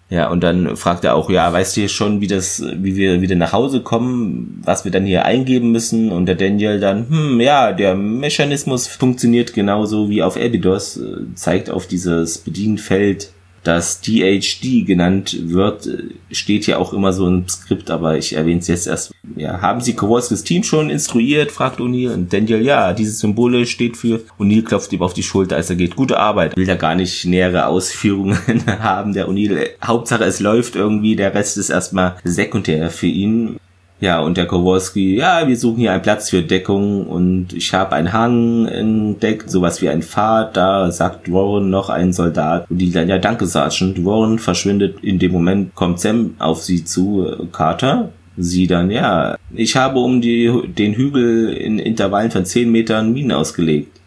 Ja, 0.09 0.29
und 0.29 0.41
dann 0.41 0.77
fragt 0.77 1.03
er 1.03 1.15
auch, 1.15 1.31
ja, 1.31 1.51
weißt 1.51 1.77
du 1.77 1.89
schon, 1.89 2.21
wie 2.21 2.27
das, 2.27 2.63
wie 2.75 2.95
wir 2.95 3.21
wieder 3.21 3.35
nach 3.35 3.53
Hause 3.53 3.81
kommen, 3.81 4.61
was 4.63 4.85
wir 4.85 4.91
dann 4.91 5.05
hier 5.05 5.25
eingeben 5.25 5.71
müssen? 5.71 6.11
Und 6.11 6.27
der 6.27 6.35
Daniel 6.35 6.79
dann, 6.79 7.09
hm, 7.09 7.41
ja, 7.41 7.71
der 7.71 7.95
Mechanismus 7.95 8.87
funktioniert 8.87 9.53
genauso 9.53 10.09
wie 10.09 10.21
auf 10.21 10.37
Abydos, 10.37 10.97
äh, 10.97 11.33
zeigt 11.33 11.71
auf 11.71 11.87
dieses 11.87 12.37
Bedienfeld 12.37 13.31
das 13.65 13.99
DHD 14.01 14.85
genannt 14.85 15.37
wird, 15.49 15.89
steht 16.31 16.67
ja 16.67 16.77
auch 16.77 16.93
immer 16.93 17.11
so 17.13 17.27
im 17.27 17.47
Skript, 17.49 17.89
aber 17.89 18.17
ich 18.17 18.33
erwähne 18.33 18.59
es 18.59 18.67
jetzt 18.67 18.87
erst. 18.87 19.11
Ja, 19.35 19.59
haben 19.61 19.81
Sie 19.81 19.95
Kowalskis 19.95 20.43
Team 20.43 20.63
schon 20.63 20.89
instruiert? 20.89 21.51
fragt 21.51 21.79
O'Neill. 21.79 22.13
Und 22.13 22.31
Daniel, 22.31 22.61
ja, 22.61 22.93
dieses 22.93 23.19
Symbole 23.19 23.65
steht 23.65 23.97
für. 23.97 24.21
O'Neill 24.39 24.63
klopft 24.63 24.93
ihm 24.93 25.01
auf 25.01 25.13
die 25.13 25.23
Schulter, 25.23 25.55
als 25.55 25.69
er 25.69 25.75
geht. 25.75 25.95
Gute 25.95 26.19
Arbeit. 26.19 26.55
Will 26.55 26.67
da 26.67 26.75
gar 26.75 26.95
nicht 26.95 27.25
nähere 27.25 27.65
Ausführungen 27.65 28.37
haben, 28.79 29.13
der 29.13 29.27
O'Neill. 29.27 29.69
Hauptsache, 29.83 30.23
es 30.23 30.39
läuft 30.39 30.75
irgendwie. 30.75 31.15
Der 31.15 31.33
Rest 31.33 31.57
ist 31.57 31.71
erstmal 31.71 32.17
sekundär 32.23 32.91
für 32.91 33.07
ihn. 33.07 33.57
Ja, 34.01 34.19
und 34.19 34.35
der 34.35 34.45
Kowalski, 34.45 35.15
ja, 35.15 35.47
wir 35.47 35.55
suchen 35.55 35.79
hier 35.79 35.93
einen 35.93 36.01
Platz 36.01 36.29
für 36.29 36.41
Deckung 36.41 37.07
und 37.07 37.53
ich 37.53 37.73
habe 37.73 37.95
einen 37.95 38.11
Hang 38.11 38.65
entdeckt, 38.65 39.49
sowas 39.49 39.81
wie 39.81 39.87
ein 39.87 40.01
Pfad, 40.01 40.57
da 40.57 40.91
sagt 40.91 41.31
Warren 41.31 41.69
noch 41.69 41.89
ein 41.89 42.11
Soldat 42.11 42.69
und 42.69 42.77
die 42.77 42.91
dann, 42.91 43.07
ja, 43.07 43.17
danke 43.17 43.45
Sergeant. 43.45 44.03
Warren 44.03 44.37
verschwindet, 44.37 45.01
in 45.01 45.17
dem 45.17 45.31
Moment 45.31 45.75
kommt 45.75 46.01
Sam 46.01 46.35
auf 46.39 46.61
sie 46.61 46.83
zu, 46.83 47.47
Carter, 47.53 48.11
sie 48.35 48.67
dann, 48.67 48.91
ja, 48.91 49.37
ich 49.53 49.77
habe 49.77 49.99
um 49.99 50.19
die, 50.19 50.51
den 50.77 50.93
Hügel 50.93 51.53
in 51.53 51.79
Intervallen 51.79 52.31
von 52.31 52.45
10 52.45 52.69
Metern 52.69 53.13
Minen 53.13 53.31
ausgelegt. 53.31 53.99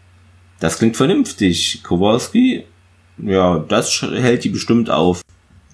Das 0.59 0.77
klingt 0.77 0.97
vernünftig. 0.97 1.81
Kowalski, 1.83 2.63
ja, 3.17 3.59
das 3.67 4.01
hält 4.01 4.43
die 4.43 4.49
bestimmt 4.49 4.89
auf. 4.89 5.21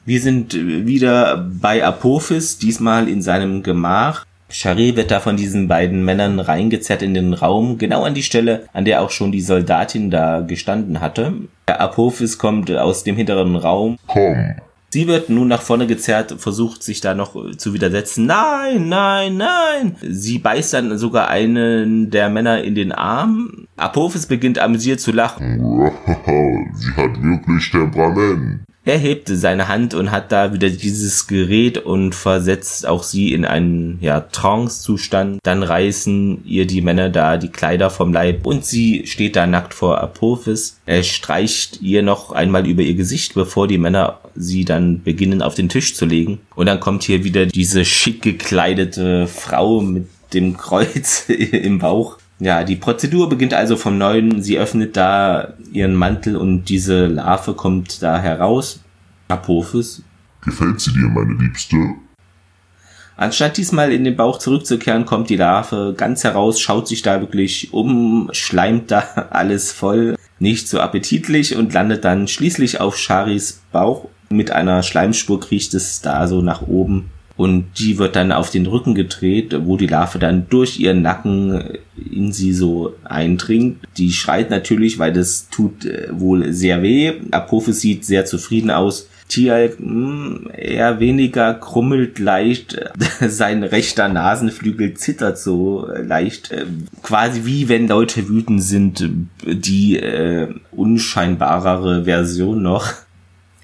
Wir 0.08 0.22
sind 0.22 0.54
wieder 0.54 1.50
bei 1.60 1.84
Apophis, 1.84 2.60
diesmal 2.60 3.10
in 3.10 3.24
seinem 3.24 3.64
Gemach. 3.64 4.26
Charé 4.52 4.96
wird 4.96 5.10
da 5.10 5.20
von 5.20 5.36
diesen 5.36 5.68
beiden 5.68 6.06
Männern 6.06 6.40
reingezerrt 6.40 7.02
in 7.02 7.16
den 7.16 7.34
Raum, 7.34 7.80
genau 7.80 8.04
an 8.04 8.14
die 8.14 8.22
Stelle, 8.22 8.68
an 8.72 8.86
der 8.86 9.02
auch 9.02 9.10
schon 9.10 9.32
die 9.32 9.42
Soldatin 9.42 10.12
da 10.12 10.42
gestanden 10.42 11.02
hatte. 11.02 11.34
Der 11.68 11.82
Apophis 11.82 12.38
kommt 12.38 12.70
aus 12.72 13.04
dem 13.04 13.16
hinteren 13.16 13.56
Raum. 13.56 13.98
Komm. 14.06 14.54
Sie 14.92 15.08
wird 15.08 15.30
nun 15.30 15.48
nach 15.48 15.64
vorne 15.64 15.88
gezerrt, 15.88 16.36
versucht 16.38 16.84
sich 16.84 17.02
da 17.02 17.16
noch 17.16 17.36
zu 17.58 17.74
widersetzen. 17.74 18.28
Nein, 18.28 18.88
nein, 18.88 19.36
nein! 19.36 19.96
Sie 20.02 20.38
beißt 20.38 20.74
dann 20.74 20.98
sogar 21.00 21.28
einen 21.30 22.12
der 22.12 22.30
Männer 22.30 22.64
in 22.64 22.76
den 22.76 22.92
Arm. 22.92 23.68
Apophis 23.76 24.28
beginnt 24.28 24.60
amüsiert 24.60 25.02
zu 25.02 25.12
lachen. 25.12 25.60
Sie 26.76 26.92
hat 26.92 27.22
wirklich 27.22 27.72
Temperament. 27.72 28.65
Er 28.86 29.00
hebt 29.00 29.30
seine 29.30 29.68
Hand 29.68 29.96
und 29.96 30.12
hat 30.12 30.32
da 30.32 30.54
wieder 30.54 30.70
dieses 30.70 31.26
Gerät 31.26 31.80
und 31.80 32.14
versetzt 32.14 32.88
auch 32.88 33.02
sie 33.02 33.34
in 33.34 33.44
einen 33.44 33.98
ja, 34.00 34.22
Trance-Zustand. 34.22 35.40
Dann 35.42 35.64
reißen 35.64 36.46
ihr 36.46 36.68
die 36.68 36.82
Männer 36.82 37.10
da 37.10 37.38
die 37.38 37.50
Kleider 37.50 37.90
vom 37.90 38.14
Leib 38.14 38.46
und 38.46 38.64
sie 38.64 39.08
steht 39.08 39.36
da 39.36 39.48
nackt 39.48 39.74
vor 39.74 40.02
Apophis. 40.02 40.78
Er 40.86 41.02
streicht 41.02 41.82
ihr 41.82 42.04
noch 42.04 42.32
einmal 42.32 42.68
über 42.68 42.84
ihr 42.84 42.94
Gesicht, 42.94 43.34
bevor 43.34 43.68
die 43.68 43.80
Männer 43.80 44.20
sie 44.36 44.66
dann 44.66 45.02
beginnen 45.02 45.42
auf 45.42 45.56
den 45.56 45.68
Tisch 45.68 45.96
zu 45.96 46.06
legen. 46.06 46.42
Und 46.54 46.68
dann 46.68 46.80
kommt 46.80 47.02
hier 47.02 47.24
wieder 47.24 47.48
diese 47.48 47.86
schick 47.86 48.22
gekleidete 48.22 49.26
Frau 49.26 49.82
mit 49.82 50.08
dem 50.36 50.58
Kreuz 50.58 51.26
im 51.28 51.80
Bauch 51.80 52.20
ja, 52.40 52.64
die 52.64 52.76
Prozedur 52.76 53.30
beginnt 53.30 53.54
also 53.54 53.78
vom 53.78 53.98
Neuen. 53.98 54.42
Sie 54.44 54.58
öffnet 54.58 54.98
da 54.98 55.54
ihren 55.72 55.96
Mantel 55.96 56.36
und 56.36 56.66
diese 56.66 57.08
Larve 57.08 57.54
kommt 57.54 58.02
da 58.04 58.20
heraus. 58.20 58.82
Apophis. 59.30 60.04
Gefällt 60.44 60.82
sie 60.82 60.92
dir, 60.94 61.08
meine 61.08 61.34
Liebste? 61.34 61.78
Anstatt 63.18 63.56
diesmal 63.56 63.94
in 63.94 64.04
den 64.04 64.18
Bauch 64.18 64.40
zurückzukehren, 64.40 65.06
kommt 65.06 65.30
die 65.30 65.38
Larve 65.38 65.94
ganz 65.96 66.26
heraus, 66.26 66.60
schaut 66.60 66.90
sich 66.90 67.02
da 67.02 67.22
wirklich 67.22 67.74
um, 67.74 68.30
schleimt 68.34 68.92
da 68.92 69.00
alles 69.30 69.72
voll. 69.72 70.18
nicht 70.38 70.68
so 70.68 70.82
appetitlich 70.82 71.56
und 71.56 71.74
landet 71.74 72.04
dann 72.04 72.28
schließlich 72.28 72.82
auf 72.82 72.98
Sharis 72.98 73.62
Bauch. 73.72 74.10
Mit 74.30 74.52
einer 74.52 74.84
Schleimspur 74.84 75.40
kriecht 75.40 75.74
es 75.74 76.02
da 76.02 76.28
so 76.28 76.42
nach 76.42 76.62
oben 76.64 77.10
und 77.38 77.66
die 77.80 77.98
wird 77.98 78.16
dann 78.16 78.32
auf 78.32 78.50
den 78.50 78.66
Rücken 78.66 78.96
gedreht, 78.96 79.56
wo 79.66 79.76
die 79.78 79.88
Larve 79.88 80.20
dann 80.20 80.48
durch 80.50 80.80
ihren 80.80 81.02
Nacken 81.02 81.80
in 82.12 82.32
sie 82.32 82.54
so 82.54 82.96
eindringt. 83.04 83.80
Die 83.98 84.12
schreit 84.12 84.50
natürlich, 84.50 85.00
weil 85.00 85.12
das 85.12 85.50
tut 85.50 85.86
äh, 85.86 86.08
wohl 86.12 86.54
sehr 86.54 86.82
weh. 86.82 87.14
Apophis 87.32 87.82
sieht 87.82 88.06
sehr 88.06 88.26
zufrieden 88.26 88.72
aus. 88.72 89.10
Tialk 89.28 89.80
hm, 89.80 90.50
eher 90.56 91.00
weniger 91.00 91.56
krummelt 91.56 92.20
leicht, 92.20 92.78
sein 93.28 93.64
rechter 93.64 94.08
Nasenflügel 94.08 94.94
zittert 94.94 95.40
so 95.40 95.88
leicht, 96.02 96.52
äh, 96.52 96.66
quasi 97.02 97.46
wie 97.46 97.68
wenn 97.68 97.88
Leute 97.88 98.30
wütend 98.30 98.62
sind, 98.62 99.10
die 99.44 99.98
äh, 99.98 100.54
unscheinbarere 100.72 102.06
Version 102.06 102.62
noch. 102.62 102.94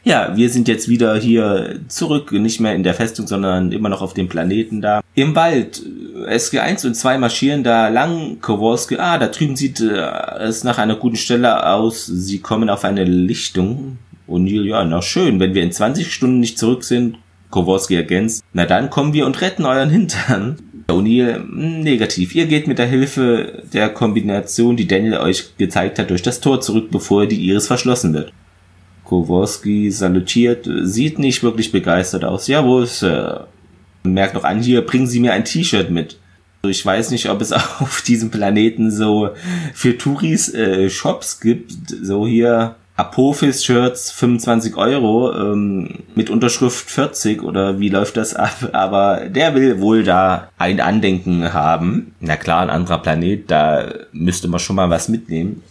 Ja, 0.03 0.36
wir 0.36 0.49
sind 0.49 0.68
jetzt 0.68 0.90
wieder 0.90 1.15
hier 1.18 1.80
zurück, 1.88 2.32
nicht 2.32 2.60
mehr 2.60 2.73
in 2.73 2.82
der 2.82 2.95
Festung, 2.95 3.28
sondern 3.28 3.72
immer 3.72 3.90
noch 3.90 4.02
auf 4.02 4.15
dem 4.15 4.28
Planeten 4.28 4.82
da. 4.82 5.02
Im 5.14 5.36
Wald, 5.36 5.84
SG1 6.28 6.88
und 6.88 6.95
2 6.95 7.19
marschieren 7.19 7.64
da 7.64 7.88
lang, 7.90 8.40
Kowalski, 8.41 8.98
ah, 8.98 9.19
da 9.19 9.28
drüben 9.28 9.56
sieht 9.56 9.80
äh, 9.80 10.10
es 10.40 10.64
nach 10.64 10.80
einer 10.80 10.95
guten 10.95 11.18
Stelle 11.18 11.68
aus, 11.68 12.07
sie 12.07 12.40
kommen 12.40 12.69
auf 12.69 12.84
eine 12.84 13.03
Lichtung. 13.03 13.99
O'Neill, 14.28 14.64
ja, 14.64 14.84
na 14.86 15.02
schön, 15.02 15.40
wenn 15.40 15.53
wir 15.53 15.61
in 15.61 15.72
20 15.72 16.11
Stunden 16.11 16.40
nicht 16.40 16.57
zurück 16.57 16.84
sind, 16.84 17.18
Kowalski 17.52 17.95
ergänzt, 17.95 18.44
na 18.53 18.65
dann 18.65 18.90
kommen 18.90 19.14
wir 19.14 19.26
und 19.26 19.41
retten 19.41 19.65
euren 19.65 19.90
Hintern. 19.90 20.57
O'Neill, 20.88 21.36
hm, 21.36 21.82
negativ. 21.82 22.34
Ihr 22.34 22.48
geht 22.48 22.68
mit 22.68 22.80
der 22.80 22.88
Hilfe 22.88 23.64
der 23.72 23.90
Kombination, 23.90 24.78
die 24.78 24.88
Daniel 24.88 25.18
euch 25.18 25.57
gezeigt 25.57 25.99
hat, 25.99 26.10
durch 26.10 26.23
das 26.23 26.40
Tor 26.40 26.60
zurück, 26.60 26.90
bevor 26.91 27.28
die 27.28 27.45
Iris 27.45 27.68
verschlossen 27.68 28.14
wird. 28.14 28.34
Kowalski 29.12 29.92
salutiert, 29.92 30.70
sieht 30.84 31.20
nicht 31.20 31.44
wirklich 31.44 31.74
begeistert 31.74 32.24
aus. 32.24 32.48
Jawohl, 32.48 32.88
Sir. 32.88 33.48
Merkt 34.04 34.36
noch 34.36 34.46
an, 34.46 34.62
hier 34.62 34.86
bringen 34.86 35.06
Sie 35.06 35.20
mir 35.20 35.34
ein 35.34 35.44
T-Shirt 35.44 35.92
mit. 35.92 36.18
Ich 36.66 36.86
weiß 36.86 37.12
nicht, 37.12 37.30
ob 37.30 37.42
es 37.42 37.52
auf 37.82 38.02
diesem 38.04 38.32
Planeten 38.32 38.90
so 38.90 39.32
für 39.74 39.98
Touris 39.98 40.54
äh, 40.54 40.90
Shops 40.90 41.42
gibt. 41.42 41.74
So 42.02 42.26
hier 42.26 42.78
Apophis-Shirts 42.96 44.12
25 44.12 44.78
Euro 44.78 45.34
ähm, 45.36 46.00
mit 46.16 46.30
Unterschrift 46.30 46.90
40 46.90 47.44
oder 47.44 47.82
wie 47.82 47.90
läuft 47.90 48.16
das 48.16 48.34
ab? 48.34 48.70
Aber 48.72 49.28
der 49.28 49.56
will 49.56 49.82
wohl 49.82 50.04
da 50.04 50.48
ein 50.58 50.80
Andenken 50.80 51.52
haben. 51.52 52.16
Na 52.22 52.38
klar, 52.38 52.62
ein 52.62 52.70
anderer 52.70 53.00
Planet, 53.00 53.52
da 53.52 53.92
müsste 54.14 54.48
man 54.48 54.62
schon 54.62 54.78
mal 54.78 54.90
was 54.90 55.10
mitnehmen. 55.10 55.64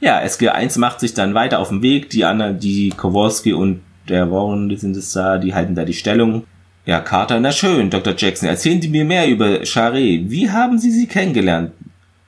Ja, 0.00 0.20
SG1 0.22 0.78
macht 0.78 1.00
sich 1.00 1.14
dann 1.14 1.34
weiter 1.34 1.58
auf 1.58 1.68
den 1.68 1.82
Weg. 1.82 2.10
Die 2.10 2.24
anderen, 2.24 2.58
die 2.58 2.90
Kowalski 2.90 3.52
und 3.52 3.80
der 4.08 4.30
Warren, 4.30 4.68
die 4.68 4.76
sind 4.76 4.96
es 4.96 5.12
da, 5.12 5.38
die 5.38 5.54
halten 5.54 5.74
da 5.74 5.84
die 5.84 5.92
Stellung. 5.92 6.44
Ja, 6.86 7.00
Carter, 7.00 7.38
na 7.38 7.52
schön, 7.52 7.90
Dr. 7.90 8.14
Jackson, 8.16 8.48
erzählen 8.48 8.80
Sie 8.80 8.88
mir 8.88 9.04
mehr 9.04 9.28
über 9.28 9.62
Charé. 9.62 10.28
Wie 10.28 10.50
haben 10.50 10.78
Sie 10.78 10.90
sie 10.90 11.06
kennengelernt? 11.06 11.72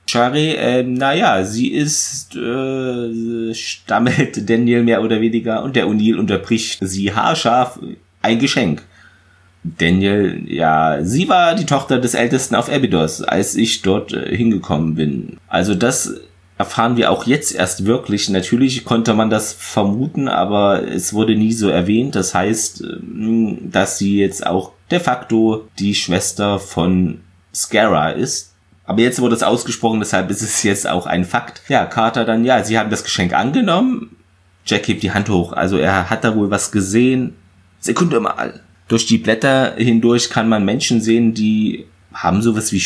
Charé, 0.07 0.53
äh, 0.55 0.83
naja, 0.83 1.43
sie 1.43 1.69
ist, 1.69 2.35
äh, 2.35 3.53
stammelt 3.53 4.47
Daniel 4.49 4.83
mehr 4.83 5.01
oder 5.01 5.21
weniger 5.21 5.63
und 5.63 5.75
der 5.75 5.87
O'Neill 5.87 6.17
unterbricht 6.17 6.79
sie 6.81 7.13
haarscharf. 7.13 7.79
Ein 8.21 8.39
Geschenk. 8.39 8.83
Daniel, 9.63 10.43
ja, 10.45 11.03
sie 11.03 11.29
war 11.29 11.55
die 11.55 11.65
Tochter 11.65 11.99
des 11.99 12.13
Ältesten 12.13 12.55
auf 12.55 12.71
Abydos, 12.71 13.21
als 13.23 13.55
ich 13.55 13.81
dort 13.81 14.13
äh, 14.13 14.35
hingekommen 14.35 14.95
bin. 14.95 15.37
Also 15.47 15.73
das 15.73 16.13
erfahren 16.57 16.97
wir 16.97 17.11
auch 17.11 17.25
jetzt 17.25 17.53
erst 17.53 17.85
wirklich. 17.85 18.29
Natürlich 18.29 18.85
konnte 18.85 19.13
man 19.13 19.29
das 19.29 19.53
vermuten, 19.53 20.27
aber 20.27 20.87
es 20.87 21.13
wurde 21.13 21.35
nie 21.35 21.53
so 21.53 21.69
erwähnt. 21.69 22.15
Das 22.15 22.35
heißt, 22.35 22.81
ähm, 22.81 23.71
dass 23.71 23.97
sie 23.97 24.17
jetzt 24.17 24.45
auch 24.45 24.71
de 24.91 24.99
facto 24.99 25.67
die 25.79 25.95
Schwester 25.95 26.59
von 26.59 27.21
Scara 27.53 28.09
ist. 28.09 28.53
Aber 28.85 29.01
jetzt 29.01 29.21
wurde 29.21 29.35
es 29.35 29.43
ausgesprochen, 29.43 29.99
deshalb 29.99 30.29
ist 30.29 30.41
es 30.41 30.63
jetzt 30.63 30.87
auch 30.87 31.05
ein 31.05 31.23
Fakt. 31.23 31.61
Ja, 31.69 31.85
Carter 31.85 32.25
dann, 32.25 32.43
ja, 32.43 32.63
sie 32.63 32.77
haben 32.77 32.89
das 32.89 33.03
Geschenk 33.03 33.33
angenommen. 33.33 34.17
Jack 34.65 34.87
hebt 34.87 35.03
die 35.03 35.11
Hand 35.11 35.29
hoch. 35.29 35.53
Also 35.53 35.77
er 35.77 36.09
hat 36.09 36.23
da 36.23 36.35
wohl 36.35 36.51
was 36.51 36.71
gesehen. 36.71 37.35
Sekunde 37.79 38.19
mal. 38.19 38.61
Durch 38.87 39.05
die 39.05 39.17
Blätter 39.17 39.75
hindurch 39.77 40.29
kann 40.29 40.49
man 40.49 40.65
Menschen 40.65 41.01
sehen, 41.01 41.33
die 41.33 41.85
haben 42.13 42.41
sowas 42.41 42.71
wie 42.71 42.83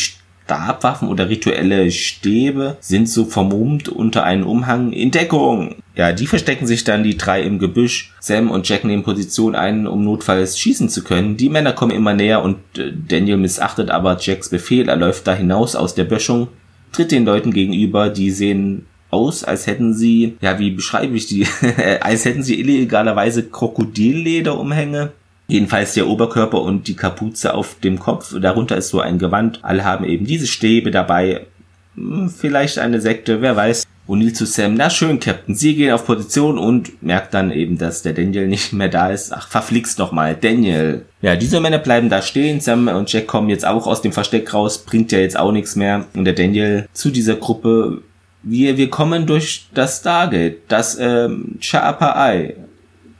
Stabwaffen 0.48 1.08
oder 1.08 1.28
rituelle 1.28 1.90
Stäbe 1.90 2.78
sind 2.80 3.06
so 3.06 3.26
vermummt 3.26 3.90
unter 3.90 4.24
einem 4.24 4.46
Umhang 4.46 4.92
in 4.92 5.10
Deckung. 5.10 5.76
Ja, 5.94 6.12
die 6.12 6.26
verstecken 6.26 6.66
sich 6.66 6.84
dann 6.84 7.02
die 7.02 7.18
drei 7.18 7.42
im 7.42 7.58
Gebüsch. 7.58 8.14
Sam 8.18 8.50
und 8.50 8.66
Jack 8.66 8.84
nehmen 8.84 9.02
Position 9.02 9.54
ein, 9.54 9.86
um 9.86 10.04
notfalls 10.04 10.58
schießen 10.58 10.88
zu 10.88 11.04
können. 11.04 11.36
Die 11.36 11.50
Männer 11.50 11.74
kommen 11.74 11.92
immer 11.92 12.14
näher 12.14 12.42
und 12.42 12.56
äh, 12.78 12.92
Daniel 12.92 13.36
missachtet 13.36 13.90
aber 13.90 14.16
Jacks 14.18 14.48
Befehl. 14.48 14.88
Er 14.88 14.96
läuft 14.96 15.26
da 15.26 15.34
hinaus 15.34 15.76
aus 15.76 15.94
der 15.94 16.04
Böschung, 16.04 16.48
tritt 16.92 17.12
den 17.12 17.26
Leuten 17.26 17.52
gegenüber, 17.52 18.08
die 18.08 18.30
sehen 18.30 18.86
aus, 19.10 19.44
als 19.44 19.66
hätten 19.66 19.92
sie, 19.92 20.38
ja, 20.40 20.58
wie 20.58 20.70
beschreibe 20.70 21.14
ich 21.14 21.26
die, 21.26 21.46
als 22.00 22.24
hätten 22.24 22.42
sie 22.42 22.58
illegalerweise 22.58 23.42
Krokodillederumhänge 23.42 25.12
Jedenfalls 25.48 25.94
der 25.94 26.06
Oberkörper 26.06 26.60
und 26.60 26.88
die 26.88 26.96
Kapuze 26.96 27.54
auf 27.54 27.76
dem 27.82 27.98
Kopf. 27.98 28.38
Darunter 28.38 28.76
ist 28.76 28.90
so 28.90 29.00
ein 29.00 29.18
Gewand. 29.18 29.60
Alle 29.62 29.84
haben 29.84 30.04
eben 30.04 30.26
diese 30.26 30.46
Stäbe 30.46 30.90
dabei. 30.90 31.46
Hm, 31.94 32.28
vielleicht 32.28 32.78
eine 32.78 33.00
Sekte, 33.00 33.40
wer 33.40 33.56
weiß. 33.56 33.84
O'Neill 34.08 34.32
zu 34.32 34.46
Sam, 34.46 34.74
na 34.74 34.88
schön, 34.88 35.20
Captain. 35.20 35.54
Sie 35.54 35.74
gehen 35.74 35.92
auf 35.92 36.06
Position 36.06 36.56
und 36.56 37.02
merkt 37.02 37.34
dann 37.34 37.50
eben, 37.50 37.76
dass 37.76 38.02
der 38.02 38.14
Daniel 38.14 38.46
nicht 38.48 38.72
mehr 38.72 38.88
da 38.88 39.10
ist. 39.10 39.32
Ach, 39.32 39.48
verflixt 39.48 39.98
doch 39.98 40.12
mal, 40.12 40.34
Daniel. 40.34 41.06
Ja, 41.22 41.34
diese 41.34 41.60
Männer 41.60 41.78
bleiben 41.78 42.10
da 42.10 42.20
stehen. 42.20 42.60
Sam 42.60 42.88
und 42.88 43.12
Jack 43.12 43.26
kommen 43.26 43.48
jetzt 43.48 43.66
auch 43.66 43.86
aus 43.86 44.02
dem 44.02 44.12
Versteck 44.12 44.52
raus. 44.52 44.78
Bringt 44.78 45.12
ja 45.12 45.18
jetzt 45.18 45.38
auch 45.38 45.52
nichts 45.52 45.76
mehr. 45.76 46.06
Und 46.14 46.24
der 46.24 46.34
Daniel 46.34 46.88
zu 46.92 47.10
dieser 47.10 47.36
Gruppe. 47.36 48.02
Wir, 48.42 48.76
wir 48.76 48.88
kommen 48.88 49.26
durch 49.26 49.66
das 49.74 49.98
Stargate, 49.98 50.58
das 50.68 50.96
ähm, 50.98 51.58
Cha'apai. 51.60 52.54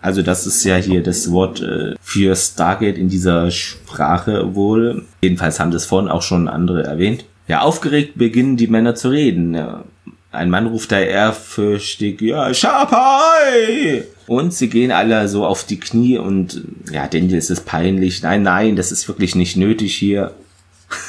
Also 0.00 0.22
das 0.22 0.46
ist 0.46 0.62
ja 0.64 0.76
hier 0.76 1.02
das 1.02 1.30
Wort 1.32 1.60
äh, 1.60 1.94
für 2.00 2.36
Stargate 2.36 2.98
in 2.98 3.08
dieser 3.08 3.50
Sprache 3.50 4.54
wohl. 4.54 5.04
Jedenfalls 5.22 5.58
haben 5.58 5.70
das 5.70 5.86
vorhin 5.86 6.08
auch 6.08 6.22
schon 6.22 6.48
andere 6.48 6.84
erwähnt. 6.84 7.24
Ja, 7.48 7.62
aufgeregt 7.62 8.12
beginnen 8.16 8.56
die 8.56 8.66
Männer 8.66 8.94
zu 8.94 9.08
reden. 9.08 9.56
Ein 10.30 10.50
Mann 10.50 10.66
ruft 10.66 10.92
da 10.92 11.00
ehrfürchtig, 11.00 12.20
ja, 12.20 12.52
Schapai! 12.52 14.04
Und 14.26 14.52
sie 14.52 14.68
gehen 14.68 14.92
alle 14.92 15.26
so 15.26 15.46
auf 15.46 15.64
die 15.64 15.80
Knie 15.80 16.18
und 16.18 16.62
ja, 16.92 17.08
Daniel 17.08 17.38
ist 17.38 17.50
es 17.50 17.60
peinlich. 17.60 18.22
Nein, 18.22 18.42
nein, 18.42 18.76
das 18.76 18.92
ist 18.92 19.08
wirklich 19.08 19.34
nicht 19.34 19.56
nötig 19.56 19.96
hier. 19.96 20.34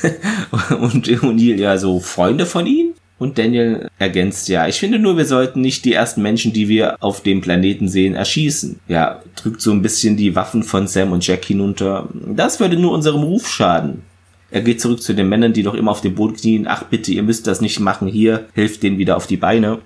und 0.79 1.07
O'Neill, 1.07 1.57
ja, 1.57 1.77
so 1.77 1.99
Freunde 1.99 2.45
von 2.45 2.65
ihnen? 2.65 2.88
Und 3.19 3.37
Daniel 3.37 3.89
ergänzt, 3.99 4.47
ja, 4.47 4.67
ich 4.67 4.79
finde 4.79 4.97
nur, 4.97 5.17
wir 5.17 5.25
sollten 5.25 5.59
nicht 5.59 5.83
die 5.83 5.91
ersten 5.91 6.21
Menschen, 6.21 6.53
die 6.53 6.69
wir 6.69 6.95
auf 7.03 7.21
dem 7.21 7.41
Planeten 7.41 7.89
sehen, 7.89 8.15
erschießen. 8.15 8.79
Ja, 8.87 9.21
drückt 9.35 9.61
so 9.61 9.71
ein 9.71 9.81
bisschen 9.81 10.15
die 10.15 10.35
Waffen 10.35 10.63
von 10.63 10.87
Sam 10.87 11.11
und 11.11 11.27
Jack 11.27 11.43
hinunter. 11.43 12.07
Das 12.13 12.61
würde 12.61 12.77
nur 12.77 12.93
unserem 12.93 13.23
Ruf 13.23 13.49
schaden. 13.49 14.03
Er 14.51 14.61
geht 14.61 14.79
zurück 14.79 15.01
zu 15.01 15.13
den 15.13 15.27
Männern, 15.27 15.51
die 15.51 15.63
doch 15.63 15.75
immer 15.75 15.91
auf 15.91 16.01
dem 16.01 16.15
Boden 16.15 16.37
knien. 16.37 16.65
Ach 16.67 16.83
bitte, 16.83 17.11
ihr 17.11 17.21
müsst 17.21 17.45
das 17.45 17.59
nicht 17.59 17.81
machen. 17.81 18.07
Hier, 18.07 18.45
hilft 18.53 18.83
denen 18.83 18.97
wieder 18.97 19.17
auf 19.17 19.27
die 19.27 19.37
Beine. 19.37 19.79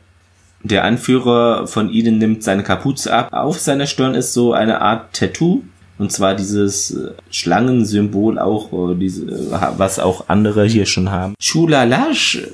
Der 0.62 0.86
Anführer 0.86 1.68
von 1.68 1.90
ihnen 1.90 2.20
nimmt 2.20 2.44
seine 2.44 2.64
Kapuze 2.64 3.12
ab. 3.12 3.30
Auf 3.34 3.60
seiner 3.60 3.88
Stirn 3.88 4.14
ist 4.14 4.34
so 4.34 4.54
eine 4.54 4.80
Art 4.82 5.14
Tattoo. 5.14 5.64
Und 5.98 6.12
zwar 6.12 6.36
dieses 6.36 6.92
äh, 6.92 7.12
Schlangensymbol 7.30 8.40
auch, 8.40 8.92
äh, 8.92 8.96
diese, 8.96 9.52
was 9.78 10.00
auch 10.00 10.30
andere 10.30 10.66
hier 10.66 10.86
schon 10.86 11.12
haben. 11.12 11.36
Schulalasch 11.40 12.48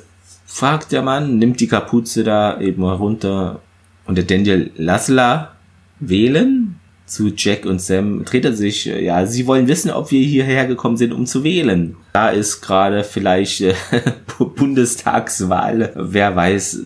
fragt 0.52 0.90
der 0.90 1.02
Mann, 1.02 1.38
nimmt 1.38 1.60
die 1.60 1.68
Kapuze 1.68 2.24
da 2.24 2.60
eben 2.60 2.82
herunter 2.84 3.60
und 4.04 4.16
der 4.16 4.24
Daniel 4.24 4.72
Lasla 4.76 5.52
wählen 6.00 6.80
zu 7.06 7.32
Jack 7.36 7.66
und 7.66 7.80
Sam 7.80 8.24
dreht 8.24 8.44
er 8.44 8.52
sich, 8.52 8.84
ja, 8.84 9.26
sie 9.26 9.46
wollen 9.46 9.68
wissen, 9.68 9.90
ob 9.90 10.10
wir 10.10 10.20
hierher 10.20 10.66
gekommen 10.66 10.96
sind, 10.96 11.12
um 11.12 11.24
zu 11.26 11.44
wählen. 11.44 11.96
Da 12.12 12.30
ist 12.30 12.60
gerade 12.60 13.04
vielleicht 13.04 13.60
äh, 13.60 13.74
Bundestagswahl, 14.38 15.92
wer 15.94 16.34
weiß, 16.34 16.80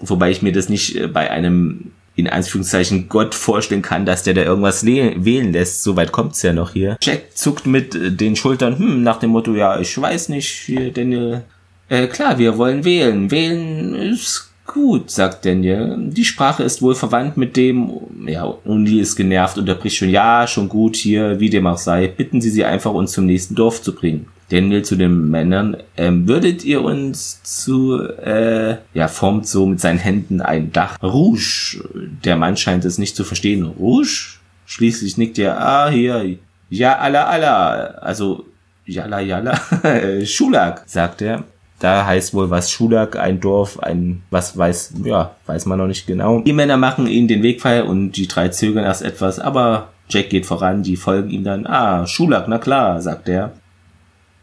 wobei 0.00 0.30
ich 0.30 0.40
mir 0.40 0.52
das 0.52 0.68
nicht 0.70 0.96
äh, 0.96 1.06
bei 1.06 1.30
einem 1.30 1.92
in 2.16 2.26
Anführungszeichen 2.26 3.08
Gott 3.08 3.34
vorstellen 3.34 3.82
kann, 3.82 4.04
dass 4.04 4.22
der 4.22 4.34
da 4.34 4.42
irgendwas 4.42 4.84
wählen 4.84 5.52
lässt. 5.52 5.82
Soweit 5.82 6.12
kommt's 6.12 6.42
ja 6.42 6.52
noch 6.52 6.72
hier. 6.72 6.96
Jack 7.00 7.36
zuckt 7.36 7.66
mit 7.66 7.94
äh, 7.94 8.10
den 8.10 8.36
Schultern, 8.36 8.78
hm, 8.78 9.02
nach 9.02 9.18
dem 9.18 9.30
Motto, 9.30 9.54
ja, 9.54 9.78
ich 9.78 9.98
weiß 10.00 10.30
nicht, 10.30 10.48
hier, 10.48 10.90
Daniel, 10.90 11.44
äh, 11.90 12.06
klar, 12.06 12.38
wir 12.38 12.56
wollen 12.56 12.84
wählen. 12.84 13.30
Wählen 13.30 13.94
ist 13.94 14.50
gut, 14.64 15.10
sagt 15.10 15.44
Daniel. 15.44 15.96
Die 15.98 16.24
Sprache 16.24 16.62
ist 16.62 16.80
wohl 16.80 16.94
verwandt 16.94 17.36
mit 17.36 17.56
dem, 17.56 17.90
ja, 18.26 18.44
Uni 18.44 19.00
ist 19.00 19.16
genervt, 19.16 19.58
unterbricht 19.58 19.96
schon, 19.96 20.08
ja, 20.08 20.46
schon 20.46 20.68
gut 20.68 20.96
hier, 20.96 21.40
wie 21.40 21.50
dem 21.50 21.66
auch 21.66 21.76
sei. 21.76 22.06
Bitten 22.06 22.40
Sie 22.40 22.50
sie 22.50 22.64
einfach, 22.64 22.92
uns 22.92 23.12
zum 23.12 23.26
nächsten 23.26 23.56
Dorf 23.56 23.82
zu 23.82 23.94
bringen. 23.94 24.26
Daniel 24.50 24.82
zu 24.82 24.96
den 24.96 25.30
Männern, 25.30 25.76
ähm, 25.96 26.26
würdet 26.26 26.64
ihr 26.64 26.82
uns 26.82 27.42
zu, 27.42 28.00
äh, 28.00 28.76
ja, 28.94 29.08
formt 29.08 29.46
so 29.46 29.66
mit 29.66 29.80
seinen 29.80 29.98
Händen 29.98 30.40
ein 30.40 30.72
Dach. 30.72 30.96
Rouge, 31.02 31.82
der 32.24 32.36
Mann 32.36 32.56
scheint 32.56 32.84
es 32.84 32.98
nicht 32.98 33.16
zu 33.16 33.24
verstehen. 33.24 33.64
Rouge? 33.64 34.38
Schließlich 34.66 35.18
nickt 35.18 35.38
er, 35.38 35.60
ah, 35.60 35.88
hier, 35.90 36.36
ja, 36.68 36.96
alla, 36.98 37.24
alla, 37.26 37.70
also, 38.00 38.46
jalla, 38.86 39.20
jalla, 39.20 39.60
Schulak, 40.24 40.84
sagt 40.86 41.22
er. 41.22 41.44
Da 41.80 42.04
heißt 42.04 42.34
wohl 42.34 42.50
was 42.50 42.70
Schulak, 42.70 43.16
ein 43.16 43.40
Dorf, 43.40 43.80
ein, 43.80 44.22
was 44.30 44.56
weiß, 44.56 44.94
ja, 45.02 45.34
weiß 45.46 45.64
man 45.64 45.78
noch 45.78 45.86
nicht 45.86 46.06
genau. 46.06 46.40
Die 46.40 46.52
Männer 46.52 46.76
machen 46.76 47.06
ihnen 47.06 47.26
den 47.26 47.42
Weg 47.42 47.62
frei 47.62 47.82
und 47.82 48.12
die 48.12 48.28
drei 48.28 48.48
zögern 48.48 48.84
erst 48.84 49.02
etwas, 49.02 49.40
aber 49.40 49.88
Jack 50.10 50.28
geht 50.28 50.44
voran, 50.44 50.82
die 50.82 50.96
folgen 50.96 51.30
ihm 51.30 51.42
dann. 51.42 51.66
Ah, 51.66 52.06
Schulak, 52.06 52.48
na 52.48 52.58
klar, 52.58 53.00
sagt 53.00 53.28
er. 53.28 53.52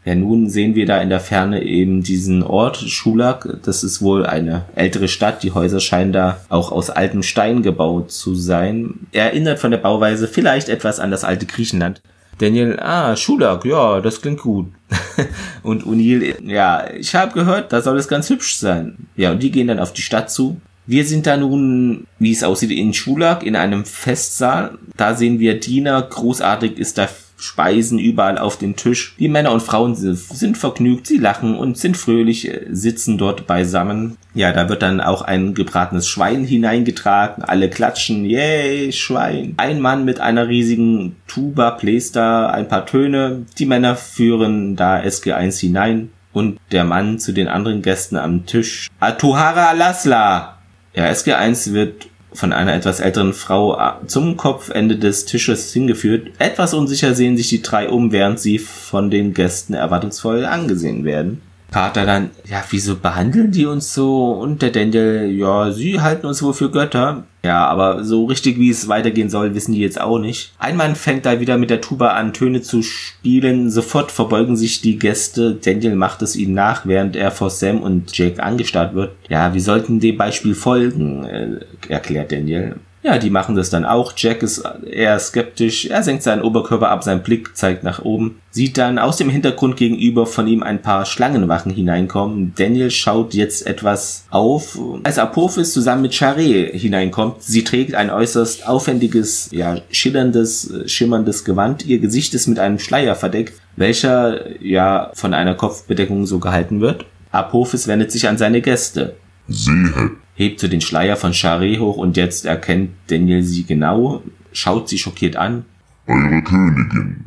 Ja, 0.04 0.14
nun 0.14 0.48
sehen 0.48 0.74
wir 0.74 0.86
da 0.86 1.00
in 1.00 1.10
der 1.10 1.20
Ferne 1.20 1.62
eben 1.62 2.02
diesen 2.02 2.42
Ort, 2.42 2.78
Schulak. 2.78 3.58
Das 3.62 3.84
ist 3.84 4.00
wohl 4.00 4.24
eine 4.24 4.64
ältere 4.74 5.06
Stadt. 5.06 5.42
Die 5.42 5.52
Häuser 5.52 5.80
scheinen 5.80 6.12
da 6.12 6.38
auch 6.48 6.72
aus 6.72 6.88
altem 6.88 7.22
Stein 7.22 7.62
gebaut 7.62 8.10
zu 8.10 8.34
sein. 8.34 9.06
Er 9.12 9.26
erinnert 9.26 9.58
von 9.58 9.70
der 9.70 9.78
Bauweise 9.78 10.26
vielleicht 10.26 10.70
etwas 10.70 10.98
an 10.98 11.10
das 11.10 11.24
alte 11.24 11.46
Griechenland. 11.46 12.00
Daniel, 12.38 12.78
ah, 12.80 13.16
Schulak, 13.16 13.64
ja, 13.64 14.00
das 14.00 14.20
klingt 14.20 14.40
gut. 14.40 14.72
und 15.62 15.84
O'Neill, 15.84 16.36
ja, 16.44 16.88
ich 16.94 17.14
habe 17.14 17.32
gehört, 17.32 17.72
da 17.72 17.80
soll 17.82 17.98
es 17.98 18.08
ganz 18.08 18.30
hübsch 18.30 18.56
sein. 18.56 18.96
Ja, 19.16 19.32
und 19.32 19.42
die 19.42 19.50
gehen 19.50 19.66
dann 19.66 19.80
auf 19.80 19.92
die 19.92 20.02
Stadt 20.02 20.30
zu. 20.30 20.60
Wir 20.86 21.04
sind 21.04 21.26
da 21.26 21.36
nun, 21.36 22.06
wie 22.18 22.32
es 22.32 22.44
aussieht, 22.44 22.70
in 22.70 22.94
Schulak, 22.94 23.42
in 23.42 23.56
einem 23.56 23.84
Festsaal. 23.84 24.78
Da 24.96 25.14
sehen 25.14 25.38
wir 25.38 25.60
Diener, 25.60 26.00
großartig 26.00 26.78
ist 26.78 26.96
da 26.96 27.08
Speisen 27.38 27.98
überall 27.98 28.36
auf 28.36 28.58
dem 28.58 28.76
Tisch. 28.76 29.14
Die 29.18 29.28
Männer 29.28 29.52
und 29.52 29.62
Frauen 29.62 29.94
sind 29.94 30.58
vergnügt, 30.58 31.06
sie 31.06 31.18
lachen 31.18 31.56
und 31.56 31.78
sind 31.78 31.96
fröhlich, 31.96 32.48
äh, 32.48 32.66
sitzen 32.70 33.16
dort 33.16 33.46
beisammen. 33.46 34.16
Ja, 34.34 34.52
da 34.52 34.68
wird 34.68 34.82
dann 34.82 35.00
auch 35.00 35.22
ein 35.22 35.54
gebratenes 35.54 36.08
Schwein 36.08 36.44
hineingetragen. 36.44 37.44
Alle 37.44 37.70
klatschen, 37.70 38.24
yay, 38.24 38.92
Schwein. 38.92 39.54
Ein 39.56 39.80
Mann 39.80 40.04
mit 40.04 40.20
einer 40.20 40.48
riesigen 40.48 41.16
Tuba 41.26 41.70
bläst 41.70 42.16
da 42.16 42.50
ein 42.50 42.68
paar 42.68 42.86
Töne. 42.86 43.46
Die 43.58 43.66
Männer 43.66 43.96
führen 43.96 44.76
da 44.76 44.98
SG1 44.98 45.60
hinein. 45.60 46.10
Und 46.32 46.60
der 46.72 46.84
Mann 46.84 47.18
zu 47.18 47.32
den 47.32 47.48
anderen 47.48 47.82
Gästen 47.82 48.16
am 48.16 48.46
Tisch. 48.46 48.88
Atuhara 49.00 49.72
Lasla! 49.72 50.58
Ja, 50.94 51.06
SG1 51.06 51.72
wird 51.72 52.08
von 52.32 52.52
einer 52.52 52.74
etwas 52.74 53.00
älteren 53.00 53.32
Frau 53.32 53.78
zum 54.06 54.36
Kopfende 54.36 54.96
des 54.96 55.24
Tisches 55.24 55.72
hingeführt. 55.72 56.28
Etwas 56.38 56.74
unsicher 56.74 57.14
sehen 57.14 57.36
sich 57.36 57.48
die 57.48 57.62
drei 57.62 57.88
um, 57.88 58.12
während 58.12 58.38
sie 58.38 58.58
von 58.58 59.10
den 59.10 59.34
Gästen 59.34 59.74
erwartungsvoll 59.74 60.44
angesehen 60.44 61.04
werden. 61.04 61.40
Carter 61.70 62.06
dann, 62.06 62.30
ja, 62.48 62.64
wieso 62.70 62.96
behandeln 62.96 63.50
die 63.52 63.66
uns 63.66 63.92
so? 63.92 64.32
Und 64.32 64.62
der 64.62 64.70
Daniel, 64.70 65.30
ja, 65.30 65.70
sie 65.70 66.00
halten 66.00 66.26
uns 66.26 66.42
wohl 66.42 66.54
für 66.54 66.70
Götter. 66.70 67.24
Ja, 67.44 67.66
aber 67.66 68.04
so 68.04 68.24
richtig, 68.24 68.58
wie 68.58 68.70
es 68.70 68.88
weitergehen 68.88 69.30
soll, 69.30 69.54
wissen 69.54 69.72
die 69.72 69.80
jetzt 69.80 70.00
auch 70.00 70.18
nicht. 70.18 70.52
Ein 70.58 70.76
Mann 70.76 70.96
fängt 70.96 71.26
da 71.26 71.40
wieder 71.40 71.56
mit 71.56 71.70
der 71.70 71.80
Tuba 71.80 72.08
an, 72.10 72.32
Töne 72.32 72.62
zu 72.62 72.82
spielen. 72.82 73.70
Sofort 73.70 74.10
verbeugen 74.10 74.56
sich 74.56 74.80
die 74.80 74.98
Gäste. 74.98 75.54
Daniel 75.54 75.94
macht 75.94 76.22
es 76.22 76.36
ihnen 76.36 76.54
nach, 76.54 76.86
während 76.86 77.16
er 77.16 77.30
vor 77.30 77.50
Sam 77.50 77.80
und 77.80 78.16
Jake 78.16 78.42
angestarrt 78.42 78.94
wird. 78.94 79.12
Ja, 79.28 79.54
wir 79.54 79.60
sollten 79.60 80.00
dem 80.00 80.16
Beispiel 80.16 80.54
folgen, 80.54 81.24
äh, 81.24 81.60
erklärt 81.88 82.32
Daniel. 82.32 82.76
Ja, 83.02 83.18
die 83.18 83.30
machen 83.30 83.54
das 83.54 83.70
dann 83.70 83.84
auch. 83.84 84.12
Jack 84.16 84.42
ist 84.42 84.62
eher 84.84 85.18
skeptisch. 85.20 85.86
Er 85.86 86.02
senkt 86.02 86.24
seinen 86.24 86.42
Oberkörper 86.42 86.90
ab, 86.90 87.04
sein 87.04 87.22
Blick 87.22 87.56
zeigt 87.56 87.84
nach 87.84 88.04
oben. 88.04 88.40
Sieht 88.50 88.76
dann 88.76 88.98
aus 88.98 89.16
dem 89.16 89.30
Hintergrund 89.30 89.76
gegenüber 89.76 90.26
von 90.26 90.48
ihm 90.48 90.64
ein 90.64 90.82
paar 90.82 91.06
Schlangenwachen 91.06 91.72
hineinkommen. 91.72 92.54
Daniel 92.56 92.90
schaut 92.90 93.34
jetzt 93.34 93.66
etwas 93.66 94.24
auf, 94.30 94.78
als 95.04 95.18
Apophis 95.18 95.72
zusammen 95.72 96.02
mit 96.02 96.12
Charé 96.12 96.72
hineinkommt. 96.72 97.42
Sie 97.42 97.62
trägt 97.62 97.94
ein 97.94 98.10
äußerst 98.10 98.66
aufwendiges, 98.66 99.48
ja, 99.52 99.76
schillerndes, 99.92 100.72
schimmerndes 100.86 101.44
Gewand. 101.44 101.86
Ihr 101.86 102.00
Gesicht 102.00 102.34
ist 102.34 102.48
mit 102.48 102.58
einem 102.58 102.80
Schleier 102.80 103.14
verdeckt, 103.14 103.60
welcher 103.76 104.60
ja 104.60 105.12
von 105.14 105.34
einer 105.34 105.54
Kopfbedeckung 105.54 106.26
so 106.26 106.40
gehalten 106.40 106.80
wird. 106.80 107.06
Apophis 107.30 107.86
wendet 107.86 108.10
sich 108.10 108.28
an 108.28 108.38
seine 108.38 108.60
Gäste. 108.60 109.14
Sehet, 109.46 110.10
hebt 110.38 110.60
so 110.60 110.68
den 110.68 110.80
Schleier 110.80 111.16
von 111.16 111.32
Charé 111.32 111.78
hoch 111.80 111.96
und 111.96 112.16
jetzt 112.16 112.46
erkennt 112.46 112.90
Daniel 113.08 113.42
sie 113.42 113.64
genau, 113.64 114.22
schaut 114.52 114.88
sie 114.88 114.98
schockiert 114.98 115.36
an. 115.36 115.64
eure 116.06 116.42
Königin. 116.42 117.24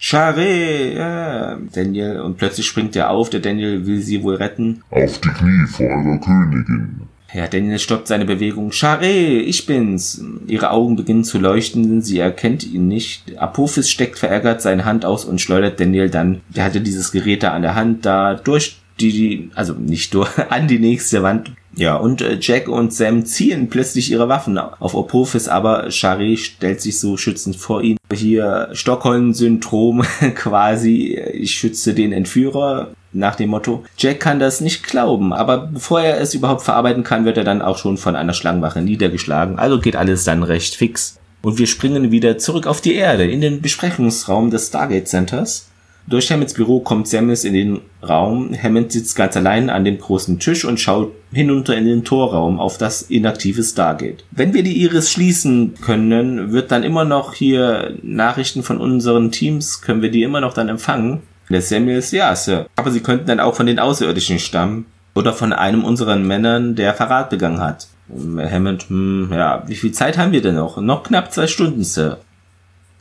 Charé, 0.00 0.94
ja, 0.96 1.58
Daniel, 1.72 2.20
und 2.20 2.36
plötzlich 2.36 2.66
springt 2.66 2.96
er 2.96 3.10
auf, 3.10 3.30
der 3.30 3.38
Daniel 3.38 3.86
will 3.86 4.00
sie 4.00 4.24
wohl 4.24 4.34
retten. 4.34 4.82
Auf 4.90 5.20
die 5.20 5.28
Knie 5.28 5.66
vor 5.68 5.86
eurer 5.86 6.18
Königin. 6.18 7.02
Ja, 7.32 7.46
Daniel 7.46 7.78
stoppt 7.78 8.08
seine 8.08 8.24
Bewegung. 8.24 8.72
Charé, 8.72 9.38
ich 9.38 9.64
bin's. 9.64 10.22
Ihre 10.48 10.70
Augen 10.70 10.96
beginnen 10.96 11.22
zu 11.22 11.38
leuchten, 11.38 12.02
sie 12.02 12.18
erkennt 12.18 12.66
ihn 12.66 12.88
nicht. 12.88 13.38
Apophis 13.38 13.88
steckt 13.88 14.18
verärgert 14.18 14.60
seine 14.60 14.84
Hand 14.84 15.04
aus 15.04 15.24
und 15.24 15.40
schleudert 15.40 15.78
Daniel 15.78 16.10
dann, 16.10 16.40
der 16.48 16.64
hatte 16.64 16.80
dieses 16.80 17.12
Gerät 17.12 17.44
da 17.44 17.52
an 17.52 17.62
der 17.62 17.76
Hand, 17.76 18.04
da 18.04 18.34
durch 18.34 18.82
die, 19.00 19.50
also 19.54 19.74
nicht 19.74 20.12
durch, 20.14 20.36
an 20.50 20.66
die 20.66 20.80
nächste 20.80 21.22
Wand. 21.22 21.52
Ja, 21.74 21.96
und 21.96 22.20
äh, 22.20 22.38
Jack 22.40 22.68
und 22.68 22.92
Sam 22.92 23.24
ziehen 23.24 23.68
plötzlich 23.68 24.10
ihre 24.10 24.28
Waffen 24.28 24.58
auf 24.58 24.94
Apophis, 24.94 25.48
aber 25.48 25.86
Charé 25.86 26.36
stellt 26.36 26.80
sich 26.80 26.98
so 26.98 27.16
schützend 27.16 27.56
vor 27.56 27.82
ihn. 27.82 27.96
Hier 28.12 28.68
Stockholm-Syndrom 28.72 30.02
quasi, 30.34 31.18
ich 31.32 31.54
schütze 31.54 31.94
den 31.94 32.12
Entführer 32.12 32.88
nach 33.12 33.36
dem 33.36 33.50
Motto. 33.50 33.84
Jack 33.96 34.20
kann 34.20 34.38
das 34.38 34.60
nicht 34.60 34.84
glauben, 34.84 35.32
aber 35.32 35.58
bevor 35.58 36.00
er 36.00 36.20
es 36.20 36.34
überhaupt 36.34 36.62
verarbeiten 36.62 37.04
kann, 37.04 37.24
wird 37.24 37.36
er 37.36 37.44
dann 37.44 37.62
auch 37.62 37.78
schon 37.78 37.96
von 37.96 38.16
einer 38.16 38.34
Schlangenwache 38.34 38.82
niedergeschlagen. 38.82 39.58
Also 39.58 39.80
geht 39.80 39.96
alles 39.96 40.24
dann 40.24 40.42
recht 40.42 40.76
fix. 40.76 41.18
Und 41.42 41.58
wir 41.58 41.66
springen 41.66 42.10
wieder 42.10 42.38
zurück 42.38 42.66
auf 42.66 42.80
die 42.80 42.94
Erde, 42.94 43.24
in 43.28 43.40
den 43.40 43.60
Besprechungsraum 43.60 44.50
des 44.50 44.68
Stargate 44.68 45.08
Centers. 45.08 45.71
Durch 46.06 46.30
Hammonds 46.30 46.54
Büro 46.54 46.80
kommt 46.80 47.06
Samus 47.06 47.44
in 47.44 47.54
den 47.54 47.80
Raum. 48.06 48.50
Hammond 48.60 48.92
sitzt 48.92 49.16
ganz 49.16 49.36
allein 49.36 49.70
an 49.70 49.84
dem 49.84 49.98
großen 49.98 50.38
Tisch 50.38 50.64
und 50.64 50.80
schaut 50.80 51.12
hinunter 51.32 51.76
in 51.76 51.84
den 51.84 52.04
Torraum 52.04 52.58
auf 52.58 52.76
das 52.76 53.02
inaktive 53.02 53.62
Stargate. 53.62 54.24
Wenn 54.32 54.52
wir 54.52 54.62
die 54.62 54.82
Iris 54.82 55.12
schließen 55.12 55.74
können, 55.80 56.52
wird 56.52 56.72
dann 56.72 56.82
immer 56.82 57.04
noch 57.04 57.34
hier 57.34 57.96
Nachrichten 58.02 58.62
von 58.62 58.78
unseren 58.78 59.30
Teams, 59.30 59.80
können 59.80 60.02
wir 60.02 60.10
die 60.10 60.24
immer 60.24 60.40
noch 60.40 60.54
dann 60.54 60.68
empfangen. 60.68 61.22
Der 61.50 61.62
Samuels, 61.62 62.10
ja, 62.10 62.34
Sir. 62.34 62.66
Aber 62.76 62.90
sie 62.90 63.00
könnten 63.00 63.26
dann 63.26 63.40
auch 63.40 63.54
von 63.54 63.66
den 63.66 63.78
Außerirdischen 63.78 64.38
stammen. 64.38 64.86
Oder 65.14 65.34
von 65.34 65.52
einem 65.52 65.84
unserer 65.84 66.16
Männern, 66.16 66.74
der 66.74 66.94
Verrat 66.94 67.28
begangen 67.28 67.60
hat. 67.60 67.88
Hammond, 68.08 68.88
hm, 68.88 69.28
ja, 69.30 69.62
wie 69.66 69.74
viel 69.74 69.92
Zeit 69.92 70.16
haben 70.16 70.32
wir 70.32 70.40
denn 70.40 70.54
noch? 70.54 70.78
Noch 70.78 71.02
knapp 71.02 71.32
zwei 71.32 71.46
Stunden, 71.46 71.84
Sir. 71.84 72.18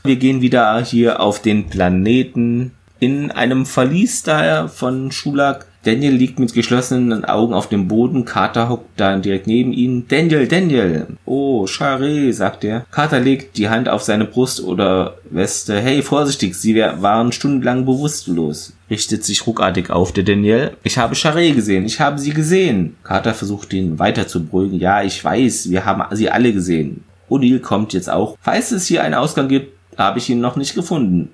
Wir 0.04 0.18
gehen 0.18 0.42
wieder 0.42 0.84
hier 0.84 1.22
auf 1.22 1.42
den 1.42 1.70
Planeten 1.70 2.74
in 3.02 3.32
einem 3.32 3.66
Verlies 3.66 4.22
daher 4.22 4.68
von 4.68 5.12
Schulak. 5.12 5.66
Daniel 5.84 6.14
liegt 6.14 6.38
mit 6.38 6.54
geschlossenen 6.54 7.26
Augen 7.26 7.56
auf 7.56 7.68
dem 7.68 7.88
Boden. 7.88 8.26
Carter 8.26 8.70
hockt 8.70 8.92
da 8.98 9.18
direkt 9.18 9.48
neben 9.48 9.74
ihm. 9.74 10.06
Daniel, 10.08 10.48
Daniel. 10.48 11.08
Oh, 11.26 11.66
Charé, 11.66 12.32
sagt 12.32 12.64
er. 12.64 12.86
Carter 12.92 13.20
legt 13.20 13.58
die 13.58 13.70
Hand 13.70 13.90
auf 13.90 14.04
seine 14.04 14.26
Brust 14.26 14.64
oder 14.64 15.16
Weste. 15.32 15.82
Hey, 15.82 16.04
vorsichtig, 16.04 16.54
sie 16.54 16.76
waren 16.76 17.32
stundenlang 17.32 17.86
bewusstlos. 17.86 18.74
Richtet 18.92 19.26
sich 19.26 19.48
ruckartig 19.48 19.90
auf 19.90 20.12
der 20.12 20.24
Daniel. 20.24 20.78
Ich 20.84 21.00
habe 21.00 21.16
Charé 21.16 21.56
gesehen. 21.56 21.86
Ich 21.86 22.00
habe 22.00 22.20
sie 22.20 22.36
gesehen. 22.36 22.98
Carter 23.04 23.34
versucht 23.34 23.74
ihn 23.74 23.98
weiter 23.98 24.28
zu 24.28 24.46
beruhigen. 24.46 24.80
Ja, 24.80 25.02
ich 25.02 25.24
weiß. 25.24 25.72
Wir 25.72 25.86
haben 25.86 26.04
sie 26.16 26.30
alle 26.30 26.54
gesehen. 26.54 27.04
O'Neill 27.32 27.62
kommt 27.62 27.94
jetzt 27.94 28.12
auch. 28.12 28.38
Falls 28.40 28.72
es 28.72 28.86
hier 28.86 29.02
einen 29.02 29.16
Ausgang 29.16 29.48
gibt, 29.48 29.76
habe 29.98 30.20
ich 30.20 30.30
ihn 30.30 30.40
noch 30.40 30.56
nicht 30.56 30.76
gefunden. 30.76 31.32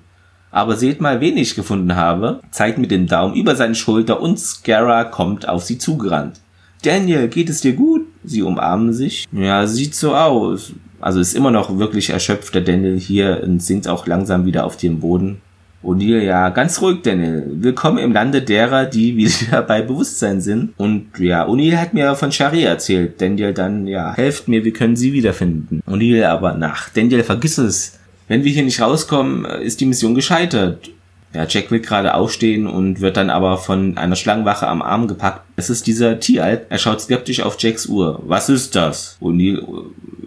Aber 0.51 0.75
seht 0.75 1.01
mal, 1.01 1.21
wen 1.21 1.37
ich 1.37 1.55
gefunden 1.55 1.95
habe. 1.95 2.39
Zeigt 2.51 2.77
mit 2.77 2.91
dem 2.91 3.07
Daumen 3.07 3.35
über 3.35 3.55
seine 3.55 3.75
Schulter 3.75 4.21
und 4.21 4.39
Scarra 4.39 5.03
kommt 5.03 5.47
auf 5.47 5.63
sie 5.63 5.77
zugerannt. 5.77 6.39
Daniel, 6.83 7.27
geht 7.27 7.49
es 7.49 7.61
dir 7.61 7.73
gut? 7.73 8.05
Sie 8.23 8.43
umarmen 8.43 8.93
sich. 8.93 9.25
Ja, 9.31 9.65
sieht 9.67 9.95
so 9.95 10.15
aus. 10.15 10.73
Also 10.99 11.19
ist 11.19 11.35
immer 11.35 11.51
noch 11.51 11.77
wirklich 11.77 12.09
erschöpft 12.09 12.55
der 12.55 12.61
Daniel 12.61 12.99
hier 12.99 13.41
und 13.43 13.61
sinkt 13.61 13.87
auch 13.87 14.07
langsam 14.07 14.45
wieder 14.45 14.65
auf 14.65 14.77
den 14.77 14.99
Boden. 14.99 15.41
O'Neill, 15.83 16.21
ja, 16.21 16.49
ganz 16.49 16.81
ruhig, 16.81 17.01
Daniel. 17.03 17.45
Willkommen 17.61 17.99
im 17.99 18.11
Lande 18.11 18.41
derer, 18.41 18.85
die 18.85 19.15
wieder 19.17 19.61
bei 19.61 19.81
Bewusstsein 19.81 20.41
sind. 20.41 20.73
Und 20.77 21.19
ja, 21.19 21.47
O'Neill 21.47 21.77
hat 21.77 21.93
mir 21.93 22.15
von 22.15 22.31
Shari 22.31 22.63
erzählt. 22.63 23.21
Daniel 23.21 23.53
dann, 23.53 23.85
ja, 23.85 24.13
helft 24.15 24.47
mir, 24.47 24.65
wir 24.65 24.73
können 24.73 24.95
sie 24.95 25.13
wiederfinden. 25.13 25.81
O'Neill 25.87 26.25
aber, 26.25 26.55
nach, 26.55 26.89
Daniel, 26.89 27.23
vergiss 27.23 27.57
es. 27.59 27.99
Wenn 28.27 28.43
wir 28.43 28.51
hier 28.51 28.63
nicht 28.63 28.81
rauskommen, 28.81 29.45
ist 29.45 29.79
die 29.79 29.85
Mission 29.85 30.15
gescheitert. 30.15 30.89
Ja, 31.33 31.45
Jack 31.47 31.71
will 31.71 31.81
gerade 31.81 32.13
aufstehen 32.13 32.67
und 32.67 33.01
wird 33.01 33.17
dann 33.17 33.29
aber 33.29 33.57
von 33.57 33.97
einer 33.97 34.15
Schlangenwache 34.15 34.67
am 34.67 34.81
Arm 34.81 35.07
gepackt. 35.07 35.41
Es 35.55 35.69
ist 35.69 35.85
dieser 35.85 36.19
Tieralk. 36.19 36.65
Er 36.69 36.77
schaut 36.77 37.01
skeptisch 37.01 37.41
auf 37.41 37.57
Jacks 37.59 37.85
Uhr. 37.85 38.21
Was 38.25 38.49
ist 38.49 38.75
das? 38.75 39.17
O'Neill, 39.21 39.61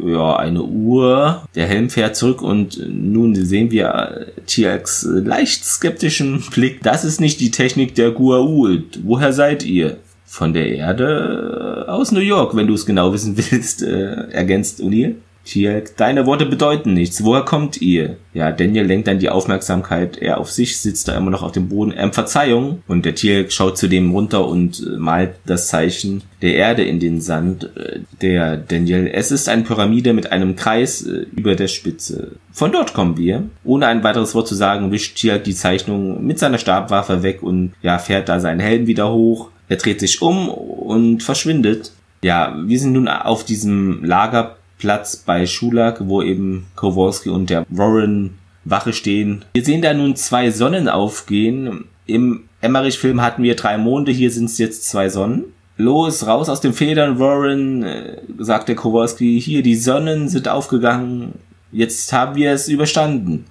ja, 0.06 0.36
eine 0.36 0.62
Uhr. 0.62 1.42
Der 1.54 1.66
Helm 1.66 1.88
fährt 1.90 2.16
zurück 2.16 2.42
und 2.42 2.78
nun 2.86 3.34
sehen 3.34 3.70
wir 3.70 4.26
Tieralks 4.46 5.06
leicht 5.10 5.64
skeptischen 5.64 6.42
Blick. 6.52 6.82
Das 6.82 7.04
ist 7.04 7.20
nicht 7.20 7.40
die 7.40 7.50
Technik 7.50 7.94
der 7.94 8.10
Gua'uld. 8.14 9.00
Woher 9.02 9.32
seid 9.32 9.64
ihr? 9.64 9.98
Von 10.26 10.52
der 10.52 10.68
Erde 10.68 11.86
aus 11.88 12.12
New 12.12 12.20
York, 12.20 12.54
wenn 12.54 12.68
du 12.68 12.74
es 12.74 12.86
genau 12.86 13.12
wissen 13.12 13.36
willst, 13.50 13.82
äh, 13.82 14.28
ergänzt 14.30 14.80
O'Neill. 14.80 15.16
Tielk, 15.44 15.96
deine 15.96 16.26
Worte 16.26 16.46
bedeuten 16.46 16.92
nichts. 16.94 17.24
Woher 17.24 17.42
kommt 17.42 17.80
ihr? 17.80 18.16
Ja, 18.34 18.52
Daniel 18.52 18.84
lenkt 18.84 19.08
dann 19.08 19.18
die 19.18 19.30
Aufmerksamkeit 19.30 20.18
eher 20.18 20.38
auf 20.38 20.50
sich, 20.50 20.78
sitzt 20.78 21.08
da 21.08 21.16
immer 21.16 21.30
noch 21.30 21.42
auf 21.42 21.52
dem 21.52 21.68
Boden. 21.68 21.94
Ähm, 21.96 22.12
Verzeihung. 22.12 22.82
Und 22.86 23.04
der 23.04 23.14
Tielk 23.14 23.50
schaut 23.52 23.78
zu 23.78 23.88
dem 23.88 24.10
runter 24.12 24.46
und 24.46 24.80
äh, 24.80 24.96
malt 24.98 25.32
das 25.46 25.68
Zeichen 25.68 26.22
der 26.42 26.54
Erde 26.54 26.84
in 26.84 27.00
den 27.00 27.20
Sand. 27.20 27.70
Äh, 27.76 28.00
der 28.20 28.56
Daniel, 28.58 29.10
es 29.12 29.30
ist 29.30 29.48
eine 29.48 29.62
Pyramide 29.62 30.12
mit 30.12 30.30
einem 30.30 30.56
Kreis 30.56 31.02
äh, 31.02 31.26
über 31.34 31.56
der 31.56 31.68
Spitze. 31.68 32.32
Von 32.52 32.72
dort 32.72 32.94
kommen 32.94 33.16
wir. 33.16 33.44
Ohne 33.64 33.86
ein 33.86 34.04
weiteres 34.04 34.34
Wort 34.34 34.46
zu 34.46 34.54
sagen, 34.54 34.92
wischt 34.92 35.16
Tielk 35.16 35.44
die 35.44 35.54
Zeichnung 35.54 36.24
mit 36.24 36.38
seiner 36.38 36.58
Stabwaffe 36.58 37.22
weg 37.22 37.42
und 37.42 37.72
ja, 37.82 37.98
fährt 37.98 38.28
da 38.28 38.40
seinen 38.40 38.60
Helm 38.60 38.86
wieder 38.86 39.12
hoch. 39.12 39.48
Er 39.68 39.76
dreht 39.76 40.00
sich 40.00 40.20
um 40.20 40.48
und 40.48 41.22
verschwindet. 41.22 41.92
Ja, 42.22 42.54
wir 42.66 42.78
sind 42.78 42.92
nun 42.92 43.08
auf 43.08 43.44
diesem 43.44 44.04
Lager 44.04 44.56
Platz 44.80 45.16
bei 45.16 45.46
Schulak, 45.46 46.08
wo 46.08 46.22
eben 46.22 46.66
Kowalski 46.74 47.28
und 47.28 47.50
der 47.50 47.64
Warren 47.68 48.38
Wache 48.64 48.92
stehen. 48.92 49.44
Wir 49.54 49.64
sehen 49.64 49.82
da 49.82 49.94
nun 49.94 50.16
zwei 50.16 50.50
Sonnen 50.50 50.88
aufgehen. 50.88 51.84
Im 52.06 52.44
Emmerich-Film 52.60 53.22
hatten 53.22 53.42
wir 53.42 53.56
drei 53.56 53.78
Monde, 53.78 54.12
hier 54.12 54.30
sind 54.30 54.46
es 54.46 54.58
jetzt 54.58 54.88
zwei 54.88 55.08
Sonnen. 55.08 55.44
Los, 55.76 56.26
raus 56.26 56.48
aus 56.48 56.60
den 56.60 56.74
Federn, 56.74 57.18
Warren, 57.18 57.82
äh, 57.82 58.18
sagt 58.38 58.68
der 58.68 58.76
Kowalski. 58.76 59.40
Hier, 59.40 59.62
die 59.62 59.76
Sonnen 59.76 60.28
sind 60.28 60.46
aufgegangen. 60.46 61.32
Jetzt 61.72 62.12
haben 62.12 62.34
wir 62.34 62.52
es 62.52 62.68
überstanden. 62.68 63.46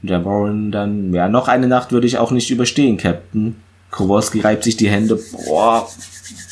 Und 0.00 0.10
der 0.10 0.24
Warren 0.24 0.70
dann, 0.70 1.12
ja, 1.12 1.28
noch 1.28 1.48
eine 1.48 1.66
Nacht 1.66 1.90
würde 1.90 2.06
ich 2.06 2.18
auch 2.18 2.30
nicht 2.30 2.50
überstehen, 2.50 2.98
Captain. 2.98 3.56
Kowalski 3.90 4.40
reibt 4.40 4.64
sich 4.64 4.76
die 4.76 4.88
Hände. 4.88 5.18
Boah, 5.46 5.88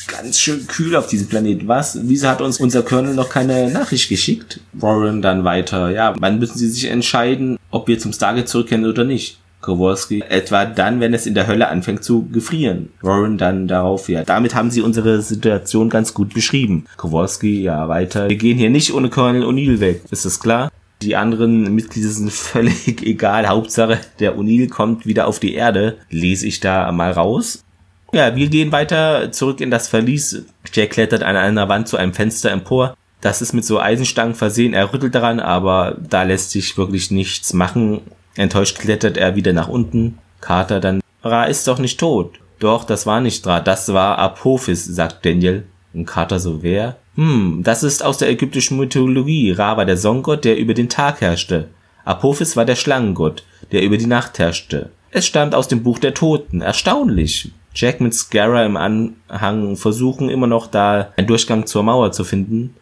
ganz 0.07 0.39
schön 0.39 0.67
kühl 0.67 0.95
auf 0.95 1.07
diesem 1.07 1.27
Planeten. 1.27 1.67
Was? 1.67 1.97
Wieso 2.03 2.27
hat 2.27 2.41
uns 2.41 2.59
unser 2.59 2.83
Colonel 2.83 3.13
noch 3.13 3.29
keine 3.29 3.69
Nachricht 3.71 4.09
geschickt? 4.09 4.59
Warren 4.73 5.21
dann 5.21 5.43
weiter. 5.43 5.89
Ja, 5.91 6.13
wann 6.19 6.39
müssen 6.39 6.57
sie 6.57 6.69
sich 6.69 6.85
entscheiden, 6.85 7.57
ob 7.69 7.87
wir 7.87 7.99
zum 7.99 8.13
Stargate 8.13 8.47
zurückkehren 8.47 8.85
oder 8.85 9.03
nicht? 9.03 9.37
Kowalski, 9.61 10.23
etwa 10.27 10.65
dann, 10.65 10.99
wenn 10.99 11.13
es 11.13 11.25
in 11.25 11.35
der 11.35 11.47
Hölle 11.47 11.69
anfängt 11.69 12.03
zu 12.03 12.27
gefrieren. 12.31 12.89
Warren 13.01 13.37
dann 13.37 13.67
darauf, 13.67 14.09
ja, 14.09 14.23
damit 14.23 14.55
haben 14.55 14.71
sie 14.71 14.81
unsere 14.81 15.21
Situation 15.21 15.89
ganz 15.89 16.13
gut 16.13 16.33
beschrieben. 16.33 16.85
Kowalski, 16.97 17.61
ja, 17.61 17.87
weiter. 17.87 18.27
Wir 18.27 18.37
gehen 18.37 18.57
hier 18.57 18.69
nicht 18.69 18.93
ohne 18.93 19.09
Colonel 19.09 19.43
O'Neill 19.43 19.79
weg. 19.79 20.01
Ist 20.09 20.25
das 20.25 20.39
klar? 20.39 20.71
Die 21.01 21.15
anderen 21.15 21.73
Mitglieder 21.73 22.09
sind 22.09 22.31
völlig 22.33 23.05
egal. 23.05 23.47
Hauptsache, 23.47 23.99
der 24.19 24.37
O'Neill 24.37 24.69
kommt 24.69 25.05
wieder 25.05 25.27
auf 25.27 25.39
die 25.39 25.53
Erde. 25.53 25.97
Lese 26.09 26.47
ich 26.47 26.59
da 26.59 26.91
mal 26.91 27.11
raus. 27.11 27.63
Ja, 28.13 28.35
wir 28.35 28.49
gehen 28.49 28.71
weiter 28.73 29.31
zurück 29.31 29.61
in 29.61 29.71
das 29.71 29.87
Verlies. 29.87 30.45
Jack 30.73 30.91
klettert 30.91 31.23
an 31.23 31.37
einer 31.37 31.69
Wand 31.69 31.87
zu 31.87 31.97
einem 31.97 32.13
Fenster 32.13 32.51
empor. 32.51 32.95
Das 33.21 33.41
ist 33.41 33.53
mit 33.53 33.63
so 33.63 33.79
Eisenstangen 33.79 34.35
versehen. 34.35 34.73
Er 34.73 34.91
rüttelt 34.91 35.15
daran, 35.15 35.39
aber 35.39 35.95
da 35.97 36.23
lässt 36.23 36.51
sich 36.51 36.77
wirklich 36.77 37.11
nichts 37.11 37.53
machen. 37.53 38.01
Enttäuscht 38.35 38.79
klettert 38.79 39.17
er 39.17 39.35
wieder 39.35 39.53
nach 39.53 39.69
unten. 39.69 40.17
Carter 40.41 40.79
dann, 40.79 41.01
Ra 41.23 41.45
ist 41.45 41.67
doch 41.67 41.79
nicht 41.79 41.99
tot. 41.99 42.39
Doch, 42.59 42.83
das 42.83 43.05
war 43.05 43.21
nicht 43.21 43.45
Ra, 43.47 43.59
das 43.59 43.93
war 43.93 44.17
Apophis, 44.17 44.85
sagt 44.85 45.25
Daniel. 45.25 45.63
Und 45.93 46.05
Carter 46.05 46.39
so, 46.39 46.63
wer? 46.63 46.97
Hm, 47.15 47.61
das 47.63 47.83
ist 47.83 48.03
aus 48.03 48.17
der 48.17 48.29
ägyptischen 48.29 48.77
Mythologie. 48.77 49.51
Ra 49.51 49.77
war 49.77 49.85
der 49.85 49.97
Songgott, 49.97 50.43
der 50.43 50.57
über 50.57 50.73
den 50.73 50.89
Tag 50.89 51.21
herrschte. 51.21 51.69
Apophis 52.03 52.57
war 52.57 52.65
der 52.65 52.75
Schlangengott, 52.75 53.43
der 53.71 53.83
über 53.83 53.97
die 53.97 54.07
Nacht 54.07 54.39
herrschte. 54.39 54.89
Es 55.11 55.27
stammt 55.27 55.53
aus 55.53 55.67
dem 55.67 55.83
Buch 55.83 55.99
der 55.99 56.13
Toten. 56.13 56.61
Erstaunlich. 56.61 57.51
Jack 57.73 58.01
mit 58.01 58.13
Scarra 58.13 58.65
im 58.65 58.77
Anhang 58.77 59.75
versuchen 59.77 60.29
immer 60.29 60.47
noch 60.47 60.67
da 60.67 61.09
einen 61.15 61.27
Durchgang 61.27 61.65
zur 61.65 61.83
Mauer 61.83 62.11
zu 62.11 62.23
finden. 62.23 62.75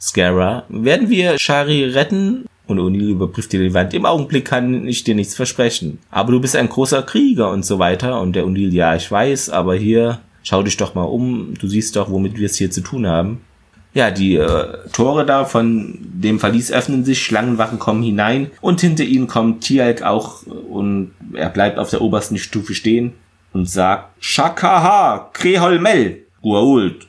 Scarra, 0.00 0.64
werden 0.68 1.10
wir 1.10 1.38
Shari 1.38 1.84
retten? 1.84 2.46
Und 2.66 2.80
O'Neill 2.80 3.10
überprüft 3.10 3.52
die 3.52 3.74
Wand. 3.74 3.94
Im 3.94 4.06
Augenblick 4.06 4.44
kann 4.44 4.88
ich 4.88 5.04
dir 5.04 5.14
nichts 5.14 5.36
versprechen. 5.36 5.98
Aber 6.10 6.32
du 6.32 6.40
bist 6.40 6.56
ein 6.56 6.68
großer 6.68 7.02
Krieger 7.02 7.50
und 7.50 7.64
so 7.64 7.78
weiter. 7.78 8.20
Und 8.20 8.34
der 8.34 8.44
O'Neill, 8.44 8.72
ja, 8.72 8.96
ich 8.96 9.10
weiß, 9.10 9.50
aber 9.50 9.76
hier, 9.76 10.18
schau 10.42 10.62
dich 10.62 10.76
doch 10.76 10.94
mal 10.94 11.04
um. 11.04 11.54
Du 11.60 11.68
siehst 11.68 11.94
doch, 11.94 12.10
womit 12.10 12.38
wir 12.38 12.46
es 12.46 12.56
hier 12.56 12.70
zu 12.70 12.80
tun 12.80 13.06
haben. 13.06 13.40
Ja, 13.94 14.10
die 14.10 14.34
äh, 14.34 14.78
Tore 14.92 15.24
da 15.24 15.44
von 15.44 15.96
dem 16.00 16.40
Verlies 16.40 16.70
öffnen 16.70 17.04
sich, 17.04 17.22
Schlangenwachen 17.22 17.78
kommen 17.78 18.02
hinein 18.02 18.50
und 18.60 18.80
hinter 18.80 19.04
ihnen 19.04 19.26
kommt 19.26 19.62
Tialk 19.62 20.02
auch 20.02 20.42
und 20.42 21.12
er 21.32 21.48
bleibt 21.48 21.78
auf 21.78 21.88
der 21.88 22.02
obersten 22.02 22.36
Stufe 22.36 22.74
stehen 22.74 23.14
und 23.56 23.70
sagt 23.70 24.22
Shakaha, 24.22 25.30
Kreholmel, 25.32 26.26
Uault. 26.42 27.06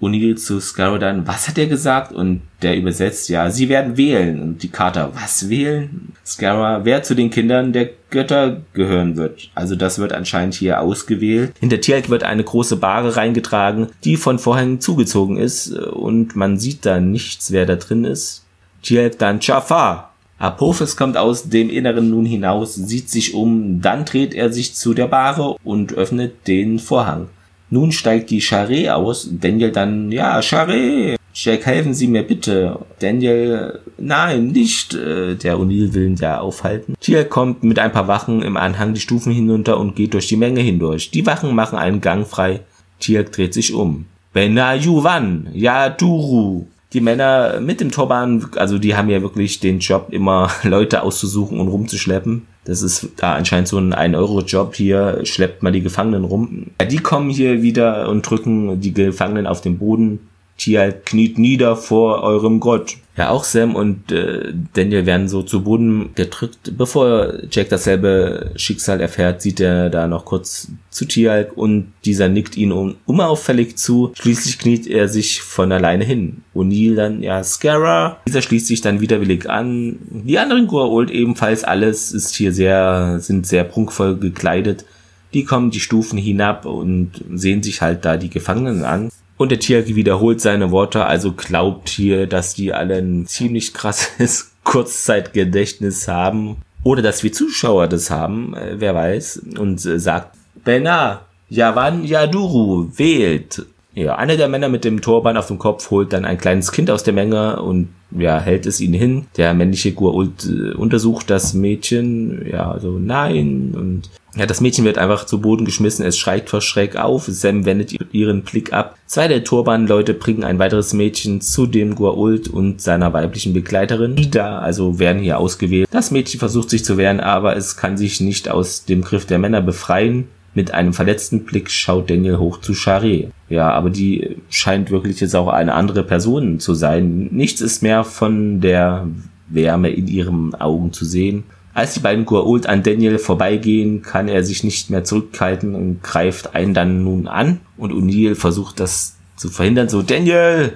O'Neill 0.00 0.36
zu 0.36 0.60
Scarrow 0.60 0.98
dann, 0.98 1.26
was 1.26 1.46
hat 1.46 1.58
er 1.58 1.66
gesagt? 1.66 2.12
Und 2.12 2.40
der 2.62 2.76
übersetzt, 2.76 3.28
ja, 3.28 3.50
sie 3.50 3.68
werden 3.68 3.98
wählen. 3.98 4.40
Und 4.40 4.62
die 4.62 4.70
Kater, 4.70 5.10
was 5.14 5.50
wählen? 5.50 6.12
Scarrow, 6.24 6.84
wer 6.84 7.02
zu 7.02 7.14
den 7.14 7.28
Kindern 7.28 7.74
der 7.74 7.90
Götter 8.08 8.62
gehören 8.72 9.16
wird. 9.16 9.50
Also 9.54 9.76
das 9.76 9.98
wird 9.98 10.14
anscheinend 10.14 10.54
hier 10.54 10.80
ausgewählt. 10.80 11.52
Hinter 11.60 11.82
Tierk 11.82 12.08
wird 12.08 12.22
eine 12.22 12.44
große 12.44 12.76
Bahre 12.76 13.16
reingetragen, 13.16 13.88
die 14.04 14.16
von 14.16 14.38
Vorhängen 14.38 14.80
zugezogen 14.80 15.36
ist. 15.36 15.72
Und 15.72 16.34
man 16.34 16.56
sieht 16.58 16.86
da 16.86 16.98
nichts, 16.98 17.52
wer 17.52 17.66
da 17.66 17.76
drin 17.76 18.04
ist. 18.04 18.46
Tierk 18.82 19.18
dann 19.18 19.40
Jafar, 19.40 20.09
Apophis 20.40 20.96
kommt 20.96 21.18
aus 21.18 21.50
dem 21.50 21.68
Inneren 21.68 22.08
nun 22.08 22.24
hinaus, 22.24 22.74
sieht 22.74 23.10
sich 23.10 23.34
um, 23.34 23.82
dann 23.82 24.06
dreht 24.06 24.34
er 24.34 24.50
sich 24.50 24.74
zu 24.74 24.94
der 24.94 25.06
Bahre 25.06 25.56
und 25.62 25.92
öffnet 25.92 26.48
den 26.48 26.78
Vorhang. 26.78 27.28
Nun 27.68 27.92
steigt 27.92 28.30
die 28.30 28.40
Charé 28.40 28.90
aus, 28.90 29.28
Daniel 29.30 29.70
dann, 29.70 30.10
ja, 30.10 30.40
Charé, 30.40 31.16
Jack, 31.32 31.66
helfen 31.66 31.94
Sie 31.94 32.08
mir 32.08 32.24
bitte. 32.24 32.80
Daniel, 32.98 33.78
nein, 33.98 34.48
nicht. 34.48 34.94
Äh, 34.94 35.36
der 35.36 35.58
O'Neill 35.58 35.94
will 35.94 36.06
ihn 36.08 36.16
ja 36.16 36.40
aufhalten. 36.40 36.94
Tier 37.00 37.24
kommt 37.24 37.62
mit 37.62 37.78
ein 37.78 37.92
paar 37.92 38.08
Wachen 38.08 38.42
im 38.42 38.56
Anhang 38.56 38.94
die 38.94 39.00
Stufen 39.00 39.32
hinunter 39.32 39.78
und 39.78 39.94
geht 39.94 40.14
durch 40.14 40.26
die 40.26 40.36
Menge 40.36 40.60
hindurch. 40.60 41.10
Die 41.12 41.26
Wachen 41.26 41.54
machen 41.54 41.78
einen 41.78 42.00
Gang 42.00 42.26
frei. 42.26 42.60
Tier 42.98 43.22
dreht 43.22 43.54
sich 43.54 43.72
um. 43.72 44.06
Benajuwan, 44.32 45.48
Yaduru, 45.52 46.66
die 46.92 47.00
Männer 47.00 47.60
mit 47.60 47.80
dem 47.80 47.90
Turban, 47.90 48.46
also 48.56 48.78
die 48.78 48.96
haben 48.96 49.08
ja 49.08 49.22
wirklich 49.22 49.60
den 49.60 49.78
Job, 49.78 50.08
immer 50.10 50.50
Leute 50.62 51.02
auszusuchen 51.02 51.60
und 51.60 51.68
rumzuschleppen. 51.68 52.46
Das 52.64 52.82
ist 52.82 53.08
da 53.16 53.34
anscheinend 53.34 53.68
so 53.68 53.78
ein 53.78 53.94
1-Euro-Job. 53.94 54.74
Hier 54.74 55.20
schleppt 55.24 55.62
man 55.62 55.72
die 55.72 55.80
Gefangenen 55.80 56.24
rum. 56.24 56.66
Die 56.90 56.98
kommen 56.98 57.30
hier 57.30 57.62
wieder 57.62 58.08
und 58.08 58.28
drücken 58.28 58.80
die 58.80 58.92
Gefangenen 58.92 59.46
auf 59.46 59.60
den 59.60 59.78
Boden. 59.78 60.20
Tia 60.58 60.90
kniet 60.90 61.38
nieder 61.38 61.74
vor 61.74 62.22
eurem 62.22 62.60
Gott. 62.60 62.96
Ja, 63.20 63.28
auch 63.28 63.44
Sam 63.44 63.74
und 63.74 64.10
äh, 64.12 64.50
Daniel 64.72 65.04
werden 65.04 65.28
so 65.28 65.42
zu 65.42 65.62
Boden 65.62 66.14
gedrückt. 66.14 66.72
Bevor 66.78 67.34
Jack 67.50 67.68
dasselbe 67.68 68.52
Schicksal 68.56 68.98
erfährt, 69.02 69.42
sieht 69.42 69.60
er 69.60 69.90
da 69.90 70.06
noch 70.06 70.24
kurz 70.24 70.68
zu 70.88 71.04
Tialk 71.04 71.54
und 71.54 71.92
dieser 72.06 72.30
nickt 72.30 72.56
ihn 72.56 72.72
un 72.72 72.96
unauffällig 73.04 73.76
zu. 73.76 74.10
Schließlich 74.14 74.58
kniet 74.58 74.86
er 74.86 75.06
sich 75.06 75.42
von 75.42 75.70
alleine 75.70 76.02
hin. 76.02 76.44
O'Neill 76.54 76.94
dann, 76.94 77.22
ja, 77.22 77.44
Scarra. 77.44 78.16
Dieser 78.26 78.40
schließt 78.40 78.68
sich 78.68 78.80
dann 78.80 79.02
widerwillig 79.02 79.50
an. 79.50 79.98
Die 80.08 80.38
anderen 80.38 80.66
Goa'uld 80.66 81.10
ebenfalls. 81.10 81.62
Alles 81.62 82.12
ist 82.12 82.34
hier 82.34 82.54
sehr, 82.54 83.18
sind 83.20 83.46
sehr 83.46 83.64
prunkvoll 83.64 84.16
gekleidet. 84.16 84.86
Die 85.34 85.44
kommen 85.44 85.70
die 85.70 85.80
Stufen 85.80 86.18
hinab 86.18 86.64
und 86.64 87.22
sehen 87.34 87.62
sich 87.62 87.82
halt 87.82 88.06
da 88.06 88.16
die 88.16 88.30
Gefangenen 88.30 88.82
an. 88.84 89.10
Und 89.40 89.50
der 89.50 89.58
Tier 89.58 89.86
wiederholt 89.86 90.42
seine 90.42 90.70
Worte, 90.70 91.06
also 91.06 91.32
glaubt 91.32 91.88
hier, 91.88 92.26
dass 92.26 92.52
die 92.52 92.74
alle 92.74 92.96
ein 92.96 93.26
ziemlich 93.26 93.72
krasses 93.72 94.52
Kurzzeitgedächtnis 94.64 96.08
haben. 96.08 96.58
Oder 96.84 97.00
dass 97.00 97.22
wir 97.22 97.32
Zuschauer 97.32 97.86
das 97.86 98.10
haben, 98.10 98.54
äh, 98.54 98.74
wer 98.76 98.94
weiß. 98.94 99.40
Und 99.58 99.82
äh, 99.86 99.98
sagt, 99.98 100.36
Bena, 100.62 101.22
Yavan 101.48 102.04
Yaduru, 102.04 102.90
wählt. 102.94 103.64
Ja, 103.94 104.16
einer 104.16 104.36
der 104.36 104.48
Männer 104.48 104.68
mit 104.68 104.84
dem 104.84 105.00
Turban 105.00 105.38
auf 105.38 105.46
dem 105.46 105.58
Kopf 105.58 105.90
holt 105.90 106.12
dann 106.12 106.26
ein 106.26 106.36
kleines 106.36 106.70
Kind 106.70 106.90
aus 106.90 107.02
der 107.02 107.14
Menge 107.14 107.62
und 107.62 107.88
ja, 108.10 108.38
hält 108.40 108.66
es 108.66 108.78
ihnen 108.78 108.92
hin. 108.92 109.26
Der 109.38 109.54
männliche 109.54 109.92
Gua'uld 109.92 110.50
äh, 110.50 110.74
untersucht 110.74 111.30
das 111.30 111.54
Mädchen, 111.54 112.46
ja, 112.46 112.78
so 112.78 112.98
nein 112.98 113.74
und 113.74 114.10
ja, 114.36 114.46
das 114.46 114.60
Mädchen 114.60 114.84
wird 114.84 114.98
einfach 114.98 115.26
zu 115.26 115.40
Boden 115.40 115.64
geschmissen, 115.64 116.04
es 116.04 116.18
schreit 116.18 116.48
vor 116.48 116.60
Schreck 116.60 116.96
auf, 116.96 117.24
Sam 117.26 117.64
wendet 117.64 117.92
ihren 118.12 118.42
Blick 118.42 118.72
ab. 118.72 118.96
Zwei 119.06 119.26
der 119.26 119.42
Turban-Leute 119.42 120.14
bringen 120.14 120.44
ein 120.44 120.58
weiteres 120.58 120.92
Mädchen 120.92 121.40
zu 121.40 121.66
dem 121.66 121.96
Gua'uld 121.96 122.48
und 122.48 122.80
seiner 122.80 123.12
weiblichen 123.12 123.52
Begleiterin. 123.52 124.14
Die 124.14 124.30
da 124.30 124.60
also 124.60 124.98
werden 124.98 125.22
hier 125.22 125.38
ausgewählt. 125.38 125.88
Das 125.90 126.12
Mädchen 126.12 126.38
versucht 126.38 126.70
sich 126.70 126.84
zu 126.84 126.96
wehren, 126.96 127.20
aber 127.20 127.56
es 127.56 127.76
kann 127.76 127.96
sich 127.96 128.20
nicht 128.20 128.48
aus 128.48 128.84
dem 128.84 129.02
Griff 129.02 129.26
der 129.26 129.38
Männer 129.38 129.60
befreien. 129.60 130.28
Mit 130.54 130.72
einem 130.72 130.92
verletzten 130.92 131.44
Blick 131.44 131.70
schaut 131.70 132.10
Daniel 132.10 132.38
hoch 132.38 132.60
zu 132.60 132.72
Charé. 132.72 133.28
Ja, 133.48 133.70
aber 133.70 133.90
die 133.90 134.36
scheint 134.48 134.90
wirklich 134.90 135.20
jetzt 135.20 135.36
auch 135.36 135.48
eine 135.48 135.74
andere 135.74 136.02
Person 136.02 136.58
zu 136.58 136.74
sein. 136.74 137.28
Nichts 137.30 137.60
ist 137.60 137.82
mehr 137.82 138.04
von 138.04 138.60
der 138.60 139.06
Wärme 139.48 139.90
in 139.90 140.08
ihren 140.08 140.54
Augen 140.54 140.92
zu 140.92 141.04
sehen. 141.04 141.44
Als 141.80 141.94
die 141.94 142.00
beiden 142.00 142.26
Gua'uld 142.26 142.66
an 142.66 142.82
Daniel 142.82 143.18
vorbeigehen, 143.18 144.02
kann 144.02 144.28
er 144.28 144.44
sich 144.44 144.64
nicht 144.64 144.90
mehr 144.90 145.02
zurückhalten 145.02 145.74
und 145.74 146.02
greift 146.02 146.54
einen 146.54 146.74
dann 146.74 147.04
nun 147.04 147.26
an. 147.26 147.60
Und 147.78 147.90
O'Neill 147.90 148.34
versucht 148.34 148.80
das 148.80 149.16
zu 149.36 149.48
verhindern. 149.48 149.88
So, 149.88 150.02
Daniel! 150.02 150.74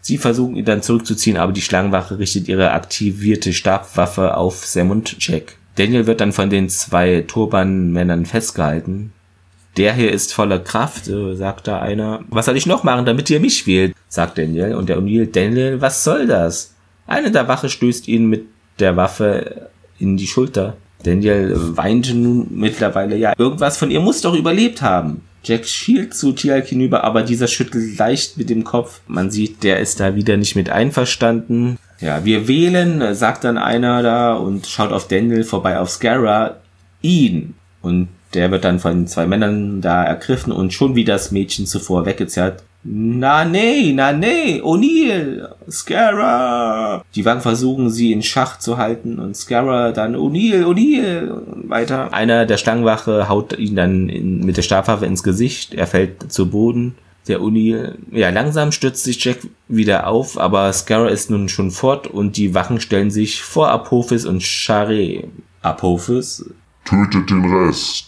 Sie 0.00 0.16
versuchen 0.16 0.56
ihn 0.56 0.64
dann 0.64 0.80
zurückzuziehen, 0.80 1.36
aber 1.36 1.52
die 1.52 1.60
Schlangenwache 1.60 2.18
richtet 2.18 2.48
ihre 2.48 2.70
aktivierte 2.70 3.52
Stabwaffe 3.52 4.38
auf 4.38 4.64
Sam 4.64 4.90
und 4.90 5.16
Jack. 5.18 5.58
Daniel 5.74 6.06
wird 6.06 6.22
dann 6.22 6.32
von 6.32 6.48
den 6.48 6.70
zwei 6.70 7.26
Turbanmännern 7.28 8.24
festgehalten. 8.24 9.12
Der 9.76 9.92
hier 9.92 10.10
ist 10.10 10.32
voller 10.32 10.60
Kraft, 10.60 11.08
äh, 11.08 11.36
sagt 11.36 11.68
da 11.68 11.80
einer. 11.80 12.20
Was 12.30 12.46
soll 12.46 12.56
ich 12.56 12.64
noch 12.64 12.84
machen, 12.84 13.04
damit 13.04 13.28
ihr 13.28 13.40
mich 13.40 13.66
wählt? 13.66 13.94
sagt 14.08 14.38
Daniel. 14.38 14.76
Und 14.76 14.88
der 14.88 14.96
O'Neill, 14.96 15.30
Daniel, 15.30 15.82
was 15.82 16.04
soll 16.04 16.26
das? 16.26 16.72
Einer 17.06 17.28
der 17.28 17.48
Wache 17.48 17.68
stößt 17.68 18.08
ihn 18.08 18.30
mit 18.30 18.46
der 18.78 18.96
Waffe 18.96 19.68
in 19.98 20.16
die 20.16 20.26
Schulter. 20.26 20.76
Daniel 21.02 21.54
weinte 21.76 22.14
nun 22.14 22.48
mittlerweile, 22.50 23.16
ja, 23.16 23.32
irgendwas 23.38 23.76
von 23.76 23.90
ihr 23.90 24.00
muss 24.00 24.20
doch 24.20 24.34
überlebt 24.34 24.82
haben. 24.82 25.22
Jack 25.44 25.66
schielt 25.66 26.14
zu 26.14 26.32
Tialk 26.32 26.66
hinüber, 26.66 27.04
aber 27.04 27.22
dieser 27.22 27.46
schüttelt 27.46 27.96
leicht 27.98 28.36
mit 28.36 28.50
dem 28.50 28.64
Kopf. 28.64 29.00
Man 29.06 29.30
sieht, 29.30 29.62
der 29.62 29.78
ist 29.78 30.00
da 30.00 30.16
wieder 30.16 30.36
nicht 30.36 30.56
mit 30.56 30.68
einverstanden. 30.68 31.78
Ja, 32.00 32.24
wir 32.24 32.48
wählen, 32.48 33.14
sagt 33.14 33.44
dann 33.44 33.58
einer 33.58 34.02
da 34.02 34.34
und 34.34 34.66
schaut 34.66 34.92
auf 34.92 35.08
Daniel 35.08 35.44
vorbei 35.44 35.78
auf 35.78 35.90
Scarra, 35.90 36.56
ihn. 37.00 37.54
Und 37.80 38.08
der 38.34 38.50
wird 38.50 38.64
dann 38.64 38.78
von 38.78 39.06
zwei 39.06 39.26
Männern 39.26 39.80
da 39.80 40.04
ergriffen 40.04 40.52
und 40.52 40.72
schon 40.72 40.94
wie 40.94 41.04
das 41.04 41.30
Mädchen 41.30 41.66
zuvor 41.66 42.04
weggezerrt. 42.04 42.62
Na 42.84 43.44
nee, 43.44 43.92
na 43.94 44.12
nee, 44.12 44.60
O'Neill, 44.60 45.48
Scarra. 45.70 47.04
Die 47.14 47.24
Wagen 47.24 47.40
versuchen 47.40 47.90
sie 47.90 48.12
in 48.12 48.22
Schach 48.22 48.58
zu 48.58 48.78
halten 48.78 49.18
und 49.18 49.36
Scarra 49.36 49.92
dann 49.92 50.16
O'Neill, 50.16 50.64
O'Neill 50.64 51.42
weiter. 51.68 52.12
Einer 52.12 52.46
der 52.46 52.56
Stangenwache 52.56 53.28
haut 53.28 53.58
ihn 53.58 53.76
dann 53.76 54.08
in, 54.08 54.44
mit 54.44 54.56
der 54.56 54.62
Stabwaffe 54.62 55.06
ins 55.06 55.22
Gesicht. 55.22 55.74
Er 55.74 55.86
fällt 55.86 56.32
zu 56.32 56.50
Boden 56.50 56.96
der 57.28 57.40
O'Neill. 57.40 57.96
Ja, 58.10 58.30
langsam 58.30 58.72
stürzt 58.72 59.04
sich 59.04 59.22
Jack 59.22 59.38
wieder 59.68 60.06
auf, 60.06 60.38
aber 60.38 60.72
Scarra 60.72 61.08
ist 61.08 61.30
nun 61.30 61.48
schon 61.48 61.70
fort 61.70 62.06
und 62.06 62.36
die 62.36 62.54
Wachen 62.54 62.80
stellen 62.80 63.10
sich 63.10 63.42
vor 63.42 63.68
Apophis 63.68 64.24
und 64.24 64.42
Charé. 64.42 65.24
Apophis 65.62 66.44
tötet 66.84 67.30
den 67.30 67.44
Rest. 67.44 68.07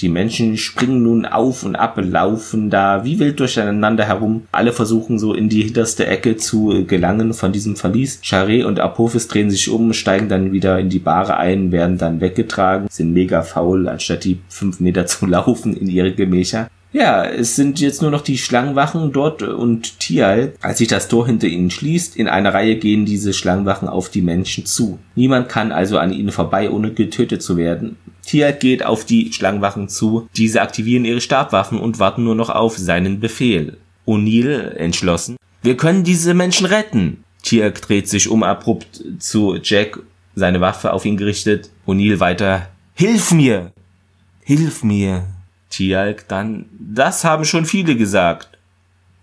Die 0.00 0.08
Menschen 0.08 0.56
springen 0.56 1.02
nun 1.02 1.26
auf 1.26 1.64
und 1.64 1.74
ab, 1.74 1.98
laufen 2.00 2.70
da 2.70 3.04
wie 3.04 3.18
wild 3.18 3.40
durcheinander 3.40 4.04
herum. 4.04 4.44
Alle 4.52 4.72
versuchen 4.72 5.18
so 5.18 5.34
in 5.34 5.48
die 5.48 5.62
hinterste 5.62 6.06
Ecke 6.06 6.36
zu 6.36 6.84
gelangen 6.86 7.34
von 7.34 7.50
diesem 7.50 7.74
Verlies. 7.74 8.20
Charé 8.22 8.64
und 8.64 8.78
Apophis 8.78 9.26
drehen 9.26 9.50
sich 9.50 9.68
um, 9.68 9.92
steigen 9.92 10.28
dann 10.28 10.52
wieder 10.52 10.78
in 10.78 10.88
die 10.88 11.00
Bahre 11.00 11.36
ein, 11.36 11.72
werden 11.72 11.98
dann 11.98 12.20
weggetragen, 12.20 12.86
sind 12.88 13.12
mega 13.12 13.42
faul, 13.42 13.88
anstatt 13.88 14.24
die 14.24 14.38
fünf 14.48 14.78
Meter 14.78 15.06
zu 15.06 15.26
laufen 15.26 15.76
in 15.76 15.88
ihre 15.88 16.12
Gemächer. 16.12 16.68
Ja, 16.90 17.24
es 17.24 17.54
sind 17.54 17.80
jetzt 17.80 18.00
nur 18.00 18.10
noch 18.10 18.22
die 18.22 18.38
Schlangenwachen 18.38 19.12
dort 19.12 19.42
und 19.42 20.00
Tial. 20.00 20.54
Als 20.62 20.78
sich 20.78 20.88
das 20.88 21.08
Tor 21.08 21.26
hinter 21.26 21.46
ihnen 21.46 21.70
schließt, 21.70 22.16
in 22.16 22.28
einer 22.28 22.54
Reihe 22.54 22.76
gehen 22.76 23.04
diese 23.04 23.34
Schlangenwachen 23.34 23.88
auf 23.88 24.08
die 24.08 24.22
Menschen 24.22 24.64
zu. 24.64 24.98
Niemand 25.14 25.50
kann 25.50 25.70
also 25.70 25.98
an 25.98 26.14
ihnen 26.14 26.30
vorbei, 26.30 26.70
ohne 26.70 26.92
getötet 26.92 27.42
zu 27.42 27.58
werden. 27.58 27.96
Tial 28.28 28.52
geht 28.52 28.84
auf 28.84 29.06
die 29.06 29.32
Schlangenwachen 29.32 29.88
zu. 29.88 30.28
Diese 30.36 30.60
aktivieren 30.60 31.06
ihre 31.06 31.22
Stabwaffen 31.22 31.80
und 31.80 31.98
warten 31.98 32.24
nur 32.24 32.34
noch 32.34 32.50
auf 32.50 32.76
seinen 32.76 33.20
Befehl. 33.20 33.78
O'Neill 34.06 34.74
entschlossen. 34.76 35.36
Wir 35.62 35.78
können 35.78 36.04
diese 36.04 36.34
Menschen 36.34 36.66
retten. 36.66 37.24
Tial 37.42 37.72
dreht 37.72 38.06
sich 38.06 38.28
um 38.28 38.42
abrupt 38.42 39.02
zu 39.18 39.56
Jack, 39.62 40.00
seine 40.34 40.60
Waffe 40.60 40.92
auf 40.92 41.06
ihn 41.06 41.16
gerichtet. 41.16 41.70
O'Neill 41.86 42.20
weiter. 42.20 42.68
Hilf 42.92 43.32
mir! 43.32 43.72
Hilf 44.44 44.84
mir! 44.84 45.24
Tialk 45.70 46.28
dann, 46.28 46.66
das 46.78 47.24
haben 47.24 47.46
schon 47.46 47.64
viele 47.64 47.96
gesagt. 47.96 48.58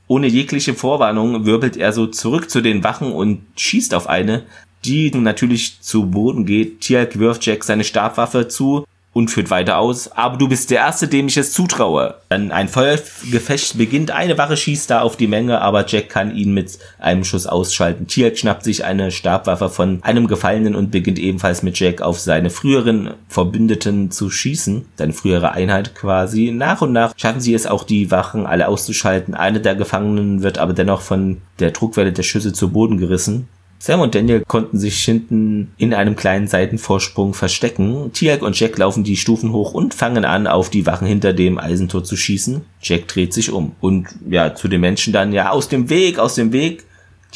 Ohne 0.07 0.25
jegliche 0.25 0.73
Vorwarnung 0.73 1.45
wirbelt 1.45 1.77
er 1.77 1.93
so 1.93 2.07
zurück 2.07 2.49
zu 2.49 2.61
den 2.61 2.83
Wachen 2.83 3.11
und 3.11 3.43
schießt 3.55 3.93
auf 3.93 4.07
eine, 4.07 4.45
die 4.83 5.11
natürlich 5.11 5.79
zu 5.81 6.07
Boden 6.09 6.47
geht. 6.47 6.81
Tialk 6.81 7.19
wirft 7.19 7.45
Jack 7.45 7.63
seine 7.63 7.83
Stabwaffe 7.83 8.47
zu, 8.47 8.83
und 9.15 9.31
führt 9.31 9.49
weiter 9.49 9.77
aus, 9.77 10.11
aber 10.11 10.35
du 10.35 10.49
bist 10.49 10.71
der 10.71 10.79
Erste, 10.79 11.07
dem 11.07 11.27
ich 11.27 11.37
es 11.37 11.53
zutraue. 11.53 12.15
Dann 12.27 12.51
ein 12.51 12.67
Feuergefecht 12.67 13.77
beginnt, 13.77 14.11
eine 14.11 14.37
Wache 14.37 14.57
schießt 14.57 14.89
da 14.89 14.99
auf 14.99 15.15
die 15.15 15.27
Menge, 15.27 15.61
aber 15.61 15.85
Jack 15.87 16.09
kann 16.09 16.35
ihn 16.35 16.53
mit 16.53 16.77
einem 16.99 17.23
Schuss 17.23 17.47
ausschalten. 17.47 18.07
Tier 18.07 18.35
schnappt 18.35 18.65
sich 18.65 18.83
eine 18.83 19.11
Stabwaffe 19.11 19.69
von 19.69 19.99
einem 20.03 20.27
Gefallenen 20.27 20.75
und 20.75 20.91
beginnt 20.91 21.17
ebenfalls 21.17 21.63
mit 21.63 21.79
Jack 21.79 22.01
auf 22.01 22.19
seine 22.19 22.49
früheren 22.49 23.13
Verbündeten 23.29 24.11
zu 24.11 24.29
schießen, 24.29 24.83
seine 24.97 25.13
frühere 25.13 25.53
Einheit 25.53 25.95
quasi. 25.95 26.51
Nach 26.51 26.81
und 26.81 26.91
nach 26.91 27.13
schaffen 27.15 27.39
sie 27.39 27.53
es 27.53 27.67
auch, 27.67 27.85
die 27.85 28.11
Wachen 28.11 28.45
alle 28.45 28.67
auszuschalten. 28.67 29.33
Eine 29.33 29.61
der 29.61 29.75
Gefangenen 29.75 30.43
wird 30.43 30.57
aber 30.57 30.73
dennoch 30.73 30.99
von 30.99 31.41
der 31.59 31.71
Druckwelle 31.71 32.11
der 32.11 32.23
Schüsse 32.23 32.51
zu 32.51 32.69
Boden 32.69 32.97
gerissen. 32.97 33.47
Sam 33.85 34.01
und 34.01 34.15
Daniel 34.15 34.41
konnten 34.47 34.79
sich 34.79 35.05
hinten 35.05 35.71
in 35.77 35.93
einem 35.93 36.15
kleinen 36.15 36.47
Seitenvorsprung 36.47 37.35
verstecken. 37.35 38.11
Tiag 38.13 38.41
und 38.41 38.59
Jack 38.59 38.79
laufen 38.79 39.03
die 39.03 39.15
Stufen 39.15 39.51
hoch 39.53 39.75
und 39.75 39.93
fangen 39.93 40.25
an, 40.25 40.47
auf 40.47 40.71
die 40.71 40.87
Wachen 40.87 41.07
hinter 41.07 41.33
dem 41.33 41.59
Eisentor 41.59 42.03
zu 42.03 42.17
schießen. 42.17 42.61
Jack 42.81 43.07
dreht 43.07 43.31
sich 43.31 43.51
um 43.51 43.75
und 43.81 44.07
ja, 44.27 44.55
zu 44.55 44.69
den 44.69 44.81
Menschen 44.81 45.13
dann, 45.13 45.33
ja, 45.33 45.51
aus 45.51 45.69
dem 45.69 45.91
Weg, 45.91 46.17
aus 46.17 46.33
dem 46.33 46.51
Weg. 46.51 46.83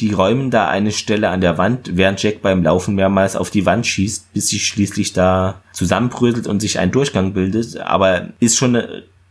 Die 0.00 0.10
räumen 0.10 0.50
da 0.50 0.66
eine 0.66 0.90
Stelle 0.90 1.28
an 1.28 1.40
der 1.40 1.56
Wand, 1.56 1.96
während 1.96 2.20
Jack 2.20 2.42
beim 2.42 2.64
Laufen 2.64 2.96
mehrmals 2.96 3.36
auf 3.36 3.50
die 3.50 3.64
Wand 3.64 3.86
schießt, 3.86 4.32
bis 4.32 4.48
sie 4.48 4.58
schließlich 4.58 5.12
da 5.12 5.62
zusammenbröselt 5.72 6.48
und 6.48 6.58
sich 6.58 6.80
ein 6.80 6.90
Durchgang 6.90 7.32
bildet. 7.32 7.76
Aber 7.76 8.30
ist 8.40 8.56
schon 8.56 8.76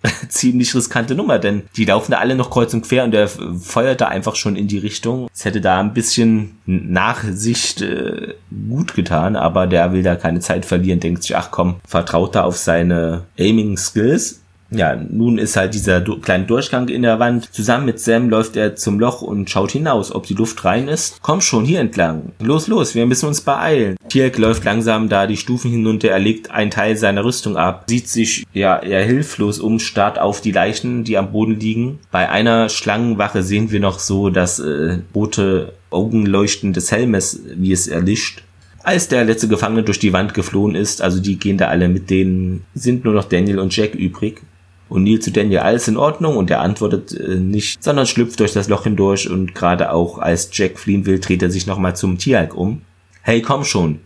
ziemlich 0.30 0.74
riskante 0.76 1.16
Nummer, 1.16 1.40
denn 1.40 1.64
die 1.76 1.86
laufen 1.86 2.12
da 2.12 2.20
alle 2.20 2.36
noch 2.36 2.50
kreuz 2.50 2.74
und 2.74 2.84
quer 2.84 3.04
und 3.04 3.12
der 3.12 3.28
feuert 3.28 4.02
da 4.02 4.08
einfach 4.08 4.36
schon 4.36 4.56
in 4.56 4.68
die 4.68 4.78
Richtung. 4.78 5.28
Es 5.34 5.46
hätte 5.46 5.62
da 5.62 5.80
ein 5.80 5.94
bisschen 5.94 6.58
Nachsicht 6.66 7.82
äh, 7.82 8.36
gut 8.70 8.94
getan, 8.94 9.36
aber 9.36 9.68
der 9.68 9.92
will 9.92 10.04
da 10.04 10.16
keine 10.16 10.40
Zeit 10.40 10.66
verlieren, 10.66 11.00
denkt 11.00 11.24
sich, 11.24 11.36
ach 11.36 11.52
komm, 11.52 11.76
vertraut 11.86 12.36
da 12.36 12.44
auf 12.44 12.58
seine 12.58 13.24
Aiming 13.38 13.78
Skills 13.78 14.42
ja, 14.72 14.96
nun 14.96 15.38
ist 15.38 15.56
halt 15.56 15.74
dieser 15.74 16.00
du 16.00 16.20
kleine 16.20 16.46
Durchgang 16.46 16.90
in 16.90 17.02
der 17.02 17.20
Wand. 17.20 17.54
Zusammen 17.54 17.86
mit 17.86 18.00
Sam 18.00 18.30
läuft 18.30 18.56
er 18.56 18.76
zum 18.76 19.00
Loch 19.00 19.22
und 19.22 19.50
schaut 19.50 19.72
hinaus, 19.72 20.14
ob 20.14 20.28
die 20.28 20.36
Luft 20.36 20.64
rein 20.66 20.88
ist. 20.88 21.20
Komm 21.22 21.42
schon, 21.42 21.66
hier 21.66 21.80
entlang. 21.80 22.34
Los, 22.40 22.68
los, 22.68 22.96
wir 22.96 23.06
müssen 23.06 23.28
uns 23.28 23.42
beeilen. 23.42 23.96
Tierk 24.10 24.38
läuft 24.38 24.64
langsam 24.66 25.10
da 25.10 25.28
die 25.28 25.38
Stufen 25.38 25.72
hinunter, 25.72 26.10
er 26.10 26.20
legt 26.20 26.52
einen 26.52 26.72
Teil 26.72 26.98
seiner 26.98 27.24
Rüstung 27.24 27.58
ab, 27.58 27.86
sieht 27.88 28.08
sich 28.08 28.46
ja 28.54 28.80
eher 28.80 29.04
hilflos 29.04 29.60
um, 29.60 29.80
starrt 29.80 30.20
auf 30.20 30.42
die 30.42 30.52
Leichen, 30.52 31.04
die 31.04 31.18
am 31.18 31.32
Boden 31.32 31.60
liegen. 31.60 32.00
Bei 32.12 32.30
einer 32.30 32.70
Schlangenwache 32.70 33.44
sehen 33.44 33.72
wir 33.72 33.80
noch 33.80 34.00
so 34.00 34.30
das 34.30 34.60
äh, 34.60 35.00
rote 35.16 35.74
Augenleuchten 35.90 36.74
des 36.74 36.92
Helmes, 36.92 37.42
wie 37.56 37.72
es 37.72 37.88
erlischt 37.88 38.44
als 38.84 39.08
der 39.08 39.24
letzte 39.24 39.48
Gefangene 39.48 39.84
durch 39.84 40.00
die 40.00 40.14
Wand 40.14 40.34
geflohen 40.34 40.74
ist, 40.74 41.02
also 41.02 41.22
die 41.22 41.38
gehen 41.38 41.58
da 41.58 41.68
alle 41.68 41.90
mit 41.90 42.10
denen, 42.10 42.66
sind 42.74 43.04
nur 43.04 43.14
noch 43.14 43.26
Daniel 43.26 43.60
und 43.60 43.76
Jack 43.76 43.94
übrig. 43.94 44.42
Und 44.90 45.04
Neil 45.04 45.20
zu 45.20 45.32
Daniel, 45.32 45.60
alles 45.60 45.88
in 45.88 45.98
Ordnung? 45.98 46.36
Und 46.36 46.50
er 46.50 46.62
antwortet 46.62 47.14
äh, 47.14 47.36
nicht, 47.36 47.84
sondern 47.84 48.08
schlüpft 48.08 48.40
durch 48.40 48.54
das 48.54 48.68
Loch 48.68 48.84
hindurch 48.84 49.30
und 49.30 49.56
gerade 49.56 49.92
auch 49.92 50.18
als 50.18 50.50
Jack 50.52 50.80
fliehen 50.80 51.06
will, 51.06 51.20
dreht 51.20 51.44
er 51.44 51.52
sich 51.52 51.68
nochmal 51.68 51.96
zum 51.96 52.18
Tieralk 52.18 52.56
um. 52.56 52.82
Hey, 53.22 53.42
komm 53.42 53.64
schon. 53.64 54.00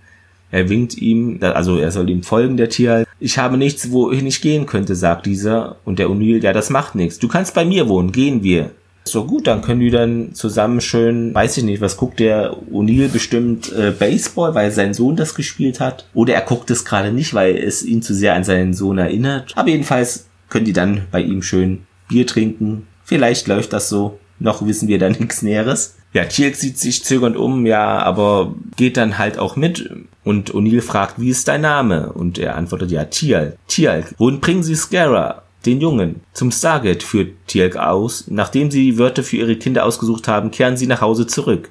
Er 0.52 0.70
winkt 0.70 0.96
ihm, 0.98 1.40
also 1.42 1.80
er 1.80 1.90
soll 1.90 2.10
ihm 2.12 2.22
folgen, 2.22 2.58
der 2.58 2.70
Tieralk. 2.70 3.08
Ich 3.20 3.40
habe 3.40 3.58
nichts, 3.58 3.92
wohin 3.92 4.28
ich 4.28 4.42
gehen 4.42 4.68
könnte, 4.68 4.94
sagt 4.96 5.26
dieser. 5.26 5.78
Und 5.84 5.98
der 5.98 6.10
O'Neill, 6.10 6.44
ja, 6.44 6.54
das 6.54 6.70
macht 6.70 6.94
nichts. 6.94 7.18
Du 7.18 7.28
kannst 7.28 7.56
bei 7.56 7.66
mir 7.66 7.88
wohnen, 7.88 8.12
gehen 8.12 8.44
wir. 8.44 8.70
So 9.06 9.26
gut, 9.26 9.48
dann 9.48 9.62
können 9.62 9.80
die 9.80 9.90
dann 9.90 10.34
zusammen 10.34 10.80
schön, 10.80 11.34
weiß 11.34 11.58
ich 11.58 11.64
nicht, 11.64 11.82
was 11.82 11.98
guckt 11.98 12.20
der 12.20 12.56
O'Neill 12.72 13.10
bestimmt 13.10 13.72
äh, 13.74 13.92
Baseball, 13.98 14.54
weil 14.54 14.72
sein 14.72 14.94
Sohn 14.94 15.16
das 15.16 15.36
gespielt 15.36 15.80
hat. 15.80 16.08
Oder 16.14 16.36
er 16.36 16.42
guckt 16.42 16.70
es 16.70 16.86
gerade 16.86 17.12
nicht, 17.12 17.34
weil 17.34 17.58
es 17.58 17.84
ihn 17.84 18.02
zu 18.02 18.14
sehr 18.14 18.36
an 18.36 18.44
seinen 18.44 18.74
Sohn 18.74 18.98
erinnert. 18.98 19.52
Aber 19.56 19.70
jedenfalls 19.70 20.28
können 20.54 20.66
die 20.66 20.74
dann 20.74 21.08
bei 21.12 21.22
ihm 21.22 21.42
schön 21.42 21.86
Bier 22.08 22.26
trinken 22.26 22.88
Vielleicht 23.04 23.48
läuft 23.48 23.74
das 23.74 23.90
so. 23.90 24.20
Noch 24.40 24.66
wissen 24.66 24.88
wir 24.88 25.00
da 25.00 25.10
nichts 25.10 25.42
Näheres. 25.42 25.96
Ja, 26.14 26.24
Teal'c 26.24 26.56
sieht 26.56 26.78
sich 26.78 27.04
zögernd 27.04 27.36
um, 27.36 27.66
ja, 27.66 28.00
aber 28.00 28.54
geht 28.76 28.98
dann 28.98 29.18
halt 29.18 29.38
auch 29.38 29.56
mit. 29.56 29.90
Und 30.24 30.54
O'Neill 30.54 30.82
fragt, 30.82 31.20
wie 31.20 31.30
ist 31.30 31.48
dein 31.48 31.62
Name? 31.62 32.14
Und 32.14 32.38
er 32.38 32.56
antwortet, 32.56 32.92
ja, 32.92 33.06
Tial. 33.06 33.58
Tialk. 33.68 34.14
Wohin 34.18 34.40
bringen 34.40 34.64
Sie 34.64 34.76
Scara? 34.76 35.44
Den 35.66 35.80
Jungen. 35.80 36.22
Zum 36.34 36.52
Stargate 36.52 37.04
führt 37.04 37.32
Tialk 37.48 37.78
aus. 37.78 38.26
Nachdem 38.28 38.70
sie 38.70 38.92
die 38.92 38.98
Wörter 38.98 39.24
für 39.24 39.38
ihre 39.38 39.56
Kinder 39.56 39.86
ausgesucht 39.86 40.28
haben, 40.28 40.52
kehren 40.52 40.76
sie 40.76 40.88
nach 40.88 41.02
Hause 41.02 41.26
zurück 41.26 41.70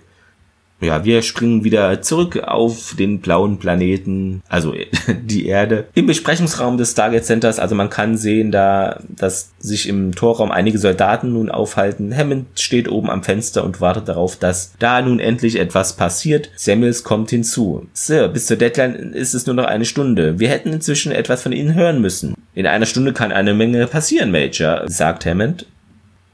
ja, 0.83 1.05
wir 1.05 1.23
springen 1.23 1.65
wieder 1.65 2.03
zurück 2.03 2.43
auf 2.45 2.95
den 2.99 3.21
blauen 3.21 3.59
Planeten, 3.59 4.43
also 4.49 4.75
die 5.23 5.47
Erde, 5.47 5.87
im 5.95 6.07
Besprechungsraum 6.07 6.77
des 6.77 6.93
Stargate 6.93 7.25
Centers. 7.25 7.59
Also 7.59 7.75
man 7.75 7.91
kann 7.91 8.17
sehen 8.17 8.51
da, 8.51 9.01
dass 9.09 9.53
sich 9.59 9.89
im 9.89 10.15
Torraum 10.15 10.51
einige 10.51 10.79
Soldaten 10.79 11.33
nun 11.33 11.51
aufhalten. 11.51 12.17
Hammond 12.17 12.47
steht 12.59 12.91
oben 12.91 13.11
am 13.11 13.23
Fenster 13.23 13.65
und 13.65 13.81
wartet 13.81 14.09
darauf, 14.09 14.37
dass 14.37 14.73
da 14.79 15.01
nun 15.03 15.21
endlich 15.21 15.59
etwas 15.59 15.95
passiert. 15.95 16.51
Samuels 16.57 17.05
kommt 17.05 17.31
hinzu. 17.31 17.87
Sir, 17.93 18.29
bis 18.29 18.47
zur 18.47 18.57
Deadline 18.57 19.13
ist 19.13 19.35
es 19.35 19.47
nur 19.47 19.55
noch 19.55 19.67
eine 19.67 19.85
Stunde. 19.85 20.39
Wir 20.39 20.49
hätten 20.49 20.73
inzwischen 20.73 21.13
etwas 21.13 21.43
von 21.43 21.53
Ihnen 21.53 21.75
hören 21.75 22.01
müssen. 22.01 22.35
In 22.55 22.67
einer 22.67 22.87
Stunde 22.87 23.13
kann 23.13 23.33
eine 23.33 23.55
Menge 23.55 23.87
passieren, 23.87 24.31
Major, 24.31 24.83
sagt 24.87 25.25
Hammond. 25.25 25.67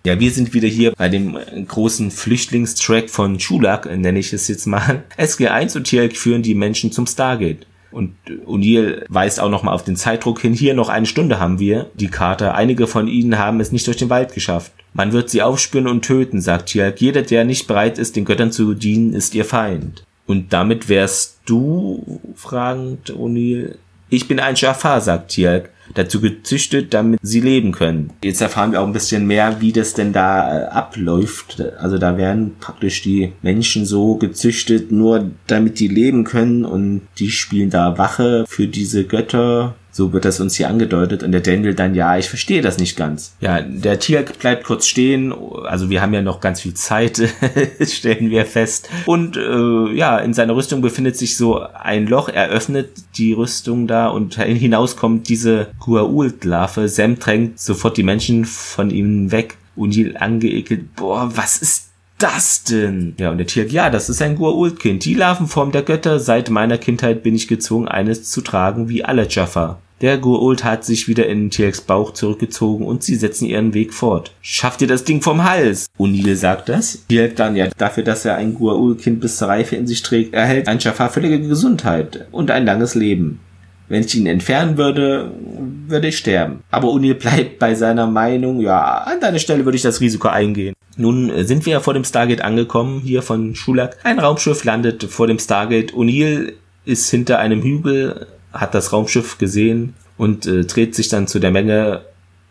Ja, 0.04 0.20
wir 0.20 0.30
sind 0.30 0.54
wieder 0.54 0.68
hier 0.68 0.92
bei 0.92 1.08
dem 1.08 1.36
großen 1.66 2.10
Flüchtlingstrack 2.10 3.10
von 3.10 3.40
Schulak, 3.40 3.86
nenne 3.86 4.18
ich 4.18 4.32
es 4.32 4.48
jetzt 4.48 4.66
mal. 4.66 5.04
SG1 5.18 5.76
und 5.76 5.84
Tielk 5.84 6.16
führen 6.16 6.42
die 6.42 6.54
Menschen 6.54 6.92
zum 6.92 7.06
Stargate. 7.06 7.66
Und 7.90 8.14
O'Neill 8.46 9.04
weist 9.08 9.40
auch 9.40 9.48
nochmal 9.48 9.74
auf 9.74 9.82
den 9.82 9.96
Zeitdruck 9.96 10.40
hin. 10.40 10.52
Hier 10.52 10.74
noch 10.74 10.90
eine 10.90 11.06
Stunde 11.06 11.40
haben 11.40 11.58
wir 11.58 11.90
die 11.94 12.08
Karte. 12.08 12.54
Einige 12.54 12.86
von 12.86 13.08
ihnen 13.08 13.38
haben 13.38 13.60
es 13.60 13.72
nicht 13.72 13.86
durch 13.86 13.96
den 13.96 14.10
Wald 14.10 14.34
geschafft. 14.34 14.72
Man 14.92 15.12
wird 15.12 15.30
sie 15.30 15.42
aufspüren 15.42 15.88
und 15.88 16.04
töten, 16.04 16.40
sagt 16.40 16.68
Tielk. 16.68 17.00
Jeder, 17.00 17.22
der 17.22 17.44
nicht 17.44 17.66
bereit 17.66 17.98
ist, 17.98 18.14
den 18.14 18.24
Göttern 18.24 18.52
zu 18.52 18.74
dienen, 18.74 19.14
ist 19.14 19.34
ihr 19.34 19.44
Feind. 19.44 20.04
Und 20.26 20.52
damit 20.52 20.90
wärst 20.90 21.38
du, 21.46 22.20
fragend 22.34 23.10
O'Neill. 23.10 23.76
Ich 24.10 24.28
bin 24.28 24.38
ein 24.38 24.54
Jafar, 24.54 25.00
sagt 25.00 25.30
Tielk 25.30 25.70
dazu 25.94 26.20
gezüchtet, 26.20 26.94
damit 26.94 27.20
sie 27.22 27.40
leben 27.40 27.72
können. 27.72 28.10
Jetzt 28.22 28.40
erfahren 28.40 28.72
wir 28.72 28.80
auch 28.80 28.86
ein 28.86 28.92
bisschen 28.92 29.26
mehr, 29.26 29.60
wie 29.60 29.72
das 29.72 29.94
denn 29.94 30.12
da 30.12 30.62
äh, 30.62 30.64
abläuft. 30.66 31.62
Also 31.78 31.98
da 31.98 32.16
werden 32.16 32.56
praktisch 32.60 33.02
die 33.02 33.32
Menschen 33.42 33.84
so 33.84 34.16
gezüchtet, 34.16 34.92
nur 34.92 35.30
damit 35.46 35.80
die 35.80 35.88
leben 35.88 36.24
können 36.24 36.64
und 36.64 37.02
die 37.18 37.30
spielen 37.30 37.70
da 37.70 37.98
Wache 37.98 38.44
für 38.48 38.66
diese 38.66 39.04
Götter 39.04 39.74
so 39.98 40.12
wird 40.12 40.24
das 40.24 40.38
uns 40.38 40.54
hier 40.54 40.68
angedeutet. 40.68 41.24
Und 41.24 41.32
der 41.32 41.40
Daniel 41.40 41.74
dann, 41.74 41.96
ja, 41.96 42.16
ich 42.16 42.28
verstehe 42.28 42.62
das 42.62 42.78
nicht 42.78 42.96
ganz. 42.96 43.34
Ja, 43.40 43.60
der 43.60 43.98
Tier 43.98 44.22
bleibt 44.22 44.62
kurz 44.62 44.86
stehen. 44.86 45.34
Also 45.64 45.90
wir 45.90 46.00
haben 46.00 46.14
ja 46.14 46.22
noch 46.22 46.40
ganz 46.40 46.60
viel 46.60 46.74
Zeit, 46.74 47.20
stellen 47.82 48.30
wir 48.30 48.46
fest. 48.46 48.88
Und 49.06 49.36
äh, 49.36 49.92
ja, 49.92 50.18
in 50.18 50.34
seiner 50.34 50.54
Rüstung 50.54 50.82
befindet 50.82 51.16
sich 51.16 51.36
so 51.36 51.60
ein 51.60 52.06
Loch. 52.06 52.28
Er 52.28 52.48
öffnet 52.48 52.90
die 53.16 53.32
Rüstung 53.32 53.88
da 53.88 54.06
und 54.06 54.36
hinaus 54.36 54.96
kommt 54.96 55.28
diese 55.28 55.66
Gua'uld-Larve. 55.80 56.86
Sam 56.86 57.18
drängt 57.18 57.58
sofort 57.58 57.96
die 57.96 58.04
Menschen 58.04 58.44
von 58.44 58.90
ihm 58.90 59.32
weg. 59.32 59.56
Und 59.74 59.94
die 59.94 60.16
angeekelt, 60.16 60.94
boah, 60.94 61.32
was 61.34 61.58
ist 61.58 61.88
das 62.18 62.62
denn? 62.62 63.14
Ja, 63.18 63.32
und 63.32 63.38
der 63.38 63.48
Tier, 63.48 63.66
ja, 63.66 63.90
das 63.90 64.08
ist 64.08 64.22
ein 64.22 64.38
Gua'uld-Kind. 64.38 65.04
Die 65.04 65.14
Larvenform 65.14 65.72
der 65.72 65.82
Götter. 65.82 66.20
Seit 66.20 66.50
meiner 66.50 66.78
Kindheit 66.78 67.24
bin 67.24 67.34
ich 67.34 67.48
gezwungen, 67.48 67.88
eines 67.88 68.30
zu 68.30 68.42
tragen 68.42 68.88
wie 68.88 69.04
alle 69.04 69.26
Jaffa. 69.28 69.80
Der 70.00 70.16
Gurult 70.18 70.62
hat 70.62 70.84
sich 70.84 71.08
wieder 71.08 71.26
in 71.26 71.50
T-Rex 71.50 71.80
Bauch 71.80 72.12
zurückgezogen 72.12 72.86
und 72.86 73.02
sie 73.02 73.16
setzen 73.16 73.46
ihren 73.46 73.74
Weg 73.74 73.92
fort. 73.92 74.32
Schafft 74.42 74.80
ihr 74.80 74.86
das 74.86 75.02
Ding 75.02 75.22
vom 75.22 75.42
Hals? 75.42 75.86
O'Neill 75.98 76.36
sagt 76.36 76.68
das. 76.68 77.04
T-Rex 77.08 77.34
dann 77.34 77.56
ja 77.56 77.66
dafür, 77.76 78.04
dass 78.04 78.24
er 78.24 78.36
ein 78.36 78.56
Gua'ul-Kind 78.56 79.18
bis 79.20 79.38
zur 79.38 79.48
Reife 79.48 79.74
in 79.74 79.88
sich 79.88 80.02
trägt, 80.02 80.34
erhält 80.34 80.68
ein 80.68 80.80
Schafar 80.80 81.10
völlige 81.10 81.40
Gesundheit 81.40 82.26
und 82.30 82.52
ein 82.52 82.64
langes 82.64 82.94
Leben. 82.94 83.40
Wenn 83.88 84.04
ich 84.04 84.14
ihn 84.14 84.26
entfernen 84.26 84.76
würde, 84.76 85.32
würde 85.88 86.08
ich 86.08 86.18
sterben. 86.18 86.60
Aber 86.70 86.88
O'Neill 86.88 87.14
bleibt 87.14 87.58
bei 87.58 87.74
seiner 87.74 88.06
Meinung, 88.06 88.60
ja, 88.60 88.98
an 88.98 89.18
deiner 89.18 89.40
Stelle 89.40 89.64
würde 89.64 89.76
ich 89.76 89.82
das 89.82 90.00
Risiko 90.00 90.28
eingehen. 90.28 90.74
Nun 90.96 91.44
sind 91.44 91.66
wir 91.66 91.80
vor 91.80 91.94
dem 91.94 92.04
Stargate 92.04 92.42
angekommen, 92.42 93.00
hier 93.00 93.22
von 93.22 93.56
Schulak. 93.56 93.96
Ein 94.04 94.20
Raumschiff 94.20 94.62
landet 94.62 95.04
vor 95.04 95.26
dem 95.26 95.40
Stargate. 95.40 95.92
O'Neill 95.94 96.52
ist 96.84 97.10
hinter 97.10 97.40
einem 97.40 97.62
Hügel 97.62 98.26
hat 98.52 98.74
das 98.74 98.92
Raumschiff 98.92 99.38
gesehen 99.38 99.94
und 100.16 100.46
äh, 100.46 100.64
dreht 100.64 100.94
sich 100.94 101.08
dann 101.08 101.26
zu 101.26 101.38
der 101.38 101.50
Menge. 101.50 102.02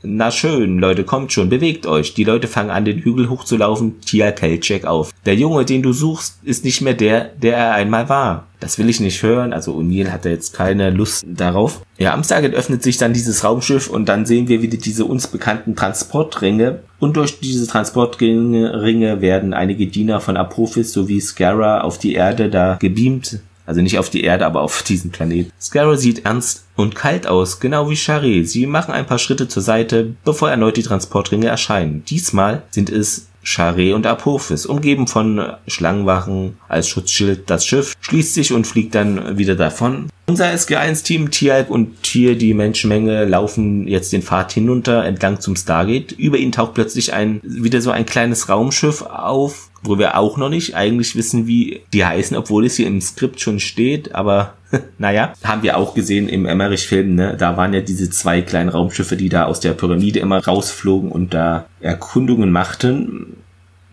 Na 0.03 0.29
schön, 0.29 0.77
Leute, 0.77 1.03
kommt 1.03 1.33
schon, 1.33 1.49
bewegt 1.49 1.87
euch. 1.87 2.13
Die 2.13 2.23
Leute 2.23 2.47
fangen 2.47 2.69
an, 2.69 2.85
den 2.85 2.99
Hügel 2.99 3.29
hochzulaufen. 3.29 3.99
Tia 4.01 4.33
Jack 4.61 4.85
auf. 4.85 5.11
Der 5.25 5.35
Junge, 5.35 5.65
den 5.65 5.81
du 5.81 5.91
suchst, 5.91 6.39
ist 6.43 6.63
nicht 6.63 6.81
mehr 6.81 6.93
der, 6.93 7.25
der 7.25 7.57
er 7.57 7.73
einmal 7.73 8.07
war. 8.07 8.45
Das 8.59 8.77
will 8.77 8.89
ich 8.89 8.99
nicht 8.99 9.21
hören. 9.23 9.53
Also 9.53 9.75
O'Neill 9.75 10.11
hat 10.11 10.23
da 10.23 10.29
jetzt 10.29 10.53
keine 10.53 10.91
Lust 10.91 11.25
darauf. 11.27 11.81
Ja, 11.97 12.13
am 12.13 12.23
Stargate 12.23 12.53
öffnet 12.53 12.83
sich 12.83 12.97
dann 12.97 13.13
dieses 13.13 13.43
Raumschiff 13.43 13.89
und 13.89 14.07
dann 14.07 14.25
sehen 14.25 14.47
wir 14.47 14.61
wieder 14.61 14.77
diese 14.77 15.03
uns 15.03 15.27
bekannten 15.27 15.75
Transportringe. 15.75 16.79
Und 16.99 17.17
durch 17.17 17.39
diese 17.39 17.67
Transportringe 17.67 19.21
werden 19.21 19.53
einige 19.53 19.87
Diener 19.87 20.19
von 20.19 20.37
Apophis 20.37 20.93
sowie 20.93 21.21
Scara 21.21 21.81
auf 21.81 21.97
die 21.97 22.13
Erde 22.13 22.49
da 22.49 22.77
gebeamt 22.79 23.39
also 23.67 23.81
nicht 23.81 23.99
auf 23.99 24.09
die 24.09 24.23
Erde, 24.23 24.47
aber 24.47 24.61
auf 24.61 24.81
diesen 24.81 25.11
Planeten. 25.11 25.51
Scarrow 25.61 25.97
sieht 25.97 26.25
ernst 26.25 26.65
und 26.75 26.95
kalt 26.95 27.27
aus, 27.27 27.59
genau 27.59 27.89
wie 27.89 27.95
Charé. 27.95 28.43
Sie 28.45 28.65
machen 28.65 28.93
ein 28.93 29.05
paar 29.05 29.19
Schritte 29.19 29.47
zur 29.47 29.61
Seite, 29.61 30.15
bevor 30.23 30.49
erneut 30.49 30.77
die 30.77 30.83
Transportringe 30.83 31.47
erscheinen. 31.47 32.03
Diesmal 32.05 32.63
sind 32.71 32.89
es 32.89 33.27
Charé 33.43 33.93
und 33.93 34.07
Apophis, 34.07 34.65
umgeben 34.65 35.07
von 35.07 35.53
Schlangenwachen 35.67 36.57
als 36.67 36.87
Schutzschild. 36.87 37.49
Das 37.49 37.65
Schiff 37.65 37.93
schließt 38.01 38.33
sich 38.33 38.53
und 38.53 38.65
fliegt 38.65 38.95
dann 38.95 39.37
wieder 39.37 39.55
davon. 39.55 40.09
Unser 40.29 40.47
SG1-Team, 40.47 41.31
Tieralk 41.31 41.69
und 41.69 42.03
Tier, 42.03 42.37
die 42.37 42.53
Menschenmenge, 42.53 43.23
laufen 43.23 43.87
jetzt 43.87 44.11
den 44.11 44.21
Pfad 44.21 44.51
hinunter 44.51 45.05
entlang 45.05 45.39
zum 45.39 45.55
Stargate. 45.55 46.11
Über 46.11 46.37
ihnen 46.37 46.51
taucht 46.51 46.73
plötzlich 46.73 47.13
ein, 47.13 47.39
wieder 47.43 47.79
so 47.79 47.91
ein 47.91 48.05
kleines 48.05 48.49
Raumschiff 48.49 49.03
auf, 49.03 49.69
wo 49.83 49.97
wir 49.97 50.17
auch 50.17 50.35
noch 50.35 50.49
nicht 50.49 50.75
eigentlich 50.75 51.15
wissen, 51.15 51.47
wie 51.47 51.79
die 51.93 52.03
heißen, 52.03 52.35
obwohl 52.35 52.65
es 52.65 52.75
hier 52.75 52.87
im 52.87 52.99
Skript 52.99 53.39
schon 53.39 53.61
steht, 53.61 54.15
aber 54.15 54.55
naja, 54.97 55.31
haben 55.45 55.63
wir 55.63 55.77
auch 55.77 55.93
gesehen 55.93 56.27
im 56.27 56.45
Emmerich-Film, 56.45 57.15
ne? 57.15 57.37
Da 57.39 57.55
waren 57.55 57.73
ja 57.73 57.79
diese 57.79 58.09
zwei 58.09 58.41
kleinen 58.41 58.67
Raumschiffe, 58.67 59.15
die 59.15 59.29
da 59.29 59.45
aus 59.45 59.61
der 59.61 59.71
Pyramide 59.71 60.19
immer 60.19 60.43
rausflogen 60.43 61.09
und 61.09 61.33
da 61.33 61.67
Erkundungen 61.79 62.51
machten. 62.51 63.37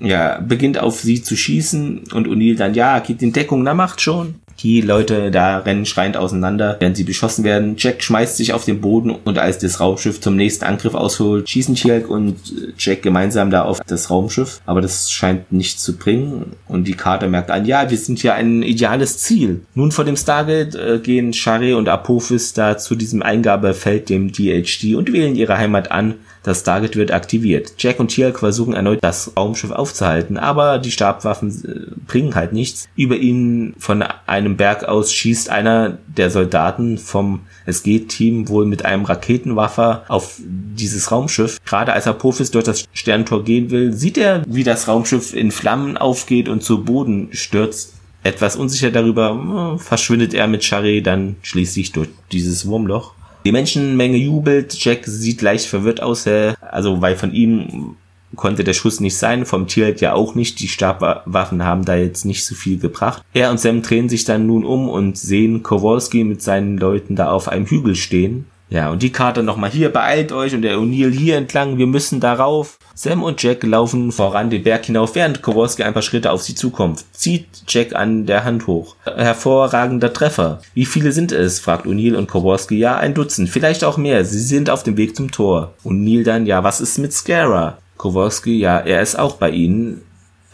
Ja, 0.01 0.40
beginnt 0.40 0.78
auf 0.78 0.98
sie 0.98 1.23
zu 1.23 1.36
schießen 1.36 2.06
und 2.12 2.27
O'Neill 2.27 2.56
dann, 2.56 2.74
ja, 2.74 2.98
geht 2.98 3.23
in 3.23 3.32
Deckung, 3.32 3.62
na 3.62 3.73
macht 3.73 4.01
schon. 4.01 4.35
Die 4.60 4.81
Leute 4.81 5.31
da 5.31 5.59
rennen 5.59 5.86
schreiend 5.86 6.16
auseinander, 6.16 6.76
während 6.78 6.97
sie 6.97 7.05
beschossen 7.05 7.44
werden. 7.44 7.74
Jack 7.78 8.02
schmeißt 8.02 8.36
sich 8.36 8.52
auf 8.52 8.64
den 8.64 8.81
Boden 8.81 9.10
und 9.10 9.39
als 9.39 9.59
das 9.59 9.81
Raumschiff 9.81 10.20
zum 10.20 10.36
nächsten 10.36 10.64
Angriff 10.64 10.94
ausholt, 10.94 11.48
schießen 11.48 11.74
Chirk 11.74 12.09
und 12.09 12.36
Jack 12.78 13.02
gemeinsam 13.02 13.51
da 13.51 13.62
auf 13.62 13.81
das 13.81 14.10
Raumschiff. 14.10 14.60
Aber 14.66 14.81
das 14.81 15.10
scheint 15.10 15.52
nichts 15.52 15.82
zu 15.82 15.97
bringen. 15.97 16.52
Und 16.68 16.85
die 16.85 16.94
Karte 16.94 17.28
merkt 17.28 17.51
an, 17.51 17.66
ja, 17.66 17.90
wir 17.90 17.98
sind 17.98 18.22
ja 18.22 18.35
ein 18.35 18.62
ideales 18.62 19.18
Ziel. 19.18 19.62
Nun 19.74 19.93
vor 19.93 20.05
dem 20.05 20.16
Stargate 20.16 20.74
äh, 20.74 20.98
gehen 20.98 21.32
Shari 21.32 21.74
und 21.74 21.89
Apophis 21.89 22.52
da 22.52 22.78
zu 22.78 22.94
diesem 22.94 23.22
Eingabefeld, 23.22 24.09
dem 24.09 24.32
DHD, 24.32 24.94
und 24.94 25.12
wählen 25.12 25.35
ihre 25.35 25.59
Heimat 25.59 25.90
an. 25.90 26.14
Das 26.45 26.62
Target 26.62 26.95
wird 26.95 27.11
aktiviert. 27.11 27.73
Jack 27.79 27.99
und 27.99 28.12
Teal'c 28.12 28.39
versuchen 28.39 28.75
erneut 28.75 28.99
das 29.03 29.33
Raumschiff 29.35 29.71
aufzuhalten, 29.71 30.37
aber 30.37 30.79
die 30.79 30.93
Stabwaffen 30.93 31.49
äh, 31.51 31.95
bringen 32.07 32.35
halt 32.35 32.53
nichts. 32.53 32.87
Über 32.97 33.16
ihnen 33.16 33.75
von 33.79 34.03
einem 34.27 34.57
Berg 34.57 34.85
aus 34.85 35.12
schießt 35.12 35.49
einer 35.49 35.99
der 36.07 36.31
Soldaten 36.31 36.99
vom 36.99 37.41
SG-Team 37.65 38.49
wohl 38.49 38.66
mit 38.66 38.85
einem 38.85 39.07
Raketenwaffer 39.07 40.05
auf 40.09 40.39
dieses 40.39 41.11
Raumschiff. 41.11 41.59
Gerade 41.65 41.95
als 41.95 42.07
Apophis 42.07 42.51
durch 42.51 42.65
das 42.65 42.85
Sterntor 42.93 43.43
gehen 43.43 43.71
will, 43.71 43.95
sieht 43.95 44.19
er, 44.19 44.43
wie 44.47 44.65
das 44.65 44.87
Raumschiff 44.87 45.35
in 45.35 45.51
Flammen 45.51 45.97
aufgeht 45.97 46.51
und 46.51 46.62
zu 46.62 46.85
Boden 46.85 47.31
stürzt. 47.33 47.95
Etwas 48.23 48.57
unsicher 48.57 48.91
darüber 48.91 49.31
hm, 49.31 49.79
verschwindet 49.79 50.35
er 50.35 50.47
mit 50.47 50.62
Charé 50.62 51.03
dann 51.03 51.37
schließlich 51.43 51.93
durch 51.93 52.09
dieses 52.33 52.66
Wurmloch. 52.66 53.15
Die 53.45 53.53
Menschenmenge 53.53 54.16
jubelt, 54.16 54.75
Jack 54.83 55.05
sieht 55.05 55.43
leicht 55.43 55.66
verwirrt 55.66 56.03
aus, 56.03 56.27
also 56.27 57.03
weil 57.03 57.16
von 57.16 57.35
ihm 57.35 57.97
konnte 58.37 58.65
der 58.65 58.73
Schuss 58.73 59.01
nicht 59.01 59.16
sein, 59.16 59.45
vom 59.45 59.66
Tier 59.66 59.95
ja 59.97 60.15
auch 60.15 60.35
nicht, 60.35 60.61
die 60.61 60.69
Stabwaffen 60.69 61.62
haben 61.62 61.85
da 61.85 61.95
jetzt 61.95 62.25
nicht 62.25 62.45
so 62.45 62.55
viel 62.55 62.79
gebracht. 62.79 63.23
Er 63.33 63.51
und 63.51 63.61
Sam 63.61 63.83
drehen 63.83 64.09
sich 64.09 64.25
dann 64.25 64.47
nun 64.47 64.65
um 64.65 64.89
und 64.89 65.19
sehen 65.19 65.62
Kowalski 65.62 66.25
mit 66.25 66.43
seinen 66.43 66.79
Leuten 66.79 67.16
da 67.16 67.31
auf 67.31 67.49
einem 67.49 67.66
Hügel 67.66 67.95
stehen. 67.95 68.47
Ja, 68.74 68.90
und 68.90 69.02
die 69.02 69.12
Karte 69.12 69.44
nochmal 69.44 69.70
hier, 69.70 69.92
beeilt 69.92 70.32
euch 70.32 70.52
und 70.52 70.62
der 70.62 70.78
O'Neill 70.78 71.12
hier 71.12 71.36
entlang, 71.36 71.78
wir 71.78 71.86
müssen 71.86 72.18
darauf. 72.18 72.76
Sam 72.96 73.22
und 73.22 73.40
Jack 73.40 73.62
laufen 73.62 74.10
voran 74.10 74.51
den 74.51 74.64
Berg 74.64 74.86
hinauf, 74.86 75.14
während 75.14 75.42
Kowalski 75.42 75.84
ein 75.84 75.92
paar 75.92 76.02
Schritte 76.02 76.32
auf 76.32 76.42
sie 76.42 76.56
zukommt. 76.56 77.05
Zieht 77.12 77.46
Jack 77.68 77.94
an 77.94 78.26
der 78.26 78.42
Hand 78.42 78.66
hoch. 78.66 78.96
Hervorragender 79.05 80.12
Treffer. 80.12 80.60
Wie 80.74 80.86
viele 80.86 81.12
sind 81.12 81.30
es? 81.30 81.60
fragt 81.60 81.86
O'Neill 81.86 82.16
und 82.16 82.26
Kowalski. 82.26 82.76
Ja, 82.76 82.96
ein 82.96 83.14
Dutzend, 83.14 83.48
vielleicht 83.48 83.84
auch 83.84 83.96
mehr. 83.96 84.24
Sie 84.24 84.40
sind 84.40 84.68
auf 84.68 84.82
dem 84.82 84.96
Weg 84.96 85.14
zum 85.14 85.30
Tor. 85.30 85.74
O'Neill 85.84 86.24
dann, 86.24 86.44
ja, 86.44 86.64
was 86.64 86.80
ist 86.80 86.98
mit 86.98 87.12
Scara? 87.12 87.78
Kowalski, 87.96 88.59
ja, 88.59 88.78
er 88.78 89.02
ist 89.02 89.16
auch 89.16 89.36
bei 89.36 89.51
ihnen. 89.51 90.02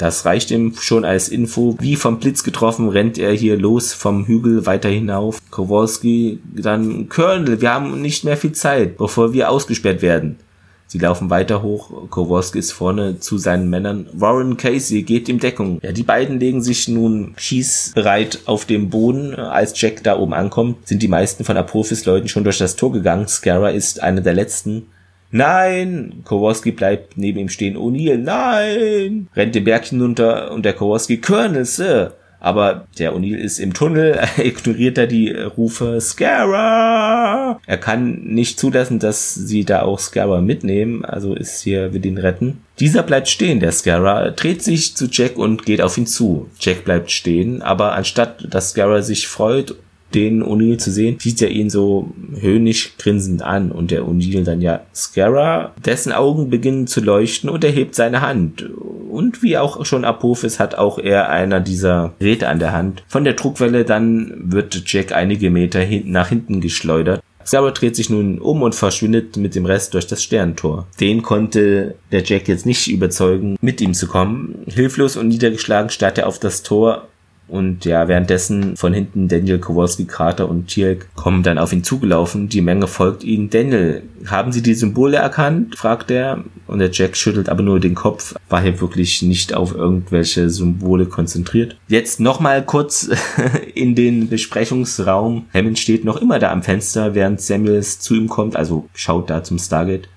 Das 0.00 0.24
reicht 0.24 0.50
ihm 0.50 0.74
schon 0.80 1.04
als 1.04 1.28
Info. 1.28 1.76
Wie 1.78 1.94
vom 1.94 2.20
Blitz 2.20 2.42
getroffen 2.42 2.88
rennt 2.88 3.18
er 3.18 3.32
hier 3.32 3.58
los 3.58 3.92
vom 3.92 4.24
Hügel 4.24 4.64
weiter 4.64 4.88
hinauf. 4.88 5.42
Kowalski, 5.50 6.40
dann 6.54 7.10
Colonel, 7.10 7.60
wir 7.60 7.74
haben 7.74 8.00
nicht 8.00 8.24
mehr 8.24 8.38
viel 8.38 8.52
Zeit, 8.52 8.96
bevor 8.96 9.34
wir 9.34 9.50
ausgesperrt 9.50 10.00
werden. 10.00 10.38
Sie 10.86 10.96
laufen 10.96 11.28
weiter 11.28 11.60
hoch. 11.60 12.08
Kowalski 12.08 12.58
ist 12.58 12.72
vorne 12.72 13.20
zu 13.20 13.36
seinen 13.36 13.68
Männern. 13.68 14.08
Warren 14.14 14.56
Casey 14.56 15.02
geht 15.02 15.28
in 15.28 15.38
Deckung. 15.38 15.80
Ja, 15.82 15.92
die 15.92 16.02
beiden 16.02 16.40
legen 16.40 16.62
sich 16.62 16.88
nun 16.88 17.34
schießbereit 17.36 18.40
auf 18.46 18.64
dem 18.64 18.88
Boden. 18.88 19.34
Als 19.34 19.78
Jack 19.78 20.02
da 20.02 20.18
oben 20.18 20.32
ankommt, 20.32 20.88
sind 20.88 21.02
die 21.02 21.08
meisten 21.08 21.44
von 21.44 21.58
Apophis 21.58 22.06
Leuten 22.06 22.28
schon 22.28 22.44
durch 22.44 22.56
das 22.56 22.74
Tor 22.74 22.90
gegangen. 22.90 23.28
Scarra 23.28 23.68
ist 23.68 24.02
einer 24.02 24.22
der 24.22 24.32
letzten. 24.32 24.86
Nein! 25.30 26.22
Kowalski 26.24 26.72
bleibt 26.72 27.16
neben 27.16 27.38
ihm 27.38 27.48
stehen. 27.48 27.76
O'Neill, 27.76 28.18
nein! 28.18 29.28
Rennt 29.34 29.54
den 29.54 29.64
Berg 29.64 29.86
hinunter 29.86 30.50
und 30.50 30.64
der 30.64 30.72
Kowalski, 30.72 31.18
Colonel, 31.18 31.64
Sir! 31.64 32.14
Aber 32.40 32.86
der 32.98 33.14
O'Neill 33.14 33.36
ist 33.36 33.58
im 33.58 33.74
Tunnel, 33.74 34.18
ignoriert 34.38 34.96
er 34.96 35.06
die 35.06 35.30
Rufe 35.30 36.00
Scara. 36.00 37.60
Er 37.66 37.78
kann 37.78 38.22
nicht 38.24 38.58
zulassen, 38.58 38.98
dass 38.98 39.34
sie 39.34 39.64
da 39.66 39.82
auch 39.82 39.98
Scara 39.98 40.40
mitnehmen, 40.40 41.04
also 41.04 41.34
ist 41.34 41.60
hier, 41.60 41.92
will 41.92 42.04
ihn 42.04 42.16
retten. 42.16 42.62
Dieser 42.80 43.02
bleibt 43.02 43.28
stehen, 43.28 43.60
der 43.60 43.72
Scara, 43.72 44.30
dreht 44.30 44.62
sich 44.62 44.96
zu 44.96 45.06
Jack 45.10 45.36
und 45.36 45.66
geht 45.66 45.82
auf 45.82 45.98
ihn 45.98 46.06
zu. 46.06 46.48
Jack 46.58 46.84
bleibt 46.84 47.10
stehen, 47.10 47.60
aber 47.60 47.92
anstatt 47.92 48.46
dass 48.48 48.70
Scara 48.70 49.02
sich 49.02 49.28
freut 49.28 49.74
den 50.14 50.42
O'Neill 50.42 50.78
zu 50.78 50.90
sehen, 50.90 51.16
sieht 51.20 51.42
er 51.42 51.50
ihn 51.50 51.70
so 51.70 52.10
höhnisch 52.38 52.96
grinsend 52.98 53.42
an 53.42 53.72
und 53.72 53.90
der 53.90 54.02
O'Neill 54.02 54.44
dann 54.44 54.60
ja 54.60 54.80
Scarra, 54.94 55.72
dessen 55.84 56.12
Augen 56.12 56.50
beginnen 56.50 56.86
zu 56.86 57.00
leuchten 57.00 57.50
und 57.50 57.64
er 57.64 57.70
hebt 57.70 57.94
seine 57.94 58.20
Hand. 58.20 58.68
Und 59.10 59.42
wie 59.42 59.58
auch 59.58 59.84
schon 59.84 60.04
Apophis 60.04 60.60
hat 60.60 60.76
auch 60.76 60.98
er 60.98 61.30
einer 61.30 61.60
dieser 61.60 62.12
Geräte 62.18 62.48
an 62.48 62.60
der 62.60 62.72
Hand. 62.72 63.02
Von 63.08 63.24
der 63.24 63.34
Druckwelle 63.34 63.84
dann 63.84 64.34
wird 64.52 64.82
Jack 64.86 65.12
einige 65.12 65.50
Meter 65.50 65.80
hin 65.80 66.10
nach 66.12 66.28
hinten 66.28 66.60
geschleudert. 66.60 67.20
Scarra 67.44 67.70
dreht 67.70 67.96
sich 67.96 68.10
nun 68.10 68.38
um 68.38 68.62
und 68.62 68.74
verschwindet 68.74 69.36
mit 69.36 69.54
dem 69.54 69.66
Rest 69.66 69.94
durch 69.94 70.06
das 70.06 70.22
Sternentor. 70.22 70.86
Den 71.00 71.22
konnte 71.22 71.96
der 72.12 72.22
Jack 72.22 72.48
jetzt 72.48 72.66
nicht 72.66 72.86
überzeugen, 72.88 73.56
mit 73.60 73.80
ihm 73.80 73.94
zu 73.94 74.06
kommen. 74.06 74.64
Hilflos 74.66 75.16
und 75.16 75.28
niedergeschlagen 75.28 75.90
starrt 75.90 76.18
er 76.18 76.28
auf 76.28 76.38
das 76.38 76.62
Tor 76.62 77.08
und 77.50 77.84
ja, 77.84 78.06
währenddessen 78.06 78.76
von 78.76 78.94
hinten 78.94 79.26
Daniel 79.26 79.58
Kowalski, 79.58 80.04
Carter 80.04 80.48
und 80.48 80.68
Tierk 80.68 81.08
kommen 81.16 81.42
dann 81.42 81.58
auf 81.58 81.72
ihn 81.72 81.82
zugelaufen. 81.82 82.48
Die 82.48 82.60
Menge 82.60 82.86
folgt 82.86 83.24
ihnen. 83.24 83.50
Daniel, 83.50 84.02
haben 84.26 84.52
Sie 84.52 84.62
die 84.62 84.74
Symbole 84.74 85.16
erkannt? 85.16 85.76
fragt 85.76 86.12
er. 86.12 86.44
Und 86.68 86.78
der 86.78 86.92
Jack 86.92 87.16
schüttelt 87.16 87.48
aber 87.48 87.62
nur 87.62 87.80
den 87.80 87.96
Kopf. 87.96 88.36
War 88.48 88.62
hier 88.62 88.80
wirklich 88.80 89.22
nicht 89.22 89.52
auf 89.52 89.74
irgendwelche 89.74 90.48
Symbole 90.48 91.06
konzentriert. 91.06 91.76
Jetzt 91.88 92.20
nochmal 92.20 92.64
kurz 92.64 93.10
in 93.74 93.96
den 93.96 94.28
Besprechungsraum. 94.28 95.46
Hammond 95.52 95.78
steht 95.80 96.04
noch 96.04 96.18
immer 96.18 96.38
da 96.38 96.52
am 96.52 96.62
Fenster, 96.62 97.16
während 97.16 97.40
Samuels 97.40 97.98
zu 97.98 98.14
ihm 98.14 98.28
kommt. 98.28 98.54
Also 98.54 98.88
schaut 98.94 99.28
da 99.28 99.42
zum 99.42 99.58
Stargate. 99.58 100.08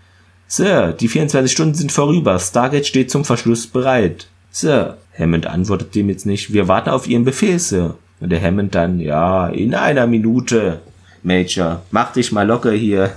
Sir, 0.48 0.94
die 0.94 1.08
24 1.08 1.52
Stunden 1.52 1.74
sind 1.74 1.92
vorüber. 1.92 2.38
Stargate 2.38 2.86
steht 2.86 3.10
zum 3.10 3.26
Verschluss 3.26 3.66
bereit. 3.66 4.28
Sir, 4.52 4.98
Hammond 5.18 5.48
antwortet 5.48 5.96
dem 5.96 6.10
jetzt 6.10 6.26
nicht. 6.26 6.54
Wir 6.54 6.68
warten 6.68 6.90
auf 6.90 7.08
Ihren 7.08 7.26
Befehl, 7.26 7.60
Sir. 7.60 7.96
Und 8.20 8.32
der 8.32 8.42
Hammond 8.42 8.74
dann, 8.74 9.00
ja, 9.00 9.48
in 9.48 9.76
einer 9.76 10.08
Minute. 10.08 10.80
Major, 11.24 11.82
mach 11.92 12.14
dich 12.14 12.32
mal 12.32 12.48
locker 12.48 12.72
hier. 12.72 13.12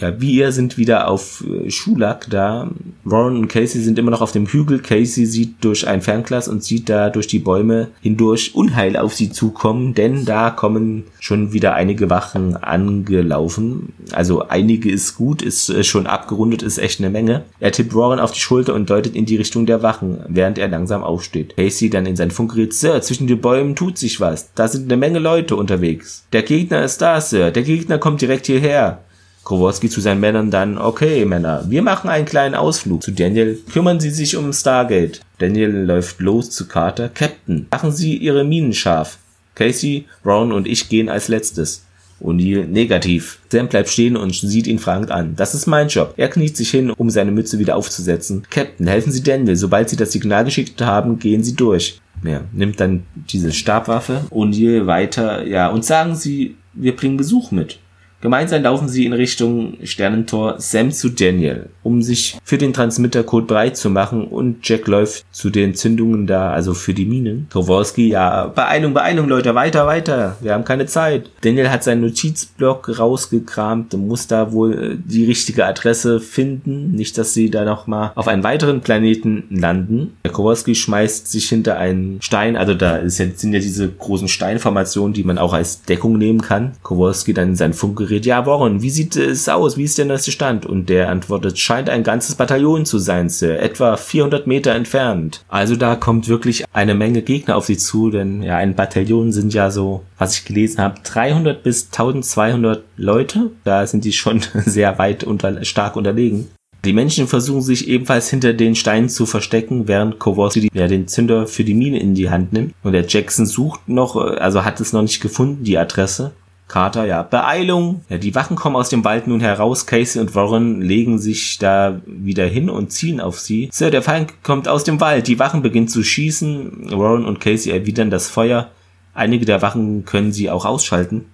Ja, 0.00 0.18
wir 0.18 0.50
sind 0.52 0.78
wieder 0.78 1.08
auf 1.08 1.44
äh, 1.44 1.70
Schulak 1.70 2.28
da. 2.30 2.70
Warren 3.04 3.36
und 3.36 3.48
Casey 3.48 3.82
sind 3.82 3.98
immer 3.98 4.10
noch 4.10 4.22
auf 4.22 4.32
dem 4.32 4.46
Hügel. 4.46 4.80
Casey 4.80 5.26
sieht 5.26 5.62
durch 5.62 5.86
ein 5.86 6.00
Fernglas 6.00 6.48
und 6.48 6.64
sieht 6.64 6.88
da 6.88 7.10
durch 7.10 7.26
die 7.26 7.38
Bäume 7.38 7.88
hindurch 8.00 8.54
Unheil 8.54 8.96
auf 8.96 9.14
sie 9.14 9.30
zukommen, 9.30 9.94
denn 9.94 10.24
da 10.24 10.50
kommen 10.50 11.04
schon 11.18 11.52
wieder 11.52 11.74
einige 11.74 12.08
Wachen 12.08 12.56
angelaufen. 12.56 13.92
Also 14.12 14.48
einige 14.48 14.90
ist 14.90 15.16
gut, 15.16 15.42
ist 15.42 15.68
äh, 15.68 15.84
schon 15.84 16.06
abgerundet, 16.06 16.62
ist 16.62 16.78
echt 16.78 17.00
eine 17.00 17.10
Menge. 17.10 17.44
Er 17.60 17.72
tippt 17.72 17.94
Warren 17.94 18.20
auf 18.20 18.32
die 18.32 18.40
Schulter 18.40 18.74
und 18.74 18.88
deutet 18.88 19.14
in 19.14 19.26
die 19.26 19.36
Richtung 19.36 19.66
der 19.66 19.82
Wachen, 19.82 20.20
während 20.28 20.56
er 20.56 20.68
langsam 20.68 21.04
aufsteht. 21.04 21.56
Casey 21.56 21.90
dann 21.90 22.06
in 22.06 22.16
sein 22.16 22.30
Funkgerät, 22.30 22.72
Sir, 22.72 23.02
zwischen 23.02 23.26
den 23.26 23.40
Bäumen 23.42 23.76
tut 23.76 23.98
sich 23.98 24.18
was. 24.18 24.54
Da 24.54 24.66
sind 24.66 24.84
eine 24.84 24.96
Menge 24.96 25.18
Leute 25.18 25.56
unterwegs. 25.56 26.24
Der 26.32 26.42
Gegner 26.42 26.84
ist 26.84 27.02
da, 27.02 27.20
Sir. 27.20 27.50
Der 27.50 27.64
Gegner 27.64 27.98
kommt 27.98 28.22
direkt 28.22 28.46
hierher. 28.46 29.02
Kowalski 29.44 29.88
zu 29.88 30.00
seinen 30.00 30.20
Männern 30.20 30.50
dann, 30.50 30.78
okay, 30.78 31.24
Männer, 31.24 31.64
wir 31.68 31.82
machen 31.82 32.10
einen 32.10 32.26
kleinen 32.26 32.54
Ausflug. 32.54 33.02
Zu 33.02 33.12
Daniel, 33.12 33.58
kümmern 33.72 33.98
Sie 34.00 34.10
sich 34.10 34.36
um 34.36 34.52
Stargate. 34.52 35.20
Daniel 35.38 35.70
läuft 35.70 36.20
los 36.20 36.50
zu 36.50 36.68
Carter. 36.68 37.08
Captain, 37.08 37.66
machen 37.70 37.92
Sie 37.92 38.16
Ihre 38.16 38.44
Minen 38.44 38.72
scharf. 38.72 39.18
Casey, 39.54 40.06
Brown 40.22 40.52
und 40.52 40.66
ich 40.66 40.88
gehen 40.88 41.08
als 41.08 41.28
letztes. 41.28 41.84
O'Neill 42.22 42.66
negativ. 42.66 43.38
Sam 43.50 43.68
bleibt 43.68 43.88
stehen 43.88 44.16
und 44.16 44.34
sieht 44.34 44.66
ihn 44.66 44.78
fragend 44.78 45.10
an. 45.10 45.34
Das 45.36 45.54
ist 45.54 45.66
mein 45.66 45.88
Job. 45.88 46.14
Er 46.16 46.28
kniet 46.28 46.56
sich 46.56 46.70
hin, 46.70 46.90
um 46.90 47.10
seine 47.10 47.30
Mütze 47.30 47.58
wieder 47.58 47.76
aufzusetzen. 47.76 48.42
Captain, 48.50 48.86
helfen 48.86 49.10
Sie 49.10 49.22
Daniel. 49.22 49.56
Sobald 49.56 49.88
Sie 49.88 49.96
das 49.96 50.12
Signal 50.12 50.44
geschickt 50.44 50.80
haben, 50.82 51.18
gehen 51.18 51.42
Sie 51.42 51.54
durch. 51.54 52.00
Ja, 52.22 52.42
nimmt 52.52 52.78
dann 52.80 53.04
diese 53.14 53.52
Stabwaffe. 53.52 54.26
O'Neill 54.30 54.86
weiter. 54.86 55.46
Ja, 55.46 55.68
und 55.68 55.84
sagen 55.84 56.14
Sie, 56.14 56.56
wir 56.74 56.94
bringen 56.94 57.16
Besuch 57.16 57.50
mit. 57.50 57.78
Gemeinsam 58.20 58.62
laufen 58.62 58.88
sie 58.88 59.06
in 59.06 59.14
Richtung 59.14 59.78
Sternentor 59.82 60.56
Sam 60.58 60.92
zu 60.92 61.08
Daniel, 61.08 61.70
um 61.82 62.02
sich 62.02 62.36
für 62.44 62.58
den 62.58 62.74
Transmittercode 62.74 63.46
bereit 63.46 63.78
zu 63.78 63.88
machen 63.88 64.24
und 64.24 64.68
Jack 64.68 64.86
läuft 64.88 65.24
zu 65.32 65.48
den 65.48 65.74
Zündungen 65.74 66.26
da, 66.26 66.52
also 66.52 66.74
für 66.74 66.92
die 66.92 67.06
Minen. 67.06 67.46
Kowalski, 67.50 68.08
ja, 68.08 68.48
Beeilung, 68.48 68.92
Beeilung, 68.92 69.26
Leute, 69.26 69.54
weiter, 69.54 69.86
weiter, 69.86 70.36
wir 70.42 70.52
haben 70.52 70.64
keine 70.64 70.84
Zeit. 70.84 71.30
Daniel 71.40 71.70
hat 71.70 71.82
seinen 71.82 72.02
Notizblock 72.02 72.98
rausgekramt 72.98 73.94
und 73.94 74.06
muss 74.06 74.26
da 74.26 74.52
wohl 74.52 74.74
äh, 74.74 74.96
die 75.02 75.24
richtige 75.24 75.64
Adresse 75.64 76.20
finden, 76.20 76.92
nicht, 76.92 77.16
dass 77.16 77.32
sie 77.32 77.48
da 77.48 77.64
nochmal 77.64 78.12
auf 78.16 78.28
einen 78.28 78.44
weiteren 78.44 78.82
Planeten 78.82 79.44
landen. 79.48 80.18
Der 80.24 80.32
Kowalski 80.32 80.74
schmeißt 80.74 81.30
sich 81.30 81.48
hinter 81.48 81.78
einen 81.78 82.20
Stein, 82.20 82.56
also 82.56 82.74
da 82.74 83.08
sind 83.08 83.42
ja 83.42 83.60
diese 83.60 83.88
großen 83.88 84.28
Steinformationen, 84.28 85.14
die 85.14 85.24
man 85.24 85.38
auch 85.38 85.54
als 85.54 85.84
Deckung 85.84 86.18
nehmen 86.18 86.42
kann. 86.42 86.72
Kowalski 86.82 87.32
dann 87.32 87.50
in 87.50 87.56
sein 87.56 87.72
Funkgerät 87.72 88.09
Gerät, 88.10 88.26
ja, 88.26 88.44
Warren, 88.44 88.82
wie 88.82 88.90
sieht 88.90 89.14
es 89.14 89.48
aus? 89.48 89.76
Wie 89.76 89.84
ist 89.84 89.96
der 89.96 90.04
neueste 90.04 90.32
Stand? 90.32 90.66
Und 90.66 90.88
der 90.88 91.10
antwortet, 91.10 91.60
scheint 91.60 91.88
ein 91.88 92.02
ganzes 92.02 92.34
Bataillon 92.34 92.84
zu 92.84 92.98
sein, 92.98 93.28
Sir, 93.28 93.60
etwa 93.60 93.96
400 93.96 94.48
Meter 94.48 94.72
entfernt. 94.72 95.44
Also 95.46 95.76
da 95.76 95.94
kommt 95.94 96.26
wirklich 96.26 96.64
eine 96.72 96.96
Menge 96.96 97.22
Gegner 97.22 97.56
auf 97.56 97.66
sie 97.66 97.76
zu, 97.76 98.10
denn 98.10 98.42
ja, 98.42 98.56
ein 98.56 98.74
Bataillon 98.74 99.30
sind 99.30 99.54
ja 99.54 99.70
so, 99.70 100.02
was 100.18 100.36
ich 100.36 100.44
gelesen 100.44 100.80
habe, 100.80 100.96
300 101.04 101.62
bis 101.62 101.86
1200 101.86 102.82
Leute. 102.96 103.52
Da 103.62 103.86
sind 103.86 104.04
die 104.04 104.12
schon 104.12 104.40
sehr 104.54 104.98
weit 104.98 105.22
unter, 105.22 105.64
stark 105.64 105.94
unterlegen. 105.94 106.48
Die 106.84 106.94
Menschen 106.94 107.28
versuchen 107.28 107.62
sich 107.62 107.86
ebenfalls 107.88 108.28
hinter 108.30 108.54
den 108.54 108.74
Steinen 108.74 109.10
zu 109.10 109.26
verstecken, 109.26 109.86
während 109.86 110.18
Kowalski 110.18 110.68
ja, 110.72 110.88
den 110.88 111.06
Zünder 111.06 111.46
für 111.46 111.62
die 111.62 111.74
Mine 111.74 112.00
in 112.00 112.14
die 112.14 112.30
Hand 112.30 112.52
nimmt. 112.52 112.74
Und 112.82 112.92
der 112.92 113.06
Jackson 113.06 113.46
sucht 113.46 113.88
noch, 113.88 114.16
also 114.16 114.64
hat 114.64 114.80
es 114.80 114.92
noch 114.92 115.02
nicht 115.02 115.20
gefunden, 115.20 115.62
die 115.62 115.76
Adresse. 115.78 116.32
Carter, 116.70 117.04
ja, 117.04 117.24
Beeilung. 117.24 118.02
Ja, 118.08 118.16
die 118.16 118.36
Wachen 118.36 118.54
kommen 118.54 118.76
aus 118.76 118.88
dem 118.88 119.04
Wald 119.04 119.26
nun 119.26 119.40
heraus. 119.40 119.86
Casey 119.86 120.20
und 120.20 120.36
Warren 120.36 120.80
legen 120.80 121.18
sich 121.18 121.58
da 121.58 122.00
wieder 122.06 122.46
hin 122.46 122.70
und 122.70 122.92
zielen 122.92 123.20
auf 123.20 123.40
sie. 123.40 123.70
Sir, 123.72 123.90
der 123.90 124.02
Feind 124.02 124.44
kommt 124.44 124.68
aus 124.68 124.84
dem 124.84 125.00
Wald. 125.00 125.26
Die 125.26 125.40
Wachen 125.40 125.62
beginnen 125.62 125.88
zu 125.88 126.04
schießen. 126.04 126.92
Warren 126.92 127.24
und 127.24 127.40
Casey 127.40 127.72
erwidern 127.72 128.10
das 128.10 128.28
Feuer. 128.28 128.70
Einige 129.14 129.44
der 129.44 129.62
Wachen 129.62 130.04
können 130.04 130.30
sie 130.30 130.48
auch 130.48 130.64
ausschalten. 130.64 131.24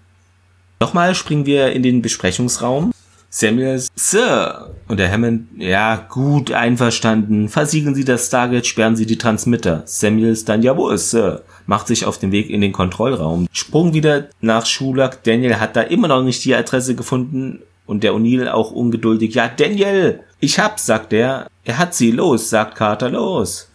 Nochmal 0.81 1.15
springen 1.15 1.45
wir 1.45 1.71
in 1.73 1.83
den 1.83 2.01
Besprechungsraum. 2.01 2.93
Samuels, 3.29 3.89
Sir! 3.95 4.71
Und 4.89 4.99
der 4.99 5.13
Hammond, 5.13 5.49
ja, 5.59 5.97
gut, 5.97 6.53
einverstanden. 6.53 7.51
Versiegeln 7.51 7.95
Sie 7.95 8.07
das 8.07 8.29
Stargate, 8.29 8.67
sperren 8.67 8.97
Sie 8.97 9.05
die 9.05 9.19
Transmitter. 9.19 9.83
Samuels 9.85 10.47
dann, 10.47 10.63
jawohl, 10.63 10.97
Sir 10.97 11.43
macht 11.67 11.87
sich 11.87 12.05
auf 12.05 12.19
den 12.19 12.33
Weg 12.33 12.51
in 12.51 12.61
den 12.61 12.73
Kontrollraum. 12.73 13.47
Sprung 13.53 13.95
wieder 13.95 14.29
nach 14.41 14.67
Schulak. 14.67 15.23
Daniel 15.25 15.61
hat 15.61 15.77
da 15.77 15.83
immer 15.83 16.09
noch 16.09 16.23
nicht 16.23 16.45
die 16.45 16.55
Adresse 16.55 16.95
gefunden 16.95 17.61
und 17.87 18.03
der 18.03 18.13
O'Neill 18.13 18.49
auch 18.49 18.71
ungeduldig. 18.71 19.35
Ja, 19.35 19.49
Daniel, 19.49 20.21
ich 20.41 20.59
hab's, 20.59 20.87
sagt 20.87 21.13
er. 21.13 21.49
Er 21.65 21.79
hat 21.79 21.95
sie. 21.95 22.11
Los, 22.11 22.51
sagt 22.51 22.77
Carter, 22.77 23.11
los. 23.11 23.69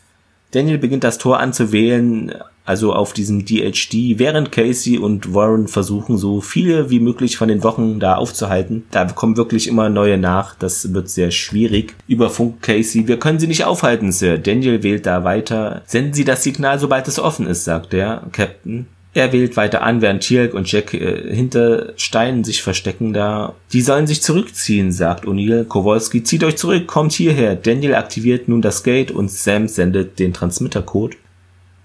Daniel 0.51 0.77
beginnt 0.77 1.03
das 1.03 1.17
Tor 1.17 1.39
anzuwählen, 1.39 2.33
also 2.71 2.93
auf 2.93 3.11
diesem 3.11 3.43
DHD, 3.43 4.17
während 4.17 4.53
Casey 4.53 4.97
und 4.97 5.33
Warren 5.33 5.67
versuchen, 5.67 6.17
so 6.17 6.39
viele 6.39 6.89
wie 6.89 7.01
möglich 7.01 7.35
von 7.35 7.49
den 7.49 7.63
Wochen 7.63 7.99
da 7.99 8.15
aufzuhalten. 8.15 8.83
Da 8.91 9.03
kommen 9.03 9.35
wirklich 9.35 9.67
immer 9.67 9.89
neue 9.89 10.17
nach. 10.17 10.55
Das 10.55 10.93
wird 10.93 11.09
sehr 11.09 11.31
schwierig. 11.31 11.95
Über 12.07 12.29
Funk 12.29 12.61
Casey, 12.61 13.09
wir 13.09 13.19
können 13.19 13.39
sie 13.39 13.47
nicht 13.47 13.65
aufhalten, 13.65 14.13
Sir. 14.13 14.37
Daniel 14.37 14.83
wählt 14.83 15.05
da 15.05 15.25
weiter. 15.25 15.81
Senden 15.85 16.13
Sie 16.13 16.23
das 16.23 16.43
Signal, 16.43 16.79
sobald 16.79 17.09
es 17.09 17.19
offen 17.19 17.45
ist, 17.45 17.65
sagt 17.65 17.91
der 17.91 18.23
Captain. 18.31 18.85
Er 19.13 19.33
wählt 19.33 19.57
weiter 19.57 19.83
an, 19.83 20.01
während 20.01 20.23
Teal'c 20.23 20.53
und 20.53 20.71
Jack 20.71 20.93
äh, 20.93 21.35
hinter 21.35 21.91
Steinen 21.97 22.45
sich 22.45 22.61
verstecken 22.61 23.11
da. 23.11 23.55
Die 23.73 23.81
sollen 23.81 24.07
sich 24.07 24.21
zurückziehen, 24.21 24.93
sagt 24.93 25.25
O'Neill. 25.25 25.65
Kowalski, 25.65 26.23
zieht 26.23 26.45
euch 26.45 26.55
zurück, 26.55 26.87
kommt 26.87 27.11
hierher. 27.11 27.57
Daniel 27.57 27.95
aktiviert 27.95 28.47
nun 28.47 28.61
das 28.61 28.83
Gate 28.83 29.11
und 29.11 29.29
Sam 29.29 29.67
sendet 29.67 30.19
den 30.19 30.31
Transmittercode. 30.31 31.17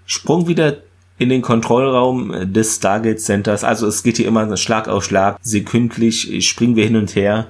Sprung 0.07 0.47
wieder 0.47 0.77
in 1.19 1.29
den 1.29 1.43
Kontrollraum 1.43 2.51
des 2.51 2.77
Stargate 2.77 3.19
Centers. 3.19 3.63
Also 3.63 3.85
es 3.85 4.01
geht 4.01 4.17
hier 4.17 4.27
immer 4.27 4.57
Schlag 4.57 4.87
auf 4.87 5.03
Schlag, 5.03 5.37
sekündlich 5.41 6.47
springen 6.47 6.75
wir 6.75 6.85
hin 6.85 6.95
und 6.95 7.15
her 7.15 7.47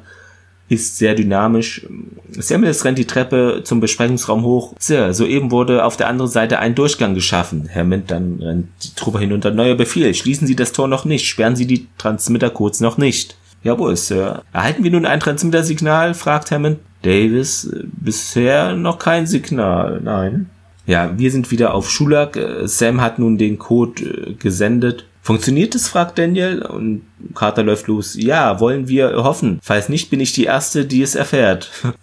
ist 0.69 0.97
sehr 0.97 1.15
dynamisch. 1.15 1.85
Samuels 2.31 2.83
rennt 2.83 2.97
die 2.97 3.07
Treppe 3.07 3.61
zum 3.63 3.79
Besprechungsraum 3.79 4.43
hoch. 4.43 4.73
Sir, 4.79 5.13
soeben 5.13 5.51
wurde 5.51 5.85
auf 5.85 5.97
der 5.97 6.07
anderen 6.07 6.29
Seite 6.29 6.59
ein 6.59 6.75
Durchgang 6.75 7.13
geschaffen. 7.13 7.69
Hammond 7.73 8.11
dann 8.11 8.39
rennt 8.41 8.67
die 8.83 8.93
Truppe 8.95 9.19
hinunter. 9.19 9.51
Neuer 9.51 9.75
Befehl. 9.75 10.13
Schließen 10.13 10.47
Sie 10.47 10.55
das 10.55 10.73
Tor 10.73 10.87
noch 10.87 11.05
nicht. 11.05 11.25
Sperren 11.25 11.55
Sie 11.55 11.67
die 11.67 11.87
Transmittercodes 11.97 12.81
noch 12.81 12.97
nicht. 12.97 13.37
Jawohl, 13.63 13.95
Sir. 13.95 14.43
Erhalten 14.51 14.83
wir 14.83 14.91
nun 14.91 15.05
ein 15.05 15.19
Transmittersignal? 15.19 16.13
fragt 16.13 16.51
Hammond. 16.51 16.79
Davis, 17.03 17.69
bisher 17.83 18.75
noch 18.75 18.99
kein 18.99 19.27
Signal. 19.27 20.01
Nein. 20.03 20.49
Ja, 20.87 21.11
wir 21.17 21.31
sind 21.31 21.51
wieder 21.51 21.73
auf 21.73 21.91
Schulak. 21.91 22.39
Sam 22.63 23.01
hat 23.01 23.19
nun 23.19 23.37
den 23.37 23.59
Code 23.59 24.03
äh, 24.03 24.33
gesendet. 24.33 25.05
Funktioniert 25.21 25.75
es? 25.75 25.89
fragt 25.89 26.17
Daniel 26.17 26.61
und 26.61 27.01
Carter 27.35 27.61
läuft 27.61 27.87
los. 27.87 28.15
Ja, 28.15 28.61
wollen 28.61 28.87
wir 28.87 29.23
hoffen. 29.23 29.59
Falls 29.61 29.89
nicht, 29.89 30.09
bin 30.09 30.21
ich 30.21 30.31
die 30.31 30.45
Erste, 30.45 30.85
die 30.85 31.01
es 31.01 31.15
erfährt. 31.15 31.69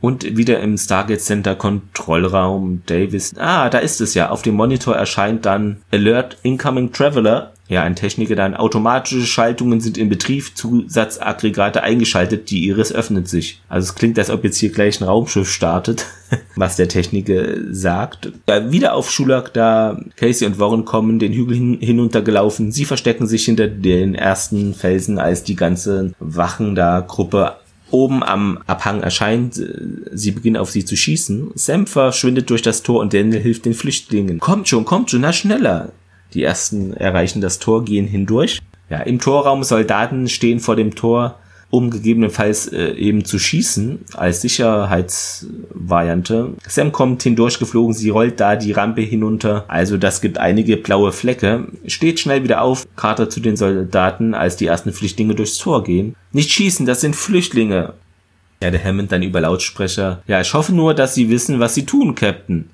Und 0.00 0.36
wieder 0.36 0.60
im 0.60 0.78
Stargate 0.78 1.20
Center 1.20 1.56
Kontrollraum 1.56 2.82
Davis. 2.86 3.34
Ah, 3.36 3.68
da 3.68 3.78
ist 3.78 4.00
es 4.00 4.14
ja. 4.14 4.30
Auf 4.30 4.42
dem 4.42 4.54
Monitor 4.54 4.94
erscheint 4.94 5.44
dann 5.44 5.78
Alert 5.90 6.36
Incoming 6.44 6.92
Traveler 6.92 7.52
ja, 7.68 7.82
ein 7.82 7.96
Techniker 7.96 8.34
dann 8.34 8.54
automatische 8.54 9.26
Schaltungen 9.26 9.80
sind 9.80 9.98
in 9.98 10.08
Betrieb, 10.08 10.56
Zusatzaggregate 10.56 11.82
eingeschaltet, 11.82 12.50
die 12.50 12.66
Iris 12.66 12.92
öffnet 12.92 13.28
sich. 13.28 13.60
Also 13.68 13.88
es 13.88 13.94
klingt, 13.94 14.18
als 14.18 14.30
ob 14.30 14.42
jetzt 14.42 14.56
hier 14.56 14.70
gleich 14.70 15.00
ein 15.00 15.04
Raumschiff 15.04 15.50
startet, 15.50 16.06
was 16.56 16.76
der 16.76 16.88
Techniker 16.88 17.44
sagt. 17.70 18.32
Ja, 18.48 18.72
wieder 18.72 18.94
auf 18.94 19.10
Schulak, 19.10 19.52
da 19.52 20.00
Casey 20.16 20.46
und 20.46 20.58
Warren 20.58 20.86
kommen 20.86 21.18
den 21.18 21.34
Hügel 21.34 21.56
hin 21.56 21.78
hinuntergelaufen. 21.78 22.72
Sie 22.72 22.86
verstecken 22.86 23.26
sich 23.26 23.44
hinter 23.44 23.68
den 23.68 24.14
ersten 24.14 24.72
Felsen, 24.72 25.18
als 25.18 25.44
die 25.44 25.56
ganze 25.56 26.14
Wachen 26.18 26.74
da 26.74 27.00
Gruppe 27.00 27.56
oben 27.90 28.22
am 28.22 28.58
Abhang 28.66 29.02
erscheint. 29.02 29.60
Sie 30.12 30.30
beginnen 30.30 30.56
auf 30.56 30.70
sie 30.70 30.84
zu 30.84 30.96
schießen. 30.96 31.50
Sam 31.54 31.86
verschwindet 31.86 32.48
durch 32.50 32.62
das 32.62 32.82
Tor 32.82 33.00
und 33.00 33.12
Daniel 33.12 33.40
hilft 33.40 33.64
den 33.64 33.74
Flüchtlingen. 33.74 34.38
Kommt 34.40 34.68
schon, 34.68 34.84
kommt 34.84 35.10
schon, 35.10 35.20
na 35.20 35.32
schneller. 35.32 35.92
Die 36.34 36.42
ersten 36.42 36.92
erreichen 36.92 37.40
das 37.40 37.58
Tor, 37.58 37.84
gehen 37.84 38.06
hindurch. 38.06 38.60
Ja, 38.90 39.00
im 39.00 39.18
Torraum 39.18 39.64
Soldaten 39.64 40.28
stehen 40.28 40.60
vor 40.60 40.76
dem 40.76 40.94
Tor, 40.94 41.38
um 41.70 41.90
gegebenenfalls 41.90 42.72
äh, 42.72 42.92
eben 42.92 43.26
zu 43.26 43.38
schießen 43.38 44.06
als 44.14 44.40
Sicherheitsvariante. 44.40 46.54
Sam 46.66 46.92
kommt 46.92 47.22
hindurch 47.22 47.58
geflogen, 47.58 47.92
sie 47.92 48.08
rollt 48.08 48.40
da 48.40 48.56
die 48.56 48.72
Rampe 48.72 49.02
hinunter, 49.02 49.66
also 49.68 49.98
das 49.98 50.22
gibt 50.22 50.38
einige 50.38 50.78
blaue 50.78 51.12
Flecke. 51.12 51.66
Steht 51.86 52.20
schnell 52.20 52.44
wieder 52.44 52.62
auf, 52.62 52.86
Carter 52.96 53.28
zu 53.28 53.40
den 53.40 53.56
Soldaten, 53.56 54.32
als 54.32 54.56
die 54.56 54.64
ersten 54.66 54.92
Flüchtlinge 54.92 55.34
durchs 55.34 55.58
Tor 55.58 55.84
gehen. 55.84 56.16
Nicht 56.32 56.50
schießen, 56.50 56.86
das 56.86 57.02
sind 57.02 57.14
Flüchtlinge. 57.14 57.92
Ja, 58.62 58.70
der 58.70 58.82
Hammond 58.82 59.12
dann 59.12 59.22
über 59.22 59.40
Lautsprecher. 59.40 60.22
Ja, 60.26 60.40
ich 60.40 60.54
hoffe 60.54 60.74
nur, 60.74 60.94
dass 60.94 61.14
sie 61.14 61.30
wissen, 61.30 61.60
was 61.60 61.74
sie 61.74 61.86
tun, 61.86 62.14
Captain. 62.14 62.70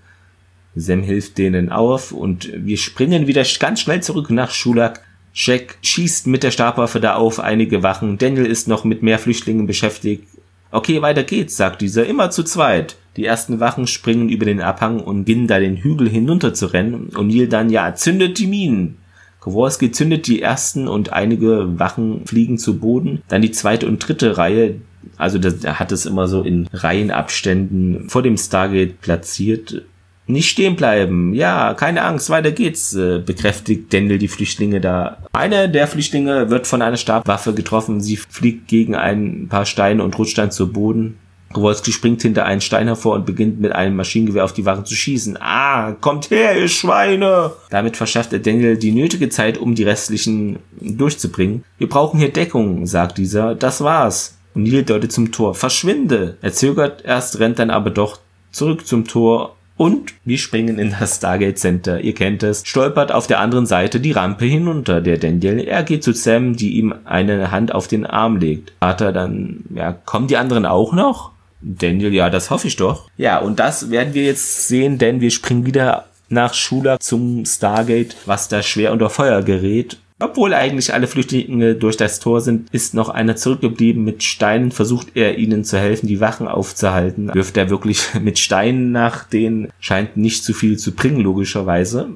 Sam 0.76 1.02
hilft 1.02 1.38
denen 1.38 1.70
auf 1.70 2.12
und 2.12 2.50
wir 2.54 2.76
springen 2.76 3.26
wieder 3.26 3.44
ganz 3.58 3.80
schnell 3.80 4.02
zurück 4.02 4.30
nach 4.30 4.50
Schulak. 4.50 5.02
Jack 5.32 5.78
schießt 5.82 6.26
mit 6.26 6.42
der 6.42 6.50
Stabwaffe 6.50 7.00
da 7.00 7.14
auf 7.14 7.40
einige 7.40 7.82
Wachen. 7.82 8.18
Daniel 8.18 8.46
ist 8.46 8.68
noch 8.68 8.84
mit 8.84 9.02
mehr 9.02 9.18
Flüchtlingen 9.18 9.66
beschäftigt. 9.66 10.28
Okay, 10.70 11.02
weiter 11.02 11.22
geht's, 11.22 11.56
sagt 11.56 11.82
dieser, 11.82 12.06
immer 12.06 12.30
zu 12.30 12.42
zweit. 12.42 12.96
Die 13.16 13.24
ersten 13.24 13.60
Wachen 13.60 13.86
springen 13.86 14.28
über 14.28 14.44
den 14.44 14.60
Abhang 14.60 15.00
und 15.00 15.24
beginnen 15.24 15.46
da 15.46 15.60
den 15.60 15.76
Hügel 15.76 16.08
hinunter 16.08 16.52
zu 16.54 16.66
rennen. 16.66 17.10
Neil 17.16 17.48
dann, 17.48 17.70
ja, 17.70 17.94
zündet 17.94 18.38
die 18.38 18.48
Minen. 18.48 18.96
Kowalski 19.38 19.92
zündet 19.92 20.26
die 20.26 20.42
ersten 20.42 20.88
und 20.88 21.12
einige 21.12 21.78
Wachen 21.78 22.26
fliegen 22.26 22.58
zu 22.58 22.78
Boden. 22.78 23.22
Dann 23.28 23.42
die 23.42 23.52
zweite 23.52 23.86
und 23.86 23.98
dritte 23.98 24.38
Reihe, 24.38 24.76
also 25.16 25.38
er 25.62 25.78
hat 25.78 25.92
es 25.92 26.06
immer 26.06 26.28
so 26.28 26.42
in 26.42 26.66
Reihenabständen 26.72 28.08
vor 28.08 28.22
dem 28.22 28.36
Stargate 28.36 29.00
platziert. 29.00 29.82
Nicht 30.26 30.48
stehen 30.48 30.76
bleiben. 30.76 31.34
Ja, 31.34 31.74
keine 31.74 32.02
Angst, 32.02 32.30
weiter 32.30 32.50
geht's, 32.50 32.94
äh, 32.94 33.18
bekräftigt 33.18 33.92
Daniel 33.92 34.18
die 34.18 34.28
Flüchtlinge 34.28 34.80
da. 34.80 35.18
Einer 35.32 35.68
der 35.68 35.86
Flüchtlinge 35.86 36.48
wird 36.48 36.66
von 36.66 36.80
einer 36.80 36.96
Stabwaffe 36.96 37.52
getroffen. 37.52 38.00
Sie 38.00 38.16
fliegt 38.16 38.68
gegen 38.68 38.94
ein 38.94 39.48
paar 39.50 39.66
Steine 39.66 40.02
und 40.02 40.18
rutscht 40.18 40.38
dann 40.38 40.50
zu 40.50 40.72
Boden. 40.72 41.18
Kowalski 41.52 41.92
springt 41.92 42.20
hinter 42.22 42.46
einen 42.46 42.60
Stein 42.60 42.86
hervor 42.86 43.14
und 43.14 43.26
beginnt 43.26 43.60
mit 43.60 43.72
einem 43.72 43.96
Maschinengewehr 43.96 44.44
auf 44.44 44.52
die 44.52 44.66
Wachen 44.66 44.84
zu 44.84 44.94
schießen. 44.94 45.38
Ah, 45.40 45.92
kommt 45.92 46.30
her, 46.30 46.58
ihr 46.58 46.68
Schweine! 46.68 47.52
Damit 47.70 47.96
verschafft 47.96 48.32
er 48.32 48.40
Daniel 48.40 48.76
die 48.76 48.92
nötige 48.92 49.28
Zeit, 49.28 49.56
um 49.56 49.74
die 49.74 49.84
restlichen 49.84 50.58
durchzubringen. 50.80 51.64
Wir 51.78 51.88
brauchen 51.88 52.18
hier 52.18 52.32
Deckung, 52.32 52.86
sagt 52.86 53.18
dieser. 53.18 53.54
Das 53.54 53.82
war's. 53.82 54.36
Und 54.54 54.64
Neil 54.64 54.82
deutet 54.82 55.12
zum 55.12 55.32
Tor. 55.32 55.54
Verschwinde! 55.54 56.36
Er 56.42 56.52
zögert 56.52 57.04
erst, 57.04 57.38
rennt 57.40 57.58
dann 57.58 57.70
aber 57.70 57.90
doch 57.90 58.18
zurück 58.50 58.86
zum 58.86 59.06
Tor 59.06 59.53
und 59.76 60.14
wir 60.24 60.38
springen 60.38 60.78
in 60.78 60.94
das 60.98 61.16
Stargate 61.16 61.58
Center. 61.58 62.00
Ihr 62.00 62.14
kennt 62.14 62.42
es. 62.42 62.62
Stolpert 62.64 63.10
auf 63.10 63.26
der 63.26 63.40
anderen 63.40 63.66
Seite 63.66 63.98
die 63.98 64.12
Rampe 64.12 64.44
hinunter. 64.44 65.00
Der 65.00 65.18
Daniel, 65.18 65.60
er 65.60 65.82
geht 65.82 66.04
zu 66.04 66.12
Sam, 66.12 66.54
die 66.56 66.74
ihm 66.74 66.94
eine 67.04 67.50
Hand 67.50 67.74
auf 67.74 67.88
den 67.88 68.06
Arm 68.06 68.36
legt. 68.36 68.72
Vater 68.80 69.12
dann, 69.12 69.64
ja, 69.74 69.92
kommen 69.92 70.28
die 70.28 70.36
anderen 70.36 70.64
auch 70.66 70.92
noch? 70.92 71.32
Daniel, 71.60 72.12
ja, 72.12 72.30
das 72.30 72.50
hoffe 72.50 72.68
ich 72.68 72.76
doch. 72.76 73.08
Ja, 73.16 73.38
und 73.38 73.58
das 73.58 73.90
werden 73.90 74.14
wir 74.14 74.24
jetzt 74.24 74.68
sehen, 74.68 74.98
denn 74.98 75.20
wir 75.20 75.30
springen 75.30 75.66
wieder 75.66 76.04
nach 76.28 76.54
Schula 76.54 77.00
zum 77.00 77.44
Stargate, 77.44 78.16
was 78.26 78.48
da 78.48 78.62
schwer 78.62 78.92
unter 78.92 79.10
Feuer 79.10 79.42
gerät. 79.42 79.98
Obwohl 80.24 80.54
eigentlich 80.54 80.94
alle 80.94 81.06
Flüchtlinge 81.06 81.74
durch 81.74 81.98
das 81.98 82.18
Tor 82.18 82.40
sind, 82.40 82.72
ist 82.72 82.94
noch 82.94 83.10
einer 83.10 83.36
zurückgeblieben. 83.36 84.02
Mit 84.04 84.22
Steinen 84.22 84.72
versucht 84.72 85.08
er 85.14 85.36
ihnen 85.36 85.64
zu 85.64 85.78
helfen, 85.78 86.06
die 86.06 86.20
Wachen 86.20 86.48
aufzuhalten. 86.48 87.34
Wirft 87.34 87.58
er 87.58 87.68
wirklich 87.68 88.14
mit 88.22 88.38
Steinen 88.38 88.90
nach 88.90 89.24
denen, 89.24 89.68
scheint 89.80 90.16
nicht 90.16 90.42
zu 90.42 90.54
viel 90.54 90.78
zu 90.78 90.92
bringen, 90.92 91.20
logischerweise. 91.20 92.08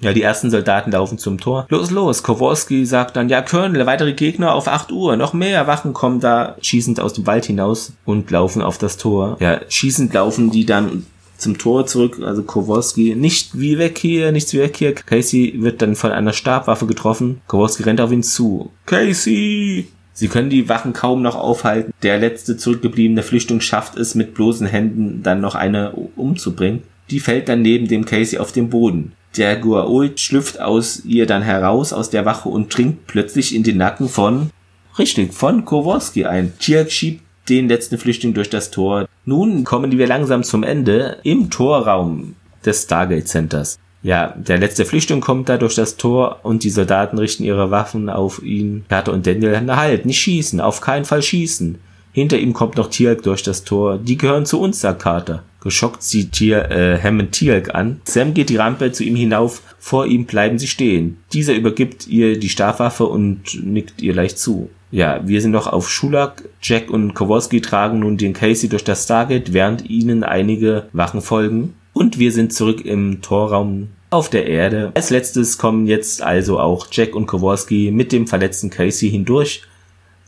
Ja, 0.00 0.12
die 0.12 0.22
ersten 0.22 0.50
Soldaten 0.50 0.90
laufen 0.90 1.18
zum 1.18 1.38
Tor. 1.38 1.66
Los, 1.68 1.90
los. 1.90 2.22
Kowalski 2.24 2.84
sagt 2.84 3.16
dann, 3.16 3.28
ja, 3.28 3.42
Colonel, 3.42 3.86
weitere 3.86 4.14
Gegner 4.14 4.54
auf 4.54 4.66
8 4.66 4.90
Uhr. 4.90 5.16
Noch 5.16 5.32
mehr 5.32 5.66
Wachen 5.68 5.92
kommen 5.92 6.18
da 6.18 6.56
schießend 6.60 6.98
aus 6.98 7.12
dem 7.12 7.26
Wald 7.26 7.44
hinaus 7.44 7.92
und 8.06 8.30
laufen 8.30 8.62
auf 8.62 8.78
das 8.78 8.96
Tor. 8.96 9.36
Ja, 9.40 9.60
schießend 9.68 10.12
laufen 10.14 10.50
die 10.50 10.66
dann 10.66 11.04
zum 11.40 11.58
Tor 11.58 11.86
zurück, 11.86 12.20
also 12.22 12.42
Kowalski, 12.42 13.14
nicht 13.14 13.58
wie 13.58 13.78
weg 13.78 13.98
hier, 13.98 14.32
nichts 14.32 14.52
wie 14.52 14.60
weg 14.60 14.76
hier. 14.76 14.94
Casey 14.94 15.54
wird 15.58 15.82
dann 15.82 15.96
von 15.96 16.12
einer 16.12 16.32
Stabwaffe 16.32 16.86
getroffen. 16.86 17.40
Kowalski 17.46 17.82
rennt 17.82 18.00
auf 18.00 18.12
ihn 18.12 18.22
zu. 18.22 18.70
Casey! 18.86 19.88
Sie 20.12 20.28
können 20.28 20.50
die 20.50 20.68
Wachen 20.68 20.92
kaum 20.92 21.22
noch 21.22 21.36
aufhalten. 21.36 21.94
Der 22.02 22.18
letzte 22.18 22.56
zurückgebliebene 22.56 23.22
Flüchtling 23.22 23.60
schafft 23.60 23.96
es, 23.96 24.14
mit 24.14 24.34
bloßen 24.34 24.66
Händen 24.66 25.22
dann 25.22 25.40
noch 25.40 25.54
eine 25.54 25.92
umzubringen. 25.92 26.82
Die 27.10 27.20
fällt 27.20 27.48
dann 27.48 27.62
neben 27.62 27.88
dem 27.88 28.04
Casey 28.04 28.38
auf 28.38 28.52
den 28.52 28.68
Boden. 28.68 29.12
Der 29.36 29.56
Guault 29.56 30.20
schlüpft 30.20 30.60
aus 30.60 31.04
ihr 31.04 31.26
dann 31.26 31.42
heraus 31.42 31.92
aus 31.92 32.10
der 32.10 32.24
Wache 32.24 32.48
und 32.48 32.76
dringt 32.76 33.06
plötzlich 33.06 33.54
in 33.54 33.62
den 33.62 33.78
Nacken 33.78 34.08
von, 34.08 34.50
richtig, 34.98 35.32
von 35.32 35.64
Kowalski 35.64 36.26
ein. 36.26 36.52
Tierk 36.58 36.90
schiebt 36.90 37.22
den 37.56 37.68
letzten 37.68 37.98
Flüchtling 37.98 38.34
durch 38.34 38.50
das 38.50 38.70
Tor. 38.70 39.08
Nun 39.24 39.64
kommen 39.64 39.96
wir 39.96 40.06
langsam 40.06 40.42
zum 40.42 40.62
Ende 40.62 41.18
im 41.22 41.50
Torraum 41.50 42.34
des 42.64 42.84
Stargate 42.84 43.28
Centers. 43.28 43.78
Ja, 44.02 44.34
der 44.36 44.58
letzte 44.58 44.86
Flüchtling 44.86 45.20
kommt 45.20 45.48
da 45.48 45.58
durch 45.58 45.74
das 45.74 45.96
Tor 45.96 46.40
und 46.42 46.64
die 46.64 46.70
Soldaten 46.70 47.18
richten 47.18 47.44
ihre 47.44 47.70
Waffen 47.70 48.08
auf 48.08 48.42
ihn. 48.42 48.84
Carter 48.88 49.12
und 49.12 49.26
Daniel, 49.26 49.60
na 49.62 49.76
halt, 49.76 50.06
nicht 50.06 50.20
schießen, 50.20 50.60
auf 50.60 50.80
keinen 50.80 51.04
Fall 51.04 51.22
schießen. 51.22 51.78
Hinter 52.12 52.38
ihm 52.38 52.52
kommt 52.52 52.76
noch 52.76 52.90
Tialk 52.90 53.22
durch 53.22 53.42
das 53.42 53.64
Tor. 53.64 53.98
Die 53.98 54.16
gehören 54.16 54.46
zu 54.46 54.60
uns, 54.60 54.80
sagt 54.80 55.02
Carter. 55.02 55.44
Geschockt 55.62 56.02
sieht 56.02 56.32
Tier, 56.32 56.70
äh, 56.70 56.98
Hammond 57.00 57.32
Tialk 57.32 57.74
an. 57.74 58.00
Sam 58.04 58.34
geht 58.34 58.48
die 58.48 58.56
Rampe 58.56 58.92
zu 58.92 59.04
ihm 59.04 59.14
hinauf. 59.14 59.62
Vor 59.78 60.06
ihm 60.06 60.24
bleiben 60.24 60.58
sie 60.58 60.66
stehen. 60.66 61.18
Dieser 61.32 61.54
übergibt 61.54 62.06
ihr 62.08 62.38
die 62.38 62.48
Stabwaffe 62.48 63.06
und 63.06 63.64
nickt 63.64 64.00
ihr 64.02 64.14
leicht 64.14 64.38
zu. 64.38 64.70
Ja, 64.90 65.20
wir 65.24 65.40
sind 65.40 65.52
noch 65.52 65.66
auf 65.66 65.88
Schulak. 65.88 66.48
Jack 66.62 66.90
und 66.90 67.14
Kowalski 67.14 67.60
tragen 67.60 68.00
nun 68.00 68.16
den 68.16 68.32
Casey 68.32 68.68
durch 68.68 68.84
das 68.84 69.04
Stargate, 69.04 69.52
während 69.52 69.88
ihnen 69.88 70.24
einige 70.24 70.88
Wachen 70.92 71.22
folgen. 71.22 71.74
Und 71.92 72.18
wir 72.18 72.32
sind 72.32 72.52
zurück 72.52 72.84
im 72.84 73.20
Torraum 73.20 73.88
auf 74.10 74.28
der 74.28 74.46
Erde. 74.46 74.90
Als 74.94 75.10
letztes 75.10 75.58
kommen 75.58 75.86
jetzt 75.86 76.22
also 76.22 76.58
auch 76.58 76.88
Jack 76.90 77.14
und 77.14 77.26
Kowalski 77.26 77.90
mit 77.92 78.10
dem 78.12 78.26
verletzten 78.26 78.70
Casey 78.70 79.10
hindurch. 79.10 79.62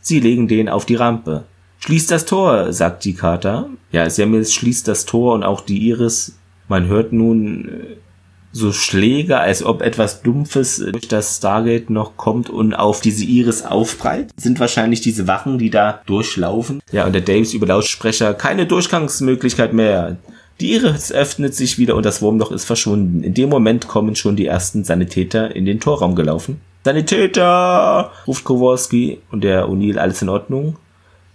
Sie 0.01 0.19
legen 0.19 0.47
den 0.47 0.69
auf 0.69 0.85
die 0.85 0.95
Rampe. 0.95 1.43
Schließt 1.85 2.11
das 2.11 2.23
Tor, 2.23 2.71
sagt 2.71 3.03
die 3.03 3.13
Carter. 3.13 3.67
Ja, 3.91 4.09
Samuels 4.09 4.53
schließt 4.53 4.87
das 4.87 5.05
Tor 5.05 5.33
und 5.33 5.43
auch 5.43 5.59
die 5.59 5.89
Iris. 5.89 6.37
Man 6.69 6.87
hört 6.87 7.11
nun 7.11 7.67
äh, 7.67 7.71
so 8.53 8.71
Schläge, 8.71 9.37
als 9.37 9.65
ob 9.65 9.81
etwas 9.81 10.21
Dumpfes 10.21 10.77
durch 10.77 11.09
das 11.09 11.35
Stargate 11.35 11.89
noch 11.89 12.15
kommt 12.15 12.49
und 12.49 12.73
auf 12.73 13.01
diese 13.01 13.25
Iris 13.25 13.65
aufprallt. 13.65 14.29
Sind 14.37 14.61
wahrscheinlich 14.61 15.01
diese 15.01 15.27
Wachen, 15.27 15.57
die 15.57 15.69
da 15.69 15.99
durchlaufen. 16.05 16.79
Ja, 16.93 17.05
und 17.05 17.11
der 17.11 17.21
Davis 17.21 17.53
über 17.53 17.67
Lautsprecher, 17.67 18.33
keine 18.33 18.65
Durchgangsmöglichkeit 18.65 19.73
mehr. 19.73 20.15
Die 20.61 20.71
Iris 20.71 21.11
öffnet 21.11 21.53
sich 21.53 21.77
wieder 21.77 21.97
und 21.97 22.05
das 22.05 22.21
Wurmloch 22.21 22.53
ist 22.53 22.63
verschwunden. 22.63 23.23
In 23.23 23.33
dem 23.33 23.49
Moment 23.49 23.89
kommen 23.89 24.15
schon 24.15 24.37
die 24.37 24.45
ersten 24.45 24.85
Sanitäter 24.85 25.53
in 25.53 25.65
den 25.65 25.81
Torraum 25.81 26.15
gelaufen. 26.15 26.61
Sanitäter! 26.85 28.11
ruft 28.25 28.45
Kowalski 28.45 29.19
und 29.31 29.43
der 29.43 29.67
O'Neill, 29.67 29.97
alles 29.97 30.21
in 30.21 30.29
Ordnung? 30.29 30.77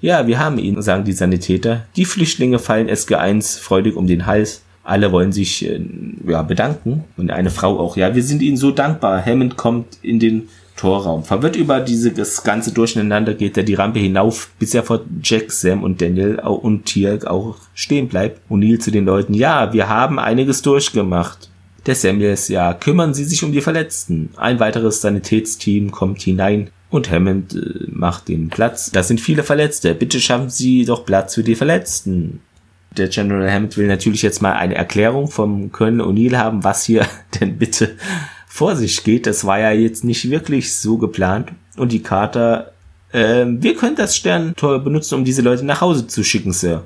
Ja, 0.01 0.27
wir 0.27 0.39
haben 0.39 0.59
ihn, 0.59 0.81
sagen 0.81 1.05
die 1.05 1.13
Sanitäter. 1.13 1.85
Die 1.97 2.05
Flüchtlinge 2.05 2.59
fallen 2.59 2.89
SG1 2.89 3.59
freudig 3.61 3.97
um 3.97 4.07
den 4.07 4.27
Hals. 4.27 4.63
Alle 4.85 5.13
wollen 5.13 5.33
sich 5.33 5.69
äh, 5.69 5.81
ja, 6.27 6.43
bedanken. 6.43 7.05
Und 7.17 7.31
eine 7.31 7.51
Frau 7.51 7.79
auch. 7.79 7.97
Ja, 7.97 8.15
wir 8.15 8.23
sind 8.23 8.41
ihnen 8.41 8.57
so 8.57 8.71
dankbar. 8.71 9.25
Hammond 9.25 9.57
kommt 9.57 9.99
in 10.03 10.21
den 10.21 10.49
Torraum. 10.77 11.25
Verwirrt 11.25 11.57
über 11.57 11.81
dieses 11.81 12.45
ganze 12.45 12.73
Durcheinander 12.73 13.35
geht 13.35 13.57
er 13.57 13.65
die 13.65 13.75
Rampe 13.75 13.99
hinauf, 13.99 14.51
bis 14.61 14.75
er 14.75 14.85
vor 14.85 15.01
Jack, 15.23 15.51
Sam 15.51 15.83
und 15.83 16.01
Daniel 16.01 16.39
und 16.39 16.85
Tier 16.85 17.19
auch 17.27 17.57
stehen 17.75 18.09
bleibt. 18.09 18.41
Und 18.49 18.61
Neil 18.61 18.79
zu 18.79 18.93
den 18.93 19.05
Leuten, 19.05 19.35
ja, 19.35 19.73
wir 19.73 19.89
haben 19.89 20.21
einiges 20.21 20.63
durchgemacht. 20.63 21.51
Der 21.87 21.97
Samuels, 21.97 22.49
ja, 22.49 22.73
kümmern 22.75 23.15
Sie 23.15 23.25
sich 23.25 23.43
um 23.43 23.51
die 23.51 23.61
Verletzten. 23.61 24.31
Ein 24.37 24.61
weiteres 24.61 25.01
Sanitätsteam 25.01 25.91
kommt 25.91 26.23
hinein 26.23 26.71
und 26.91 27.11
Hammond 27.11 27.55
äh, 27.55 27.87
macht 27.91 28.29
den 28.29 28.49
Platz. 28.49 28.91
Da 28.91 29.03
sind 29.03 29.21
viele 29.21 29.45
Verletzte. 29.45 29.95
Bitte 29.95 30.21
schaffen 30.21 30.51
Sie 30.51 30.85
doch 30.85 31.05
Platz 31.05 31.35
für 31.35 31.43
die 31.43 31.55
Verletzten. 31.55 32.41
Der 32.97 33.09
General 33.09 33.51
Hammond 33.51 33.77
will 33.77 33.87
natürlich 33.87 34.23
jetzt 34.23 34.41
mal 34.41 34.53
eine 34.53 34.75
Erklärung 34.75 35.29
vom 35.29 35.71
Colonel 35.71 36.07
O'Neill 36.07 36.37
haben, 36.37 36.65
was 36.65 36.85
hier 36.85 37.07
denn 37.41 37.59
bitte 37.59 37.97
vor 38.47 38.77
sich 38.77 39.05
geht. 39.05 39.27
Das 39.27 39.45
war 39.45 39.59
ja 39.59 39.73
jetzt 39.73 40.05
nicht 40.05 40.31
wirklich 40.31 40.75
so 40.75 40.97
geplant. 40.99 41.53
Und 41.77 41.93
die 41.93 42.03
Carter, 42.03 42.73
äh, 43.13 43.45
wir 43.47 43.77
können 43.77 43.97
das 43.97 44.17
Sterntor 44.17 44.81
benutzen, 44.81 45.17
um 45.17 45.25
diese 45.25 45.43
Leute 45.43 45.65
nach 45.65 45.81
Hause 45.81 46.07
zu 46.07 46.25
schicken, 46.25 46.53
Sir. 46.53 46.85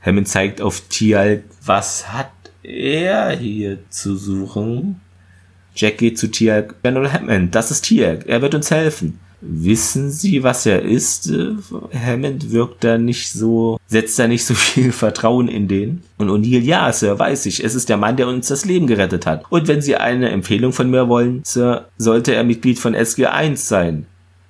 Hammond 0.00 0.28
zeigt 0.28 0.60
auf 0.60 0.82
Tial, 0.88 1.42
was 1.64 2.12
hat 2.12 2.30
er 2.62 3.30
hier 3.36 3.78
zu 3.90 4.16
suchen? 4.16 5.00
Jack 5.74 5.98
geht 5.98 6.18
zu 6.18 6.28
Tiag. 6.28 6.76
General 6.82 7.12
Hammond, 7.12 7.54
das 7.54 7.70
ist 7.70 7.82
Tiag. 7.82 8.26
Er 8.26 8.42
wird 8.42 8.54
uns 8.54 8.70
helfen. 8.70 9.18
Wissen 9.46 10.10
Sie, 10.10 10.42
was 10.42 10.64
er 10.64 10.82
ist? 10.82 11.30
Hammond 11.92 12.50
wirkt 12.50 12.82
da 12.82 12.96
nicht 12.96 13.30
so, 13.30 13.78
setzt 13.86 14.18
da 14.18 14.26
nicht 14.26 14.44
so 14.44 14.54
viel 14.54 14.92
Vertrauen 14.92 15.48
in 15.48 15.68
den. 15.68 16.02
Und 16.16 16.30
O'Neill, 16.30 16.62
ja, 16.62 16.90
Sir, 16.92 17.18
weiß 17.18 17.46
ich. 17.46 17.62
Es 17.62 17.74
ist 17.74 17.88
der 17.88 17.96
Mann, 17.96 18.16
der 18.16 18.28
uns 18.28 18.48
das 18.48 18.64
Leben 18.64 18.86
gerettet 18.86 19.26
hat. 19.26 19.44
Und 19.50 19.68
wenn 19.68 19.82
Sie 19.82 19.96
eine 19.96 20.30
Empfehlung 20.30 20.72
von 20.72 20.90
mir 20.90 21.08
wollen, 21.08 21.42
Sir, 21.44 21.88
sollte 21.98 22.34
er 22.34 22.44
Mitglied 22.44 22.78
von 22.78 22.94
SG1 22.94 23.56
sein. 23.56 24.06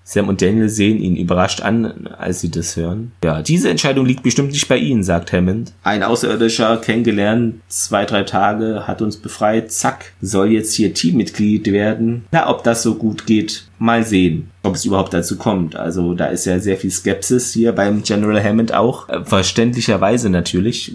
Sam 0.06 0.28
und 0.28 0.43
Daniel 0.43 0.68
sehen 0.68 0.98
ihn 0.98 1.16
überrascht 1.16 1.62
an, 1.62 2.09
als 2.18 2.40
sie 2.40 2.51
das 2.51 2.76
hören. 2.76 3.12
Ja, 3.24 3.40
diese 3.40 3.70
Entscheidung 3.70 4.05
liegt 4.05 4.22
bestimmt 4.22 4.52
nicht 4.52 4.68
bei 4.68 4.76
Ihnen, 4.76 5.02
sagt 5.02 5.32
Hammond. 5.32 5.72
Ein 5.82 6.02
Außerirdischer, 6.02 6.76
kennengelernt, 6.76 7.60
zwei, 7.68 8.05
drei 8.05 8.22
Tage, 8.22 8.86
hat 8.86 9.01
uns 9.01 9.16
befreit, 9.16 9.72
zack, 9.72 10.12
soll 10.20 10.52
jetzt 10.52 10.74
hier 10.74 10.93
Teammitglied 10.93 11.72
werden. 11.72 12.26
Na, 12.32 12.51
ob 12.51 12.62
das 12.64 12.82
so 12.82 12.97
gut 12.97 13.26
geht, 13.26 13.66
mal 13.78 14.05
sehen, 14.05 14.51
ob 14.62 14.74
es 14.74 14.85
überhaupt 14.85 15.14
dazu 15.14 15.36
kommt. 15.36 15.74
Also 15.74 16.14
da 16.14 16.26
ist 16.26 16.44
ja 16.44 16.60
sehr 16.60 16.76
viel 16.76 16.90
Skepsis 16.90 17.52
hier 17.55 17.72
beim 17.72 18.02
General 18.02 18.43
Hammond 18.44 18.74
auch. 18.74 19.09
Äh, 19.09 19.24
verständlicherweise 19.24 20.28
natürlich. 20.28 20.93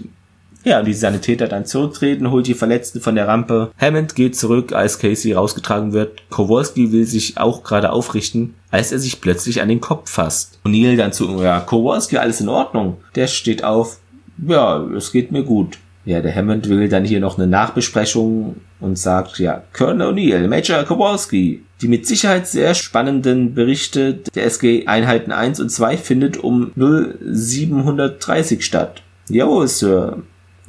Ja, 0.62 0.82
die 0.82 0.92
Sanitäter 0.92 1.48
dann 1.48 1.64
zurücktreten, 1.64 2.30
holt 2.30 2.46
die 2.46 2.54
Verletzten 2.54 3.00
von 3.00 3.14
der 3.14 3.26
Rampe. 3.26 3.70
Hammond 3.78 4.14
geht 4.14 4.36
zurück, 4.36 4.72
als 4.72 4.98
Casey 4.98 5.32
rausgetragen 5.32 5.92
wird. 5.92 6.28
Kowalski 6.28 6.92
will 6.92 7.06
sich 7.06 7.38
auch 7.38 7.64
gerade 7.64 7.90
aufrichten, 7.92 8.54
als 8.70 8.92
er 8.92 8.98
sich 8.98 9.20
plötzlich 9.20 9.62
an 9.62 9.68
den 9.68 9.80
Kopf 9.80 10.10
fasst. 10.10 10.58
O'Neill 10.64 10.96
dann 10.96 11.12
zu, 11.12 11.42
ja, 11.42 11.60
Kowalski, 11.60 12.18
alles 12.18 12.40
in 12.40 12.48
Ordnung. 12.48 12.98
Der 13.14 13.26
steht 13.26 13.64
auf, 13.64 13.98
ja, 14.46 14.84
es 14.96 15.12
geht 15.12 15.32
mir 15.32 15.44
gut. 15.44 15.78
Ja, 16.04 16.20
der 16.20 16.34
Hammond 16.34 16.68
will 16.68 16.88
dann 16.88 17.04
hier 17.04 17.20
noch 17.20 17.38
eine 17.38 17.46
Nachbesprechung 17.46 18.56
und 18.80 18.98
sagt, 18.98 19.38
ja, 19.38 19.62
Colonel 19.72 20.12
O'Neill, 20.12 20.48
Major 20.48 20.82
Kowalski, 20.84 21.62
die 21.80 21.88
mit 21.88 22.06
Sicherheit 22.06 22.46
sehr 22.46 22.74
spannenden 22.74 23.54
Berichte 23.54 24.20
der 24.34 24.44
SG 24.44 24.86
Einheiten 24.86 25.32
1 25.32 25.60
und 25.60 25.70
2 25.70 25.96
findet 25.96 26.36
um 26.36 26.72
0730 26.74 28.64
statt. 28.64 29.02
Jawohl, 29.28 29.68
Sir 29.68 30.22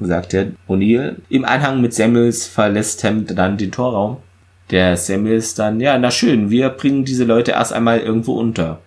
sagt 0.06 0.34
der 0.34 0.52
O'Neill. 0.68 1.18
Im 1.30 1.46
Anhang 1.46 1.82
mit 1.82 1.94
Samuels 1.94 2.48
verlässt 2.48 3.04
Hemd 3.04 3.38
dann 3.38 3.58
den 3.58 3.72
Torraum. 3.72 4.18
Der 4.70 4.96
Samuels 4.98 5.54
dann, 5.56 5.80
ja, 5.80 5.98
na 5.98 6.12
schön, 6.12 6.50
wir 6.50 6.70
bringen 6.70 7.04
diese 7.04 7.26
Leute 7.26 7.52
erst 7.52 7.74
einmal 7.74 8.00
irgendwo 8.00 8.34
unter. 8.34 8.80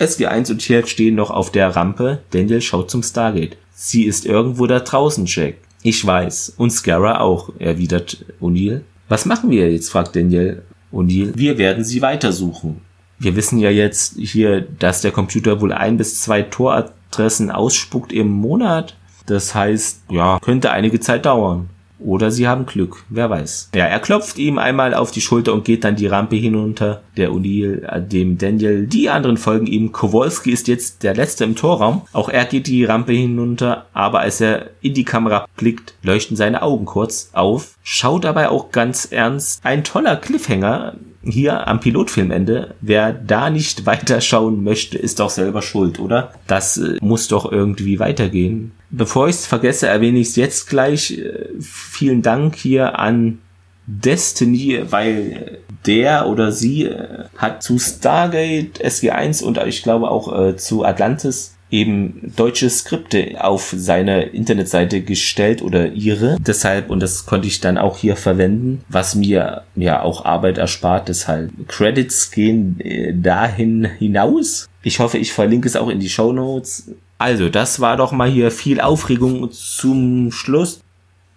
SG1 0.00 0.50
und 0.50 0.58
Tiert 0.58 0.88
stehen 0.88 1.14
noch 1.14 1.30
auf 1.30 1.50
der 1.50 1.74
Rampe. 1.74 2.20
Daniel 2.30 2.60
schaut 2.60 2.90
zum 2.90 3.02
Stargate. 3.02 3.56
Sie 3.72 4.04
ist 4.04 4.26
irgendwo 4.26 4.66
da 4.66 4.80
draußen, 4.80 5.26
Jack. 5.26 5.54
Ich 5.82 6.04
weiß. 6.04 6.54
Und 6.56 6.70
Scarra 6.70 7.20
auch, 7.20 7.52
erwidert 7.58 8.24
O'Neill. 8.40 8.82
Was 9.08 9.26
machen 9.26 9.50
wir 9.50 9.70
jetzt? 9.70 9.90
fragt 9.90 10.16
Daniel 10.16 10.62
O'Neill. 10.92 11.32
Wir 11.34 11.58
werden 11.58 11.84
sie 11.84 12.02
weitersuchen. 12.02 12.80
Wir 13.18 13.34
wissen 13.34 13.58
ja 13.58 13.70
jetzt 13.70 14.16
hier, 14.16 14.60
dass 14.60 15.00
der 15.00 15.10
Computer 15.10 15.60
wohl 15.60 15.72
ein 15.72 15.96
bis 15.96 16.20
zwei 16.20 16.42
Toradressen 16.42 17.50
ausspuckt 17.50 18.12
im 18.12 18.28
Monat. 18.28 18.96
Das 19.28 19.54
heißt, 19.54 20.04
ja, 20.10 20.38
könnte 20.40 20.70
einige 20.70 21.00
Zeit 21.00 21.26
dauern. 21.26 21.68
Oder 22.00 22.30
sie 22.30 22.46
haben 22.46 22.64
Glück, 22.66 23.04
wer 23.08 23.28
weiß. 23.28 23.70
Ja, 23.74 23.86
er 23.86 23.98
klopft 23.98 24.38
ihm 24.38 24.58
einmal 24.58 24.94
auf 24.94 25.10
die 25.10 25.20
Schulter 25.20 25.52
und 25.52 25.64
geht 25.64 25.82
dann 25.82 25.96
die 25.96 26.06
Rampe 26.06 26.36
hinunter. 26.36 27.02
Der 27.16 27.32
O'Neill, 27.32 27.82
äh, 27.84 28.00
dem 28.00 28.38
Daniel, 28.38 28.86
die 28.86 29.10
anderen 29.10 29.36
folgen 29.36 29.66
ihm. 29.66 29.90
Kowalski 29.90 30.52
ist 30.52 30.68
jetzt 30.68 31.02
der 31.02 31.14
Letzte 31.14 31.44
im 31.44 31.56
Torraum. 31.56 32.02
Auch 32.12 32.28
er 32.28 32.44
geht 32.44 32.68
die 32.68 32.84
Rampe 32.84 33.12
hinunter, 33.12 33.86
aber 33.92 34.20
als 34.20 34.40
er 34.40 34.70
in 34.80 34.94
die 34.94 35.04
Kamera 35.04 35.46
blickt, 35.56 35.94
leuchten 36.02 36.36
seine 36.36 36.62
Augen 36.62 36.84
kurz 36.84 37.30
auf, 37.32 37.76
schaut 37.82 38.24
dabei 38.24 38.48
auch 38.48 38.70
ganz 38.70 39.06
ernst. 39.06 39.60
Ein 39.64 39.82
toller 39.82 40.16
Cliffhanger, 40.16 40.94
hier 41.22 41.66
am 41.66 41.80
Pilotfilmende, 41.80 42.74
wer 42.80 43.12
da 43.12 43.50
nicht 43.50 43.86
weiterschauen 43.86 44.62
möchte, 44.62 44.98
ist 44.98 45.20
doch 45.20 45.30
selber 45.30 45.62
schuld, 45.62 45.98
oder? 45.98 46.32
Das 46.46 46.76
äh, 46.76 46.96
muss 47.00 47.28
doch 47.28 47.50
irgendwie 47.50 47.98
weitergehen. 47.98 48.72
Bevor 48.90 49.28
ich 49.28 49.36
es 49.36 49.46
vergesse, 49.46 49.86
erwähne 49.86 50.18
ich 50.18 50.28
es 50.28 50.36
jetzt 50.36 50.68
gleich. 50.68 51.18
Äh, 51.18 51.48
vielen 51.60 52.22
Dank 52.22 52.56
hier 52.56 52.98
an 52.98 53.38
Destiny, 53.86 54.82
weil 54.90 55.58
der 55.86 56.26
oder 56.26 56.52
sie 56.52 56.84
äh, 56.84 57.24
hat 57.36 57.62
zu 57.62 57.78
Stargate, 57.78 58.84
SG1 58.84 59.42
und 59.42 59.58
ich 59.66 59.82
glaube 59.82 60.10
auch 60.10 60.38
äh, 60.38 60.56
zu 60.56 60.84
Atlantis 60.84 61.57
eben 61.70 62.32
deutsche 62.36 62.70
Skripte 62.70 63.36
auf 63.42 63.74
seine 63.76 64.22
Internetseite 64.24 65.02
gestellt 65.02 65.62
oder 65.62 65.92
ihre. 65.92 66.36
Deshalb, 66.40 66.90
und 66.90 67.00
das 67.00 67.26
konnte 67.26 67.48
ich 67.48 67.60
dann 67.60 67.78
auch 67.78 67.98
hier 67.98 68.16
verwenden, 68.16 68.82
was 68.88 69.14
mir 69.14 69.62
ja 69.76 70.02
auch 70.02 70.24
Arbeit 70.24 70.58
erspart. 70.58 71.08
Deshalb 71.08 71.50
Credits 71.68 72.30
gehen 72.30 72.80
äh, 72.80 73.14
dahin 73.14 73.84
hinaus. 73.84 74.68
Ich 74.82 75.00
hoffe, 75.00 75.18
ich 75.18 75.32
verlinke 75.32 75.68
es 75.68 75.76
auch 75.76 75.88
in 75.88 76.00
die 76.00 76.08
Show 76.08 76.32
Notes. 76.32 76.90
Also, 77.18 77.48
das 77.48 77.80
war 77.80 77.96
doch 77.96 78.12
mal 78.12 78.30
hier 78.30 78.50
viel 78.50 78.80
Aufregung 78.80 79.50
zum 79.50 80.30
Schluss. 80.30 80.80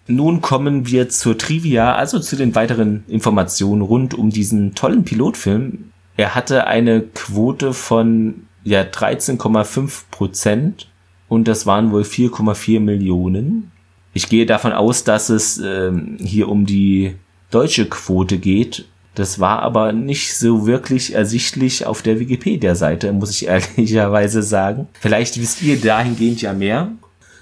Nun 0.07 0.41
kommen 0.41 0.87
wir 0.87 1.09
zur 1.09 1.37
Trivia, 1.37 1.95
also 1.95 2.19
zu 2.19 2.35
den 2.35 2.53
weiteren 2.53 3.03
Informationen 3.07 3.81
rund 3.81 4.13
um 4.13 4.29
diesen 4.29 4.75
tollen 4.75 5.03
Pilotfilm. 5.03 5.91
Er 6.17 6.35
hatte 6.35 6.67
eine 6.67 7.01
Quote 7.01 7.73
von 7.73 8.43
ja 8.63 8.81
13,5 8.81 10.03
Prozent 10.11 10.87
und 11.27 11.47
das 11.47 11.65
waren 11.65 11.91
wohl 11.91 12.03
4,4 12.03 12.79
Millionen. 12.79 13.71
Ich 14.13 14.27
gehe 14.27 14.45
davon 14.45 14.73
aus, 14.73 15.03
dass 15.03 15.29
es 15.29 15.57
ähm, 15.57 16.17
hier 16.19 16.49
um 16.49 16.65
die 16.65 17.15
deutsche 17.49 17.87
Quote 17.87 18.37
geht. 18.37 18.85
Das 19.15 19.39
war 19.39 19.59
aber 19.61 19.91
nicht 19.91 20.37
so 20.37 20.65
wirklich 20.65 21.13
ersichtlich 21.13 21.85
auf 21.85 22.01
der 22.01 22.19
Wikipedia-Seite, 22.19 23.11
muss 23.13 23.31
ich 23.31 23.47
ehrlicherweise 23.77 24.43
sagen. 24.43 24.87
Vielleicht 24.99 25.39
wisst 25.39 25.61
ihr 25.61 25.79
dahingehend 25.79 26.41
ja 26.41 26.53
mehr. 26.53 26.91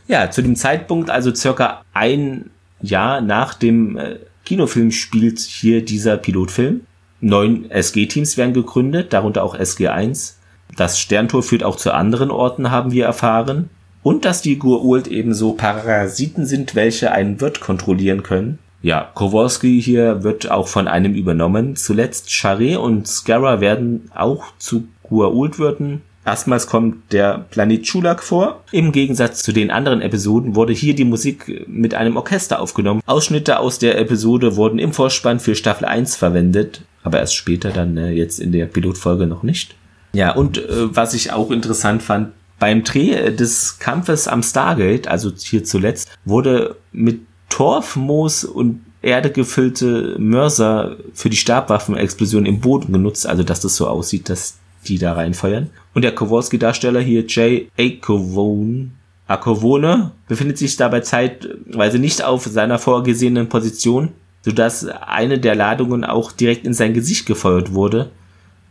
Ja, 0.08 0.32
zu 0.32 0.42
dem 0.42 0.56
Zeitpunkt, 0.56 1.10
also 1.10 1.34
circa 1.34 1.84
ein 1.94 2.50
Jahr 2.82 3.22
nach 3.22 3.54
dem 3.54 3.98
äh, 3.98 4.18
Kinofilm 4.46 4.92
spielt 4.92 5.40
hier 5.40 5.86
dieser 5.86 6.18
Pilotfilm. 6.18 6.82
Neun 7.22 7.70
SG-Teams 7.70 8.38
werden 8.38 8.54
gegründet, 8.54 9.14
darunter 9.14 9.44
auch 9.44 9.56
SG1. 9.56 10.34
Das 10.80 10.98
Sterntor 10.98 11.44
führt 11.44 11.66
auch 11.66 11.76
zu 11.76 11.94
anderen 11.94 12.32
Orten, 12.32 12.72
haben 12.72 12.94
wir 12.94 13.04
erfahren. 13.04 13.70
Und 14.02 14.24
dass 14.24 14.42
die 14.42 14.58
Gurult 14.58 15.10
ebenso 15.10 15.52
Parasiten 15.52 16.46
sind, 16.46 16.74
welche 16.74 17.12
einen 17.12 17.42
Wirt 17.42 17.60
kontrollieren 17.60 18.24
können. 18.24 18.60
Ja, 18.82 19.12
Kowalski 19.14 19.82
hier 19.82 20.24
wird 20.24 20.50
auch 20.50 20.70
von 20.70 20.88
einem 20.88 21.16
übernommen. 21.16 21.76
Zuletzt 21.76 22.30
Charé 22.30 22.78
und 22.78 23.10
Scarra 23.10 23.60
werden 23.60 24.10
auch 24.16 24.46
zu 24.58 24.88
Gua'uld-Wirten. 25.04 26.00
Erstmals 26.26 26.68
kommt 26.68 27.12
der 27.12 27.46
Planet 27.52 27.84
Chulak 27.84 28.24
vor. 28.24 28.64
Im 28.72 28.94
Gegensatz 28.94 29.44
zu 29.44 29.52
den 29.52 29.72
anderen 29.72 30.02
Episoden 30.02 30.56
wurde 30.56 30.72
hier 30.72 30.96
die 30.96 31.04
Musik 31.04 31.68
mit 31.68 31.94
einem 31.94 32.16
Orchester 32.16 32.62
aufgenommen. 32.62 33.02
Ausschnitte 33.06 33.60
aus 33.60 33.80
der 33.80 34.00
Episode 34.00 34.56
wurden 34.56 34.80
im 34.80 34.94
Vorspann 34.94 35.42
für 35.42 35.56
Staffel 35.56 35.84
1 35.84 36.16
verwendet, 36.16 36.86
aber 37.04 37.20
erst 37.20 37.36
später 37.36 37.72
dann 37.72 37.98
äh, 37.98 38.12
jetzt 38.12 38.40
in 38.40 38.54
der 38.54 38.66
Pilotfolge 38.66 39.28
noch 39.28 39.44
nicht. 39.44 39.76
Ja, 40.14 40.34
und 40.36 40.58
äh, 40.58 40.96
was 40.96 41.14
ich 41.14 41.32
auch 41.32 41.52
interessant 41.52 42.02
fand, 42.02 42.32
beim 42.60 42.84
Dreh 42.84 43.32
des 43.32 43.80
Kampfes 43.80 44.28
am 44.28 44.44
Stargate, 44.44 45.08
also 45.08 45.32
hier 45.36 45.64
zuletzt, 45.64 46.10
wurde 46.26 46.76
mit 46.92 47.22
Torfmoos 47.50 48.44
und 48.44 48.82
Erde 49.02 49.32
gefüllte 49.32 50.18
Mörser 50.20 50.98
für 51.14 51.30
die 51.30 51.38
Stabwaffenexplosion 51.38 52.46
im 52.46 52.60
Boden 52.60 52.92
genutzt, 52.92 53.26
also 53.26 53.44
dass 53.44 53.62
das 53.62 53.78
so 53.78 53.88
aussieht, 53.88 54.30
dass 54.30 54.58
die 54.88 54.98
da 54.98 55.14
reinfeuern. 55.14 55.70
Und 55.94 56.02
der 56.02 56.14
Kowalski-Darsteller 56.14 57.00
hier, 57.00 57.24
Jay 57.26 57.70
Akovone, 57.80 58.92
Akovone, 59.28 60.12
befindet 60.28 60.58
sich 60.58 60.76
dabei 60.76 61.00
zeitweise 61.00 61.98
nicht 61.98 62.24
auf 62.24 62.46
seiner 62.46 62.78
vorgesehenen 62.78 63.48
Position, 63.48 64.10
sodass 64.42 64.86
eine 64.86 65.40
der 65.40 65.56
Ladungen 65.56 66.04
auch 66.04 66.34
direkt 66.34 66.66
in 66.66 66.74
sein 66.74 66.94
Gesicht 66.94 67.26
gefeuert 67.26 67.74
wurde 67.74 68.12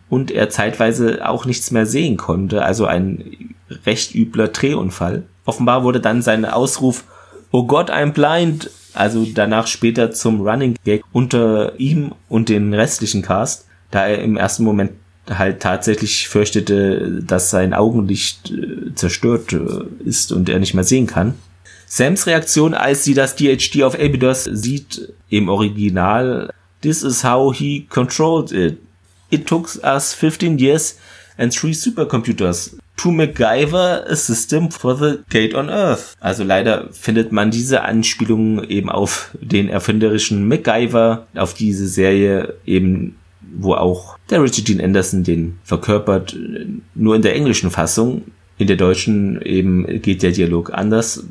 und 0.08 0.30
er 0.30 0.50
zeitweise 0.50 1.28
auch 1.28 1.44
nichts 1.44 1.70
mehr 1.70 1.86
sehen 1.86 2.16
konnte, 2.16 2.64
also 2.64 2.86
ein 2.86 3.54
recht 3.86 4.14
übler 4.14 4.48
Drehunfall. 4.48 5.24
Offenbar 5.44 5.84
wurde 5.84 6.00
dann 6.00 6.22
sein 6.22 6.44
Ausruf 6.44 7.04
Oh 7.50 7.64
Gott, 7.64 7.90
I'm 7.90 8.12
blind, 8.12 8.70
also 8.92 9.26
danach 9.32 9.66
später 9.66 10.10
zum 10.10 10.42
Running 10.42 10.74
Gag 10.84 11.02
unter 11.12 11.78
ihm 11.78 12.12
und 12.28 12.48
den 12.48 12.74
restlichen 12.74 13.22
Cast, 13.22 13.66
da 13.90 14.06
er 14.06 14.22
im 14.22 14.36
ersten 14.36 14.64
Moment 14.64 14.92
halt 15.30 15.60
tatsächlich 15.60 16.28
fürchtete, 16.28 17.22
dass 17.22 17.50
sein 17.50 17.74
Augenlicht 17.74 18.50
äh, 18.50 18.94
zerstört 18.94 19.52
äh, 19.52 19.84
ist 20.04 20.32
und 20.32 20.48
er 20.48 20.58
nicht 20.58 20.74
mehr 20.74 20.84
sehen 20.84 21.06
kann. 21.06 21.34
Sams 21.86 22.26
Reaktion, 22.26 22.74
als 22.74 23.04
sie 23.04 23.14
das 23.14 23.34
DHD 23.36 23.82
auf 23.82 23.94
Abydos 23.94 24.44
sieht, 24.44 25.12
im 25.30 25.48
Original, 25.48 26.52
This 26.80 27.02
is 27.02 27.24
how 27.24 27.52
he 27.52 27.86
controlled 27.88 28.52
it. 28.52 28.78
It 29.30 29.46
took 29.46 29.68
us 29.84 30.14
15 30.14 30.58
years 30.58 30.98
and 31.36 31.52
three 31.52 31.72
supercomputers 31.72 32.76
to 32.96 33.10
MacGyver 33.10 34.04
a 34.06 34.16
system 34.16 34.70
for 34.70 34.94
the 34.94 35.24
gate 35.30 35.54
on 35.54 35.70
Earth. 35.70 36.16
Also 36.20 36.44
leider 36.44 36.88
findet 36.92 37.30
man 37.32 37.50
diese 37.50 37.82
Anspielung 37.82 38.64
eben 38.64 38.90
auf 38.90 39.30
den 39.40 39.68
erfinderischen 39.68 40.48
MacGyver, 40.48 41.26
auf 41.34 41.54
diese 41.54 41.86
Serie 41.86 42.54
eben 42.66 43.16
wo 43.50 43.74
auch 43.74 44.18
der 44.30 44.42
Richard 44.42 44.68
Dean 44.68 44.80
Anderson 44.80 45.24
den 45.24 45.58
verkörpert, 45.64 46.36
nur 46.94 47.16
in 47.16 47.22
der 47.22 47.34
englischen 47.34 47.70
Fassung. 47.70 48.24
In 48.58 48.66
der 48.66 48.76
deutschen 48.76 49.40
eben 49.42 50.02
geht 50.02 50.22
der 50.22 50.32
Dialog 50.32 50.72
anders. 50.74 51.24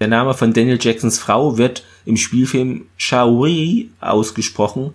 Der 0.00 0.08
Name 0.08 0.32
von 0.34 0.52
Daniel 0.52 0.78
Jacksons 0.80 1.18
Frau 1.18 1.58
wird 1.58 1.84
im 2.06 2.16
Spielfilm 2.16 2.86
Shaori 2.96 3.90
ausgesprochen, 4.00 4.94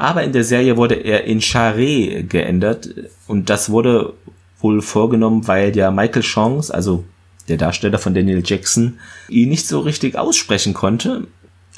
aber 0.00 0.24
in 0.24 0.32
der 0.32 0.44
Serie 0.44 0.76
wurde 0.76 0.94
er 0.94 1.24
in 1.24 1.40
Charé 1.40 2.22
geändert 2.22 2.88
und 3.26 3.50
das 3.50 3.68
wurde 3.68 4.14
wohl 4.60 4.80
vorgenommen, 4.80 5.46
weil 5.46 5.76
ja 5.76 5.90
Michael 5.90 6.22
Chance, 6.22 6.72
also 6.72 7.04
der 7.48 7.58
Darsteller 7.58 7.98
von 7.98 8.14
Daniel 8.14 8.42
Jackson, 8.44 8.98
ihn 9.28 9.50
nicht 9.50 9.66
so 9.66 9.80
richtig 9.80 10.16
aussprechen 10.16 10.72
konnte. 10.72 11.26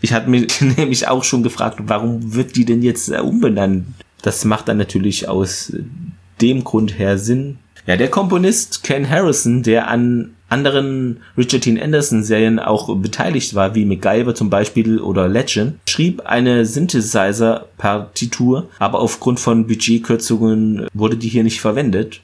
Ich 0.00 0.12
hatte 0.12 0.30
mich 0.30 0.60
nämlich 0.76 1.08
auch 1.08 1.24
schon 1.24 1.42
gefragt, 1.42 1.78
warum 1.82 2.34
wird 2.34 2.54
die 2.54 2.64
denn 2.64 2.82
jetzt 2.82 3.10
umbenannt? 3.10 3.86
Das 4.22 4.44
macht 4.44 4.68
dann 4.68 4.76
natürlich 4.76 5.28
aus 5.28 5.72
dem 6.40 6.62
Grund 6.62 6.98
her 6.98 7.18
Sinn. 7.18 7.58
Ja, 7.86 7.96
der 7.96 8.08
Komponist 8.08 8.84
Ken 8.84 9.08
Harrison, 9.10 9.64
der 9.64 9.88
an 9.88 10.34
anderen 10.52 11.20
Richard 11.36 11.64
Dean 11.64 11.80
Anderson 11.80 12.22
Serien 12.22 12.58
auch 12.58 12.94
beteiligt 12.96 13.54
war, 13.54 13.74
wie 13.74 13.86
MacGyver 13.86 14.34
zum 14.34 14.50
Beispiel 14.50 15.00
oder 15.00 15.28
Legend, 15.28 15.76
schrieb 15.88 16.26
eine 16.26 16.66
Synthesizer-Partitur, 16.66 18.68
aber 18.78 19.00
aufgrund 19.00 19.40
von 19.40 19.66
Budgetkürzungen 19.66 20.86
wurde 20.92 21.16
die 21.16 21.28
hier 21.28 21.42
nicht 21.42 21.62
verwendet. 21.62 22.20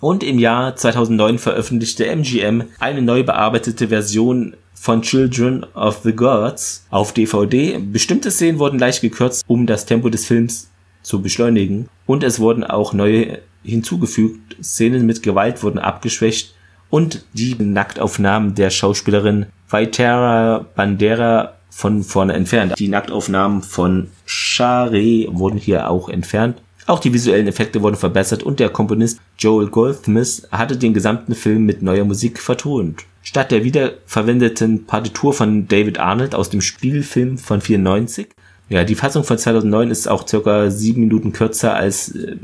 Und 0.00 0.22
im 0.22 0.38
Jahr 0.38 0.76
2009 0.76 1.38
veröffentlichte 1.38 2.06
MGM 2.06 2.62
eine 2.78 3.02
neu 3.02 3.24
bearbeitete 3.24 3.88
Version 3.88 4.54
von 4.74 5.02
Children 5.02 5.66
of 5.74 6.00
the 6.02 6.12
Gods 6.12 6.86
auf 6.90 7.12
DVD. 7.12 7.78
Bestimmte 7.78 8.30
Szenen 8.30 8.58
wurden 8.58 8.78
leicht 8.78 9.00
gekürzt, 9.00 9.44
um 9.46 9.66
das 9.66 9.86
Tempo 9.86 10.08
des 10.08 10.26
Films 10.26 10.70
zu 11.02 11.20
beschleunigen. 11.20 11.88
Und 12.06 12.24
es 12.24 12.40
wurden 12.40 12.64
auch 12.64 12.92
neue 12.92 13.38
hinzugefügt. 13.64 14.56
Szenen 14.62 15.06
mit 15.06 15.22
Gewalt 15.22 15.62
wurden 15.62 15.78
abgeschwächt 15.78 16.54
und 16.92 17.24
die 17.32 17.56
Nacktaufnahmen 17.58 18.54
der 18.54 18.68
Schauspielerin 18.68 19.46
Vaitera 19.66 20.66
Bandera 20.76 21.54
von 21.70 22.02
vorne 22.02 22.34
entfernt. 22.34 22.74
Die 22.78 22.88
Nacktaufnahmen 22.88 23.62
von 23.62 24.08
Share 24.26 24.92
wurden 25.30 25.56
hier 25.56 25.88
auch 25.88 26.10
entfernt. 26.10 26.60
Auch 26.86 26.98
die 26.98 27.14
visuellen 27.14 27.48
Effekte 27.48 27.80
wurden 27.80 27.96
verbessert 27.96 28.42
und 28.42 28.60
der 28.60 28.68
Komponist 28.68 29.20
Joel 29.38 29.68
Goldsmith 29.68 30.46
hatte 30.52 30.76
den 30.76 30.92
gesamten 30.92 31.34
Film 31.34 31.64
mit 31.64 31.80
neuer 31.80 32.04
Musik 32.04 32.38
vertont. 32.38 33.04
Statt 33.22 33.52
der 33.52 33.64
wiederverwendeten 33.64 34.84
Partitur 34.84 35.32
von 35.32 35.66
David 35.68 35.98
Arnold 35.98 36.34
aus 36.34 36.50
dem 36.50 36.60
Spielfilm 36.60 37.38
von 37.38 37.62
94. 37.62 38.28
Ja, 38.68 38.84
die 38.84 38.96
Fassung 38.96 39.24
von 39.24 39.38
2009 39.38 39.90
ist 39.90 40.08
auch 40.08 40.28
circa 40.28 40.70
sieben 40.70 41.00
Minuten 41.00 41.32
kürzer 41.32 41.74
als 41.74 42.14
äh, 42.14 42.36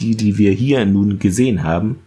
die, 0.00 0.16
die 0.16 0.38
wir 0.38 0.50
hier 0.50 0.84
nun 0.86 1.20
gesehen 1.20 1.62
haben. 1.62 2.00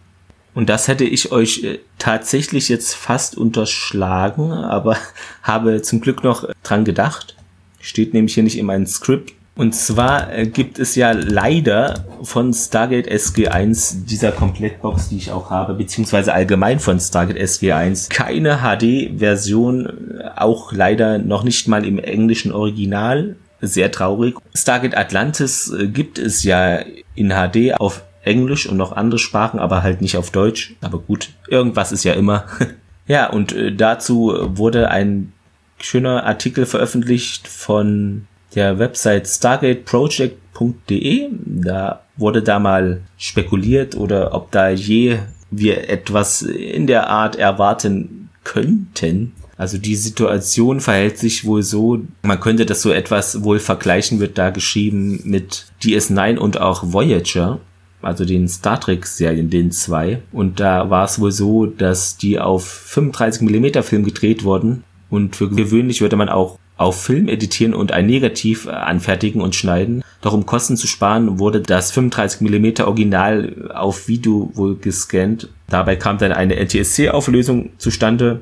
Und 0.56 0.70
das 0.70 0.88
hätte 0.88 1.04
ich 1.04 1.32
euch 1.32 1.64
äh, 1.64 1.80
tatsächlich 1.98 2.70
jetzt 2.70 2.94
fast 2.94 3.36
unterschlagen, 3.36 4.52
aber 4.52 4.96
habe 5.42 5.82
zum 5.82 6.00
Glück 6.00 6.24
noch 6.24 6.48
dran 6.62 6.86
gedacht. 6.86 7.36
Steht 7.78 8.14
nämlich 8.14 8.32
hier 8.32 8.42
nicht 8.42 8.56
in 8.56 8.64
meinem 8.64 8.86
Skript. 8.86 9.34
Und 9.54 9.74
zwar 9.74 10.32
äh, 10.32 10.46
gibt 10.46 10.78
es 10.78 10.94
ja 10.94 11.12
leider 11.12 12.06
von 12.22 12.54
Stargate 12.54 13.06
SG1, 13.06 14.06
dieser 14.06 14.32
Komplettbox, 14.32 15.10
die 15.10 15.18
ich 15.18 15.30
auch 15.30 15.50
habe, 15.50 15.74
beziehungsweise 15.74 16.32
allgemein 16.32 16.80
von 16.80 16.98
Stargate 17.00 17.36
SG1, 17.38 18.08
keine 18.08 18.60
HD-Version, 18.62 20.20
äh, 20.20 20.30
auch 20.36 20.72
leider 20.72 21.18
noch 21.18 21.44
nicht 21.44 21.68
mal 21.68 21.84
im 21.84 21.98
englischen 21.98 22.50
Original. 22.50 23.36
Sehr 23.60 23.90
traurig. 23.90 24.36
Stargate 24.54 24.96
Atlantis 24.96 25.70
äh, 25.70 25.86
gibt 25.88 26.18
es 26.18 26.44
ja 26.44 26.78
in 27.14 27.28
HD 27.28 27.78
auf 27.78 28.05
Englisch 28.26 28.68
und 28.68 28.76
noch 28.76 28.92
andere 28.92 29.18
Sprachen, 29.18 29.58
aber 29.60 29.82
halt 29.82 30.00
nicht 30.00 30.16
auf 30.16 30.30
Deutsch. 30.30 30.74
Aber 30.80 30.98
gut, 30.98 31.30
irgendwas 31.48 31.92
ist 31.92 32.04
ja 32.04 32.12
immer. 32.12 32.44
ja, 33.06 33.30
und 33.30 33.54
dazu 33.76 34.34
wurde 34.40 34.90
ein 34.90 35.32
schöner 35.78 36.24
Artikel 36.24 36.66
veröffentlicht 36.66 37.48
von 37.48 38.26
der 38.54 38.78
Website 38.78 39.28
stargateproject.de. 39.28 41.28
Da 41.44 42.02
wurde 42.16 42.42
da 42.42 42.58
mal 42.58 43.02
spekuliert 43.18 43.96
oder 43.96 44.34
ob 44.34 44.50
da 44.50 44.70
je 44.70 45.18
wir 45.50 45.88
etwas 45.88 46.42
in 46.42 46.86
der 46.86 47.08
Art 47.08 47.36
erwarten 47.36 48.30
könnten. 48.42 49.32
Also 49.58 49.78
die 49.78 49.96
Situation 49.96 50.80
verhält 50.80 51.18
sich 51.18 51.44
wohl 51.44 51.62
so, 51.62 52.00
man 52.22 52.40
könnte 52.40 52.66
das 52.66 52.82
so 52.82 52.90
etwas 52.90 53.42
wohl 53.42 53.58
vergleichen, 53.58 54.20
wird 54.20 54.36
da 54.36 54.50
geschrieben 54.50 55.20
mit 55.24 55.66
DS9 55.82 56.36
und 56.36 56.60
auch 56.60 56.92
Voyager, 56.92 57.60
also 58.06 58.24
den 58.24 58.48
Star 58.48 58.80
Trek 58.80 59.06
Serien, 59.06 59.50
den 59.50 59.70
zwei. 59.70 60.22
Und 60.32 60.60
da 60.60 60.88
war 60.90 61.04
es 61.04 61.20
wohl 61.20 61.32
so, 61.32 61.66
dass 61.66 62.16
die 62.16 62.38
auf 62.38 62.66
35 62.66 63.42
mm 63.42 63.82
Film 63.82 64.04
gedreht 64.04 64.44
wurden. 64.44 64.84
Und 65.10 65.36
für 65.36 65.48
gewöhnlich 65.48 66.00
würde 66.00 66.16
man 66.16 66.28
auch 66.28 66.58
auf 66.76 67.02
Film 67.02 67.28
editieren 67.28 67.74
und 67.74 67.92
ein 67.92 68.06
Negativ 68.06 68.66
äh, 68.66 68.70
anfertigen 68.70 69.40
und 69.40 69.54
schneiden. 69.54 70.02
Doch 70.20 70.32
um 70.32 70.46
Kosten 70.46 70.76
zu 70.76 70.86
sparen, 70.86 71.38
wurde 71.38 71.60
das 71.60 71.90
35 71.92 72.40
mm 72.40 72.82
Original 72.82 73.70
auf 73.74 74.08
Video 74.08 74.50
wohl 74.54 74.76
gescannt. 74.76 75.48
Dabei 75.68 75.96
kam 75.96 76.18
dann 76.18 76.32
eine 76.32 76.56
NTSC-Auflösung 76.56 77.70
zustande 77.78 78.40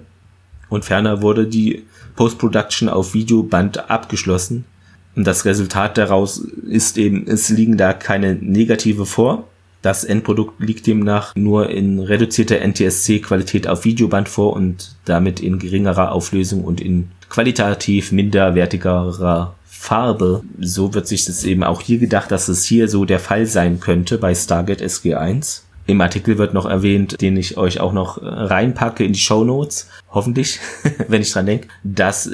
und 0.69 0.85
ferner 0.85 1.23
wurde 1.23 1.47
die 1.47 1.85
Post-Production 2.17 2.89
auf 2.89 3.15
Videoband 3.15 3.91
abgeschlossen. 3.91 4.65
Und 5.17 5.27
das 5.27 5.45
Resultat 5.45 5.97
daraus 5.97 6.39
ist 6.39 6.99
eben, 6.99 7.27
es 7.29 7.49
liegen 7.49 7.77
da 7.77 7.93
keine 7.93 8.35
Negative 8.35 9.07
vor. 9.07 9.47
Das 9.85 10.03
Endprodukt 10.03 10.63
liegt 10.63 10.87
demnach 10.87 11.37
nur 11.37 11.69
in 11.69 12.01
reduzierter 12.01 12.59
NTSC-Qualität 12.67 13.69
auf 13.69 13.85
Videoband 13.85 14.31
vor 14.31 14.55
und 14.55 14.97
damit 15.05 15.41
in 15.41 15.59
geringerer 15.59 16.13
Auflösung 16.13 16.65
und 16.65 16.81
in 16.81 17.11
qualitativ 17.29 18.11
minderwertigerer 18.11 19.55
Farbe. 19.67 20.43
So 20.59 20.95
wird 20.95 21.07
sich 21.07 21.27
das 21.27 21.45
eben 21.45 21.63
auch 21.63 21.83
hier 21.83 21.99
gedacht, 21.99 22.31
dass 22.31 22.49
es 22.49 22.65
hier 22.65 22.89
so 22.89 23.05
der 23.05 23.19
Fall 23.19 23.45
sein 23.45 23.79
könnte 23.79 24.17
bei 24.17 24.35
Stargate 24.35 24.81
SG1. 24.81 25.61
Im 25.87 26.01
Artikel 26.01 26.39
wird 26.39 26.55
noch 26.55 26.65
erwähnt, 26.65 27.21
den 27.21 27.37
ich 27.37 27.59
euch 27.59 27.79
auch 27.79 27.93
noch 27.93 28.19
reinpacke 28.23 29.05
in 29.05 29.13
die 29.13 29.19
Show 29.19 29.45
Notes, 29.45 29.91
hoffentlich, 30.11 30.61
wenn 31.09 31.21
ich 31.21 31.31
dran 31.31 31.45
denke, 31.45 31.69
dass 31.83 32.31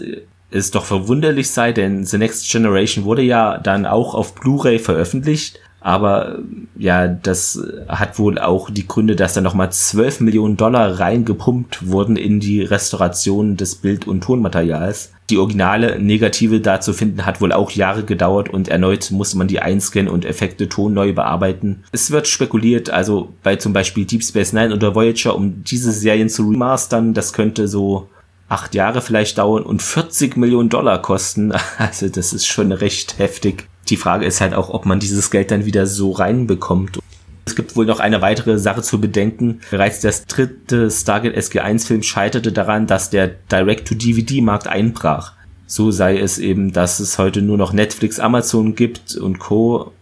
es 0.53 0.71
doch 0.71 0.85
verwunderlich 0.85 1.51
sei, 1.51 1.73
denn 1.73 2.05
The 2.05 2.19
Next 2.19 2.49
Generation 2.49 3.05
wurde 3.05 3.23
ja 3.23 3.59
dann 3.59 3.87
auch 3.87 4.15
auf 4.15 4.37
Blu-ray 4.37 4.79
veröffentlicht, 4.79 5.59
Aber 5.81 6.39
ja, 6.77 7.09
das 7.09 7.61
hat 7.89 8.19
wohl 8.19 8.39
auch 8.39 8.71
die 8.71 8.87
Gründe, 8.87 9.17
dass 9.17 9.35
da 9.35 9.41
nochmal 9.41 9.73
12 9.73 10.21
Millionen 10.21 10.57
Dollar 10.57 11.01
reingepumpt 11.01 11.89
wurden 11.89 12.17
in 12.17 12.39
die 12.39 12.63
Restauration 12.63 13.57
des 13.57 13.77
Bild- 13.77 14.07
und 14.07 14.23
Tonmaterials. 14.23 15.13
Die 15.31 15.39
originale 15.39 15.99
Negative 15.99 16.61
da 16.61 16.81
zu 16.81 16.93
finden 16.93 17.25
hat 17.25 17.41
wohl 17.41 17.53
auch 17.53 17.71
Jahre 17.71 18.03
gedauert 18.03 18.49
und 18.49 18.69
erneut 18.69 19.11
musste 19.11 19.39
man 19.39 19.47
die 19.47 19.61
einscannen 19.61 20.13
und 20.13 20.25
Effekte 20.25 20.69
Ton 20.69 20.93
neu 20.93 21.13
bearbeiten. 21.13 21.85
Es 21.93 22.11
wird 22.11 22.27
spekuliert, 22.27 22.91
also 22.91 23.33
bei 23.43 23.57
zum 23.57 23.73
Beispiel 23.73 24.05
Deep 24.05 24.25
Space 24.25 24.53
Nine 24.53 24.75
oder 24.75 24.95
Voyager, 24.95 25.35
um 25.37 25.63
diese 25.65 25.93
Serien 25.93 26.29
zu 26.29 26.49
remastern, 26.49 27.15
das 27.15 27.33
könnte 27.33 27.69
so 27.69 28.09
acht 28.49 28.75
Jahre 28.75 29.01
vielleicht 29.01 29.39
dauern 29.39 29.63
und 29.63 29.81
40 29.81 30.37
Millionen 30.37 30.69
Dollar 30.69 31.01
kosten. 31.01 31.53
Also 31.79 32.09
das 32.09 32.33
ist 32.33 32.47
schon 32.47 32.73
recht 32.73 33.19
heftig. 33.19 33.69
Die 33.91 33.97
Frage 33.97 34.25
ist 34.25 34.41
halt 34.41 34.55
auch, 34.55 34.71
ob 34.71 34.87
man 34.87 35.01
dieses 35.01 35.31
Geld 35.31 35.51
dann 35.51 35.67
wieder 35.67 35.87
so 35.87 36.13
reinbekommt. 36.13 37.01
Es 37.45 37.57
gibt 37.57 37.75
wohl 37.75 37.87
noch 37.87 37.99
eine 37.99 38.23
weitere 38.23 38.59
Sache 38.59 38.83
zu 38.83 39.01
bedenken. 39.01 39.61
Bereits 39.71 40.01
der 40.01 40.15
dritte 40.29 40.89
Stargate 40.91 41.37
SG1-Film 41.37 42.05
scheiterte 42.05 42.53
daran, 42.53 42.87
dass 42.87 43.11
der 43.11 43.27
Direct-to-DVD-Markt 43.51 44.69
einbrach. 44.69 45.33
So 45.67 45.91
sei 45.91 46.19
es 46.19 46.39
eben, 46.39 46.73
dass 46.73 47.01
es 47.01 47.19
heute 47.19 47.43
nur 47.43 47.57
noch 47.57 47.73
Netflix, 47.73 48.21
Amazon 48.21 48.77
gibt 48.77 49.17
und 49.17 49.41
Co., 49.41 49.93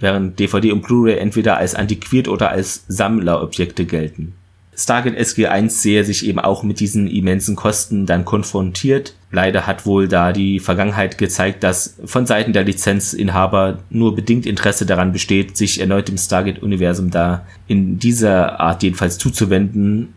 während 0.00 0.40
DVD 0.40 0.72
und 0.72 0.82
Blu-ray 0.82 1.18
entweder 1.18 1.58
als 1.58 1.76
antiquiert 1.76 2.26
oder 2.26 2.50
als 2.50 2.84
Sammlerobjekte 2.88 3.84
gelten. 3.84 4.34
Stargate 4.74 5.16
SG1 5.16 5.68
sehe 5.70 6.02
sich 6.02 6.26
eben 6.26 6.40
auch 6.40 6.64
mit 6.64 6.80
diesen 6.80 7.06
immensen 7.06 7.54
Kosten 7.54 8.06
dann 8.06 8.24
konfrontiert. 8.24 9.14
Leider 9.34 9.66
hat 9.66 9.86
wohl 9.86 10.08
da 10.08 10.30
die 10.30 10.60
Vergangenheit 10.60 11.16
gezeigt, 11.16 11.64
dass 11.64 11.96
von 12.04 12.26
Seiten 12.26 12.52
der 12.52 12.64
Lizenzinhaber 12.64 13.78
nur 13.88 14.14
bedingt 14.14 14.44
Interesse 14.44 14.84
daran 14.84 15.12
besteht, 15.12 15.56
sich 15.56 15.80
erneut 15.80 16.08
dem 16.08 16.18
Stargate-Universum 16.18 17.10
da 17.10 17.46
in 17.66 17.98
dieser 17.98 18.60
Art 18.60 18.82
jedenfalls 18.82 19.16
zuzuwenden. 19.16 20.12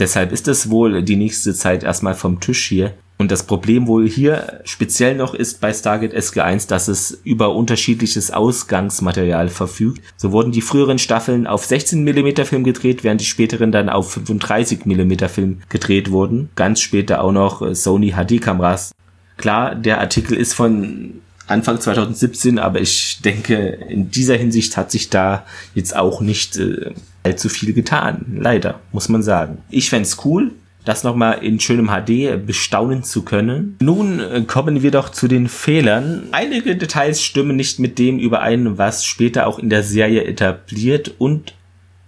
Deshalb 0.00 0.32
ist 0.32 0.48
es 0.48 0.70
wohl 0.70 1.04
die 1.04 1.14
nächste 1.14 1.54
Zeit 1.54 1.84
erstmal 1.84 2.14
vom 2.14 2.40
Tisch 2.40 2.66
hier. 2.68 2.94
Und 3.18 3.32
das 3.32 3.42
Problem 3.42 3.88
wohl 3.88 4.08
hier 4.08 4.60
speziell 4.64 5.16
noch 5.16 5.34
ist 5.34 5.60
bei 5.60 5.74
Stargate 5.74 6.14
SG1, 6.14 6.68
dass 6.68 6.86
es 6.86 7.20
über 7.24 7.52
unterschiedliches 7.52 8.30
Ausgangsmaterial 8.30 9.48
verfügt. 9.48 10.02
So 10.16 10.30
wurden 10.30 10.52
die 10.52 10.60
früheren 10.60 11.00
Staffeln 11.00 11.48
auf 11.48 11.64
16 11.64 12.04
mm 12.04 12.44
Film 12.44 12.62
gedreht, 12.62 13.02
während 13.02 13.20
die 13.20 13.26
späteren 13.26 13.72
dann 13.72 13.88
auf 13.88 14.12
35 14.12 14.86
mm 14.86 15.12
Film 15.28 15.58
gedreht 15.68 16.12
wurden. 16.12 16.50
Ganz 16.54 16.80
später 16.80 17.24
auch 17.24 17.32
noch 17.32 17.60
äh, 17.60 17.74
Sony 17.74 18.12
HD 18.12 18.40
Kameras. 18.40 18.94
Klar, 19.36 19.74
der 19.74 20.00
Artikel 20.00 20.36
ist 20.36 20.54
von 20.54 21.20
Anfang 21.48 21.80
2017, 21.80 22.58
aber 22.58 22.80
ich 22.80 23.20
denke, 23.22 23.56
in 23.88 24.10
dieser 24.10 24.36
Hinsicht 24.36 24.76
hat 24.76 24.92
sich 24.92 25.10
da 25.10 25.44
jetzt 25.74 25.96
auch 25.96 26.20
nicht 26.20 26.56
äh, 26.56 26.92
allzu 27.24 27.48
viel 27.48 27.72
getan. 27.72 28.26
Leider, 28.38 28.80
muss 28.92 29.08
man 29.08 29.22
sagen. 29.24 29.58
Ich 29.70 29.90
fände 29.90 30.08
cool, 30.24 30.52
das 30.88 31.04
nochmal 31.04 31.44
in 31.44 31.60
schönem 31.60 31.88
HD 31.88 32.46
bestaunen 32.46 33.02
zu 33.02 33.22
können. 33.22 33.76
Nun 33.82 34.20
äh, 34.20 34.42
kommen 34.46 34.82
wir 34.82 34.90
doch 34.90 35.10
zu 35.10 35.28
den 35.28 35.46
Fehlern. 35.46 36.22
Einige 36.32 36.76
Details 36.76 37.22
stimmen 37.22 37.56
nicht 37.56 37.78
mit 37.78 37.98
dem 37.98 38.18
überein, 38.18 38.78
was 38.78 39.04
später 39.04 39.46
auch 39.46 39.58
in 39.58 39.68
der 39.68 39.82
Serie 39.82 40.24
etabliert 40.24 41.14
und 41.18 41.52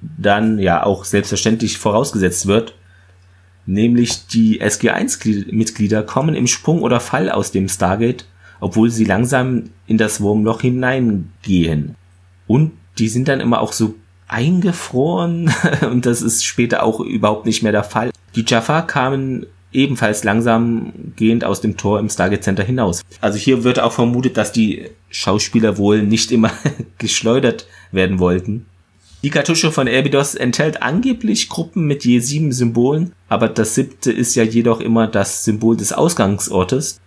dann 0.00 0.58
ja 0.58 0.82
auch 0.82 1.04
selbstverständlich 1.04 1.76
vorausgesetzt 1.76 2.46
wird. 2.46 2.74
Nämlich 3.66 4.26
die 4.28 4.62
SG1-Mitglieder 4.62 6.02
kommen 6.02 6.34
im 6.34 6.46
Sprung 6.46 6.80
oder 6.80 7.00
Fall 7.00 7.30
aus 7.30 7.52
dem 7.52 7.68
Stargate, 7.68 8.24
obwohl 8.60 8.88
sie 8.88 9.04
langsam 9.04 9.64
in 9.88 9.98
das 9.98 10.22
Wurmloch 10.22 10.62
hineingehen. 10.62 11.96
Und 12.46 12.72
die 12.98 13.08
sind 13.08 13.28
dann 13.28 13.40
immer 13.40 13.60
auch 13.60 13.74
so 13.74 13.94
eingefroren 14.26 15.52
und 15.90 16.06
das 16.06 16.22
ist 16.22 16.46
später 16.46 16.82
auch 16.82 17.00
überhaupt 17.00 17.44
nicht 17.44 17.62
mehr 17.62 17.72
der 17.72 17.84
Fall. 17.84 18.10
Die 18.34 18.44
Jaffa 18.46 18.82
kamen 18.82 19.46
ebenfalls 19.72 20.24
langsam 20.24 20.92
gehend 21.16 21.44
aus 21.44 21.60
dem 21.60 21.76
Tor 21.76 21.98
im 21.98 22.08
Stargate 22.08 22.42
Center 22.42 22.64
hinaus. 22.64 23.02
Also 23.20 23.38
hier 23.38 23.64
wird 23.64 23.78
auch 23.78 23.92
vermutet, 23.92 24.36
dass 24.36 24.52
die 24.52 24.90
Schauspieler 25.10 25.78
wohl 25.78 26.02
nicht 26.02 26.32
immer 26.32 26.50
geschleudert 26.98 27.66
werden 27.92 28.18
wollten. 28.18 28.66
Die 29.22 29.30
Kartusche 29.30 29.70
von 29.70 29.86
Abydos 29.86 30.34
enthält 30.34 30.82
angeblich 30.82 31.50
Gruppen 31.50 31.86
mit 31.86 32.04
je 32.04 32.20
sieben 32.20 32.52
Symbolen, 32.52 33.12
aber 33.28 33.48
das 33.48 33.74
siebte 33.74 34.10
ist 34.10 34.34
ja 34.34 34.44
jedoch 34.44 34.80
immer 34.80 35.06
das 35.06 35.44
Symbol 35.44 35.76
des 35.76 35.92
Ausgangsortes. 35.92 37.00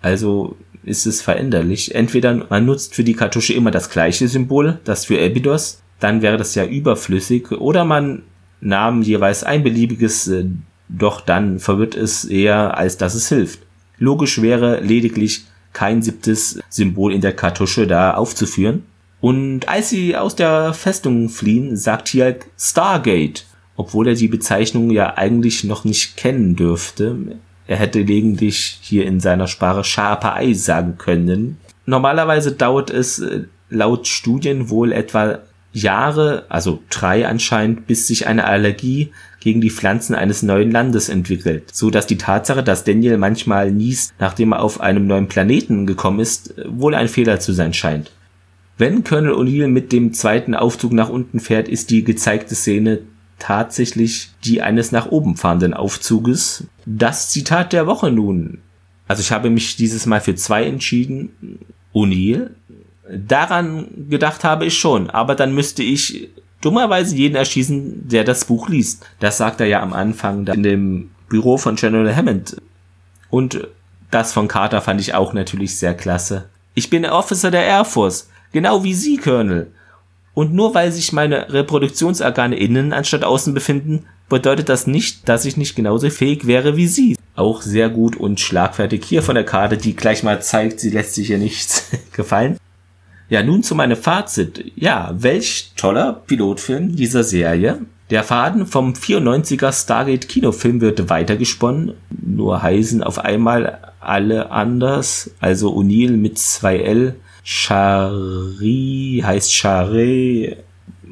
Also 0.00 0.56
ist 0.84 1.06
es 1.06 1.20
veränderlich. 1.20 1.94
Entweder 1.94 2.46
man 2.48 2.64
nutzt 2.64 2.94
für 2.94 3.04
die 3.04 3.14
Kartusche 3.14 3.52
immer 3.52 3.70
das 3.70 3.90
gleiche 3.90 4.28
Symbol, 4.28 4.80
das 4.84 5.04
für 5.04 5.22
Abydos, 5.22 5.82
dann 6.00 6.22
wäre 6.22 6.38
das 6.38 6.54
ja 6.54 6.64
überflüssig, 6.64 7.50
oder 7.52 7.84
man 7.84 8.22
nahm 8.60 9.02
jeweils 9.02 9.44
ein 9.44 9.62
beliebiges 9.62 10.28
äh, 10.28 10.46
doch 10.88 11.20
dann 11.20 11.58
verwirrt 11.58 11.94
es 11.94 12.24
eher, 12.24 12.76
als 12.76 12.96
dass 12.96 13.14
es 13.14 13.28
hilft. 13.28 13.60
Logisch 13.98 14.40
wäre 14.40 14.80
lediglich 14.80 15.44
kein 15.72 16.02
siebtes 16.02 16.60
Symbol 16.68 17.12
in 17.12 17.20
der 17.20 17.36
Kartusche 17.36 17.86
da 17.86 18.14
aufzuführen. 18.14 18.84
Und 19.20 19.68
als 19.68 19.90
sie 19.90 20.16
aus 20.16 20.36
der 20.36 20.72
Festung 20.72 21.28
fliehen, 21.28 21.76
sagt 21.76 22.08
Tialk 22.08 22.46
Stargate, 22.58 23.44
obwohl 23.76 24.08
er 24.08 24.14
die 24.14 24.28
Bezeichnung 24.28 24.90
ja 24.90 25.16
eigentlich 25.16 25.64
noch 25.64 25.84
nicht 25.84 26.16
kennen 26.16 26.56
dürfte. 26.56 27.36
Er 27.66 27.76
hätte 27.76 28.04
gelegentlich 28.04 28.78
hier 28.80 29.04
in 29.04 29.20
seiner 29.20 29.46
Sprache 29.46 29.84
Sharper 29.84 30.38
sagen 30.54 30.96
können. 30.96 31.58
Normalerweise 31.84 32.52
dauert 32.52 32.90
es 32.90 33.18
äh, 33.18 33.44
laut 33.70 34.06
Studien 34.06 34.70
wohl 34.70 34.92
etwa 34.92 35.40
Jahre, 35.72 36.46
also 36.48 36.82
drei 36.90 37.26
anscheinend, 37.26 37.86
bis 37.86 38.06
sich 38.06 38.26
eine 38.26 38.44
Allergie 38.44 39.12
gegen 39.40 39.60
die 39.60 39.70
Pflanzen 39.70 40.14
eines 40.14 40.42
neuen 40.42 40.70
Landes 40.70 41.08
entwickelt, 41.08 41.70
so 41.72 41.90
dass 41.90 42.06
die 42.06 42.18
Tatsache, 42.18 42.62
dass 42.62 42.84
Daniel 42.84 43.18
manchmal 43.18 43.70
niest, 43.70 44.12
nachdem 44.18 44.52
er 44.52 44.62
auf 44.62 44.80
einem 44.80 45.06
neuen 45.06 45.28
Planeten 45.28 45.86
gekommen 45.86 46.20
ist, 46.20 46.54
wohl 46.66 46.94
ein 46.94 47.08
Fehler 47.08 47.38
zu 47.38 47.52
sein 47.52 47.72
scheint. 47.72 48.10
Wenn 48.78 49.04
Colonel 49.04 49.34
O'Neill 49.34 49.68
mit 49.68 49.92
dem 49.92 50.12
zweiten 50.12 50.54
Aufzug 50.54 50.92
nach 50.92 51.08
unten 51.08 51.40
fährt, 51.40 51.68
ist 51.68 51.90
die 51.90 52.04
gezeigte 52.04 52.54
Szene 52.54 53.00
tatsächlich 53.38 54.30
die 54.44 54.62
eines 54.62 54.92
nach 54.92 55.06
oben 55.06 55.36
fahrenden 55.36 55.74
Aufzuges. 55.74 56.64
Das 56.86 57.30
Zitat 57.30 57.72
der 57.72 57.86
Woche 57.86 58.10
nun. 58.10 58.58
Also 59.08 59.20
ich 59.20 59.32
habe 59.32 59.50
mich 59.50 59.76
dieses 59.76 60.06
Mal 60.06 60.20
für 60.20 60.34
zwei 60.34 60.64
entschieden. 60.64 61.30
O'Neill. 61.94 62.50
Daran 63.10 63.88
gedacht 64.10 64.44
habe 64.44 64.66
ich 64.66 64.78
schon, 64.78 65.10
aber 65.10 65.34
dann 65.34 65.54
müsste 65.54 65.82
ich 65.82 66.28
dummerweise 66.60 67.16
jeden 67.16 67.36
erschießen, 67.36 68.08
der 68.08 68.24
das 68.24 68.44
Buch 68.44 68.68
liest. 68.68 69.06
Das 69.20 69.38
sagt 69.38 69.60
er 69.60 69.66
ja 69.66 69.80
am 69.82 69.92
Anfang 69.92 70.46
in 70.46 70.62
dem 70.62 71.10
Büro 71.28 71.56
von 71.56 71.76
General 71.76 72.14
Hammond. 72.14 72.56
Und 73.30 73.66
das 74.10 74.32
von 74.32 74.48
Carter 74.48 74.80
fand 74.80 75.00
ich 75.00 75.14
auch 75.14 75.32
natürlich 75.32 75.76
sehr 75.76 75.94
klasse. 75.94 76.48
Ich 76.74 76.90
bin 76.90 77.04
Officer 77.04 77.50
der 77.50 77.64
Air 77.64 77.84
Force, 77.84 78.28
genau 78.52 78.84
wie 78.84 78.94
Sie, 78.94 79.16
Colonel. 79.16 79.72
Und 80.34 80.54
nur 80.54 80.74
weil 80.74 80.92
sich 80.92 81.12
meine 81.12 81.52
Reproduktionsorgane 81.52 82.56
innen 82.56 82.92
anstatt 82.92 83.24
außen 83.24 83.54
befinden, 83.54 84.06
bedeutet 84.28 84.68
das 84.68 84.86
nicht, 84.86 85.28
dass 85.28 85.44
ich 85.44 85.56
nicht 85.56 85.74
genauso 85.74 86.10
fähig 86.10 86.46
wäre 86.46 86.76
wie 86.76 86.86
Sie. 86.86 87.16
Auch 87.34 87.62
sehr 87.62 87.88
gut 87.88 88.16
und 88.16 88.40
schlagfertig 88.40 89.04
hier 89.04 89.22
von 89.22 89.34
der 89.34 89.44
Karte, 89.44 89.76
die 89.76 89.96
gleich 89.96 90.22
mal 90.22 90.42
zeigt, 90.42 90.80
sie 90.80 90.90
lässt 90.90 91.14
sich 91.14 91.28
hier 91.28 91.38
nichts 91.38 91.90
gefallen. 92.12 92.57
Ja, 93.28 93.42
nun 93.42 93.62
zu 93.62 93.74
meinem 93.74 93.96
Fazit. 93.96 94.72
Ja, 94.74 95.14
welch 95.14 95.72
toller 95.76 96.22
Pilotfilm 96.26 96.96
dieser 96.96 97.24
Serie. 97.24 97.80
Der 98.10 98.24
Faden 98.24 98.66
vom 98.66 98.94
94er 98.94 99.70
Stargate 99.70 100.28
Kinofilm 100.28 100.80
wird 100.80 101.10
weitergesponnen, 101.10 101.92
nur 102.10 102.62
heißen 102.62 103.02
auf 103.02 103.18
einmal 103.18 103.92
alle 104.00 104.50
anders, 104.50 105.30
also 105.40 105.76
O'Neill 105.76 106.16
mit 106.16 106.38
2L, 106.38 107.14
Shari 107.44 109.22
heißt 109.24 109.54
Share, 109.54 110.56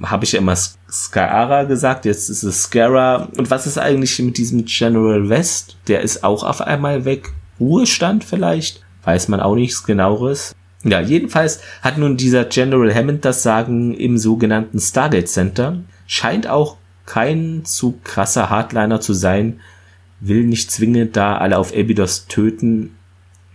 habe 0.02 0.24
ich 0.24 0.34
immer 0.34 0.56
Skara 0.90 1.64
gesagt, 1.64 2.04
jetzt 2.04 2.28
ist 2.28 2.42
es 2.42 2.64
Skara. 2.64 3.28
Und 3.36 3.50
was 3.50 3.66
ist 3.66 3.78
eigentlich 3.78 4.18
mit 4.18 4.36
diesem 4.38 4.64
General 4.64 5.28
West? 5.28 5.76
Der 5.88 6.00
ist 6.00 6.24
auch 6.24 6.44
auf 6.44 6.60
einmal 6.60 7.04
weg. 7.04 7.32
Ruhestand 7.58 8.24
vielleicht? 8.24 8.82
Weiß 9.04 9.28
man 9.28 9.40
auch 9.40 9.54
nichts 9.54 9.84
genaueres. 9.84 10.54
Ja, 10.86 11.00
jedenfalls 11.00 11.60
hat 11.82 11.98
nun 11.98 12.16
dieser 12.16 12.44
General 12.44 12.94
Hammond 12.94 13.24
das 13.24 13.42
Sagen 13.42 13.92
im 13.92 14.18
sogenannten 14.18 14.78
Stargate 14.78 15.28
Center. 15.28 15.78
Scheint 16.06 16.46
auch 16.46 16.76
kein 17.06 17.64
zu 17.64 17.98
krasser 18.04 18.50
Hardliner 18.50 19.00
zu 19.00 19.12
sein, 19.12 19.60
will 20.20 20.44
nicht 20.44 20.70
zwingend 20.70 21.16
da 21.16 21.38
alle 21.38 21.58
auf 21.58 21.72
Abydos 21.76 22.26
töten. 22.28 22.94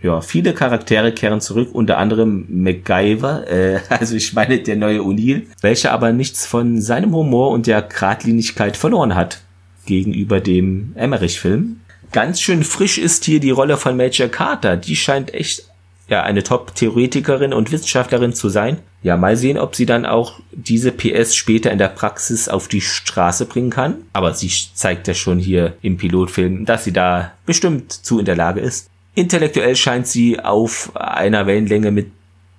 Ja, 0.02 0.20
viele 0.20 0.52
Charaktere 0.52 1.12
kehren 1.12 1.40
zurück, 1.40 1.70
unter 1.72 1.96
anderem 1.96 2.44
MacGyver, 2.48 3.48
äh, 3.48 3.80
also 3.88 4.14
ich 4.14 4.34
meine 4.34 4.58
der 4.58 4.76
neue 4.76 5.00
O'Neill, 5.00 5.44
welcher 5.62 5.92
aber 5.92 6.12
nichts 6.12 6.44
von 6.44 6.82
seinem 6.82 7.14
Humor 7.14 7.50
und 7.50 7.66
der 7.66 7.80
Gradlinigkeit 7.80 8.76
verloren 8.76 9.14
hat 9.14 9.40
gegenüber 9.86 10.40
dem 10.40 10.92
Emmerich-Film. 10.96 11.80
Ganz 12.10 12.42
schön 12.42 12.62
frisch 12.62 12.98
ist 12.98 13.24
hier 13.24 13.40
die 13.40 13.50
Rolle 13.50 13.78
von 13.78 13.96
Major 13.96 14.28
Carter, 14.28 14.76
die 14.76 14.96
scheint 14.96 15.32
echt 15.32 15.71
ja 16.12 16.22
eine 16.22 16.42
Top-Theoretikerin 16.42 17.52
und 17.52 17.72
Wissenschaftlerin 17.72 18.32
zu 18.32 18.48
sein. 18.48 18.78
Ja, 19.02 19.16
mal 19.16 19.36
sehen, 19.36 19.58
ob 19.58 19.74
sie 19.74 19.86
dann 19.86 20.06
auch 20.06 20.38
diese 20.52 20.92
PS 20.92 21.34
später 21.34 21.72
in 21.72 21.78
der 21.78 21.88
Praxis 21.88 22.48
auf 22.48 22.68
die 22.68 22.80
Straße 22.80 23.46
bringen 23.46 23.70
kann. 23.70 23.96
Aber 24.12 24.32
sie 24.34 24.50
zeigt 24.74 25.08
ja 25.08 25.14
schon 25.14 25.38
hier 25.38 25.76
im 25.82 25.96
Pilotfilm, 25.96 26.64
dass 26.64 26.84
sie 26.84 26.92
da 26.92 27.32
bestimmt 27.46 27.90
zu 27.92 28.20
in 28.20 28.24
der 28.24 28.36
Lage 28.36 28.60
ist. 28.60 28.88
Intellektuell 29.14 29.74
scheint 29.74 30.06
sie 30.06 30.38
auf 30.38 30.92
einer 30.94 31.46
Wellenlänge 31.46 31.90
mit 31.90 32.12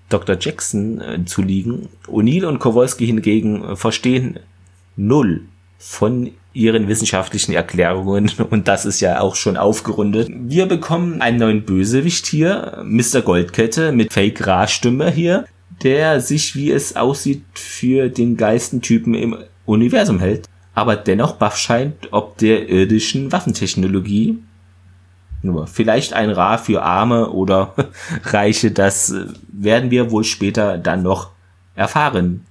Dr. 0.10 0.38
Jackson 0.40 1.02
äh, 1.02 1.26
zu 1.26 1.42
liegen. 1.42 1.90
O'Neill 2.08 2.46
und 2.46 2.60
Kowalski 2.60 3.08
hingegen 3.08 3.76
verstehen 3.78 4.40
null 4.96 5.46
von 5.80 6.32
ihren 6.54 6.88
wissenschaftlichen 6.88 7.54
Erklärungen 7.54 8.32
und 8.50 8.68
das 8.68 8.86
ist 8.86 9.02
ja 9.02 9.20
auch 9.20 9.36
schon 9.36 9.58
aufgerundet. 9.58 10.30
Wir 10.32 10.68
bekommen 10.68 11.22
einen 11.22 11.40
neuen 11.40 11.64
Bösewicht 11.64 12.28
hier, 12.28 12.84
Mr. 12.86 13.22
Goldkette 13.22 13.92
mit 13.92 14.14
Fake-Ra-Stimme 14.14 15.10
hier, 15.12 15.46
der 15.82 16.22
sich, 16.22 16.56
wie 16.56 16.72
es 16.72 16.96
aussieht, 16.96 17.44
für 17.56 18.10
den 18.10 18.38
Geistentypen 18.38 19.16
im 19.16 19.38
Universum 19.66 20.20
hält, 20.20 20.48
aber 20.76 20.96
dennoch 20.96 21.34
baff 21.34 21.58
scheint 21.58 21.96
ob 22.12 22.38
der 22.38 22.70
irdischen 22.70 23.32
Waffentechnologie. 23.32 24.38
Nur 25.42 25.68
vielleicht 25.68 26.14
ein 26.14 26.30
Ra 26.30 26.58
für 26.58 26.84
Arme 26.84 27.30
oder 27.30 27.74
Reiche, 28.24 28.72
das 28.72 29.14
werden 29.52 29.92
wir 29.92 30.12
wohl 30.12 30.24
später 30.24 30.78
dann 30.78 31.04
noch 31.04 31.32
erfahren. 31.76 32.46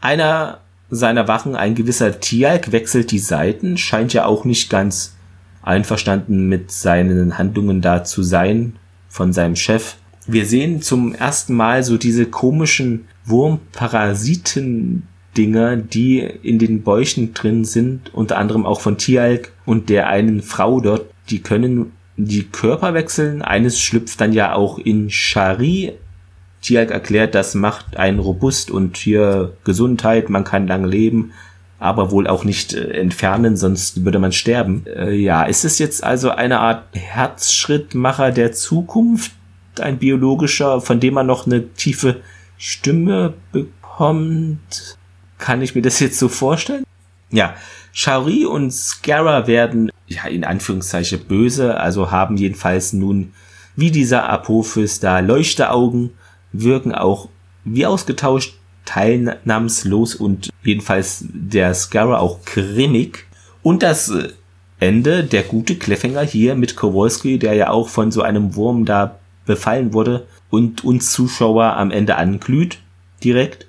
Einer 0.00 0.60
seiner 0.90 1.28
Wachen, 1.28 1.54
ein 1.54 1.74
gewisser 1.74 2.20
Tialk, 2.20 2.72
wechselt 2.72 3.10
die 3.10 3.18
Seiten, 3.18 3.76
scheint 3.76 4.12
ja 4.12 4.24
auch 4.24 4.44
nicht 4.44 4.70
ganz 4.70 5.16
einverstanden 5.62 6.48
mit 6.48 6.72
seinen 6.72 7.36
Handlungen 7.36 7.82
da 7.82 8.04
zu 8.04 8.22
sein 8.22 8.76
von 9.08 9.32
seinem 9.32 9.56
Chef. 9.56 9.96
Wir 10.26 10.46
sehen 10.46 10.82
zum 10.82 11.14
ersten 11.14 11.54
Mal 11.54 11.82
so 11.82 11.96
diese 11.96 12.26
komischen 12.26 13.06
Wurmparasiten-Dinger, 13.24 15.76
die 15.76 16.20
in 16.20 16.58
den 16.58 16.82
Bäuchen 16.82 17.34
drin 17.34 17.64
sind, 17.64 18.14
unter 18.14 18.38
anderem 18.38 18.66
auch 18.66 18.80
von 18.80 18.98
Tialk 18.98 19.52
und 19.64 19.88
der 19.88 20.08
einen 20.08 20.42
Frau 20.42 20.80
dort, 20.80 21.06
die 21.30 21.40
können 21.40 21.92
die 22.16 22.44
Körper 22.44 22.94
wechseln. 22.94 23.42
Eines 23.42 23.80
schlüpft 23.80 24.20
dann 24.20 24.32
ja 24.32 24.54
auch 24.54 24.78
in 24.78 25.08
Shari. 25.08 25.92
Tialk 26.68 26.90
erklärt, 26.90 27.34
das 27.34 27.54
macht 27.54 27.96
einen 27.96 28.18
robust 28.18 28.70
und 28.70 28.98
hier 28.98 29.54
Gesundheit, 29.64 30.28
man 30.28 30.44
kann 30.44 30.66
lang 30.66 30.84
leben, 30.84 31.32
aber 31.78 32.10
wohl 32.10 32.26
auch 32.26 32.44
nicht 32.44 32.74
äh, 32.74 32.90
entfernen, 32.90 33.56
sonst 33.56 34.04
würde 34.04 34.18
man 34.18 34.32
sterben. 34.32 34.84
Äh, 34.86 35.14
ja, 35.14 35.44
ist 35.44 35.64
es 35.64 35.78
jetzt 35.78 36.04
also 36.04 36.28
eine 36.28 36.60
Art 36.60 36.84
Herzschrittmacher 36.92 38.32
der 38.32 38.52
Zukunft, 38.52 39.32
ein 39.80 39.96
biologischer, 39.96 40.82
von 40.82 41.00
dem 41.00 41.14
man 41.14 41.26
noch 41.26 41.46
eine 41.46 41.72
tiefe 41.72 42.20
Stimme 42.58 43.32
bekommt? 43.50 44.98
Kann 45.38 45.62
ich 45.62 45.74
mir 45.74 45.82
das 45.82 46.00
jetzt 46.00 46.18
so 46.18 46.28
vorstellen? 46.28 46.84
Ja, 47.30 47.54
Shauri 47.92 48.44
und 48.44 48.72
Scarra 48.72 49.46
werden 49.46 49.90
ja, 50.06 50.26
in 50.26 50.44
Anführungszeichen 50.44 51.20
böse, 51.20 51.80
also 51.80 52.10
haben 52.10 52.36
jedenfalls 52.36 52.92
nun 52.92 53.32
wie 53.74 53.90
dieser 53.90 54.28
Apophis 54.28 55.00
da 55.00 55.20
Leuchteaugen, 55.20 56.10
wirken 56.52 56.94
auch 56.94 57.28
wie 57.64 57.86
ausgetauscht, 57.86 58.54
teilnahmslos 58.84 60.14
und 60.14 60.48
jedenfalls 60.62 61.24
der 61.28 61.74
Scarra 61.74 62.18
auch 62.18 62.44
grimmig. 62.44 63.26
Und 63.62 63.82
das 63.82 64.08
äh, 64.08 64.28
Ende, 64.80 65.24
der 65.24 65.42
gute 65.42 65.76
Cliffhanger 65.76 66.22
hier 66.22 66.54
mit 66.54 66.76
Kowalski, 66.76 67.38
der 67.38 67.54
ja 67.54 67.70
auch 67.70 67.88
von 67.88 68.10
so 68.10 68.22
einem 68.22 68.54
Wurm 68.54 68.84
da 68.84 69.18
befallen 69.44 69.92
wurde 69.92 70.26
und 70.50 70.84
uns 70.84 71.12
Zuschauer 71.12 71.76
am 71.76 71.90
Ende 71.90 72.16
anglüht, 72.16 72.78
direkt. 73.22 73.66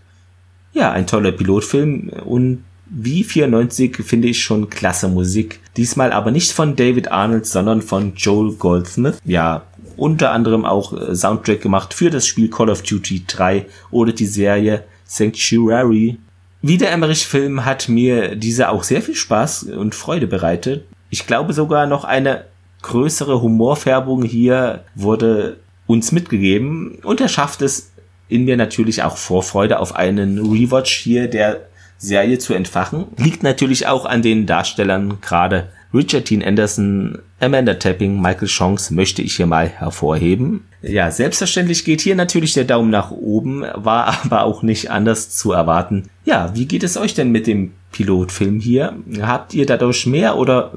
Ja, 0.71 0.91
ein 0.91 1.07
toller 1.07 1.31
Pilotfilm 1.31 2.09
und 2.25 2.63
wie 2.85 3.23
94 3.23 3.97
finde 3.97 4.27
ich 4.27 4.41
schon 4.41 4.69
klasse 4.69 5.07
Musik. 5.07 5.59
Diesmal 5.77 6.11
aber 6.11 6.31
nicht 6.31 6.51
von 6.51 6.75
David 6.75 7.11
Arnold, 7.11 7.45
sondern 7.45 7.81
von 7.81 8.13
Joel 8.15 8.53
Goldsmith. 8.53 9.19
Ja, 9.25 9.63
unter 9.99 10.31
anderem 10.31 10.65
auch 10.65 10.93
äh, 10.93 11.15
Soundtrack 11.15 11.61
gemacht 11.61 11.93
für 11.93 12.09
das 12.09 12.25
Spiel 12.25 12.49
Call 12.49 12.69
of 12.69 12.81
Duty 12.81 13.25
3 13.27 13.65
oder 13.91 14.13
die 14.13 14.25
Serie 14.25 14.83
Sanctuary. 15.05 16.17
Wie 16.61 16.77
der 16.77 16.91
Emmerich-Film 16.91 17.65
hat 17.65 17.87
mir 17.89 18.35
dieser 18.35 18.71
auch 18.71 18.83
sehr 18.83 19.01
viel 19.01 19.15
Spaß 19.15 19.63
und 19.63 19.95
Freude 19.95 20.27
bereitet. 20.27 20.85
Ich 21.09 21.25
glaube 21.25 21.53
sogar 21.53 21.87
noch 21.87 22.03
eine 22.03 22.45
größere 22.81 23.41
Humorfärbung 23.41 24.23
hier 24.23 24.83
wurde 24.95 25.57
uns 25.87 26.11
mitgegeben 26.11 26.99
und 27.03 27.19
er 27.19 27.29
schafft 27.29 27.61
es 27.61 27.91
in 28.27 28.45
mir 28.45 28.57
natürlich 28.57 29.03
auch 29.03 29.17
Vorfreude 29.17 29.79
auf 29.79 29.95
einen 29.95 30.37
Rewatch 30.37 30.93
hier 30.93 31.27
der 31.27 31.61
Serie 31.97 32.37
zu 32.37 32.53
entfachen. 32.53 33.05
Liegt 33.17 33.43
natürlich 33.43 33.87
auch 33.87 34.05
an 34.05 34.21
den 34.21 34.45
Darstellern, 34.45 35.19
gerade 35.21 35.69
Richard 35.93 36.29
Dean 36.29 36.43
Anderson, 36.43 37.19
Amanda 37.39 37.73
Tapping, 37.73 38.21
Michael 38.21 38.47
Chance 38.47 38.93
möchte 38.93 39.21
ich 39.21 39.37
hier 39.37 39.47
mal 39.47 39.67
hervorheben. 39.67 40.65
Ja, 40.81 41.09
selbstverständlich 41.09 41.83
geht 41.83 42.01
hier 42.01 42.15
natürlich 42.15 42.53
der 42.53 42.65
Daumen 42.65 42.91
nach 42.91 43.11
oben, 43.11 43.65
war 43.73 44.19
aber 44.23 44.43
auch 44.43 44.61
nicht 44.61 44.91
anders 44.91 45.31
zu 45.31 45.51
erwarten. 45.51 46.09
Ja, 46.25 46.51
wie 46.55 46.65
geht 46.65 46.83
es 46.83 46.97
euch 46.97 47.13
denn 47.13 47.31
mit 47.31 47.47
dem 47.47 47.71
Pilotfilm 47.91 48.59
hier? 48.59 48.95
Habt 49.21 49.53
ihr 49.53 49.65
dadurch 49.65 50.05
mehr 50.05 50.37
oder 50.37 50.73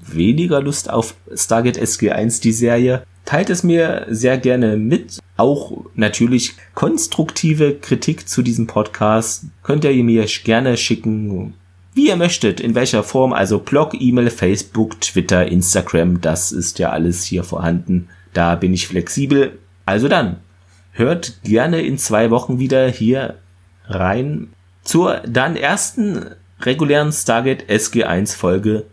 weniger 0.00 0.60
Lust 0.60 0.90
auf 0.90 1.14
Stargate 1.34 1.80
SG1, 1.80 2.42
die 2.42 2.52
Serie? 2.52 3.02
Teilt 3.24 3.50
es 3.50 3.62
mir 3.62 4.06
sehr 4.10 4.38
gerne 4.38 4.76
mit. 4.76 5.20
Auch 5.36 5.84
natürlich 5.94 6.54
konstruktive 6.74 7.74
Kritik 7.74 8.28
zu 8.28 8.42
diesem 8.42 8.66
Podcast 8.66 9.44
könnt 9.62 9.84
ihr 9.84 10.04
mir 10.04 10.26
gerne 10.44 10.76
schicken, 10.76 11.54
wie 12.00 12.08
ihr 12.08 12.16
möchtet, 12.16 12.60
in 12.60 12.74
welcher 12.74 13.02
Form, 13.02 13.34
also 13.34 13.58
Blog, 13.58 13.92
E-Mail, 13.92 14.30
Facebook, 14.30 15.02
Twitter, 15.02 15.46
Instagram, 15.46 16.22
das 16.22 16.50
ist 16.50 16.78
ja 16.78 16.88
alles 16.88 17.24
hier 17.24 17.44
vorhanden. 17.44 18.08
Da 18.32 18.54
bin 18.54 18.72
ich 18.72 18.88
flexibel. 18.88 19.58
Also 19.84 20.08
dann, 20.08 20.36
hört 20.92 21.42
gerne 21.44 21.82
in 21.82 21.98
zwei 21.98 22.30
Wochen 22.30 22.58
wieder 22.58 22.88
hier 22.88 23.34
rein 23.86 24.48
zur 24.82 25.20
dann 25.26 25.56
ersten 25.56 26.24
regulären 26.62 27.12
Stargate 27.12 27.68
SG1 27.68 28.34
Folge 28.34 28.86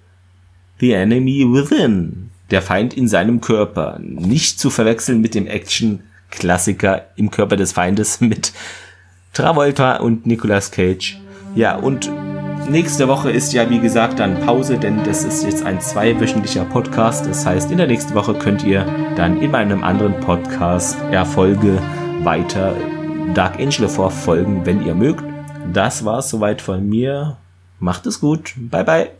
The 0.82 0.92
Enemy 0.92 1.46
Within 1.48 2.30
der 2.52 2.62
Feind 2.62 2.94
in 2.94 3.08
seinem 3.08 3.40
Körper. 3.40 4.00
Nicht 4.02 4.60
zu 4.60 4.70
verwechseln 4.70 5.22
mit 5.22 5.34
dem 5.34 5.48
Action-Klassiker 5.48 7.06
im 7.16 7.32
Körper 7.32 7.56
des 7.56 7.72
Feindes 7.72 8.20
mit 8.20 8.52
Travolta 9.32 9.96
und 9.96 10.26
Nicolas 10.26 10.72
Cage. 10.72 11.22
Ja, 11.56 11.78
und 11.78 12.12
nächste 12.70 13.08
Woche 13.08 13.32
ist 13.32 13.54
ja 13.54 13.70
wie 13.70 13.80
gesagt 13.80 14.20
dann 14.20 14.40
Pause, 14.42 14.78
denn 14.78 15.04
das 15.04 15.24
ist 15.24 15.44
jetzt 15.44 15.66
ein 15.66 15.82
zweiwöchentlicher 15.82 16.66
Podcast. 16.66 17.26
Das 17.26 17.46
heißt, 17.46 17.72
in 17.72 17.78
der 17.78 17.88
nächsten 17.88 18.14
Woche 18.14 18.34
könnt 18.34 18.64
ihr 18.64 18.86
dann 19.16 19.42
in 19.42 19.52
meinem 19.52 19.84
anderen 19.84 20.20
Podcast 20.20 20.98
Erfolge 21.12 21.82
weiter 22.24 22.76
Dark 23.34 23.60
Angel 23.60 23.88
verfolgen, 23.88 24.66
wenn 24.66 24.86
ihr 24.86 24.96
mögt. 24.96 25.24
Das 25.72 26.06
war's 26.06 26.30
soweit 26.30 26.62
von 26.62 26.88
mir. 26.88 27.38
Macht 27.80 28.06
es 28.06 28.20
gut. 28.20 28.54
Bye 28.58 28.84
bye. 28.84 29.18